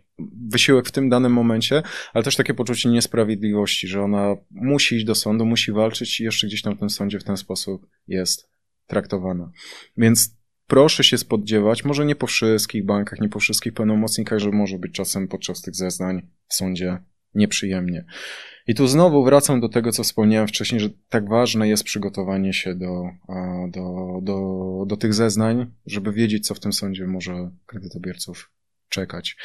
wysiłek 0.51 0.87
w 0.87 0.93
tym 0.93 1.09
danym 1.09 1.33
momencie, 1.33 1.83
ale 2.15 2.25
też 2.25 2.37
takie 2.37 2.55
poczucie 2.55 2.89
niesprawiedliwości, 2.89 3.89
że 3.89 4.03
ona 4.03 4.37
musi 4.51 4.97
iść 4.97 5.05
do 5.05 5.15
sądu, 5.15 5.47
musi 5.47 5.73
walczyć 5.73 6.21
i 6.21 6.25
jeszcze 6.25 6.47
gdzieś 6.47 6.63
tam 6.63 6.77
w 6.77 6.79
tym 6.79 6.91
sądzie 6.91 7.19
w 7.19 7.25
ten 7.25 7.37
sposób 7.37 7.87
jest 8.09 8.51
traktowana. 8.87 9.51
Więc 9.97 10.37
proszę 10.67 11.05
się 11.05 11.19
spodziewać, 11.19 11.85
może 11.85 12.07
nie 12.07 12.17
po 12.17 12.27
wszystkich 12.27 12.85
bankach, 12.85 13.21
nie 13.21 13.29
po 13.29 13.41
wszystkich 13.41 13.73
pełnomocnikach, 13.73 14.39
że 14.39 14.51
może 14.51 14.79
być 14.79 14.93
czasem 14.93 15.29
podczas 15.29 15.63
tych 15.63 15.75
zeznań 15.75 16.23
w 16.49 16.55
sądzie 16.55 16.99
nieprzyjemnie. 17.37 18.05
I 18.67 18.75
tu 18.75 18.87
znowu 18.87 19.25
wracam 19.25 19.61
do 19.61 19.69
tego, 19.69 19.93
co 19.93 20.03
wspomniałem 20.03 20.49
wcześniej, 20.49 20.81
że 20.81 20.89
tak 21.09 21.29
ważne 21.29 21.69
jest 21.69 21.85
przygotowanie 21.85 22.53
się 22.53 22.75
do, 22.75 23.03
do, 23.69 24.19
do, 24.23 24.85
do 24.87 24.97
tych 24.97 25.15
zeznań, 25.15 25.67
żeby 25.87 26.13
wiedzieć, 26.13 26.47
co 26.47 26.55
w 26.55 26.61
tym 26.61 26.73
sądzie 26.73 27.07
może 27.07 27.51
kredytobiorców 27.67 28.51
czekać. 28.89 29.37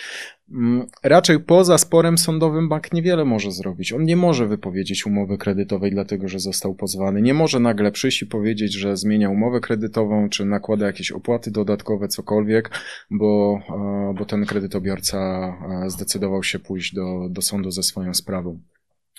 Mm, 0.51 0.87
raczej 1.03 1.39
poza 1.39 1.77
sporem 1.77 2.17
sądowym 2.17 2.69
bank 2.69 2.93
niewiele 2.93 3.25
może 3.25 3.51
zrobić. 3.51 3.93
On 3.93 4.03
nie 4.03 4.15
może 4.15 4.47
wypowiedzieć 4.47 5.05
umowy 5.05 5.37
kredytowej, 5.37 5.91
dlatego 5.91 6.27
że 6.27 6.39
został 6.39 6.75
pozwany. 6.75 7.21
Nie 7.21 7.33
może 7.33 7.59
nagle 7.59 7.91
przyjść 7.91 8.21
i 8.21 8.25
powiedzieć, 8.25 8.73
że 8.73 8.97
zmienia 8.97 9.29
umowę 9.29 9.59
kredytową, 9.59 10.29
czy 10.29 10.45
nakłada 10.45 10.85
jakieś 10.85 11.11
opłaty 11.11 11.51
dodatkowe, 11.51 12.07
cokolwiek, 12.07 12.69
bo, 13.11 13.59
e, 13.69 14.13
bo 14.19 14.25
ten 14.25 14.45
kredytobiorca 14.45 15.17
e, 15.85 15.89
zdecydował 15.89 16.43
się 16.43 16.59
pójść 16.59 16.95
do, 16.95 17.27
do 17.29 17.41
sądu 17.41 17.71
ze 17.71 17.83
swoją 17.83 18.13
sprawą. 18.13 18.59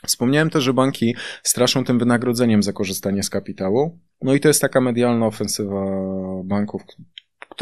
Wspomniałem 0.07 0.51
też, 0.51 0.65
że 0.65 0.75
banki 0.75 1.15
straszą 1.43 1.85
tym 1.85 1.99
wynagrodzeniem 1.99 2.63
za 2.63 2.73
korzystanie 2.73 3.23
z 3.23 3.31
kapitału. 3.31 3.99
No 4.23 4.35
i 4.35 4.41
to 4.41 4.49
jest 4.49 4.61
taka 4.61 4.81
medialna 4.81 5.27
ofensywa 5.27 5.85
banków, 6.45 6.83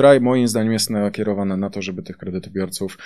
która 0.01 0.21
moim 0.21 0.49
zdaniem 0.49 0.73
jest 0.73 0.91
nakierowana 0.91 1.57
na 1.57 1.71
to, 1.71 1.83
żeby 1.83 2.03
tych 2.03 2.17
kredytobiorców 2.17 2.99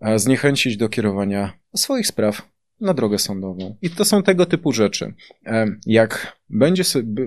e, 0.00 0.18
zniechęcić 0.18 0.76
do 0.76 0.88
kierowania 0.88 1.52
swoich 1.76 2.06
spraw 2.06 2.48
na 2.80 2.94
drogę 2.94 3.18
sądową. 3.18 3.76
I 3.82 3.90
to 3.90 4.04
są 4.04 4.22
tego 4.22 4.46
typu 4.46 4.72
rzeczy. 4.72 5.14
E, 5.46 5.66
jak 5.86 6.36
będzie, 6.50 6.82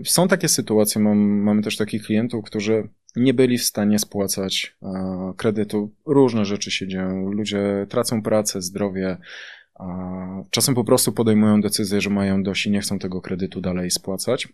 są 0.05 0.27
takie 0.27 0.47
sytuacje, 0.47 1.01
mam, 1.01 1.17
mamy 1.17 1.61
też 1.61 1.77
takich 1.77 2.03
klientów, 2.03 2.45
którzy 2.45 2.89
nie 3.15 3.33
byli 3.33 3.57
w 3.57 3.63
stanie 3.63 3.99
spłacać 3.99 4.75
e, 4.83 5.33
kredytu. 5.37 5.95
Różne 6.05 6.45
rzeczy 6.45 6.71
się 6.71 6.87
dzieją. 6.87 7.31
Ludzie 7.31 7.85
tracą 7.89 8.21
pracę, 8.21 8.61
zdrowie, 8.61 9.17
czasem 10.49 10.75
po 10.75 10.83
prostu 10.83 11.11
podejmują 11.11 11.61
decyzję, 11.61 12.01
że 12.01 12.09
mają 12.09 12.43
dość 12.43 12.65
i 12.65 12.71
nie 12.71 12.81
chcą 12.81 12.99
tego 12.99 13.21
kredytu 13.21 13.61
dalej 13.61 13.91
spłacać. 13.91 14.47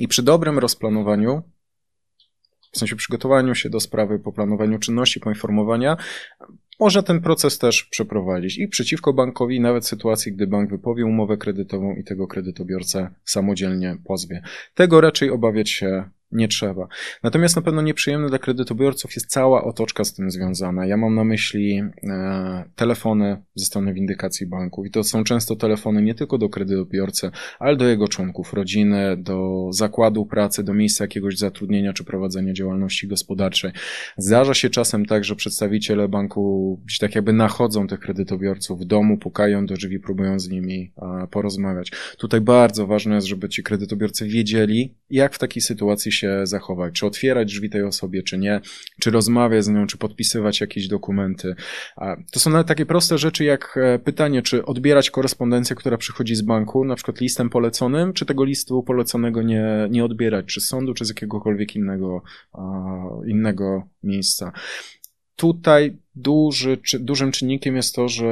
I 0.00 0.08
przy 0.08 0.22
dobrym 0.22 0.58
rozplanowaniu 0.58 1.42
w 2.72 2.78
sensie 2.78 2.96
przygotowaniu 2.96 3.54
się 3.54 3.70
do 3.70 3.80
sprawy, 3.80 4.18
po 4.18 4.32
planowaniu 4.32 4.78
czynności, 4.78 5.20
poinformowania, 5.20 5.96
można 6.80 7.02
ten 7.02 7.20
proces 7.20 7.58
też 7.58 7.84
przeprowadzić 7.84 8.58
i 8.58 8.68
przeciwko 8.68 9.12
bankowi, 9.12 9.60
nawet 9.60 9.84
w 9.84 9.88
sytuacji, 9.88 10.32
gdy 10.32 10.46
bank 10.46 10.70
wypowie 10.70 11.04
umowę 11.04 11.36
kredytową 11.36 11.94
i 11.94 12.04
tego 12.04 12.26
kredytobiorcę 12.26 13.10
samodzielnie 13.24 13.96
pozwie. 14.04 14.42
Tego 14.74 15.00
raczej 15.00 15.30
obawiać 15.30 15.70
się 15.70 16.10
nie 16.32 16.48
trzeba. 16.48 16.88
Natomiast 17.22 17.56
na 17.56 17.62
pewno 17.62 17.82
nieprzyjemne 17.82 18.28
dla 18.28 18.38
kredytobiorców 18.38 19.14
jest 19.14 19.26
cała 19.26 19.64
otoczka 19.64 20.04
z 20.04 20.14
tym 20.14 20.30
związana. 20.30 20.86
Ja 20.86 20.96
mam 20.96 21.14
na 21.14 21.24
myśli 21.24 21.82
e, 22.02 22.64
telefony 22.76 23.42
ze 23.54 23.64
strony 23.64 23.94
windykacji 23.94 24.46
banków 24.46 24.86
i 24.86 24.90
to 24.90 25.04
są 25.04 25.24
często 25.24 25.56
telefony 25.56 26.02
nie 26.02 26.14
tylko 26.14 26.38
do 26.38 26.48
kredytobiorcy, 26.48 27.30
ale 27.58 27.76
do 27.76 27.88
jego 27.88 28.08
członków 28.08 28.52
rodziny, 28.52 29.16
do 29.16 29.68
zakładu 29.72 30.26
pracy, 30.26 30.64
do 30.64 30.74
miejsca 30.74 31.04
jakiegoś 31.04 31.38
zatrudnienia 31.38 31.92
czy 31.92 32.04
prowadzenia 32.04 32.52
działalności 32.52 33.08
gospodarczej. 33.08 33.72
Zdarza 34.16 34.54
się 34.54 34.70
czasem 34.70 35.06
tak, 35.06 35.24
że 35.24 35.36
przedstawiciele 35.36 36.08
banku 36.08 36.80
gdzieś 36.84 36.98
tak 36.98 37.14
jakby 37.14 37.32
nachodzą 37.32 37.86
tych 37.86 38.00
kredytobiorców 38.00 38.80
w 38.80 38.84
domu, 38.84 39.18
pukają 39.18 39.66
do 39.66 39.74
drzwi, 39.74 40.00
próbują 40.00 40.38
z 40.38 40.48
nimi 40.48 40.92
e, 40.96 41.26
porozmawiać. 41.26 41.92
Tutaj 42.18 42.40
bardzo 42.40 42.86
ważne 42.86 43.14
jest, 43.14 43.26
żeby 43.26 43.48
ci 43.48 43.62
kredytobiorcy 43.62 44.26
wiedzieli, 44.26 44.94
jak 45.10 45.34
w 45.34 45.38
takiej 45.38 45.62
sytuacji 45.62 46.12
się 46.12 46.19
zachować, 46.44 46.94
czy 46.94 47.06
otwierać 47.06 47.48
drzwi 47.52 47.70
tej 47.70 47.82
osobie, 47.82 48.22
czy 48.22 48.38
nie, 48.38 48.60
czy 49.00 49.10
rozmawiać 49.10 49.64
z 49.64 49.68
nią, 49.68 49.86
czy 49.86 49.98
podpisywać 49.98 50.60
jakieś 50.60 50.88
dokumenty. 50.88 51.54
To 52.32 52.40
są 52.40 52.50
nawet 52.50 52.66
takie 52.66 52.86
proste 52.86 53.18
rzeczy 53.18 53.44
jak 53.44 53.78
e, 53.82 53.98
pytanie, 53.98 54.42
czy 54.42 54.64
odbierać 54.64 55.10
korespondencję, 55.10 55.76
która 55.76 55.96
przychodzi 55.96 56.34
z 56.34 56.42
banku, 56.42 56.84
na 56.84 56.94
przykład 56.94 57.20
listem 57.20 57.50
poleconym, 57.50 58.12
czy 58.12 58.26
tego 58.26 58.44
listu 58.44 58.82
poleconego 58.82 59.42
nie, 59.42 59.64
nie 59.90 60.04
odbierać, 60.04 60.46
czy 60.46 60.60
z 60.60 60.66
sądu, 60.66 60.94
czy 60.94 61.04
z 61.04 61.08
jakiegokolwiek 61.08 61.76
innego, 61.76 62.22
innego 63.26 63.82
miejsca 64.02 64.52
tutaj 65.40 65.98
duży, 66.20 66.76
czy, 66.76 66.98
dużym 66.98 67.32
czynnikiem 67.32 67.76
jest 67.76 67.94
to, 67.94 68.08
że 68.08 68.26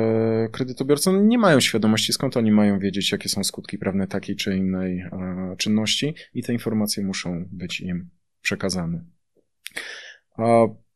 kredytobiorcy 0.52 1.12
nie 1.12 1.38
mają 1.38 1.60
świadomości, 1.60 2.12
skąd 2.12 2.36
oni 2.36 2.52
mają 2.52 2.78
wiedzieć, 2.78 3.12
jakie 3.12 3.28
są 3.28 3.44
skutki 3.44 3.78
prawne 3.78 4.06
takiej 4.06 4.36
czy 4.36 4.56
innej 4.56 4.98
e, 5.00 5.54
czynności 5.58 6.14
i 6.34 6.42
te 6.42 6.52
informacje 6.52 7.04
muszą 7.04 7.48
być 7.52 7.80
im 7.80 8.10
przekazane. 8.40 9.04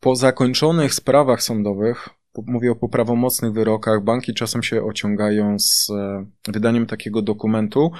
Po 0.00 0.16
zakończonych 0.16 0.94
sprawach 0.94 1.42
sądowych, 1.42 2.08
mówię 2.46 2.70
o 2.70 2.76
poprawomocnych 2.76 3.52
wyrokach, 3.52 4.04
banki 4.04 4.34
czasem 4.34 4.62
się 4.62 4.84
ociągają 4.84 5.58
z 5.58 5.90
e, 5.90 6.26
wydaniem 6.48 6.86
takiego 6.86 7.22
dokumentu, 7.22 7.90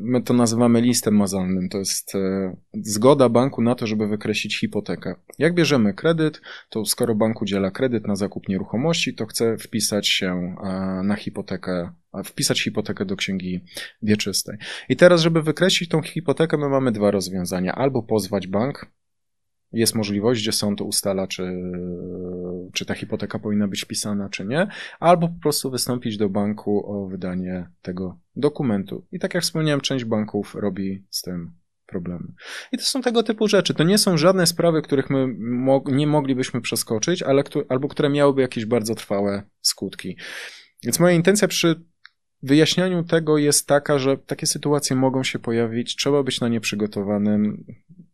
my 0.00 0.22
to 0.22 0.34
nazywamy 0.34 0.80
listem 0.80 1.16
mazalnym. 1.16 1.68
To 1.68 1.78
jest 1.78 2.14
e, 2.14 2.56
zgoda 2.72 3.28
banku 3.28 3.62
na 3.62 3.74
to, 3.74 3.86
żeby 3.86 4.08
wykreślić 4.08 4.60
hipotekę. 4.60 5.14
Jak 5.38 5.54
bierzemy 5.54 5.94
kredyt, 5.94 6.40
to 6.70 6.84
skoro 6.84 7.14
bank 7.14 7.42
udziela 7.42 7.70
kredyt 7.70 8.06
na 8.06 8.16
zakup 8.16 8.48
nieruchomości, 8.48 9.14
to 9.14 9.26
chce 9.26 9.56
wpisać 9.58 10.08
się 10.08 10.56
e, 10.62 11.02
na 11.04 11.16
hipotekę, 11.16 11.90
wpisać 12.24 12.62
hipotekę 12.62 13.04
do 13.04 13.16
księgi 13.16 13.64
wieczystej. 14.02 14.58
I 14.88 14.96
teraz, 14.96 15.20
żeby 15.20 15.42
wykreślić 15.42 15.90
tą 15.90 16.02
hipotekę, 16.02 16.56
my 16.56 16.68
mamy 16.68 16.92
dwa 16.92 17.10
rozwiązania. 17.10 17.74
Albo 17.74 18.02
pozwać 18.02 18.46
bank, 18.46 18.86
jest 19.72 19.94
możliwość, 19.94 20.42
gdzie 20.42 20.52
sąd 20.52 20.80
ustala, 20.80 21.26
czy, 21.26 21.52
czy 22.72 22.86
ta 22.86 22.94
hipoteka 22.94 23.38
powinna 23.38 23.68
być 23.68 23.84
wpisana, 23.84 24.28
czy 24.28 24.46
nie, 24.46 24.68
albo 25.00 25.28
po 25.28 25.40
prostu 25.42 25.70
wystąpić 25.70 26.16
do 26.16 26.28
banku 26.28 26.92
o 26.92 27.06
wydanie 27.06 27.68
tego 27.82 28.18
dokumentu. 28.36 29.06
I 29.12 29.18
tak 29.18 29.34
jak 29.34 29.42
wspomniałem, 29.42 29.80
część 29.80 30.04
banków 30.04 30.54
robi 30.54 31.04
z 31.10 31.22
tym 31.22 31.52
problemy. 31.86 32.32
I 32.72 32.78
to 32.78 32.84
są 32.84 33.02
tego 33.02 33.22
typu 33.22 33.48
rzeczy. 33.48 33.74
To 33.74 33.84
nie 33.84 33.98
są 33.98 34.16
żadne 34.16 34.46
sprawy, 34.46 34.82
których 34.82 35.10
my 35.10 35.26
mo 35.38 35.82
nie 35.86 36.06
moglibyśmy 36.06 36.60
przeskoczyć, 36.60 37.22
ale 37.22 37.42
albo 37.68 37.88
które 37.88 38.08
miałyby 38.08 38.42
jakieś 38.42 38.64
bardzo 38.64 38.94
trwałe 38.94 39.42
skutki. 39.60 40.16
Więc 40.84 41.00
moja 41.00 41.14
intencja 41.14 41.48
przy 41.48 41.84
wyjaśnianiu 42.42 43.04
tego 43.04 43.38
jest 43.38 43.66
taka, 43.66 43.98
że 43.98 44.16
takie 44.16 44.46
sytuacje 44.46 44.96
mogą 44.96 45.22
się 45.22 45.38
pojawić, 45.38 45.96
trzeba 45.96 46.22
być 46.22 46.40
na 46.40 46.48
nie 46.48 46.60
przygotowanym. 46.60 47.64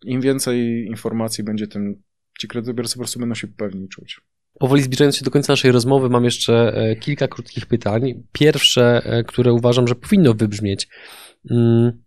Im 0.04 0.20
więcej 0.20 0.86
informacji 0.86 1.44
będzie, 1.44 1.66
tym 1.66 2.02
ci 2.40 2.48
kredytobiorcy 2.48 2.94
po 2.94 3.00
prostu 3.00 3.20
będą 3.20 3.34
się 3.34 3.48
pewniej 3.48 3.88
czuć. 3.88 4.20
Powoli 4.58 4.82
zbliżając 4.82 5.16
się 5.16 5.24
do 5.24 5.30
końca 5.30 5.52
naszej 5.52 5.72
rozmowy, 5.72 6.10
mam 6.10 6.24
jeszcze 6.24 6.74
e, 6.74 6.96
kilka 6.96 7.28
krótkich 7.28 7.66
pytań. 7.66 8.22
Pierwsze, 8.32 9.02
e, 9.04 9.24
które 9.24 9.52
uważam, 9.52 9.88
że 9.88 9.94
powinno 9.94 10.34
wybrzmieć. 10.34 10.88
Mm, 11.50 12.02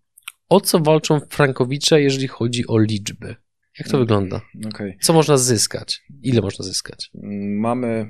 o 0.49 0.61
co 0.61 0.79
walczą 0.79 1.19
Frankowicze, 1.29 2.01
jeżeli 2.01 2.27
chodzi 2.27 2.67
o 2.67 2.79
liczby? 2.79 3.35
Jak 3.79 3.87
to 3.87 3.97
wygląda? 3.97 4.41
Okay. 4.67 4.97
Co 5.01 5.13
można 5.13 5.37
zyskać? 5.37 6.01
Ile 6.23 6.41
można 6.41 6.65
zyskać? 6.65 7.11
Mamy, 7.59 8.09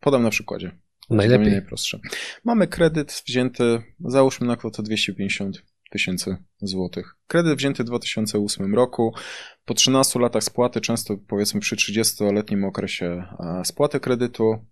podam 0.00 0.22
na 0.22 0.30
przykładzie. 0.30 0.78
Najlepiej. 1.10 1.52
Najprostsze. 1.52 1.98
Mamy 2.44 2.66
kredyt 2.66 3.22
wzięty, 3.26 3.82
załóżmy 4.00 4.46
na 4.46 4.56
kwotę 4.56 4.82
250 4.82 5.62
tysięcy 5.90 6.36
złotych. 6.62 7.16
Kredyt 7.26 7.58
wzięty 7.58 7.82
w 7.82 7.86
2008 7.86 8.74
roku. 8.74 9.14
Po 9.64 9.74
13 9.74 10.18
latach 10.18 10.44
spłaty, 10.44 10.80
często 10.80 11.16
powiedzmy 11.28 11.60
przy 11.60 11.76
30-letnim 11.76 12.64
okresie 12.64 13.24
spłaty 13.64 14.00
kredytu, 14.00 14.64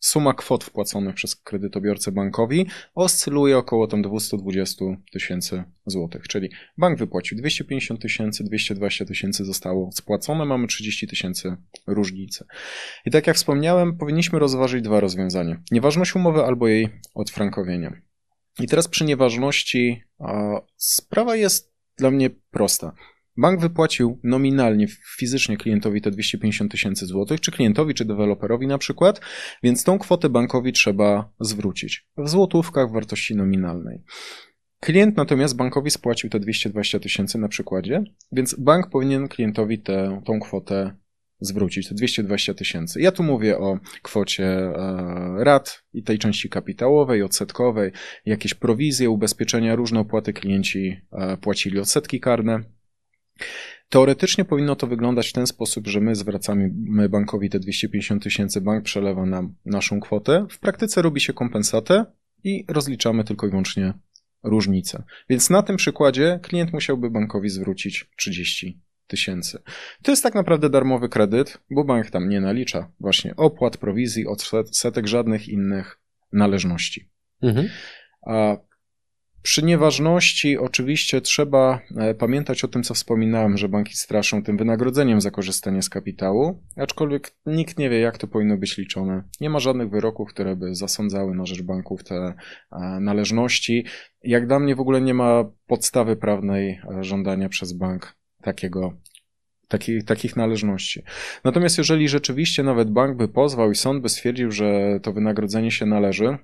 suma 0.00 0.34
kwot 0.34 0.64
wpłaconych 0.64 1.14
przez 1.14 1.36
kredytobiorcę 1.36 2.12
bankowi 2.12 2.66
oscyluje 2.94 3.58
około 3.58 3.86
tam 3.86 4.02
220 4.02 4.84
tysięcy 5.12 5.64
złotych. 5.86 6.28
Czyli 6.28 6.50
bank 6.78 6.98
wypłacił 6.98 7.38
250 7.38 8.00
tysięcy, 8.00 8.44
220 8.44 9.04
tysięcy 9.04 9.44
zostało 9.44 9.90
spłacone, 9.92 10.44
mamy 10.44 10.66
30 10.66 11.06
tysięcy 11.06 11.56
różnicy. 11.86 12.44
I 13.06 13.10
tak 13.10 13.26
jak 13.26 13.36
wspomniałem, 13.36 13.98
powinniśmy 13.98 14.38
rozważyć 14.38 14.82
dwa 14.82 15.00
rozwiązania. 15.00 15.62
Nieważność 15.70 16.16
umowy 16.16 16.44
albo 16.44 16.68
jej 16.68 16.88
odfrankowienie. 17.14 18.02
I 18.60 18.66
teraz 18.66 18.88
przy 18.88 19.04
nieważności 19.04 20.02
sprawa 20.76 21.36
jest 21.36 21.72
dla 21.98 22.10
mnie 22.10 22.30
prosta. 22.30 22.92
Bank 23.36 23.60
wypłacił 23.60 24.20
nominalnie, 24.24 24.86
fizycznie 25.16 25.56
klientowi 25.56 26.00
te 26.00 26.10
250 26.10 26.72
tysięcy 26.72 27.06
złotych, 27.06 27.40
czy 27.40 27.50
klientowi, 27.50 27.94
czy 27.94 28.04
deweloperowi 28.04 28.66
na 28.66 28.78
przykład, 28.78 29.20
więc 29.62 29.84
tą 29.84 29.98
kwotę 29.98 30.28
bankowi 30.28 30.72
trzeba 30.72 31.32
zwrócić 31.40 32.08
w 32.18 32.28
złotówkach 32.28 32.92
wartości 32.92 33.36
nominalnej. 33.36 34.02
Klient 34.80 35.16
natomiast 35.16 35.56
bankowi 35.56 35.90
spłacił 35.90 36.30
te 36.30 36.40
220 36.40 37.00
tysięcy 37.00 37.38
na 37.38 37.48
przykładzie, 37.48 38.04
więc 38.32 38.54
bank 38.58 38.90
powinien 38.90 39.28
klientowi 39.28 39.78
tę, 39.78 40.22
tą 40.24 40.40
kwotę 40.40 40.96
zwrócić, 41.40 41.88
te 41.88 41.94
220 41.94 42.54
tysięcy. 42.54 43.00
Ja 43.00 43.12
tu 43.12 43.22
mówię 43.22 43.58
o 43.58 43.78
kwocie 44.02 44.44
e, 44.44 44.74
rat 45.44 45.82
i 45.92 46.02
tej 46.02 46.18
części 46.18 46.48
kapitałowej, 46.48 47.22
odsetkowej, 47.22 47.92
jakieś 48.26 48.54
prowizje, 48.54 49.10
ubezpieczenia, 49.10 49.76
różne 49.76 50.00
opłaty 50.00 50.32
klienci 50.32 51.00
e, 51.12 51.36
płacili, 51.36 51.78
odsetki 51.78 52.20
karne. 52.20 52.75
Teoretycznie 53.88 54.44
powinno 54.44 54.76
to 54.76 54.86
wyglądać 54.86 55.28
w 55.28 55.32
ten 55.32 55.46
sposób, 55.46 55.86
że 55.86 56.00
my 56.00 56.14
zwracamy 56.14 56.70
bankowi 57.08 57.50
te 57.50 57.60
250 57.60 58.22
tysięcy, 58.22 58.60
bank 58.60 58.84
przelewa 58.84 59.26
nam 59.26 59.54
naszą 59.64 60.00
kwotę. 60.00 60.46
W 60.50 60.58
praktyce 60.58 61.02
robi 61.02 61.20
się 61.20 61.32
kompensatę 61.32 62.04
i 62.44 62.64
rozliczamy 62.68 63.24
tylko 63.24 63.46
i 63.46 63.50
wyłącznie 63.50 63.92
różnicę. 64.42 65.02
Więc 65.28 65.50
na 65.50 65.62
tym 65.62 65.76
przykładzie 65.76 66.40
klient 66.42 66.72
musiałby 66.72 67.10
bankowi 67.10 67.48
zwrócić 67.48 68.10
30 68.16 68.80
tysięcy. 69.06 69.62
To 70.02 70.12
jest 70.12 70.22
tak 70.22 70.34
naprawdę 70.34 70.70
darmowy 70.70 71.08
kredyt, 71.08 71.58
bo 71.70 71.84
bank 71.84 72.10
tam 72.10 72.28
nie 72.28 72.40
nalicza 72.40 72.92
właśnie 73.00 73.36
opłat, 73.36 73.76
prowizji, 73.76 74.26
odsetek, 74.26 75.06
żadnych 75.06 75.48
innych 75.48 76.00
należności. 76.32 77.10
Mhm. 77.42 77.68
A 78.26 78.56
przy 79.46 79.64
nieważności 79.64 80.58
oczywiście 80.58 81.20
trzeba 81.20 81.80
e, 81.96 82.14
pamiętać 82.14 82.64
o 82.64 82.68
tym, 82.68 82.82
co 82.82 82.94
wspominałem, 82.94 83.58
że 83.58 83.68
banki 83.68 83.94
straszą 83.94 84.42
tym 84.42 84.56
wynagrodzeniem 84.56 85.20
za 85.20 85.30
korzystanie 85.30 85.82
z 85.82 85.88
kapitału, 85.88 86.62
aczkolwiek 86.76 87.36
nikt 87.46 87.78
nie 87.78 87.90
wie, 87.90 88.00
jak 88.00 88.18
to 88.18 88.26
powinno 88.26 88.56
być 88.56 88.76
liczone. 88.76 89.22
Nie 89.40 89.50
ma 89.50 89.58
żadnych 89.58 89.90
wyroków, 89.90 90.28
które 90.28 90.56
by 90.56 90.74
zasądzały 90.74 91.34
na 91.34 91.46
rzecz 91.46 91.62
banków 91.62 92.04
te 92.04 92.14
e, 92.14 92.34
należności. 93.00 93.84
Jak 94.22 94.46
dla 94.46 94.58
mnie 94.58 94.76
w 94.76 94.80
ogóle 94.80 95.00
nie 95.00 95.14
ma 95.14 95.44
podstawy 95.66 96.16
prawnej 96.16 96.70
e, 96.70 97.04
żądania 97.04 97.48
przez 97.48 97.72
bank 97.72 98.16
takiego 98.42 98.92
takich, 99.68 100.04
takich 100.04 100.36
należności. 100.36 101.02
Natomiast 101.44 101.78
jeżeli 101.78 102.08
rzeczywiście 102.08 102.62
nawet 102.62 102.90
bank 102.90 103.16
by 103.16 103.28
pozwał 103.28 103.70
i 103.70 103.74
sąd 103.74 104.02
by 104.02 104.08
stwierdził, 104.08 104.52
że 104.52 105.00
to 105.02 105.12
wynagrodzenie 105.12 105.70
się 105.70 105.86
należy, 105.86 106.38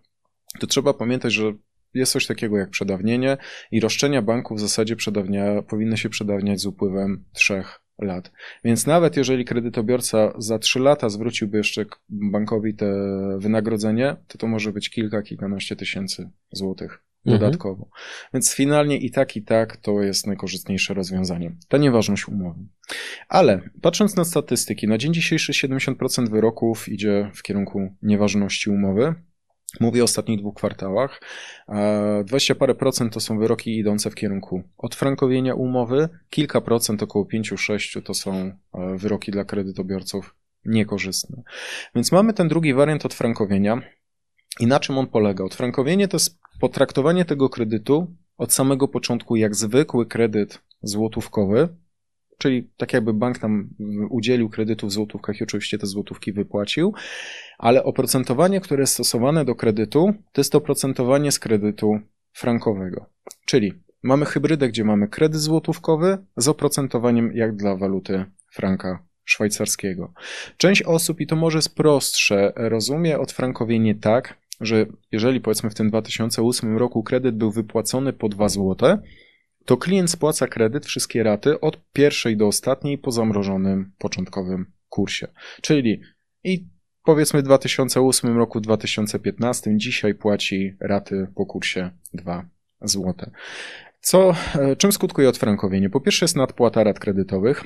to 0.58 0.66
trzeba 0.66 0.94
pamiętać, 0.94 1.32
że 1.32 1.52
jest 1.94 2.12
coś 2.12 2.26
takiego 2.26 2.58
jak 2.58 2.70
przedawnienie 2.70 3.36
i 3.70 3.80
roszczenia 3.80 4.22
banku 4.22 4.54
w 4.54 4.60
zasadzie 4.60 4.96
przedawnia, 4.96 5.62
powinny 5.62 5.96
się 5.96 6.08
przedawniać 6.08 6.60
z 6.60 6.66
upływem 6.66 7.24
trzech 7.32 7.82
lat. 7.98 8.32
Więc 8.64 8.86
nawet 8.86 9.16
jeżeli 9.16 9.44
kredytobiorca 9.44 10.32
za 10.38 10.58
trzy 10.58 10.80
lata 10.80 11.08
zwróciłby 11.08 11.58
jeszcze 11.58 11.84
bankowi 12.08 12.74
te 12.74 12.94
wynagrodzenie, 13.38 14.16
to 14.26 14.38
to 14.38 14.46
może 14.46 14.72
być 14.72 14.90
kilka, 14.90 15.22
kilkanaście 15.22 15.76
tysięcy 15.76 16.30
złotych 16.52 17.02
mhm. 17.26 17.40
dodatkowo. 17.40 17.84
Mhm. 17.84 18.02
Więc 18.34 18.54
finalnie 18.54 18.96
i 18.96 19.10
tak, 19.10 19.36
i 19.36 19.42
tak 19.42 19.76
to 19.76 20.02
jest 20.02 20.26
najkorzystniejsze 20.26 20.94
rozwiązanie. 20.94 21.56
Ta 21.68 21.78
nieważność 21.78 22.28
umowy. 22.28 22.60
Ale 23.28 23.70
patrząc 23.82 24.16
na 24.16 24.24
statystyki, 24.24 24.88
na 24.88 24.98
dzień 24.98 25.14
dzisiejszy 25.14 25.52
70% 25.52 26.30
wyroków 26.30 26.88
idzie 26.88 27.30
w 27.34 27.42
kierunku 27.42 27.94
nieważności 28.02 28.70
umowy. 28.70 29.14
Mówię 29.80 30.00
o 30.00 30.04
ostatnich 30.04 30.38
dwóch 30.38 30.54
kwartałach. 30.54 31.20
20 32.24 32.54
parę 32.54 32.74
procent 32.74 33.12
to 33.12 33.20
są 33.20 33.38
wyroki 33.38 33.78
idące 33.78 34.10
w 34.10 34.14
kierunku 34.14 34.62
odfrankowienia 34.78 35.54
umowy, 35.54 36.08
kilka 36.30 36.60
procent, 36.60 37.02
około 37.02 37.24
5-6 37.24 38.02
to 38.02 38.14
są 38.14 38.32
e, 38.34 38.52
wyroki 38.96 39.32
dla 39.32 39.44
kredytobiorców 39.44 40.34
niekorzystne. 40.64 41.42
Więc 41.94 42.12
mamy 42.12 42.32
ten 42.32 42.48
drugi 42.48 42.74
wariant 42.74 43.06
odfrankowienia. 43.06 43.82
I 44.60 44.66
na 44.66 44.80
czym 44.80 44.98
on 44.98 45.06
polega? 45.06 45.44
Odfrankowienie 45.44 46.08
to 46.08 46.16
jest 46.16 46.38
potraktowanie 46.60 47.24
tego 47.24 47.48
kredytu 47.48 48.16
od 48.38 48.52
samego 48.52 48.88
początku 48.88 49.36
jak 49.36 49.54
zwykły 49.54 50.06
kredyt 50.06 50.62
złotówkowy, 50.82 51.68
czyli 52.42 52.70
tak 52.76 52.92
jakby 52.92 53.14
bank 53.14 53.42
nam 53.42 53.70
udzielił 54.10 54.50
kredytu 54.50 54.86
w 54.86 54.92
złotówkach 54.92 55.40
i 55.40 55.44
oczywiście 55.44 55.78
te 55.78 55.86
złotówki 55.86 56.32
wypłacił, 56.32 56.94
ale 57.58 57.84
oprocentowanie, 57.84 58.60
które 58.60 58.82
jest 58.82 58.92
stosowane 58.92 59.44
do 59.44 59.54
kredytu, 59.54 60.14
to 60.32 60.40
jest 60.40 60.54
oprocentowanie 60.54 61.32
z 61.32 61.38
kredytu 61.38 61.98
frankowego. 62.32 63.06
Czyli 63.46 63.72
mamy 64.02 64.24
hybrydę, 64.24 64.68
gdzie 64.68 64.84
mamy 64.84 65.08
kredyt 65.08 65.40
złotówkowy 65.40 66.18
z 66.36 66.48
oprocentowaniem 66.48 67.32
jak 67.34 67.56
dla 67.56 67.76
waluty 67.76 68.24
franka 68.50 69.04
szwajcarskiego. 69.24 70.12
Część 70.56 70.82
osób, 70.82 71.20
i 71.20 71.26
to 71.26 71.36
może 71.36 71.58
jest 71.58 71.74
prostsze, 71.76 72.52
rozumie 72.56 73.18
odfrankowienie 73.18 73.94
tak, 73.94 74.38
że 74.60 74.86
jeżeli 75.12 75.40
powiedzmy 75.40 75.70
w 75.70 75.74
tym 75.74 75.88
2008 75.88 76.76
roku 76.76 77.02
kredyt 77.02 77.36
był 77.36 77.50
wypłacony 77.50 78.12
po 78.12 78.28
2 78.28 78.48
złote, 78.48 78.98
to 79.64 79.76
klient 79.76 80.10
spłaca 80.10 80.46
kredyt, 80.46 80.86
wszystkie 80.86 81.22
raty 81.22 81.60
od 81.60 81.78
pierwszej 81.92 82.36
do 82.36 82.46
ostatniej 82.46 82.98
po 82.98 83.10
zamrożonym 83.10 83.92
początkowym 83.98 84.66
kursie. 84.88 85.28
Czyli 85.60 86.00
i 86.44 86.68
powiedzmy 87.04 87.40
w 87.40 87.44
2008 87.44 88.36
roku, 88.36 88.60
2015 88.60 89.76
dzisiaj 89.76 90.14
płaci 90.14 90.76
raty 90.80 91.26
po 91.34 91.46
kursie 91.46 91.90
2 92.14 92.48
zł. 92.80 93.14
Co, 94.00 94.34
e, 94.54 94.76
czym 94.76 94.92
skutkuje 94.92 95.28
odfrankowienie? 95.28 95.90
Po 95.90 96.00
pierwsze 96.00 96.24
jest 96.24 96.36
nadpłata 96.36 96.84
rat 96.84 96.98
kredytowych. 96.98 97.64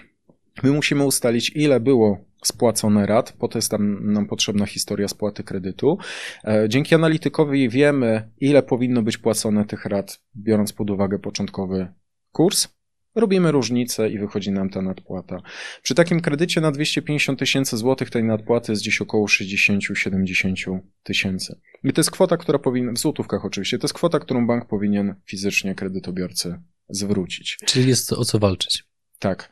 My 0.62 0.70
musimy 0.70 1.04
ustalić, 1.04 1.52
ile 1.54 1.80
było 1.80 2.24
spłacone 2.44 3.07
rat, 3.07 3.32
po 3.32 3.48
to 3.48 3.59
jest 3.59 3.70
tam 3.70 4.12
nam 4.12 4.26
potrzebna 4.26 4.66
historia 4.66 5.09
spłaty 5.09 5.44
kredytu. 5.44 5.98
E, 6.44 6.68
dzięki 6.68 6.94
analitykowi 6.94 7.68
wiemy, 7.68 8.30
ile 8.40 8.62
powinno 8.62 9.02
być 9.02 9.18
płacone 9.18 9.64
tych 9.64 9.84
rat, 9.84 10.20
biorąc 10.36 10.72
pod 10.72 10.90
uwagę 10.90 11.18
początkowy 11.18 11.88
kurs. 12.32 12.68
Robimy 13.14 13.52
różnicę 13.52 14.11
i 14.11 14.18
wychodzi 14.18 14.52
nam 14.52 14.70
ta 14.70 14.82
nadpłata. 14.82 15.42
Przy 15.82 15.94
takim 15.94 16.20
kredycie 16.20 16.61
na 16.61 16.72
250 16.72 17.38
tysięcy 17.38 17.76
złotych 17.76 18.11
tej 18.11 18.24
nadpłaty 18.24 18.72
jest 18.72 18.82
gdzieś 18.82 19.00
około 19.00 19.26
60-70 19.26 20.78
tysięcy. 21.02 21.61
I 21.84 21.92
to 21.92 22.00
jest 22.00 22.11
kwota, 22.11 22.36
która 22.36 22.59
powinna, 22.59 22.92
w 22.92 22.98
złotówkach 22.98 23.44
oczywiście, 23.44 23.78
to 23.78 23.84
jest 23.84 23.94
kwota, 23.94 24.18
którą 24.18 24.46
bank 24.46 24.68
powinien 24.68 25.14
fizycznie 25.26 25.74
kredytobiorcy 25.74 26.61
zwrócić. 26.88 27.59
Czyli 27.66 27.88
jest 27.88 28.12
o 28.12 28.24
co 28.24 28.38
walczyć. 28.38 28.84
Tak. 29.18 29.50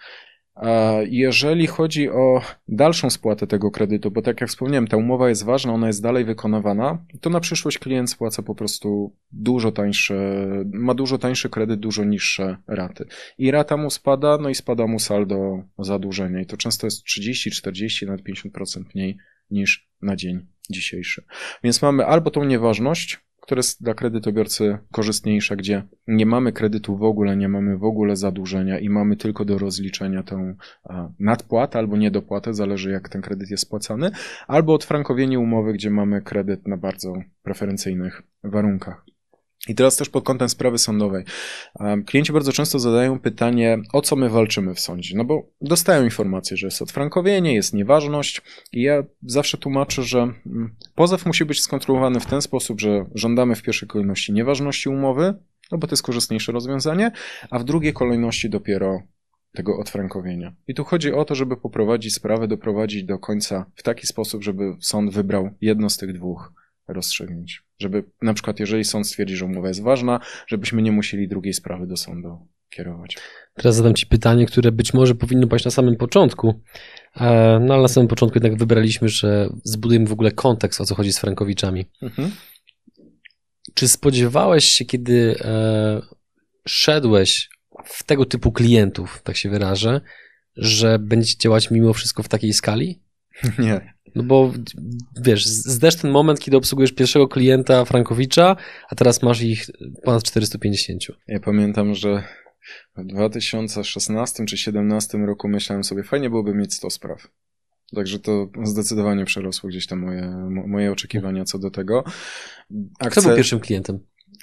Jeżeli 1.06 1.66
chodzi 1.66 2.10
o 2.10 2.40
dalszą 2.68 3.10
spłatę 3.10 3.46
tego 3.46 3.70
kredytu, 3.70 4.10
bo 4.10 4.22
tak 4.22 4.40
jak 4.40 4.50
wspomniałem, 4.50 4.86
ta 4.86 4.96
umowa 4.96 5.28
jest 5.28 5.44
ważna, 5.44 5.72
ona 5.72 5.86
jest 5.86 6.02
dalej 6.02 6.24
wykonywana, 6.24 7.04
to 7.20 7.30
na 7.30 7.40
przyszłość 7.40 7.78
klient 7.78 8.10
spłaca 8.10 8.42
po 8.42 8.54
prostu 8.54 9.16
dużo 9.32 9.72
tańsze, 9.72 10.46
ma 10.72 10.94
dużo 10.94 11.18
tańszy 11.18 11.50
kredyt, 11.50 11.80
dużo 11.80 12.04
niższe 12.04 12.56
raty. 12.66 13.06
I 13.38 13.50
rata 13.50 13.76
mu 13.76 13.90
spada, 13.90 14.38
no 14.38 14.48
i 14.48 14.54
spada 14.54 14.86
mu 14.86 14.98
saldo 14.98 15.62
zadłużenia. 15.78 16.40
I 16.40 16.46
to 16.46 16.56
często 16.56 16.86
jest 16.86 17.04
30, 17.04 17.50
40, 17.50 18.06
nawet 18.06 18.22
50% 18.26 18.84
mniej 18.94 19.16
niż 19.50 19.88
na 20.02 20.16
dzień 20.16 20.46
dzisiejszy. 20.70 21.24
Więc 21.64 21.82
mamy 21.82 22.06
albo 22.06 22.30
tą 22.30 22.44
nieważność, 22.44 23.20
które 23.44 23.58
jest 23.58 23.82
dla 23.82 23.94
kredytobiorcy 23.94 24.78
korzystniejsze, 24.92 25.56
gdzie 25.56 25.82
nie 26.06 26.26
mamy 26.26 26.52
kredytu 26.52 26.96
w 26.96 27.02
ogóle, 27.02 27.36
nie 27.36 27.48
mamy 27.48 27.78
w 27.78 27.84
ogóle 27.84 28.16
zadłużenia 28.16 28.78
i 28.78 28.88
mamy 28.88 29.16
tylko 29.16 29.44
do 29.44 29.58
rozliczenia 29.58 30.22
tę 30.22 30.54
nadpłatę 31.18 31.78
albo 31.78 31.96
niedopłatę, 31.96 32.54
zależy 32.54 32.90
jak 32.90 33.08
ten 33.08 33.22
kredyt 33.22 33.50
jest 33.50 33.62
spłacany, 33.62 34.10
albo 34.46 34.74
odfrankowienie 34.74 35.38
umowy, 35.38 35.72
gdzie 35.72 35.90
mamy 35.90 36.22
kredyt 36.22 36.68
na 36.68 36.76
bardzo 36.76 37.14
preferencyjnych 37.42 38.22
warunkach. 38.44 39.04
I 39.68 39.74
teraz 39.74 39.96
też 39.96 40.08
pod 40.08 40.24
kątem 40.24 40.48
sprawy 40.48 40.78
sądowej. 40.78 41.24
Klienci 42.06 42.32
bardzo 42.32 42.52
często 42.52 42.78
zadają 42.78 43.18
pytanie, 43.18 43.78
o 43.92 44.02
co 44.02 44.16
my 44.16 44.28
walczymy 44.28 44.74
w 44.74 44.80
sądzie. 44.80 45.16
No 45.16 45.24
bo 45.24 45.42
dostają 45.60 46.04
informację, 46.04 46.56
że 46.56 46.66
jest 46.66 46.82
odfrankowienie, 46.82 47.54
jest 47.54 47.74
nieważność 47.74 48.42
i 48.72 48.82
ja 48.82 49.02
zawsze 49.22 49.58
tłumaczę, 49.58 50.02
że 50.02 50.18
mm, 50.18 50.76
pozew 50.94 51.26
musi 51.26 51.44
być 51.44 51.60
skonstruowany 51.60 52.20
w 52.20 52.26
ten 52.26 52.42
sposób, 52.42 52.80
że 52.80 53.06
żądamy 53.14 53.54
w 53.54 53.62
pierwszej 53.62 53.88
kolejności 53.88 54.32
nieważności 54.32 54.88
umowy, 54.88 55.34
no 55.72 55.78
bo 55.78 55.86
to 55.86 55.92
jest 55.92 56.02
korzystniejsze 56.02 56.52
rozwiązanie, 56.52 57.12
a 57.50 57.58
w 57.58 57.64
drugiej 57.64 57.92
kolejności 57.92 58.50
dopiero 58.50 59.02
tego 59.52 59.78
odfrankowienia. 59.78 60.54
I 60.68 60.74
tu 60.74 60.84
chodzi 60.84 61.12
o 61.12 61.24
to, 61.24 61.34
żeby 61.34 61.56
poprowadzić 61.56 62.14
sprawę, 62.14 62.48
doprowadzić 62.48 63.04
do 63.04 63.18
końca 63.18 63.66
w 63.74 63.82
taki 63.82 64.06
sposób, 64.06 64.42
żeby 64.42 64.76
sąd 64.80 65.14
wybrał 65.14 65.50
jedno 65.60 65.90
z 65.90 65.96
tych 65.96 66.12
dwóch 66.12 66.52
rozstrzygnięć. 66.88 67.62
Żeby 67.78 68.04
na 68.22 68.34
przykład, 68.34 68.60
jeżeli 68.60 68.84
sąd 68.84 69.06
stwierdzi, 69.06 69.36
że 69.36 69.44
umowa 69.44 69.68
jest 69.68 69.82
ważna, 69.82 70.20
żebyśmy 70.46 70.82
nie 70.82 70.92
musieli 70.92 71.28
drugiej 71.28 71.54
sprawy 71.54 71.86
do 71.86 71.96
sądu 71.96 72.48
kierować. 72.70 73.16
Teraz 73.54 73.76
zadam 73.76 73.94
Ci 73.94 74.06
pytanie, 74.06 74.46
które 74.46 74.72
być 74.72 74.94
może 74.94 75.14
powinno 75.14 75.46
paść 75.46 75.64
na 75.64 75.70
samym 75.70 75.96
początku, 75.96 76.62
e, 77.16 77.58
no 77.62 77.74
ale 77.74 77.82
na 77.82 77.88
samym 77.88 78.08
początku 78.08 78.38
jednak 78.38 78.58
wybraliśmy, 78.58 79.08
że 79.08 79.48
zbudujemy 79.64 80.06
w 80.06 80.12
ogóle 80.12 80.30
kontekst, 80.30 80.80
o 80.80 80.84
co 80.84 80.94
chodzi 80.94 81.12
z 81.12 81.18
Frankowiczami. 81.18 81.86
Mhm. 82.02 82.30
Czy 83.74 83.88
spodziewałeś 83.88 84.64
się, 84.64 84.84
kiedy 84.84 85.36
e, 85.40 86.00
szedłeś 86.68 87.50
w 87.84 88.04
tego 88.04 88.24
typu 88.24 88.52
klientów, 88.52 89.20
tak 89.24 89.36
się 89.36 89.50
wyrażę, 89.50 90.00
że 90.56 90.98
będzie 90.98 91.36
działać 91.38 91.70
mimo 91.70 91.92
wszystko 91.92 92.22
w 92.22 92.28
takiej 92.28 92.52
skali? 92.52 93.02
Nie. 93.58 93.93
No 94.14 94.22
bo 94.22 94.52
wiesz, 95.22 95.46
zdasz 95.46 95.96
ten 95.96 96.10
moment, 96.10 96.40
kiedy 96.40 96.56
obsługujesz 96.56 96.92
pierwszego 96.92 97.28
klienta 97.28 97.84
Frankowicza, 97.84 98.56
a 98.88 98.94
teraz 98.94 99.22
masz 99.22 99.42
ich 99.42 99.66
ponad 100.04 100.22
450. 100.22 101.02
Ja 101.28 101.40
pamiętam, 101.40 101.94
że 101.94 102.22
w 102.96 103.04
2016 103.06 104.36
czy 104.36 104.42
2017 104.42 105.18
roku 105.18 105.48
myślałem 105.48 105.84
sobie, 105.84 106.02
fajnie 106.02 106.30
byłoby 106.30 106.54
mieć 106.54 106.74
100 106.74 106.90
spraw. 106.90 107.28
Także 107.94 108.18
to 108.18 108.48
zdecydowanie 108.64 109.24
przerosło 109.24 109.68
gdzieś 109.68 109.86
tam 109.86 109.98
moje, 109.98 110.28
moje 110.66 110.92
oczekiwania 110.92 111.44
co 111.44 111.58
do 111.58 111.70
tego. 111.70 112.04
Kto 113.10 113.22
był 113.22 113.36
pierwszym 113.36 113.60
klientem? 113.60 113.98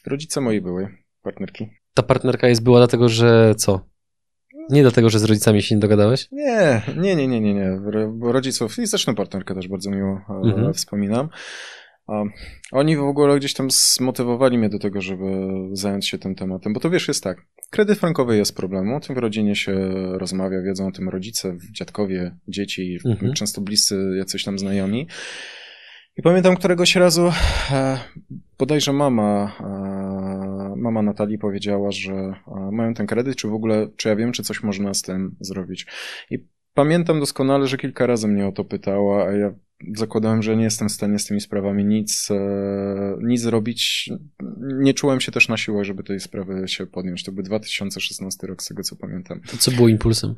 Rodzice 0.05 0.41
mojej 0.41 0.61
były 0.61 0.97
partnerki. 1.21 1.69
Ta 1.93 2.03
partnerka 2.03 2.47
jest 2.47 2.63
była 2.63 2.79
dlatego, 2.79 3.09
że 3.09 3.55
co? 3.57 3.90
Nie 4.71 4.81
dlatego, 4.81 5.09
że 5.09 5.19
z 5.19 5.23
rodzicami 5.23 5.61
się 5.61 5.75
nie 5.75 5.81
dogadałeś? 5.81 6.27
Nie, 6.31 6.81
nie, 6.97 7.15
nie, 7.15 7.27
nie, 7.27 7.41
nie, 7.41 7.53
nie. 7.53 7.79
Bo 8.13 8.31
rodziców 8.31 8.79
i 8.79 8.87
zresztą 8.87 9.15
partnerkę 9.15 9.55
też 9.55 9.67
bardzo 9.67 9.91
miło 9.91 10.21
e, 10.29 10.49
mhm. 10.49 10.73
wspominam. 10.73 11.29
Oni 12.71 12.97
w 12.97 13.03
ogóle 13.03 13.37
gdzieś 13.37 13.53
tam 13.53 13.71
zmotywowali 13.71 14.57
mnie 14.57 14.69
do 14.69 14.79
tego, 14.79 15.01
żeby 15.01 15.25
zająć 15.71 16.07
się 16.07 16.17
tym 16.17 16.35
tematem, 16.35 16.73
bo 16.73 16.79
to 16.79 16.89
wiesz, 16.89 17.07
jest 17.07 17.23
tak. 17.23 17.45
Kredyt 17.69 17.99
frankowy 17.99 18.37
jest 18.37 18.55
problemem, 18.55 18.93
o 18.93 18.99
tym 18.99 19.15
w 19.15 19.19
rodzinie 19.19 19.55
się 19.55 19.73
rozmawia, 20.17 20.61
wiedzą 20.61 20.87
o 20.87 20.91
tym 20.91 21.09
rodzice, 21.09 21.57
dziadkowie, 21.71 22.35
dzieci, 22.47 22.97
mhm. 23.05 23.33
często 23.33 23.61
bliscy 23.61 24.13
jacyś 24.17 24.43
tam 24.43 24.59
znajomi. 24.59 25.07
I 26.17 26.21
pamiętam 26.21 26.55
któregoś 26.55 26.95
razu 26.95 27.31
e, 27.71 27.97
bodajże 28.59 28.93
mama, 28.93 29.55
e, 29.59 30.20
mama 30.81 31.01
Natalii 31.01 31.37
powiedziała, 31.37 31.91
że 31.91 32.13
e, 32.13 32.35
mają 32.71 32.93
ten 32.93 33.07
kredyt, 33.07 33.35
czy 33.35 33.47
w 33.47 33.53
ogóle, 33.53 33.87
czy 33.97 34.09
ja 34.09 34.15
wiem, 34.15 34.31
czy 34.31 34.43
coś 34.43 34.63
można 34.63 34.93
z 34.93 35.01
tym 35.01 35.35
zrobić. 35.39 35.87
I 36.31 36.47
pamiętam 36.73 37.19
doskonale, 37.19 37.67
że 37.67 37.77
kilka 37.77 38.05
razy 38.05 38.27
mnie 38.27 38.47
o 38.47 38.51
to 38.51 38.65
pytała, 38.65 39.27
a 39.27 39.31
ja 39.31 39.53
zakładałem, 39.95 40.43
że 40.43 40.57
nie 40.57 40.63
jestem 40.63 40.89
w 40.89 40.91
stanie 40.91 41.19
z 41.19 41.25
tymi 41.25 41.41
sprawami 41.41 41.85
nic, 41.85 42.29
nic 43.21 43.41
zrobić. 43.41 44.09
Nie 44.59 44.93
czułem 44.93 45.21
się 45.21 45.31
też 45.31 45.49
na 45.49 45.57
siłę, 45.57 45.85
żeby 45.85 46.03
tej 46.03 46.19
sprawy 46.19 46.67
się 46.67 46.87
podjąć. 46.87 47.23
To 47.23 47.31
był 47.31 47.43
2016 47.43 48.47
rok, 48.47 48.63
z 48.63 48.67
tego 48.67 48.83
co 48.83 48.95
pamiętam. 48.95 49.41
To 49.51 49.57
co 49.57 49.71
było 49.71 49.87
impulsem? 49.87 50.35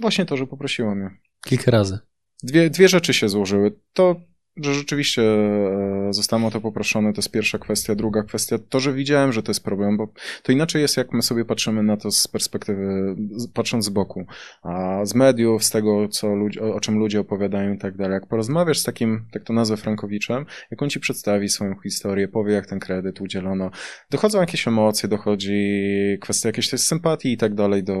Właśnie 0.00 0.26
to, 0.26 0.36
że 0.36 0.46
poprosiłam 0.46 1.00
ją. 1.00 1.10
Kilka 1.46 1.70
razy. 1.70 1.98
Dwie, 2.42 2.70
dwie 2.70 2.88
rzeczy 2.88 3.14
się 3.14 3.28
złożyły. 3.28 3.72
To 3.92 4.20
że 4.56 4.74
rzeczywiście 4.74 5.22
e, 5.22 6.08
zostałem 6.10 6.44
o 6.44 6.50
to 6.50 6.60
poproszony, 6.60 7.12
to 7.12 7.18
jest 7.18 7.30
pierwsza 7.30 7.58
kwestia. 7.58 7.94
Druga 7.94 8.22
kwestia, 8.22 8.58
to, 8.68 8.80
że 8.80 8.92
widziałem, 8.92 9.32
że 9.32 9.42
to 9.42 9.50
jest 9.50 9.64
problem, 9.64 9.96
bo 9.96 10.08
to 10.42 10.52
inaczej 10.52 10.82
jest, 10.82 10.96
jak 10.96 11.12
my 11.12 11.22
sobie 11.22 11.44
patrzymy 11.44 11.82
na 11.82 11.96
to 11.96 12.10
z 12.10 12.28
perspektywy, 12.28 13.16
patrząc 13.54 13.84
z 13.84 13.88
boku, 13.88 14.26
a 14.62 15.00
z 15.04 15.14
mediów, 15.14 15.64
z 15.64 15.70
tego, 15.70 16.08
co 16.08 16.34
ludzi, 16.34 16.60
o, 16.60 16.74
o 16.74 16.80
czym 16.80 16.98
ludzie 16.98 17.20
opowiadają 17.20 17.72
i 17.72 17.78
tak 17.78 17.96
dalej. 17.96 18.14
Jak 18.14 18.26
porozmawiasz 18.26 18.78
z 18.78 18.84
takim, 18.84 19.24
tak 19.32 19.44
to 19.44 19.52
nazwę, 19.52 19.76
Frankowiczem, 19.76 20.46
jak 20.70 20.82
on 20.82 20.90
ci 20.90 21.00
przedstawi 21.00 21.48
swoją 21.48 21.74
historię, 21.82 22.28
powie, 22.28 22.52
jak 22.52 22.66
ten 22.66 22.78
kredyt 22.78 23.20
udzielono, 23.20 23.70
dochodzą 24.10 24.40
jakieś 24.40 24.68
emocje, 24.68 25.08
dochodzi 25.08 26.18
kwestia 26.20 26.48
jakiejś 26.48 26.70
też 26.70 26.80
sympatii 26.80 27.32
i 27.32 27.36
tak 27.36 27.54
dalej 27.54 27.84
do, 27.84 27.94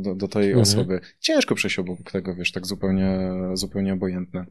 do, 0.00 0.14
do 0.14 0.28
tej 0.28 0.44
mhm. 0.44 0.62
osoby. 0.62 1.00
Ciężko 1.20 1.54
przejść 1.54 1.78
obok 1.78 2.10
tego, 2.12 2.34
wiesz, 2.34 2.52
tak 2.52 2.66
zupełnie, 2.66 3.18
zupełnie 3.54 3.92
obojętne. 3.92 4.46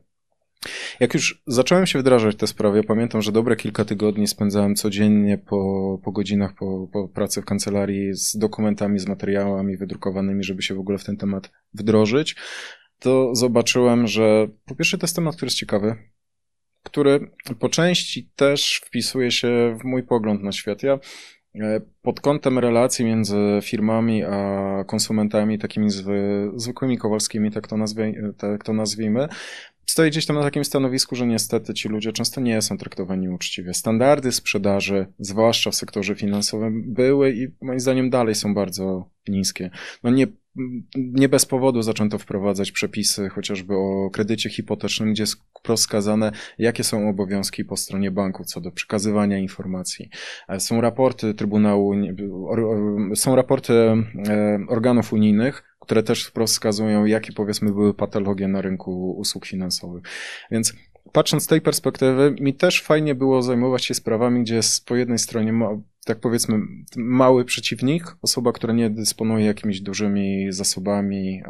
Jak 1.00 1.14
już 1.14 1.42
zacząłem 1.48 1.86
się 1.86 2.00
wdrażać 2.00 2.36
te 2.36 2.48
sprawy, 2.48 2.78
ja 2.78 2.84
pamiętam, 2.84 3.22
że 3.22 3.32
dobre 3.32 3.56
kilka 3.56 3.86
tygodni 3.86 4.28
spędzałem 4.28 4.76
codziennie 4.76 5.38
po, 5.38 6.00
po 6.04 6.12
godzinach 6.12 6.54
po, 6.54 6.88
po 6.94 7.08
pracy 7.08 7.42
w 7.42 7.46
kancelarii 7.46 8.14
z 8.14 8.38
dokumentami, 8.38 9.00
z 9.00 9.08
materiałami 9.08 9.78
wydrukowanymi, 9.78 10.44
żeby 10.44 10.62
się 10.62 10.76
w 10.76 10.80
ogóle 10.80 10.98
w 10.98 11.04
ten 11.04 11.18
temat 11.18 11.52
wdrożyć, 11.74 12.36
to 13.00 13.36
zobaczyłem, 13.36 14.08
że 14.08 14.48
po 14.66 14.76
pierwsze 14.76 14.98
to 14.98 15.04
jest 15.04 15.16
temat, 15.16 15.36
który 15.36 15.48
jest 15.48 15.58
ciekawy, 15.58 15.96
który 16.84 17.32
po 17.60 17.70
części 17.70 18.30
też 18.36 18.82
wpisuje 18.86 19.32
się 19.32 19.78
w 19.82 19.84
mój 19.84 20.04
pogląd 20.04 20.44
na 20.44 20.52
świat. 20.52 20.84
Ja 20.84 21.00
e, 21.56 21.82
pod 22.02 22.22
kątem 22.22 22.60
relacji 22.60 23.06
między 23.06 23.60
firmami 23.64 24.24
a 24.24 24.84
konsumentami, 24.88 25.60
takimi 25.60 25.88
zwykłymi 26.56 26.98
kowalskimi, 26.98 27.52
tak 27.52 27.68
to, 27.68 27.78
nazwie, 27.78 28.34
tak 28.38 28.64
to 28.64 28.74
nazwijmy, 28.74 29.28
Stoję 29.92 30.10
gdzieś 30.10 30.26
tam 30.26 30.36
na 30.36 30.42
takim 30.42 30.66
stanowisku, 30.66 31.16
że 31.16 31.28
niestety 31.28 31.74
ci 31.74 31.90
ludzie 31.90 32.12
często 32.12 32.42
nie 32.42 32.62
są 32.62 32.78
traktowani 32.78 33.30
uczciwie. 33.30 33.74
Standardy 33.74 34.32
sprzedaży, 34.32 35.06
zwłaszcza 35.20 35.72
w 35.72 35.76
sektorze 35.76 36.16
finansowym, 36.16 36.94
były 36.94 37.32
i 37.32 37.48
moim 37.62 37.80
zdaniem 37.80 38.10
dalej 38.10 38.36
są 38.36 38.54
bardzo 38.54 39.10
niskie. 39.28 39.70
No 40.04 40.10
nie, 40.10 40.28
nie 40.96 41.30
bez 41.30 41.46
powodu 41.46 41.82
zaczęto 41.82 42.18
wprowadzać 42.18 42.72
przepisy 42.72 43.30
chociażby 43.30 43.76
o 43.76 44.10
kredycie 44.14 44.50
hipotecznym, 44.50 45.14
gdzie 45.14 45.24
jest 45.24 45.36
rozkazane, 45.68 46.32
jakie 46.58 46.84
są 46.84 47.10
obowiązki 47.10 47.66
po 47.66 47.78
stronie 47.78 48.12
banków 48.12 48.46
co 48.46 48.62
do 48.62 48.72
przekazywania 48.72 49.40
informacji. 49.40 50.10
E, 50.50 50.60
są 50.60 50.82
raporty 50.82 51.34
Trybunału, 51.34 51.94
są 53.16 53.36
raporty 53.36 53.74
e, 53.74 54.06
organów 54.70 55.14
unijnych, 55.14 55.71
które 55.82 56.04
też 56.04 56.26
wprost 56.26 56.54
wskazują, 56.54 57.06
jakie 57.06 57.34
powiedzmy 57.34 57.72
były 57.72 57.94
patologie 57.94 58.48
na 58.48 58.62
rynku 58.62 59.12
usług 59.12 59.46
finansowych. 59.46 60.04
Więc 60.52 60.74
patrząc 61.12 61.44
z 61.44 61.48
tej 61.48 61.62
perspektywy, 61.62 62.36
mi 62.40 62.54
też 62.54 62.82
fajnie 62.82 63.16
było 63.16 63.42
zajmować 63.42 63.86
się 63.86 63.94
sprawami, 63.94 64.42
gdzie 64.42 64.56
jest 64.56 64.86
po 64.86 64.96
jednej 64.96 65.20
stronie 65.20 65.54
tak 66.06 66.20
powiedzmy, 66.20 66.60
mały 66.96 67.46
przeciwnik, 67.46 68.16
osoba, 68.22 68.52
która 68.52 68.74
nie 68.74 68.90
dysponuje 68.90 69.46
jakimiś 69.46 69.82
dużymi 69.82 70.52
zasobami, 70.52 71.44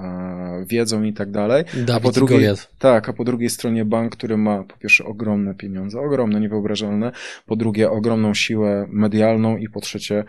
wiedzą 0.68 1.04
i 1.04 1.14
tak 1.14 1.32
dalej. 1.32 1.64
a 1.96 2.00
po 2.00 2.12
drugiej, 2.12 2.40
tak, 2.80 3.10
a 3.10 3.14
po 3.14 3.24
drugiej 3.24 3.50
stronie 3.50 3.86
bank, 3.86 4.16
który 4.16 4.38
ma 4.38 4.64
po 4.64 4.78
pierwsze 4.78 5.06
ogromne 5.06 5.56
pieniądze, 5.56 6.00
ogromne, 6.00 6.40
niewyobrażalne, 6.40 7.12
po 7.46 7.56
drugie 7.56 7.90
ogromną 7.90 8.34
siłę 8.34 8.88
medialną 8.90 9.58
i 9.58 9.70
po 9.70 9.82
trzecie 9.82 10.24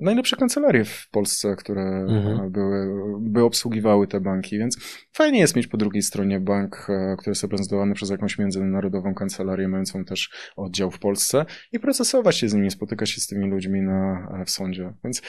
najlepsze 0.00 0.36
kancelarie 0.36 0.84
w 0.84 1.08
Polsce, 1.10 1.56
które 1.56 1.82
mhm. 1.82 2.50
były, 2.50 2.86
by 3.20 3.44
obsługiwały 3.44 4.06
te 4.06 4.20
banki, 4.20 4.58
więc 4.58 4.78
fajnie 5.12 5.38
jest 5.38 5.56
mieć 5.56 5.66
po 5.66 5.76
drugiej 5.76 6.02
stronie 6.02 6.40
bank, 6.40 6.76
który 7.18 7.30
jest 7.30 7.42
reprezentowany 7.42 7.94
przez 7.94 8.10
jakąś 8.10 8.38
międzynarodową 8.38 9.14
kancelarię, 9.14 9.68
mającą 9.68 10.04
też 10.04 10.30
oddział 10.56 10.90
w 10.90 10.98
Polsce 10.98 11.46
i 11.72 11.80
procesować 11.80 12.36
się 12.36 12.48
z 12.48 12.54
nimi, 12.54 12.70
spotykać 12.70 13.10
się 13.10 13.20
z 13.20 13.26
tymi 13.26 13.41
ludźmi 13.46 13.80
na, 13.80 14.28
w 14.46 14.50
sądzie. 14.50 14.92
Więc 15.04 15.22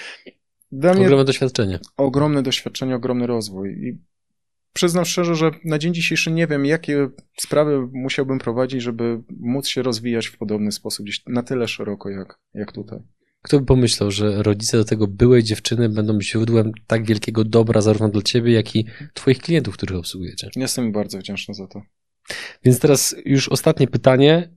dla 0.72 0.94
mnie 0.94 1.06
ogromne 1.06 1.26
doświadczenie. 1.26 1.80
Ogromne 1.98 2.44
doświadczenie, 2.44 2.96
ogromny 2.96 3.28
rozwój. 3.28 3.70
I 3.70 4.02
przyznam 4.74 5.06
szczerze, 5.06 5.36
że 5.36 5.52
na 5.66 5.80
dzień 5.80 5.94
dzisiejszy 5.94 6.32
nie 6.32 6.48
wiem, 6.48 6.66
jakie 6.66 7.10
sprawy 7.38 7.88
musiałbym 7.92 8.40
prowadzić, 8.40 8.82
żeby 8.82 9.22
móc 9.40 9.68
się 9.68 9.82
rozwijać 9.82 10.28
w 10.28 10.38
podobny 10.38 10.72
sposób, 10.72 11.06
gdzieś 11.06 11.24
na 11.28 11.44
tyle 11.44 11.68
szeroko 11.68 12.10
jak, 12.10 12.40
jak 12.54 12.72
tutaj. 12.72 13.00
Kto 13.42 13.60
by 13.60 13.66
pomyślał, 13.66 14.12
że 14.12 14.44
rodzice 14.44 14.78
do 14.78 14.86
tego 14.86 15.08
byłej 15.08 15.44
dziewczyny 15.44 15.90
będą 15.90 16.22
źródłem 16.22 16.72
tak 16.88 17.06
wielkiego 17.06 17.44
dobra 17.44 17.82
zarówno 17.82 18.10
dla 18.10 18.22
ciebie, 18.22 18.54
jak 18.54 18.76
i 18.76 18.86
twoich 19.14 19.40
klientów, 19.40 19.74
których 19.74 19.98
obsługujecie? 19.98 20.50
Jestem 20.56 20.92
bardzo 20.92 21.18
wdzięczny 21.18 21.54
za 21.54 21.68
to. 21.68 21.82
Więc 22.64 22.80
teraz 22.80 23.16
już 23.26 23.50
ostatnie 23.50 23.88
pytanie. 23.88 24.50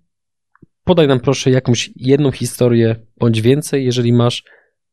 Podaj 0.86 1.08
nam 1.08 1.20
proszę 1.20 1.50
jakąś 1.50 1.90
jedną 1.96 2.32
historię, 2.32 2.96
bądź 3.16 3.42
więcej, 3.42 3.84
jeżeli 3.84 4.12
masz, 4.12 4.44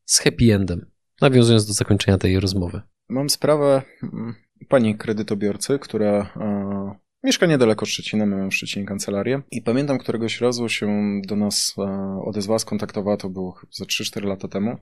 z 0.04 0.18
happy 0.18 0.54
endem, 0.54 0.90
nawiązując 1.20 1.66
do 1.66 1.72
zakończenia 1.72 2.18
tej 2.18 2.40
rozmowy. 2.40 2.82
Mam 3.08 3.30
sprawę 3.30 3.82
mm, 4.02 4.34
pani 4.68 4.96
kredytobiorcy, 4.96 5.78
która 5.78 6.32
e, 6.36 6.94
mieszka 7.24 7.46
niedaleko 7.46 7.86
Szczecina, 7.86 8.26
my 8.26 8.36
mamy 8.36 8.50
w 8.50 8.54
Szczecinie 8.54 8.86
kancelarię 8.86 9.42
i 9.50 9.62
pamiętam 9.62 9.98
któregoś 9.98 10.40
razu 10.40 10.68
się 10.68 11.20
do 11.26 11.36
nas 11.36 11.74
e, 11.78 11.82
odezwała, 12.24 12.58
skontaktowała, 12.58 13.16
to 13.16 13.30
było 13.30 13.60
za 13.70 13.84
3-4 13.84 14.24
lata 14.24 14.48
temu. 14.48 14.76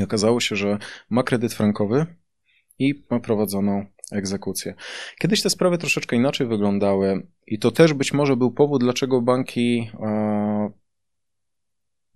I 0.00 0.02
okazało 0.02 0.40
się, 0.40 0.56
że 0.56 0.78
ma 1.10 1.22
kredyt 1.22 1.54
frankowy 1.54 2.06
i 2.78 3.04
ma 3.10 3.20
prowadzoną 3.20 3.86
egzekucję. 4.12 4.74
Kiedyś 5.18 5.42
te 5.42 5.50
sprawy 5.50 5.78
troszeczkę 5.78 6.16
inaczej 6.16 6.46
wyglądały 6.46 7.26
i 7.46 7.58
to 7.58 7.70
też 7.70 7.92
być 7.92 8.12
może 8.12 8.36
był 8.36 8.50
powód, 8.50 8.82
dlaczego 8.82 9.20
banki 9.20 9.90
e, 10.00 10.70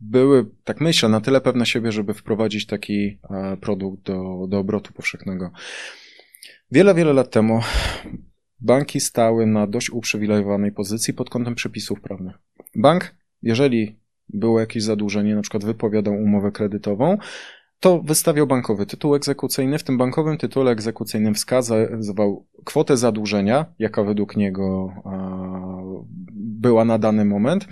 były, 0.00 0.46
tak 0.64 0.80
myślę, 0.80 1.08
na 1.08 1.20
tyle 1.20 1.40
pewne 1.40 1.66
siebie, 1.66 1.92
żeby 1.92 2.14
wprowadzić 2.14 2.66
taki 2.66 3.18
e, 3.30 3.56
produkt 3.56 4.02
do, 4.02 4.46
do 4.48 4.58
obrotu 4.58 4.92
powszechnego. 4.92 5.50
Wiele, 6.70 6.94
wiele 6.94 7.12
lat 7.12 7.30
temu 7.30 7.60
banki 8.60 9.00
stały 9.00 9.46
na 9.46 9.66
dość 9.66 9.90
uprzywilejowanej 9.90 10.72
pozycji 10.72 11.14
pod 11.14 11.30
kątem 11.30 11.54
przepisów 11.54 12.00
prawnych. 12.00 12.34
Bank, 12.76 13.14
jeżeli 13.42 13.98
było 14.28 14.60
jakieś 14.60 14.82
zadłużenie, 14.82 15.34
na 15.34 15.42
przykład 15.42 15.64
wypowiadał 15.64 16.14
umowę 16.14 16.52
kredytową, 16.52 17.18
to 17.84 18.02
wystawiał 18.02 18.46
bankowy 18.46 18.86
tytuł 18.86 19.14
egzekucyjny. 19.14 19.78
W 19.78 19.84
tym 19.84 19.98
bankowym 19.98 20.38
tytule 20.38 20.70
egzekucyjnym 20.70 21.34
wskazywał 21.34 22.46
kwotę 22.64 22.96
zadłużenia, 22.96 23.66
jaka 23.78 24.04
według 24.04 24.36
niego 24.36 24.92
była 26.34 26.84
na 26.84 26.98
dany 26.98 27.24
moment. 27.24 27.68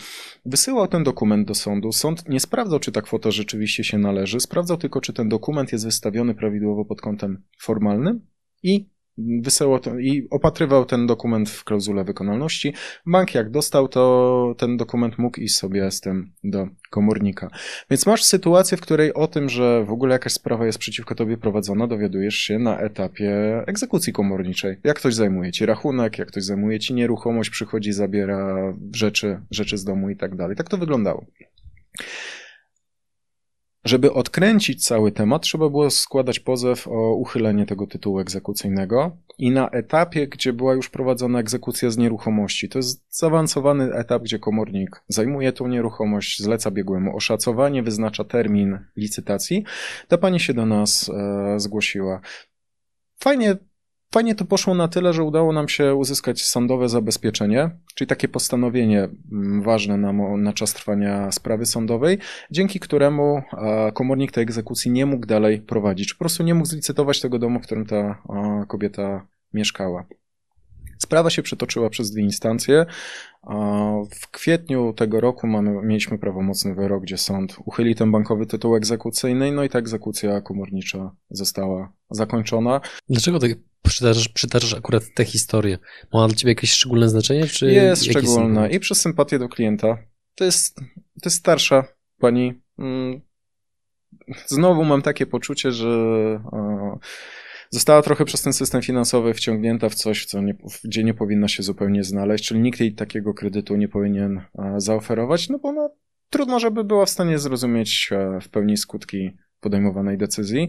Wysyłał 0.47 0.89
ten 0.89 1.05
dokument 1.05 1.49
do 1.49 1.55
sądu. 1.55 1.93
Sąd 1.93 2.29
nie 2.29 2.41
sprawdzał, 2.41 2.79
czy 2.79 2.93
ta 2.93 3.03
kwota 3.03 3.31
rzeczywiście 3.31 3.85
się 3.85 3.99
należy, 3.99 4.41
sprawdzał 4.41 4.77
tylko, 4.77 5.01
czy 5.01 5.13
ten 5.13 5.29
dokument 5.29 5.73
jest 5.73 5.85
wystawiony 5.85 6.35
prawidłowo 6.35 6.85
pod 6.85 7.01
kątem 7.01 7.43
formalnym 7.61 8.27
i 8.63 8.92
wysyłał 9.19 9.81
to, 9.81 9.99
i 9.99 10.27
opatrywał 10.31 10.85
ten 10.85 11.07
dokument 11.07 11.51
w 11.51 11.65
klauzulę 11.65 12.05
wykonalności. 12.05 12.75
Bank 13.07 13.35
jak 13.35 13.51
dostał, 13.51 13.89
to 13.89 14.55
ten 14.59 14.77
dokument 14.77 15.19
mógł 15.19 15.41
iść 15.41 15.57
sobie 15.57 15.91
z 15.91 16.01
tym 16.01 16.33
do 16.45 16.69
komornika. 16.91 17.51
Więc 17.91 18.07
masz 18.07 18.25
sytuację, 18.25 18.77
w 18.77 18.81
której 18.81 19.15
o 19.15 19.27
tym, 19.27 19.49
że 19.49 19.85
w 19.85 19.91
ogóle 19.91 20.13
jakaś 20.13 20.33
sprawa 20.33 20.67
jest 20.67 20.79
przeciwko 20.79 21.15
tobie 21.15 21.37
prowadzona, 21.37 21.87
dowiadujesz 21.87 22.35
się 22.35 22.59
na 22.59 22.79
etapie 22.79 23.63
egzekucji 23.67 24.13
komorniczej. 24.13 24.77
Jak 24.85 24.97
ktoś 24.97 25.15
zajmuje 25.15 25.53
ci 25.53 25.67
rachunek, 25.67 26.19
jak 26.19 26.29
ktoś 26.29 26.45
zajmuje 26.45 26.81
ci 26.81 26.95
nieruchomość, 26.95 27.51
przychodzi, 27.51 27.93
zabiera 27.93 28.75
rzeczy, 28.95 29.41
rzeczy 29.51 29.79
z 29.79 29.85
domu 29.85 30.11
i 30.11 30.17
tak 30.17 30.37
dalej. 30.37 30.57
Tak 30.57 30.69
to 30.69 30.79
wyglądało. 30.79 31.27
Żeby 33.85 34.13
odkręcić 34.13 34.87
cały 34.87 35.13
temat, 35.13 35.43
trzeba 35.43 35.69
było 35.69 35.91
składać 35.91 36.41
pozew 36.41 36.89
o 36.89 37.15
uchylenie 37.15 37.67
tego 37.67 37.87
tytułu 37.87 38.19
egzekucyjnego 38.19 39.17
i 39.39 39.51
na 39.51 39.69
etapie, 39.71 40.29
gdzie 40.29 40.53
była 40.53 40.75
już 40.75 40.89
prowadzona 40.89 41.41
egzekucja 41.41 41.91
z 41.91 41.99
nieruchomości, 41.99 42.69
to 42.69 42.79
jest 42.79 43.19
zaawansowany 43.19 43.95
etap, 43.95 44.23
gdzie 44.23 44.39
komornik 44.39 45.03
zajmuje 45.09 45.53
tą 45.53 45.69
nieruchomość, 45.69 46.43
zleca 46.43 46.71
biegłemu 46.71 47.17
oszacowanie, 47.17 47.83
wyznacza 47.83 48.25
termin 48.25 48.79
licytacji, 48.97 49.65
ta 50.09 50.19
pani 50.19 50.41
się 50.41 50.55
do 50.55 50.67
nas 50.67 51.11
e, 51.15 51.61
zgłosiła. 51.61 52.21
Fajnie 53.21 53.57
Fajnie 54.13 54.35
to 54.35 54.45
poszło 54.45 54.75
na 54.75 54.89
tyle, 54.89 55.13
że 55.13 55.23
udało 55.23 55.53
nam 55.53 55.69
się 55.69 55.95
uzyskać 55.95 56.43
sądowe 56.43 56.89
zabezpieczenie, 56.89 57.71
czyli 57.95 58.09
takie 58.09 58.29
postanowienie 58.29 59.09
mm, 59.33 59.63
ważne 59.63 59.97
na, 59.97 60.13
na 60.37 60.53
czas 60.53 60.75
trwania 60.75 61.33
sprawy 61.33 61.67
sądowej, 61.67 62.19
dzięki 62.51 62.81
któremu 62.81 63.43
komornik 63.95 64.33
tej 64.33 64.43
egzekucji 64.43 64.91
nie 64.91 65.07
mógł 65.07 65.27
dalej 65.27 65.61
prowadzić. 65.61 66.15
Po 66.15 66.19
prostu 66.19 66.43
nie 66.43 66.55
mógł 66.55 66.67
zlicytować 66.67 67.21
tego 67.21 67.39
domu, 67.39 67.61
w 67.61 67.63
którym 67.63 67.87
ta 67.87 68.23
kobieta 68.69 69.27
mieszkała. 69.53 70.05
Sprawa 70.99 71.31
się 71.31 71.43
przetoczyła 71.43 71.91
przez 71.91 72.11
dwie 72.11 72.23
instancje. 72.23 72.87
W 74.21 74.31
kwietniu 74.31 74.93
tego 74.93 75.21
roku 75.21 75.47
mamy, 75.47 75.83
mieliśmy 75.83 76.19
prawomocny 76.19 76.75
wyrok, 76.75 77.03
gdzie 77.03 77.19
sąd 77.19 77.57
uchylił 77.65 77.95
ten 77.95 78.13
bankowy 78.13 78.47
tytuł 78.47 78.77
egzekucyjny, 78.77 79.53
no 79.53 79.65
i 79.65 79.69
ta 79.69 79.79
egzekucja 79.79 80.41
komornicza 80.41 81.11
została 81.31 81.93
zakończona. 82.11 82.81
Dlaczego 83.09 83.39
tak 83.39 83.51
przydarzasz, 83.83 84.29
przydarzasz 84.29 84.75
akurat 84.75 85.03
tę 85.15 85.25
historię? 85.25 85.79
Ma 86.13 86.19
ona 86.19 86.29
dla 86.29 86.37
ciebie 86.37 86.51
jakieś 86.51 86.71
szczególne 86.71 87.09
znaczenie? 87.09 87.47
Czy 87.47 87.73
jest 87.73 88.05
szczególna 88.05 88.69
i 88.69 88.81
przez 88.81 89.01
sympatię 89.01 89.39
do 89.39 89.49
klienta. 89.49 89.99
To 90.35 90.45
jest, 90.45 90.77
to 91.23 91.25
jest 91.25 91.37
starsza 91.37 91.85
pani. 92.19 92.63
Mm, 92.79 93.21
znowu 94.47 94.85
mam 94.85 95.03
takie 95.03 95.27
poczucie, 95.27 95.73
że 95.73 95.89
została 97.71 98.03
trochę 98.03 98.25
przez 98.25 98.43
ten 98.43 98.53
system 98.53 98.83
finansowy 98.83 99.35
wciągnięta 99.35 99.89
w 99.89 99.95
coś, 99.95 100.27
co 100.27 100.41
nie, 100.41 100.55
gdzie 100.85 101.05
nie 101.05 101.15
powinna 101.15 101.49
się 101.49 101.63
zupełnie 101.63 102.05
znaleźć, 102.05 102.45
czyli 102.45 102.61
nikt 102.61 102.81
jej 102.81 102.95
takiego 102.95 103.35
kredytu 103.35 103.77
nie 103.77 103.89
powinien 103.89 104.43
zaoferować, 104.77 105.49
no 105.49 105.59
bo 105.59 105.69
ona 105.69 105.89
trudno, 106.31 106.61
żeby 106.61 106.85
była 106.85 107.07
w 107.07 107.11
stanie 107.11 107.39
zrozumieć 107.39 108.11
e, 108.13 108.41
w 108.41 108.49
pełni 108.49 108.77
skutki 108.77 109.31
podejmowanej 109.61 110.19
decyzji 110.19 110.69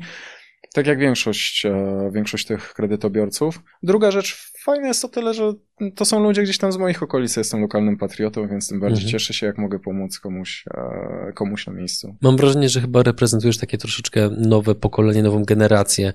tak 0.73 0.87
jak 0.87 0.99
większość, 0.99 1.65
e, 1.65 2.11
większość 2.13 2.45
tych 2.45 2.73
kredytobiorców. 2.73 3.63
Druga 3.83 4.11
rzecz, 4.11 4.51
fajne 4.63 4.87
jest 4.87 5.01
to 5.01 5.07
tyle, 5.07 5.33
że 5.33 5.53
to 5.95 6.05
są 6.05 6.23
ludzie 6.23 6.43
gdzieś 6.43 6.57
tam 6.57 6.71
z 6.71 6.77
moich 6.77 7.03
okolic, 7.03 7.35
jestem 7.35 7.61
lokalnym 7.61 7.97
patriotą, 7.97 8.47
więc 8.47 8.67
tym 8.69 8.79
bardziej 8.79 9.03
mhm. 9.03 9.11
cieszę 9.11 9.33
się, 9.33 9.45
jak 9.45 9.57
mogę 9.57 9.79
pomóc 9.79 10.19
komuś, 10.19 10.65
e, 10.73 11.33
komuś 11.33 11.67
na 11.67 11.73
miejscu. 11.73 12.15
Mam 12.21 12.37
wrażenie, 12.37 12.69
że 12.69 12.81
chyba 12.81 13.03
reprezentujesz 13.03 13.57
takie 13.57 13.77
troszeczkę 13.77 14.29
nowe 14.37 14.75
pokolenie, 14.75 15.23
nową 15.23 15.43
generację 15.43 16.13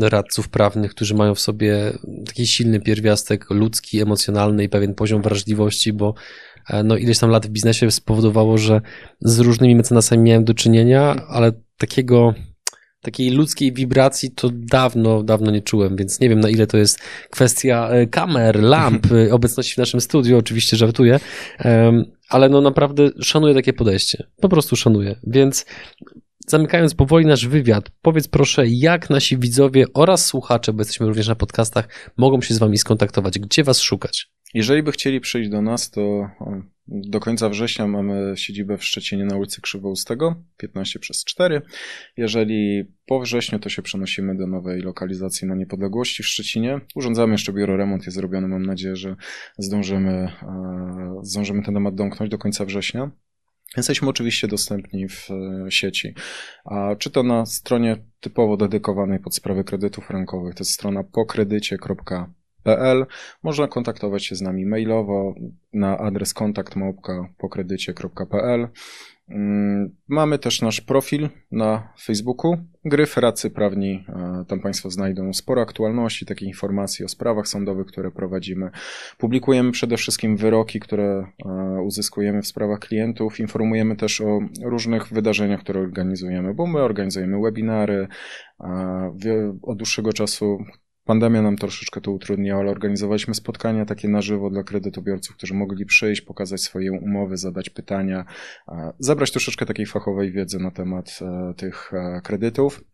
radców 0.00 0.48
prawnych, 0.48 0.90
którzy 0.90 1.14
mają 1.14 1.34
w 1.34 1.40
sobie 1.40 1.92
taki 2.26 2.46
silny 2.46 2.80
pierwiastek 2.80 3.50
ludzki, 3.50 4.00
emocjonalny 4.00 4.64
i 4.64 4.68
pewien 4.68 4.94
poziom 4.94 5.22
wrażliwości, 5.22 5.92
bo 5.92 6.14
e, 6.70 6.82
no 6.82 6.96
ileś 6.96 7.18
tam 7.18 7.30
lat 7.30 7.46
w 7.46 7.50
biznesie 7.50 7.90
spowodowało, 7.90 8.58
że 8.58 8.80
z 9.20 9.38
różnymi 9.38 9.76
mecenasami 9.76 10.22
miałem 10.22 10.44
do 10.44 10.54
czynienia, 10.54 11.16
ale 11.28 11.52
takiego 11.78 12.34
takiej 13.06 13.30
ludzkiej 13.30 13.72
wibracji 13.72 14.30
to 14.30 14.50
dawno, 14.52 15.22
dawno 15.22 15.50
nie 15.50 15.62
czułem, 15.62 15.96
więc 15.96 16.20
nie 16.20 16.28
wiem 16.28 16.40
na 16.40 16.48
ile 16.48 16.66
to 16.66 16.76
jest 16.76 16.98
kwestia 17.30 17.88
e, 17.88 18.06
kamer, 18.06 18.62
lamp, 18.62 19.06
e, 19.12 19.32
obecności 19.32 19.74
w 19.74 19.78
naszym 19.78 20.00
studiu, 20.00 20.38
oczywiście 20.38 20.76
żartuję, 20.76 21.20
ale 22.28 22.48
no 22.48 22.60
naprawdę 22.60 23.10
szanuję 23.22 23.54
takie 23.54 23.72
podejście, 23.72 24.26
po 24.40 24.48
prostu 24.48 24.76
szanuję, 24.76 25.16
więc 25.26 25.66
zamykając 26.46 26.94
powoli 26.94 27.26
nasz 27.26 27.46
wywiad, 27.46 27.90
powiedz 28.02 28.28
proszę, 28.28 28.66
jak 28.66 29.10
nasi 29.10 29.38
widzowie 29.38 29.84
oraz 29.94 30.26
słuchacze, 30.26 30.72
bo 30.72 30.80
jesteśmy 30.80 31.06
również 31.06 31.28
na 31.28 31.34
podcastach, 31.34 32.12
mogą 32.16 32.42
się 32.42 32.54
z 32.54 32.58
wami 32.58 32.78
skontaktować, 32.78 33.38
gdzie 33.38 33.64
was 33.64 33.80
szukać? 33.80 34.35
Jeżeli 34.56 34.82
by 34.82 34.92
chcieli 34.92 35.20
przyjść 35.20 35.50
do 35.50 35.62
nas, 35.62 35.90
to 35.90 36.30
do 36.88 37.20
końca 37.20 37.48
września 37.48 37.86
mamy 37.86 38.36
siedzibę 38.36 38.78
w 38.78 38.84
Szczecinie 38.84 39.24
na 39.24 39.36
ulicy 39.36 39.60
Krzywoustego, 39.60 40.42
15 40.56 40.98
przez 40.98 41.24
4. 41.24 41.62
Jeżeli 42.16 42.84
po 43.06 43.20
wrześniu, 43.20 43.58
to 43.58 43.68
się 43.68 43.82
przenosimy 43.82 44.36
do 44.36 44.46
nowej 44.46 44.82
lokalizacji 44.82 45.48
na 45.48 45.54
Niepodległości 45.54 46.22
w 46.22 46.26
Szczecinie. 46.26 46.80
Urządzamy 46.94 47.32
jeszcze 47.32 47.52
biuro, 47.52 47.76
remont 47.76 48.06
jest 48.06 48.16
zrobiony. 48.16 48.48
Mam 48.48 48.66
nadzieję, 48.66 48.96
że 48.96 49.16
zdążymy, 49.58 50.10
e, 50.10 51.20
zdążymy 51.22 51.62
ten 51.62 51.74
temat 51.74 51.94
domknąć 51.94 52.30
do 52.30 52.38
końca 52.38 52.64
września. 52.64 53.10
Jesteśmy 53.76 54.08
oczywiście 54.08 54.48
dostępni 54.48 55.08
w 55.08 55.30
e, 55.30 55.70
sieci. 55.70 56.14
A 56.64 56.96
czy 56.98 57.10
to 57.10 57.22
na 57.22 57.46
stronie 57.46 57.96
typowo 58.20 58.56
dedykowanej 58.56 59.18
pod 59.18 59.34
sprawy 59.34 59.64
kredytów 59.64 60.06
frankowych, 60.06 60.54
to 60.54 60.60
jest 60.60 60.72
strona 60.72 61.04
pokredycie.pl 61.04 62.45
Można 63.42 63.68
kontaktować 63.68 64.24
się 64.24 64.34
z 64.34 64.42
nami 64.42 64.66
mailowo 64.66 65.34
na 65.72 65.98
adres 65.98 66.34
kontaktmałpka.pokredycie.pl. 66.34 68.68
Mm, 69.28 69.96
mamy 70.08 70.38
też 70.38 70.62
nasz 70.62 70.80
profil 70.80 71.28
na 71.52 71.92
Facebooku, 72.02 72.56
Gryf 72.84 73.16
Radcy 73.16 73.50
Prawni. 73.50 74.04
E, 74.08 74.44
tam 74.48 74.60
Państwo 74.60 74.90
znajdą 74.90 75.32
sporo 75.32 75.62
aktualności, 75.62 76.26
takich 76.26 76.48
informacji 76.48 77.04
o 77.04 77.08
sprawach 77.08 77.48
sądowych, 77.48 77.86
które 77.86 78.10
prowadzimy. 78.10 78.70
Publikujemy 79.18 79.72
przede 79.72 79.96
wszystkim 79.96 80.36
wyroki, 80.36 80.80
które 80.80 81.26
e, 81.46 81.82
uzyskujemy 81.82 82.42
w 82.42 82.46
sprawach 82.46 82.78
klientów. 82.78 83.40
Informujemy 83.40 83.96
też 83.96 84.20
o 84.20 84.40
różnych 84.62 85.08
wydarzeniach, 85.08 85.60
które 85.60 85.80
organizujemy, 85.80 86.54
bo 86.54 86.66
my 86.66 86.82
organizujemy 86.82 87.42
webinary. 87.42 88.08
Od 89.62 89.78
dłuższego 89.78 90.12
czasu 90.12 90.58
Pandemia 91.06 91.42
nam 91.42 91.56
troszeczkę 91.56 92.00
to 92.00 92.10
utrudniła, 92.10 92.60
ale 92.60 92.70
organizowaliśmy 92.70 93.34
spotkania 93.34 93.84
takie 93.84 94.08
na 94.08 94.22
żywo 94.22 94.50
dla 94.50 94.62
kredytobiorców, 94.62 95.36
którzy 95.36 95.54
mogli 95.54 95.86
przyjść, 95.86 96.20
pokazać 96.20 96.60
swoje 96.60 96.92
umowy, 96.92 97.36
zadać 97.36 97.70
pytania, 97.70 98.24
zabrać 98.98 99.30
troszeczkę 99.30 99.66
takiej 99.66 99.86
fachowej 99.86 100.32
wiedzy 100.32 100.58
na 100.58 100.70
temat 100.70 101.18
e, 101.22 101.54
tych 101.54 101.92
e, 101.94 102.20
kredytów. 102.24 102.84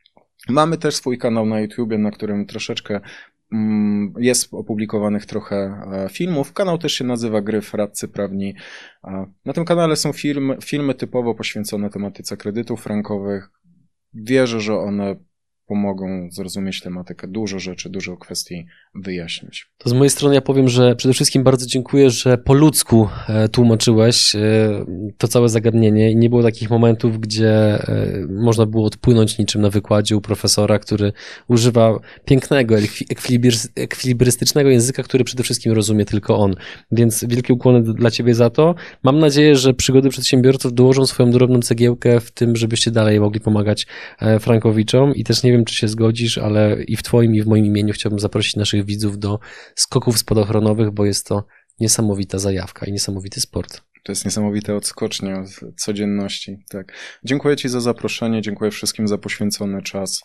Mamy 0.48 0.78
też 0.78 0.94
swój 0.94 1.18
kanał 1.18 1.46
na 1.46 1.60
YouTubie, 1.60 1.98
na 1.98 2.10
którym 2.10 2.46
troszeczkę 2.46 3.00
mm, 3.52 4.14
jest 4.18 4.54
opublikowanych 4.54 5.26
trochę 5.26 5.56
e, 5.56 6.08
filmów. 6.08 6.52
Kanał 6.52 6.78
też 6.78 6.92
się 6.92 7.04
nazywa 7.04 7.40
Gryf 7.40 7.74
Radcy 7.74 8.08
Prawni. 8.08 8.54
Na 9.44 9.52
tym 9.52 9.64
kanale 9.64 9.96
są 9.96 10.12
filmy, 10.12 10.56
filmy 10.64 10.94
typowo 10.94 11.34
poświęcone 11.34 11.90
tematyce 11.90 12.36
kredytów 12.36 12.82
frankowych. 12.82 13.50
Wierzę, 14.14 14.60
że 14.60 14.76
one 14.76 15.16
pomogą 15.72 16.28
zrozumieć 16.32 16.80
tematykę. 16.80 17.28
Dużo 17.28 17.58
rzeczy, 17.58 17.90
dużo 17.90 18.16
kwestii 18.16 18.66
wyjaśnić. 18.94 19.66
To 19.78 19.90
z 19.90 19.92
mojej 19.92 20.10
strony 20.10 20.34
ja 20.34 20.40
powiem, 20.40 20.68
że 20.68 20.96
przede 20.96 21.14
wszystkim 21.14 21.44
bardzo 21.44 21.66
dziękuję, 21.66 22.10
że 22.10 22.38
po 22.38 22.54
ludzku 22.54 23.08
e, 23.28 23.48
tłumaczyłeś 23.48 24.34
e, 24.34 24.40
to 25.18 25.28
całe 25.28 25.48
zagadnienie 25.48 26.10
i 26.10 26.16
nie 26.16 26.30
było 26.30 26.42
takich 26.42 26.70
momentów, 26.70 27.20
gdzie 27.20 27.52
e, 27.52 28.26
można 28.28 28.66
było 28.66 28.86
odpłynąć 28.86 29.38
niczym 29.38 29.62
na 29.62 29.70
wykładzie 29.70 30.16
u 30.16 30.20
profesora, 30.20 30.78
który 30.78 31.12
używa 31.48 31.98
pięknego, 32.24 32.74
ekwilibrystycznego 33.76 34.70
języka, 34.70 35.02
który 35.02 35.24
przede 35.24 35.42
wszystkim 35.42 35.72
rozumie 35.72 36.04
tylko 36.04 36.38
on. 36.38 36.54
Więc 36.90 37.24
wielkie 37.24 37.54
ukłony 37.54 37.82
dla 37.82 38.10
Ciebie 38.10 38.34
za 38.34 38.50
to. 38.50 38.74
Mam 39.02 39.18
nadzieję, 39.18 39.56
że 39.56 39.74
przygody 39.74 40.08
przedsiębiorców 40.08 40.74
dołożą 40.74 41.06
swoją 41.06 41.30
drobną 41.30 41.60
cegiełkę 41.60 42.20
w 42.20 42.30
tym, 42.30 42.56
żebyście 42.56 42.90
dalej 42.90 43.20
mogli 43.20 43.40
pomagać 43.40 43.86
Frankowiczom 44.40 45.14
i 45.14 45.24
też 45.24 45.42
nie 45.42 45.52
wiem, 45.52 45.61
czy 45.64 45.74
się 45.74 45.88
zgodzisz, 45.88 46.38
ale 46.38 46.82
i 46.82 46.96
w 46.96 47.02
Twoim, 47.02 47.34
i 47.34 47.42
w 47.42 47.46
moim 47.46 47.66
imieniu 47.66 47.92
chciałbym 47.92 48.20
zaprosić 48.20 48.56
naszych 48.56 48.84
widzów 48.84 49.18
do 49.18 49.38
skoków 49.74 50.18
spadochronowych, 50.18 50.90
bo 50.90 51.04
jest 51.04 51.26
to 51.26 51.46
niesamowita 51.80 52.38
zajawka 52.38 52.86
i 52.86 52.92
niesamowity 52.92 53.40
sport. 53.40 53.82
To 54.02 54.12
jest 54.12 54.24
niesamowite 54.24 54.76
odskocznie 54.76 55.36
od 55.36 55.74
codzienności. 55.76 56.64
Tak. 56.70 56.92
Dziękuję 57.24 57.56
Ci 57.56 57.68
za 57.68 57.80
zaproszenie, 57.80 58.42
dziękuję 58.42 58.70
wszystkim 58.70 59.08
za 59.08 59.18
poświęcony 59.18 59.82
czas. 59.82 60.20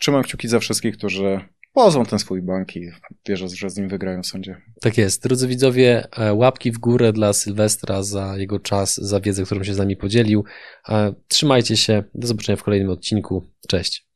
Trzymam 0.00 0.22
kciuki 0.22 0.48
za 0.48 0.60
wszystkich, 0.60 0.96
którzy 0.96 1.40
pozwą 1.72 2.04
ten 2.04 2.18
swój 2.18 2.42
bank 2.42 2.76
i 2.76 2.90
wierzę, 3.28 3.48
że 3.48 3.70
z 3.70 3.76
nim 3.76 3.88
wygrają 3.88 4.22
w 4.22 4.26
sądzie. 4.26 4.56
Tak 4.80 4.98
jest. 4.98 5.22
Drodzy 5.22 5.48
widzowie, 5.48 6.08
e, 6.18 6.34
łapki 6.34 6.72
w 6.72 6.78
górę 6.78 7.12
dla 7.12 7.32
Sylwestra 7.32 8.02
za 8.02 8.36
jego 8.36 8.60
czas, 8.60 8.96
za 8.96 9.20
wiedzę, 9.20 9.44
którą 9.44 9.64
się 9.64 9.74
z 9.74 9.78
nami 9.78 9.96
podzielił. 9.96 10.44
E, 10.88 11.14
trzymajcie 11.28 11.76
się. 11.76 12.04
Do 12.14 12.26
zobaczenia 12.26 12.56
w 12.56 12.62
kolejnym 12.62 12.90
odcinku. 12.90 13.46
Cześć. 13.68 14.09